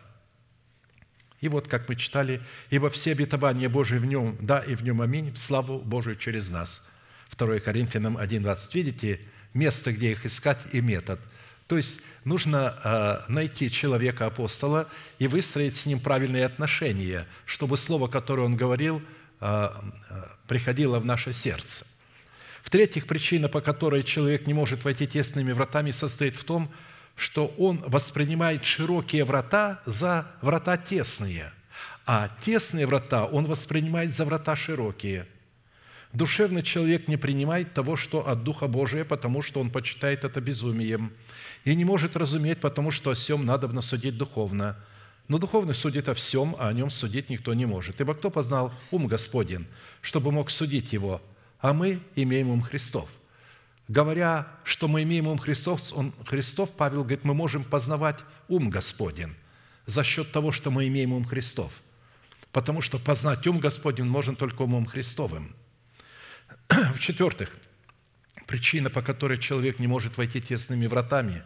И 1.41 1.49
вот, 1.49 1.69
как 1.69 1.89
мы 1.89 1.97
читали, 1.97 2.41
«Ибо 2.71 2.91
все 2.91 3.13
обетования 3.13 3.69
Божии 3.69 3.99
в 3.99 4.05
нем, 4.05 4.37
да, 4.41 4.59
и 4.61 4.75
в 4.75 4.83
нем 4.83 5.01
аминь, 5.01 5.33
в 5.33 5.39
славу 5.39 5.79
Божию 5.79 6.17
через 6.17 6.51
нас». 6.51 6.89
2 7.37 7.61
Коринфянам 7.61 8.19
1.20. 8.19 8.75
Видите, 8.75 9.21
место, 9.55 9.93
где 9.93 10.13
их 10.13 10.27
искать, 10.27 10.59
и 10.73 10.81
метод. 10.81 11.21
То 11.69 11.77
есть 11.77 12.01
нужно 12.25 12.75
а, 12.83 13.25
найти 13.29 13.71
человека-апостола 13.71 14.89
и 15.19 15.27
выстроить 15.27 15.77
с 15.77 15.87
ним 15.87 16.01
правильные 16.01 16.47
отношения, 16.47 17.27
чтобы 17.45 17.77
слово, 17.77 18.09
которое 18.09 18.43
он 18.43 18.57
говорил, 18.57 19.03
а, 19.41 19.85
а, 20.09 20.37
приходило 20.49 20.99
в 20.99 21.05
наше 21.05 21.33
сердце. 21.33 21.87
В-третьих, 22.69 23.07
причина, 23.07 23.49
по 23.49 23.63
которой 23.63 24.03
человек 24.03 24.47
не 24.47 24.53
может 24.53 24.85
войти 24.85 25.07
тесными 25.07 25.53
вратами, 25.53 25.91
состоит 25.91 26.37
в 26.37 26.45
том, 26.45 26.69
что 27.17 27.47
он 27.57 27.83
воспринимает 27.87 28.63
широкие 28.63 29.25
врата 29.25 29.81
за 29.87 30.31
врата 30.43 30.77
тесные, 30.77 31.51
а 32.05 32.29
тесные 32.43 32.87
врата 32.87 33.25
он 33.25 33.47
воспринимает 33.47 34.15
за 34.15 34.27
врата 34.27 34.55
широкие– 34.55 35.27
Душевный 36.13 36.63
человек 36.63 37.07
не 37.07 37.17
принимает 37.17 37.75
того, 37.75 37.97
что 37.97 38.27
от 38.27 38.43
Духа 38.43 38.67
Божия, 38.67 39.05
потому 39.05 39.43
что 39.43 39.61
он 39.61 39.71
почитает 39.71 40.25
это 40.25 40.41
безумием, 40.41 41.13
и 41.65 41.75
не 41.75 41.85
может 41.85 42.17
разуметь, 42.17 42.61
потому 42.61 42.91
что 42.91 43.11
о 43.11 43.15
всем 43.15 43.45
надо 43.45 43.81
судить 43.83 44.17
духовно. 44.17 44.77
Но 45.29 45.37
духовный 45.37 45.75
судит 45.75 46.09
о 46.09 46.15
всем, 46.15 46.57
а 46.59 46.69
о 46.69 46.73
нем 46.73 46.89
судить 46.89 47.29
никто 47.29 47.53
не 47.53 47.67
может. 47.67 48.01
Ибо 48.01 48.15
кто 48.15 48.31
познал 48.31 48.73
ум 48.91 49.07
Господен, 49.07 49.67
чтобы 50.01 50.33
мог 50.33 50.51
судить 50.51 50.95
его? 50.95 51.21
А 51.61 51.73
мы 51.73 52.01
имеем 52.15 52.51
ум 52.51 52.63
Христов. 52.63 53.09
Говоря, 53.89 54.47
что 54.65 54.87
мы 54.87 55.03
имеем 55.03 55.27
ум 55.27 55.39
Христов, 55.39 55.81
он, 55.95 56.13
Христов, 56.27 56.71
Павел 56.77 57.03
говорит, 57.03 57.25
мы 57.25 57.35
можем 57.35 57.65
познавать 57.65 58.19
ум 58.49 58.69
Господен 58.71 59.35
за 59.87 60.05
счет 60.05 60.31
того, 60.31 60.53
что 60.53 60.71
мы 60.71 60.87
имеем 60.89 61.13
ум 61.13 61.25
Христов. 61.25 61.73
Потому 62.53 62.83
что 62.83 62.99
познать 62.99 63.47
ум 63.47 63.59
Господен 63.59 64.09
можно 64.09 64.37
только 64.37 64.63
умом 64.63 64.87
Христовым– 64.87 65.55
В-четвертых, 66.95 67.57
причина, 68.47 68.91
по 68.91 69.03
которой 69.03 69.39
человек 69.39 69.79
не 69.79 69.87
может 69.87 70.17
войти 70.17 70.41
тесными 70.41 70.87
вратами, 70.87 71.43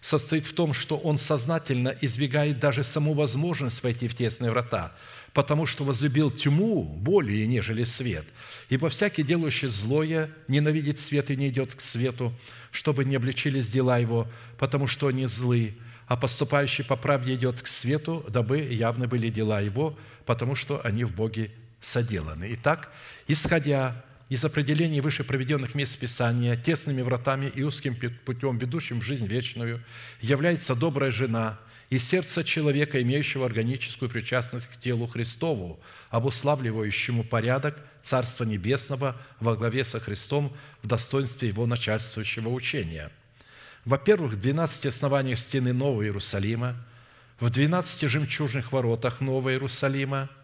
состоит 0.00 0.46
в 0.46 0.52
том, 0.52 0.72
что 0.74 0.98
он 0.98 1.16
сознательно 1.16 1.96
избегает 2.00 2.58
даже 2.58 2.82
саму 2.82 3.14
возможность 3.14 3.82
войти 3.82 4.06
в 4.06 4.14
тесные 4.14 4.50
врата, 4.50 4.92
потому 5.34 5.66
что 5.66 5.84
возлюбил 5.84 6.30
тьму 6.30 6.84
более, 6.84 7.46
нежели 7.46 7.82
свет. 7.84 8.24
Ибо 8.70 8.88
всякий, 8.88 9.24
делающий 9.24 9.68
злое, 9.68 10.30
ненавидит 10.46 10.98
свет 10.98 11.30
и 11.30 11.36
не 11.36 11.48
идет 11.48 11.74
к 11.74 11.80
свету, 11.80 12.32
чтобы 12.70 13.04
не 13.04 13.16
обличились 13.16 13.68
дела 13.68 13.98
его, 13.98 14.28
потому 14.58 14.86
что 14.86 15.08
они 15.08 15.26
злы, 15.26 15.74
а 16.06 16.16
поступающий 16.16 16.84
по 16.84 16.96
правде 16.96 17.34
идет 17.34 17.60
к 17.60 17.66
свету, 17.66 18.24
дабы 18.28 18.58
явны 18.58 19.08
были 19.08 19.28
дела 19.28 19.60
его, 19.60 19.98
потому 20.24 20.54
что 20.54 20.80
они 20.84 21.02
в 21.04 21.14
Боге 21.14 21.50
соделаны. 21.82 22.48
Итак, 22.52 22.92
исходя 23.26 24.02
из 24.28 24.44
определений 24.44 25.00
выше 25.00 25.24
проведенных 25.24 25.74
мест 25.74 25.98
Писания, 25.98 26.56
тесными 26.56 27.02
вратами 27.02 27.50
и 27.54 27.62
узким 27.62 27.96
путем, 28.24 28.56
ведущим 28.58 29.00
в 29.00 29.04
жизнь 29.04 29.26
вечную, 29.26 29.82
является 30.20 30.74
добрая 30.74 31.10
жена 31.10 31.58
и 31.90 31.98
сердце 31.98 32.42
человека, 32.44 33.00
имеющего 33.02 33.46
органическую 33.46 34.10
причастность 34.10 34.66
к 34.66 34.78
телу 34.78 35.06
Христову, 35.06 35.80
обуславливающему 36.10 37.24
порядок 37.24 37.78
Царства 38.02 38.44
Небесного 38.44 39.16
во 39.40 39.56
главе 39.56 39.84
со 39.84 40.00
Христом 40.00 40.54
в 40.82 40.86
достоинстве 40.86 41.48
Его 41.48 41.66
начальствующего 41.66 42.48
учения. 42.48 43.10
Во-первых, 43.84 44.34
в 44.34 44.40
12 44.40 44.86
основаниях 44.86 45.38
стены 45.38 45.72
Нового 45.72 46.02
Иерусалима, 46.02 46.76
в 47.38 47.50
12 47.50 48.08
жемчужных 48.08 48.72
воротах 48.72 49.20
Нового 49.20 49.50
Иерусалима– 49.50 50.30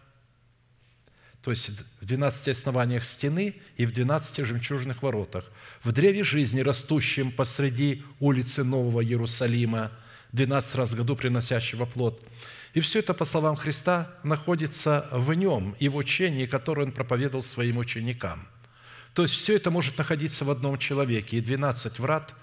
то 1.41 1.49
есть 1.49 1.71
в 1.99 2.05
12 2.05 2.49
основаниях 2.49 3.03
стены 3.03 3.55
и 3.77 3.85
в 3.85 3.93
12 3.93 4.45
жемчужных 4.45 5.01
воротах, 5.01 5.51
в 5.83 5.91
древе 5.91 6.23
жизни, 6.23 6.61
растущем 6.61 7.31
посреди 7.31 8.03
улицы 8.19 8.63
Нового 8.63 9.03
Иерусалима, 9.03 9.91
12 10.33 10.75
раз 10.75 10.91
в 10.91 10.95
году 10.95 11.15
приносящего 11.15 11.85
плод. 11.85 12.23
И 12.73 12.79
все 12.79 12.99
это, 12.99 13.13
по 13.13 13.25
словам 13.25 13.55
Христа, 13.55 14.09
находится 14.23 15.07
в 15.11 15.33
нем 15.33 15.75
и 15.79 15.89
в 15.89 15.95
учении, 15.95 16.45
которое 16.45 16.83
он 16.85 16.91
проповедовал 16.91 17.43
своим 17.43 17.77
ученикам. 17.77 18.47
То 19.13 19.23
есть 19.23 19.35
все 19.35 19.57
это 19.57 19.71
может 19.71 19.97
находиться 19.97 20.45
в 20.45 20.51
одном 20.51 20.77
человеке, 20.77 21.37
и 21.37 21.41
12 21.41 21.99
врат, 21.99 22.33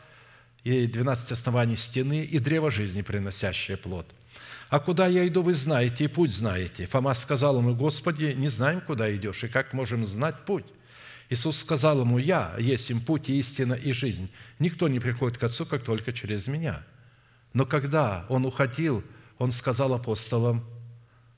и 0.65 0.87
12 0.87 1.33
оснований 1.33 1.77
стены, 1.77 2.25
и 2.25 2.39
древо 2.39 2.71
жизни, 2.71 3.03
приносящее 3.03 3.77
плод– 3.77 4.07
а 4.69 4.81
куда 4.81 5.07
я 5.07 5.27
иду, 5.27 5.43
вы 5.43 5.55
знаете, 5.55 6.05
и 6.05 6.09
путь 6.09 6.33
знаете. 6.33 6.87
Фома 6.87 7.15
сказал 7.15 7.59
ему, 7.59 7.75
Господи, 7.75 8.35
не 8.37 8.49
знаем, 8.49 8.83
куда 8.83 9.15
идешь, 9.15 9.45
и 9.45 9.49
как 9.49 9.73
можем 9.73 10.05
знать 10.05 10.37
путь? 10.45 10.67
Иисус 11.31 11.59
сказал 11.59 12.01
ему, 12.01 12.19
«Я 12.19 12.55
есть 12.59 12.91
им 12.91 13.01
путь 13.01 13.29
и 13.29 13.39
истина 13.39 13.75
и 13.75 13.93
жизнь. 13.93 14.31
Никто 14.59 14.89
не 14.89 15.01
приходит 15.01 15.39
к 15.39 15.43
Отцу, 15.43 15.67
как 15.67 15.83
только 15.83 16.13
через 16.13 16.49
Меня». 16.49 16.83
Но 17.53 17.67
когда 17.67 18.27
Он 18.29 18.47
уходил, 18.47 19.05
Он 19.39 19.51
сказал 19.51 19.95
апостолам, 19.95 20.65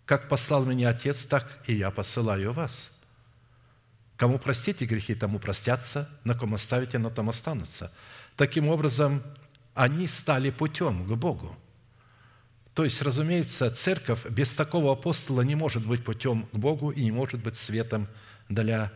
«Как 0.04 0.28
послал 0.28 0.64
Меня 0.64 0.88
Отец, 0.90 1.24
так 1.24 1.46
и 1.66 1.74
Я 1.74 1.90
посылаю 1.90 2.52
вас». 2.52 3.00
Кому 4.20 4.38
простите 4.38 4.84
грехи, 4.84 5.14
тому 5.14 5.38
простятся, 5.38 6.06
на 6.24 6.34
ком 6.34 6.52
оставите, 6.52 6.98
на 6.98 7.08
том 7.08 7.30
останутся. 7.30 7.90
Таким 8.36 8.68
образом, 8.68 9.22
они 9.74 10.06
стали 10.08 10.50
путем 10.50 11.06
к 11.06 11.16
Богу. 11.16 11.56
То 12.74 12.84
есть, 12.84 13.00
разумеется, 13.00 13.70
церковь 13.70 14.26
без 14.28 14.54
такого 14.54 14.92
апостола 14.92 15.40
не 15.40 15.54
может 15.54 15.86
быть 15.86 16.04
путем 16.04 16.46
к 16.52 16.54
Богу 16.54 16.90
и 16.90 17.02
не 17.02 17.12
может 17.12 17.42
быть 17.42 17.56
светом 17.56 18.08
для 18.50 18.92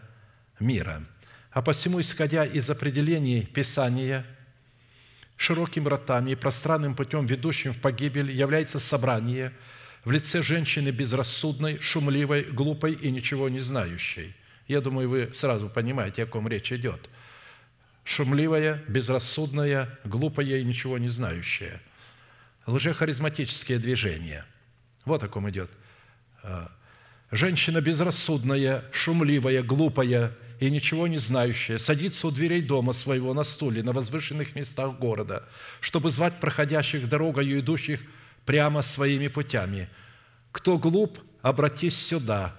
мира. 0.60 1.02
А 1.50 1.62
посему, 1.62 2.02
исходя 2.02 2.44
из 2.44 2.68
определений 2.68 3.46
Писания, 3.46 4.26
широким 5.36 5.88
ротами 5.88 6.32
и 6.32 6.34
пространным 6.34 6.94
путем, 6.94 7.26
ведущим 7.26 7.72
в 7.72 7.80
погибель, 7.80 8.30
является 8.30 8.78
собрание 8.78 9.52
в 10.04 10.10
лице 10.10 10.42
женщины 10.42 10.90
безрассудной, 10.90 11.78
шумливой, 11.80 12.44
глупой 12.44 12.92
и 12.92 13.10
ничего 13.10 13.48
не 13.48 13.60
знающей. 13.60 14.34
Я 14.68 14.80
думаю, 14.80 15.08
вы 15.08 15.30
сразу 15.32 15.68
понимаете, 15.68 16.24
о 16.24 16.26
ком 16.26 16.48
речь 16.48 16.72
идет. 16.72 17.08
Шумливая, 18.04 18.82
безрассудная, 18.88 19.98
глупая 20.04 20.58
и 20.58 20.64
ничего 20.64 20.98
не 20.98 21.08
знающая– 21.08 21.80
лжехаризматические 22.66 23.78
движения. 23.78 24.44
Вот 25.04 25.22
о 25.22 25.28
ком 25.28 25.48
идет. 25.50 25.70
А, 26.42 26.70
женщина 27.30 27.80
безрассудная, 27.80 28.84
шумливая, 28.92 29.62
глупая 29.62 30.32
и 30.60 30.70
ничего 30.70 31.06
не 31.06 31.18
знающая 31.18 31.78
садится 31.78 32.26
у 32.26 32.30
дверей 32.30 32.62
дома 32.62 32.92
своего 32.92 33.34
на 33.34 33.44
стуле 33.44 33.82
на 33.82 33.92
возвышенных 33.92 34.54
местах 34.54 34.98
города, 34.98 35.48
чтобы 35.80 36.10
звать 36.10 36.40
проходящих 36.40 37.08
дорогою 37.08 37.60
идущих 37.60 38.00
прямо 38.44 38.82
своими 38.82 39.28
путями. 39.28 39.88
Кто 40.52 40.78
глуп, 40.78 41.18
обратись 41.42 41.98
сюда. 41.98 42.54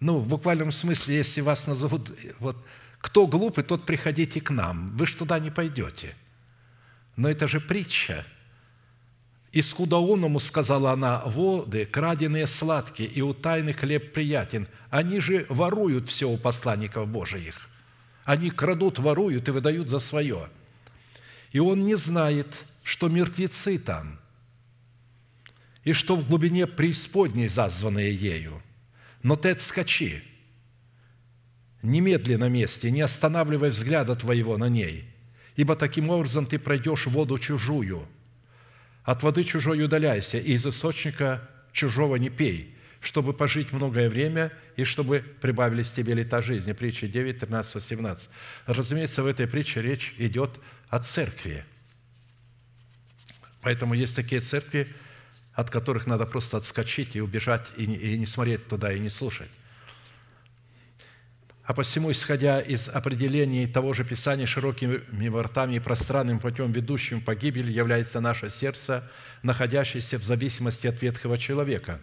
Ну, 0.00 0.18
в 0.18 0.28
буквальном 0.28 0.72
смысле, 0.72 1.16
если 1.16 1.40
вас 1.40 1.66
назовут, 1.66 2.10
вот, 2.38 2.56
кто 2.98 3.26
глупый, 3.26 3.64
тот 3.64 3.86
приходите 3.86 4.40
к 4.40 4.50
нам. 4.50 4.88
Вы 4.88 5.06
ж 5.06 5.14
туда 5.14 5.38
не 5.38 5.50
пойдете. 5.50 6.14
Но 7.16 7.28
это 7.30 7.48
же 7.48 7.60
притча– 7.60 8.26
и 9.52 9.60
скудоуному 9.60 10.40
сказала 10.40 10.92
она, 10.92 11.22
воды, 11.26 11.84
краденые 11.84 12.46
сладкие, 12.46 13.08
и 13.08 13.20
утайный 13.20 13.74
хлеб 13.74 14.12
приятен. 14.14 14.66
Они 14.88 15.20
же 15.20 15.46
воруют 15.50 16.08
все 16.08 16.28
у 16.28 16.38
посланников 16.38 17.06
Божиих. 17.06 17.68
Они 18.24 18.50
крадут, 18.50 18.98
воруют 18.98 19.48
и 19.48 19.50
выдают 19.50 19.90
за 19.90 19.98
свое. 19.98 20.48
И 21.52 21.58
он 21.58 21.84
не 21.84 21.96
знает, 21.96 22.46
что 22.82 23.08
мертвецы 23.08 23.78
там, 23.78 24.18
и 25.84 25.92
что 25.92 26.16
в 26.16 26.26
глубине 26.26 26.66
преисподней 26.66 27.48
зазванные 27.48 28.14
ею. 28.14 28.62
Но 29.22 29.36
ты 29.36 29.50
отскочи, 29.50 30.22
немедленно 31.82 32.48
месте, 32.48 32.90
не 32.90 33.02
останавливай 33.02 33.68
взгляда 33.68 34.16
твоего 34.16 34.56
на 34.56 34.70
ней, 34.70 35.04
ибо 35.56 35.76
таким 35.76 36.08
образом 36.08 36.46
ты 36.46 36.58
пройдешь 36.58 37.06
воду 37.06 37.38
чужую– 37.38 38.08
от 39.04 39.22
воды 39.22 39.44
чужой 39.44 39.82
удаляйся, 39.82 40.38
и 40.38 40.52
из 40.52 40.66
источника 40.66 41.48
чужого 41.72 42.16
не 42.16 42.30
пей, 42.30 42.76
чтобы 43.00 43.32
пожить 43.32 43.72
многое 43.72 44.08
время 44.08 44.52
и 44.76 44.84
чтобы 44.84 45.20
прибавились 45.40 45.90
тебе 45.92 46.14
лета 46.14 46.40
жизни». 46.42 46.72
Притча 46.72 47.08
9, 47.08 47.40
13, 47.40 47.74
18. 47.74 48.30
Разумеется, 48.66 49.22
в 49.22 49.26
этой 49.26 49.46
притче 49.46 49.82
речь 49.82 50.14
идет 50.18 50.50
о 50.88 51.00
церкви. 51.00 51.64
Поэтому 53.60 53.94
есть 53.94 54.14
такие 54.14 54.40
церкви, 54.40 54.88
от 55.54 55.70
которых 55.70 56.06
надо 56.06 56.26
просто 56.26 56.56
отскочить 56.56 57.16
и 57.16 57.20
убежать, 57.20 57.66
и 57.76 57.86
не 57.86 58.26
смотреть 58.26 58.68
туда, 58.68 58.92
и 58.92 58.98
не 58.98 59.10
слушать. 59.10 59.50
А 61.72 61.74
посему, 61.74 62.12
исходя 62.12 62.60
из 62.60 62.90
определений 62.90 63.66
того 63.66 63.94
же 63.94 64.04
Писания, 64.04 64.44
широкими 64.44 65.28
воротами 65.28 65.76
и 65.76 65.80
пространным 65.80 66.38
путем, 66.38 66.70
ведущим 66.70 67.20
в 67.20 67.24
погибель, 67.24 67.70
является 67.70 68.20
наше 68.20 68.50
сердце, 68.50 69.10
находящееся 69.42 70.18
в 70.18 70.22
зависимости 70.22 70.86
от 70.86 71.00
ветхого 71.00 71.38
человека, 71.38 71.98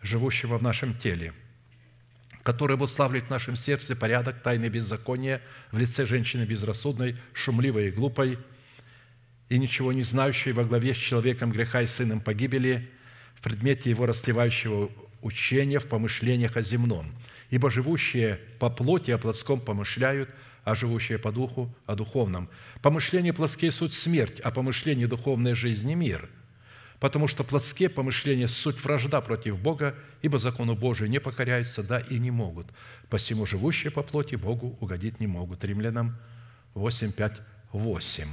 живущего 0.00 0.56
в 0.56 0.62
нашем 0.62 0.94
теле, 0.94 1.34
который 2.42 2.76
обуславливает 2.76 3.26
в 3.26 3.30
нашем 3.30 3.54
сердце 3.54 3.94
порядок 3.94 4.40
тайны 4.40 4.70
беззакония 4.70 5.42
в 5.72 5.78
лице 5.78 6.06
женщины 6.06 6.44
безрассудной, 6.44 7.18
шумливой 7.34 7.88
и 7.88 7.90
глупой, 7.90 8.38
и 9.50 9.58
ничего 9.58 9.92
не 9.92 10.04
знающей 10.04 10.52
во 10.52 10.64
главе 10.64 10.94
с 10.94 10.96
человеком 10.96 11.52
греха 11.52 11.82
и 11.82 11.86
сыном 11.86 12.22
погибели, 12.22 12.90
в 13.34 13.42
предмете 13.42 13.90
его 13.90 14.06
расливающего 14.06 14.90
учения 15.20 15.80
в 15.80 15.86
помышлениях 15.86 16.56
о 16.56 16.62
земном– 16.62 17.12
Ибо 17.50 17.70
живущие 17.70 18.40
по 18.58 18.70
плоти 18.70 19.10
о 19.10 19.18
плотском 19.18 19.60
помышляют, 19.60 20.30
а 20.64 20.74
живущие 20.74 21.18
по 21.18 21.30
духу– 21.30 21.72
о 21.86 21.94
духовном. 21.94 22.48
Помышления 22.82 23.32
плотские– 23.32 23.70
суть 23.72 23.92
смерть, 23.92 24.40
а 24.40 24.50
помышления 24.50 25.06
духовной 25.06 25.54
жизни– 25.54 25.94
мир. 25.94 26.28
Потому 26.98 27.28
что 27.28 27.44
плотские 27.44 27.88
помышления– 27.88 28.46
суть 28.48 28.82
вражда 28.82 29.20
против 29.20 29.60
Бога, 29.60 29.94
ибо 30.22 30.40
закону 30.40 30.74
Божию 30.74 31.08
не 31.08 31.20
покоряются, 31.20 31.84
да 31.84 32.00
и 32.00 32.18
не 32.18 32.32
могут. 32.32 32.66
Посему 33.08 33.46
живущие 33.46 33.92
по 33.92 34.02
плоти 34.02 34.34
Богу 34.34 34.76
угодить 34.80 35.20
не 35.20 35.28
могут. 35.28 35.62
Римлянам 35.64 36.16
8, 36.74 37.12
5, 37.12 37.40
8. 37.72 38.24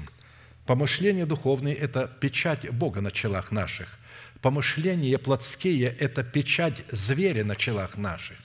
Помышления 0.66 1.28
духовные– 1.28 1.76
это 1.76 2.08
печать 2.20 2.68
Бога 2.72 3.02
на 3.02 3.12
челах 3.12 3.52
наших. 3.52 4.00
Помышления 4.42 5.18
плотские– 5.18 5.90
это 6.00 6.24
печать 6.24 6.84
зверя 6.90 7.44
на 7.44 7.56
челах 7.56 7.98
наших. 7.98 8.38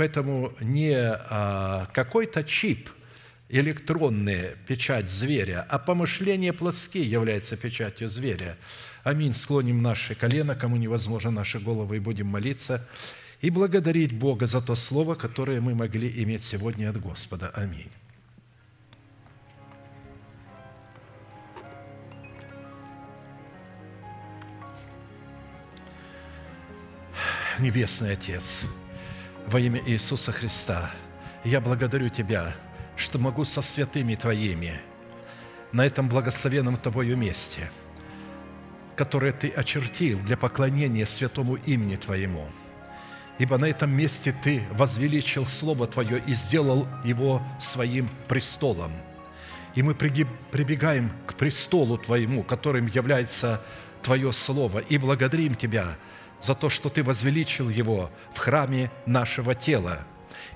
Поэтому 0.00 0.54
не 0.62 0.94
а, 0.96 1.86
какой-то 1.92 2.42
чип, 2.42 2.88
электронная 3.50 4.56
печать 4.66 5.10
зверя, 5.10 5.66
а 5.68 5.78
помышление 5.78 6.54
плотские 6.54 7.04
является 7.04 7.54
печатью 7.54 8.08
зверя. 8.08 8.56
Аминь. 9.04 9.34
Склоним 9.34 9.82
наши 9.82 10.14
колено, 10.14 10.54
кому 10.54 10.78
невозможно 10.78 11.30
наши 11.30 11.58
головы, 11.58 11.98
и 11.98 12.00
будем 12.00 12.28
молиться 12.28 12.88
и 13.42 13.50
благодарить 13.50 14.14
Бога 14.14 14.46
за 14.46 14.62
то 14.62 14.74
слово, 14.74 15.16
которое 15.16 15.60
мы 15.60 15.74
могли 15.74 16.10
иметь 16.22 16.44
сегодня 16.44 16.88
от 16.88 16.98
Господа. 16.98 17.50
Аминь. 17.50 17.90
Небесный 27.58 28.14
Отец, 28.14 28.62
во 29.50 29.58
имя 29.58 29.82
Иисуса 29.84 30.30
Христа, 30.30 30.92
я 31.42 31.60
благодарю 31.60 32.08
Тебя, 32.08 32.54
что 32.96 33.18
могу 33.18 33.44
со 33.44 33.62
святыми 33.62 34.14
Твоими 34.14 34.80
на 35.72 35.84
этом 35.84 36.08
благословенном 36.08 36.76
Тобою 36.76 37.16
месте, 37.16 37.68
которое 38.94 39.32
Ты 39.32 39.48
очертил 39.48 40.20
для 40.20 40.36
поклонения 40.36 41.04
святому 41.04 41.56
имени 41.56 41.96
Твоему. 41.96 42.46
Ибо 43.40 43.58
на 43.58 43.64
этом 43.64 43.90
месте 43.90 44.32
Ты 44.40 44.62
возвеличил 44.70 45.44
Слово 45.46 45.88
Твое 45.88 46.22
и 46.24 46.34
сделал 46.34 46.86
его 47.04 47.42
своим 47.58 48.08
престолом. 48.28 48.92
И 49.74 49.82
мы 49.82 49.96
прибегаем 49.96 51.10
к 51.26 51.34
престолу 51.34 51.98
Твоему, 51.98 52.44
которым 52.44 52.86
является 52.86 53.60
Твое 54.00 54.32
Слово, 54.32 54.78
и 54.78 54.96
благодарим 54.96 55.56
Тебя– 55.56 55.96
за 56.40 56.54
то, 56.54 56.68
что 56.68 56.88
Ты 56.88 57.02
возвеличил 57.02 57.68
его 57.68 58.10
в 58.32 58.38
храме 58.38 58.90
нашего 59.06 59.54
тела 59.54 60.00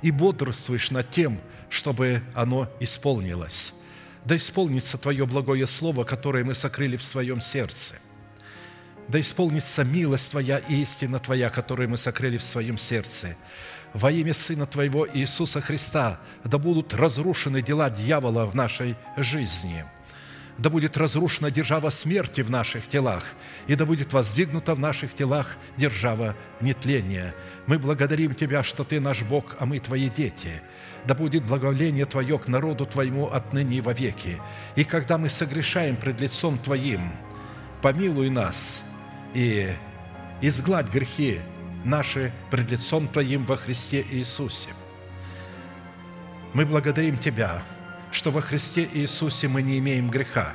и 0.02 0.11
бодрствуешь 0.11 0.90
над 0.90 1.11
тем, 1.11 1.40
чтобы 1.69 2.23
оно 2.35 2.70
исполнилось. 2.81 3.74
Да 4.24 4.36
исполнится 4.36 4.98
Твое 4.98 5.27
благое 5.27 5.66
Слово, 5.66 6.05
которое 6.05 6.44
мы 6.44 6.55
сокрыли 6.55 6.97
в 6.97 7.05
своем 7.05 7.40
сердце. 7.40 7.97
Да 9.09 9.20
исполнится 9.20 9.85
милость 9.85 10.31
Твоя 10.31 10.59
и 10.59 10.82
истина 10.82 11.19
Твоя, 11.19 11.51
которую 11.51 11.90
мы 11.90 11.97
сокрыли 11.97 12.39
в 12.39 12.44
своем 12.44 12.78
сердце. 12.78 13.36
Во 13.93 14.11
имя 14.11 14.35
Сына 14.35 14.66
Твоего 14.66 15.06
Иисуса 15.12 15.61
Христа 15.61 16.20
да 16.43 16.59
будут 16.59 16.94
разрушены 16.94 17.62
дела 17.62 17.90
дьявола 17.90 18.47
в 18.47 18.55
нашей 18.55 18.97
жизни– 19.16 19.85
да 20.59 20.70
будет 20.70 20.97
разрушена 20.97 21.51
держава 21.51 21.90
смерти 21.90 22.40
в 22.40 22.51
наших 22.51 22.89
телах, 22.89 23.24
и 23.66 23.74
да 23.74 23.86
будет 23.86 24.12
воздвигнута 24.12 24.74
в 24.74 24.78
наших 24.78 25.14
телах 25.14 25.56
держава 25.76 26.36
нетления. 26.60 27.35
Мы 27.66 27.78
благодарим 27.78 28.35
Тебя, 28.35 28.62
что 28.62 28.85
Ты 28.85 29.01
наш 29.01 29.22
Бог, 29.22 29.56
а 29.59 29.66
мы 29.66 29.81
Твои 29.81 30.09
дети. 30.09 30.62
Да 31.06 31.14
будет 31.14 31.44
благоволение 31.44 32.05
Твое 32.05 32.39
к 32.39 32.47
народу 32.47 32.86
Твоему 32.86 33.26
отныне 33.26 33.78
и 33.78 33.81
вовеки. 33.81 34.40
И 34.76 34.85
когда 34.85 35.18
мы 35.18 35.28
согрешаем 35.28 35.97
пред 35.97 36.20
лицом 36.20 36.59
Твоим, 36.59 37.10
помилуй 37.82 38.31
нас 38.31 38.85
и 39.35 39.70
изгладь 40.40 40.89
грехи 40.89 41.40
наши 41.85 42.32
пред 42.51 42.70
лицом 42.70 43.09
Твоим 43.09 43.44
во 43.44 43.56
Христе 43.56 44.06
Иисусе. 44.09 44.70
Мы 46.52 46.64
благодарим 46.64 47.18
Тебя– 47.18 47.64
что 48.14 48.30
во 48.30 48.40
Христе 48.40 48.88
Иисусе 48.92 49.48
мы 49.48 49.60
не 49.60 49.78
имеем 49.78 50.08
греха. 50.08 50.54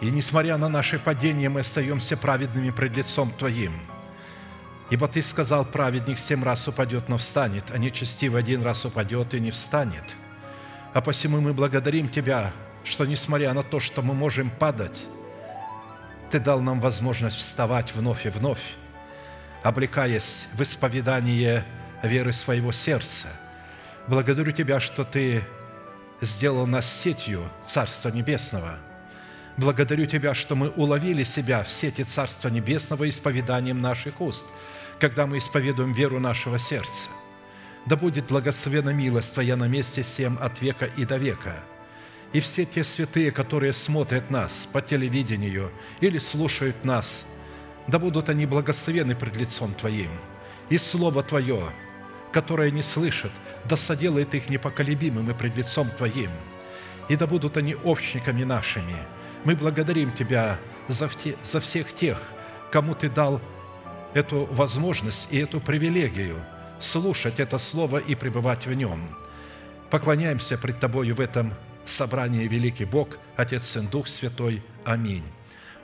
И 0.00 0.10
несмотря 0.10 0.56
на 0.56 0.70
наши 0.70 0.98
падения, 0.98 1.50
мы 1.50 1.60
остаемся 1.60 2.16
праведными 2.16 2.70
пред 2.70 2.96
лицом 2.96 3.30
Твоим. 3.30 3.72
Ибо 4.88 5.06
Ты 5.06 5.22
сказал, 5.22 5.66
праведник 5.66 6.18
семь 6.18 6.42
раз 6.42 6.66
упадет, 6.66 7.10
но 7.10 7.18
встанет, 7.18 7.64
а 7.70 7.76
нечестивый 7.76 8.40
один 8.40 8.62
раз 8.62 8.86
упадет 8.86 9.34
и 9.34 9.40
не 9.40 9.50
встанет. 9.50 10.04
А 10.94 11.02
посему 11.02 11.42
мы 11.42 11.52
благодарим 11.52 12.08
Тебя, 12.08 12.52
что 12.84 13.04
несмотря 13.04 13.52
на 13.52 13.62
то, 13.62 13.78
что 13.78 14.00
мы 14.00 14.14
можем 14.14 14.48
падать, 14.48 15.04
Ты 16.30 16.40
дал 16.40 16.62
нам 16.62 16.80
возможность 16.80 17.36
вставать 17.36 17.94
вновь 17.94 18.24
и 18.24 18.30
вновь, 18.30 18.76
облекаясь 19.62 20.46
в 20.54 20.62
исповедание 20.62 21.66
веры 22.02 22.32
своего 22.32 22.72
сердца. 22.72 23.28
Благодарю 24.06 24.52
Тебя, 24.52 24.80
что 24.80 25.04
Ты 25.04 25.44
сделал 26.20 26.66
нас 26.66 26.90
сетью 26.90 27.48
Царства 27.64 28.10
Небесного. 28.10 28.78
Благодарю 29.56 30.06
Тебя, 30.06 30.34
что 30.34 30.54
мы 30.54 30.68
уловили 30.70 31.24
себя 31.24 31.62
в 31.62 31.70
сети 31.70 32.02
Царства 32.02 32.48
Небесного 32.48 33.08
исповеданием 33.08 33.80
наших 33.80 34.20
уст, 34.20 34.46
когда 35.00 35.26
мы 35.26 35.38
исповедуем 35.38 35.92
веру 35.92 36.20
нашего 36.20 36.58
сердца. 36.58 37.10
Да 37.86 37.96
будет 37.96 38.26
благословена 38.26 38.92
милость 38.92 39.34
Твоя 39.34 39.56
на 39.56 39.66
месте 39.66 40.02
всем 40.02 40.38
от 40.40 40.60
века 40.60 40.86
и 40.96 41.04
до 41.04 41.16
века. 41.16 41.56
И 42.32 42.40
все 42.40 42.64
те 42.66 42.84
святые, 42.84 43.30
которые 43.30 43.72
смотрят 43.72 44.30
нас 44.30 44.66
по 44.66 44.82
телевидению 44.82 45.72
или 46.00 46.18
слушают 46.18 46.84
нас, 46.84 47.34
да 47.86 47.98
будут 47.98 48.28
они 48.28 48.44
благословены 48.44 49.16
пред 49.16 49.36
лицом 49.36 49.72
Твоим. 49.74 50.10
И 50.68 50.76
Слово 50.76 51.22
Твое, 51.22 51.72
которое 52.32 52.70
не 52.70 52.82
слышит, 52.82 53.32
да 53.68 53.76
соделает 53.76 54.34
их 54.34 54.48
непоколебимыми 54.48 55.32
пред 55.32 55.56
лицом 55.56 55.90
Твоим, 55.90 56.30
и 57.08 57.16
да 57.16 57.26
будут 57.26 57.56
они 57.56 57.74
общниками 57.74 58.44
нашими. 58.44 58.96
Мы 59.44 59.54
благодарим 59.54 60.12
Тебя 60.12 60.58
за, 60.88 61.08
за 61.42 61.60
всех 61.60 61.92
тех, 61.92 62.18
кому 62.72 62.94
Ты 62.94 63.10
дал 63.10 63.40
эту 64.14 64.46
возможность 64.46 65.32
и 65.32 65.38
эту 65.38 65.60
привилегию 65.60 66.36
слушать 66.78 67.40
это 67.40 67.58
Слово 67.58 67.98
и 67.98 68.14
пребывать 68.14 68.66
в 68.66 68.72
нем. 68.72 69.16
Поклоняемся 69.90 70.58
пред 70.58 70.80
Тобою 70.80 71.14
в 71.14 71.20
этом 71.20 71.54
собрании, 71.84 72.46
великий 72.46 72.84
Бог, 72.84 73.18
Отец, 73.36 73.64
Сын, 73.64 73.86
Дух 73.86 74.08
Святой. 74.08 74.62
Аминь. 74.84 75.24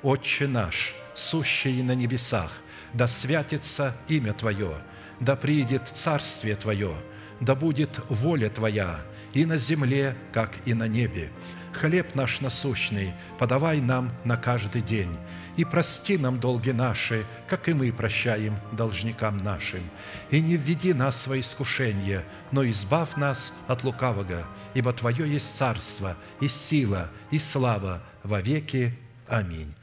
Отче 0.02 0.46
наш, 0.46 0.94
сущий 1.14 1.82
на 1.82 1.94
небесах, 1.94 2.52
да 2.92 3.08
святится 3.08 3.96
имя 4.08 4.32
Твое, 4.32 4.76
да 5.20 5.36
приидет 5.36 5.86
Царствие 5.88 6.56
Твое– 6.56 6.94
да 7.44 7.54
будет 7.54 8.00
воля 8.08 8.48
Твоя 8.48 9.00
и 9.34 9.44
на 9.44 9.56
земле, 9.56 10.16
как 10.32 10.52
и 10.64 10.74
на 10.74 10.88
небе. 10.88 11.30
Хлеб 11.72 12.14
наш 12.14 12.40
насущный 12.40 13.12
подавай 13.38 13.80
нам 13.80 14.12
на 14.24 14.36
каждый 14.36 14.80
день, 14.80 15.14
и 15.56 15.64
прости 15.64 16.16
нам 16.16 16.40
долги 16.40 16.72
наши, 16.72 17.26
как 17.48 17.68
и 17.68 17.72
мы 17.72 17.92
прощаем 17.92 18.56
должникам 18.72 19.42
нашим. 19.42 19.82
И 20.30 20.40
не 20.40 20.56
введи 20.56 20.92
нас 20.94 21.26
во 21.26 21.38
искушение, 21.38 22.24
но 22.52 22.64
избавь 22.70 23.16
нас 23.16 23.60
от 23.66 23.82
лукавого, 23.84 24.46
ибо 24.74 24.92
Твое 24.92 25.30
есть 25.30 25.56
царство, 25.56 26.16
и 26.40 26.48
сила, 26.48 27.10
и 27.30 27.38
слава 27.38 28.02
во 28.22 28.40
веки. 28.40 28.96
Аминь. 29.28 29.74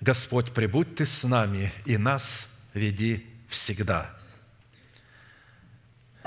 Господь, 0.00 0.52
прибудь 0.52 0.96
Ты 0.96 1.06
с 1.06 1.24
нами, 1.24 1.72
и 1.84 1.98
нас 1.98 2.56
веди 2.72 3.26
всегда. 3.48 4.17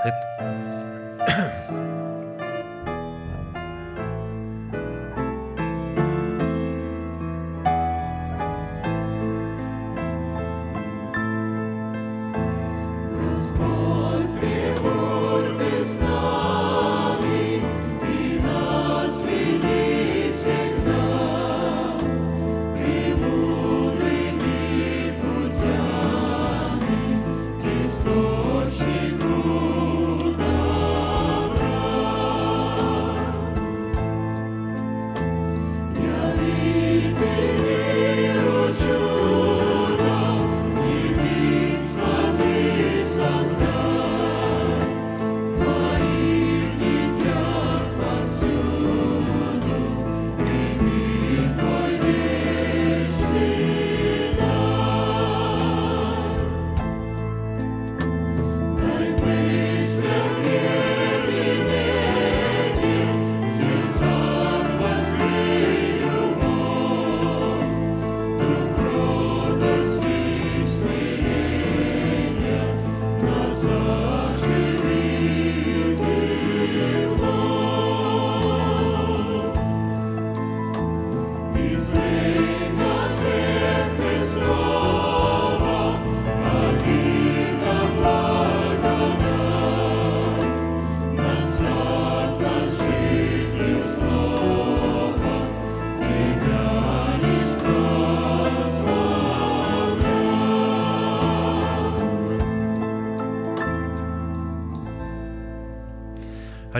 Это... 0.04 1.01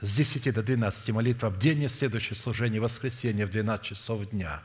с 0.00 0.16
10 0.16 0.54
до 0.54 0.62
12 0.62 1.10
молитва 1.10 1.50
в 1.50 1.58
день, 1.58 1.82
и 1.82 1.88
следующее 1.88 2.36
служение 2.36 2.80
воскресенье 2.80 3.46
в 3.46 3.50
12 3.50 3.84
часов 3.84 4.28
дня. 4.30 4.62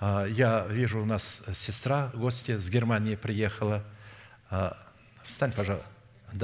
А, 0.00 0.26
я 0.26 0.66
вижу, 0.68 1.00
у 1.00 1.04
нас 1.04 1.42
сестра, 1.54 2.10
гостья 2.14 2.58
с 2.58 2.68
Германии 2.68 3.16
приехала. 3.16 3.84
А, 4.50 4.76
встань, 5.22 5.52
пожалуйста. 5.52 5.93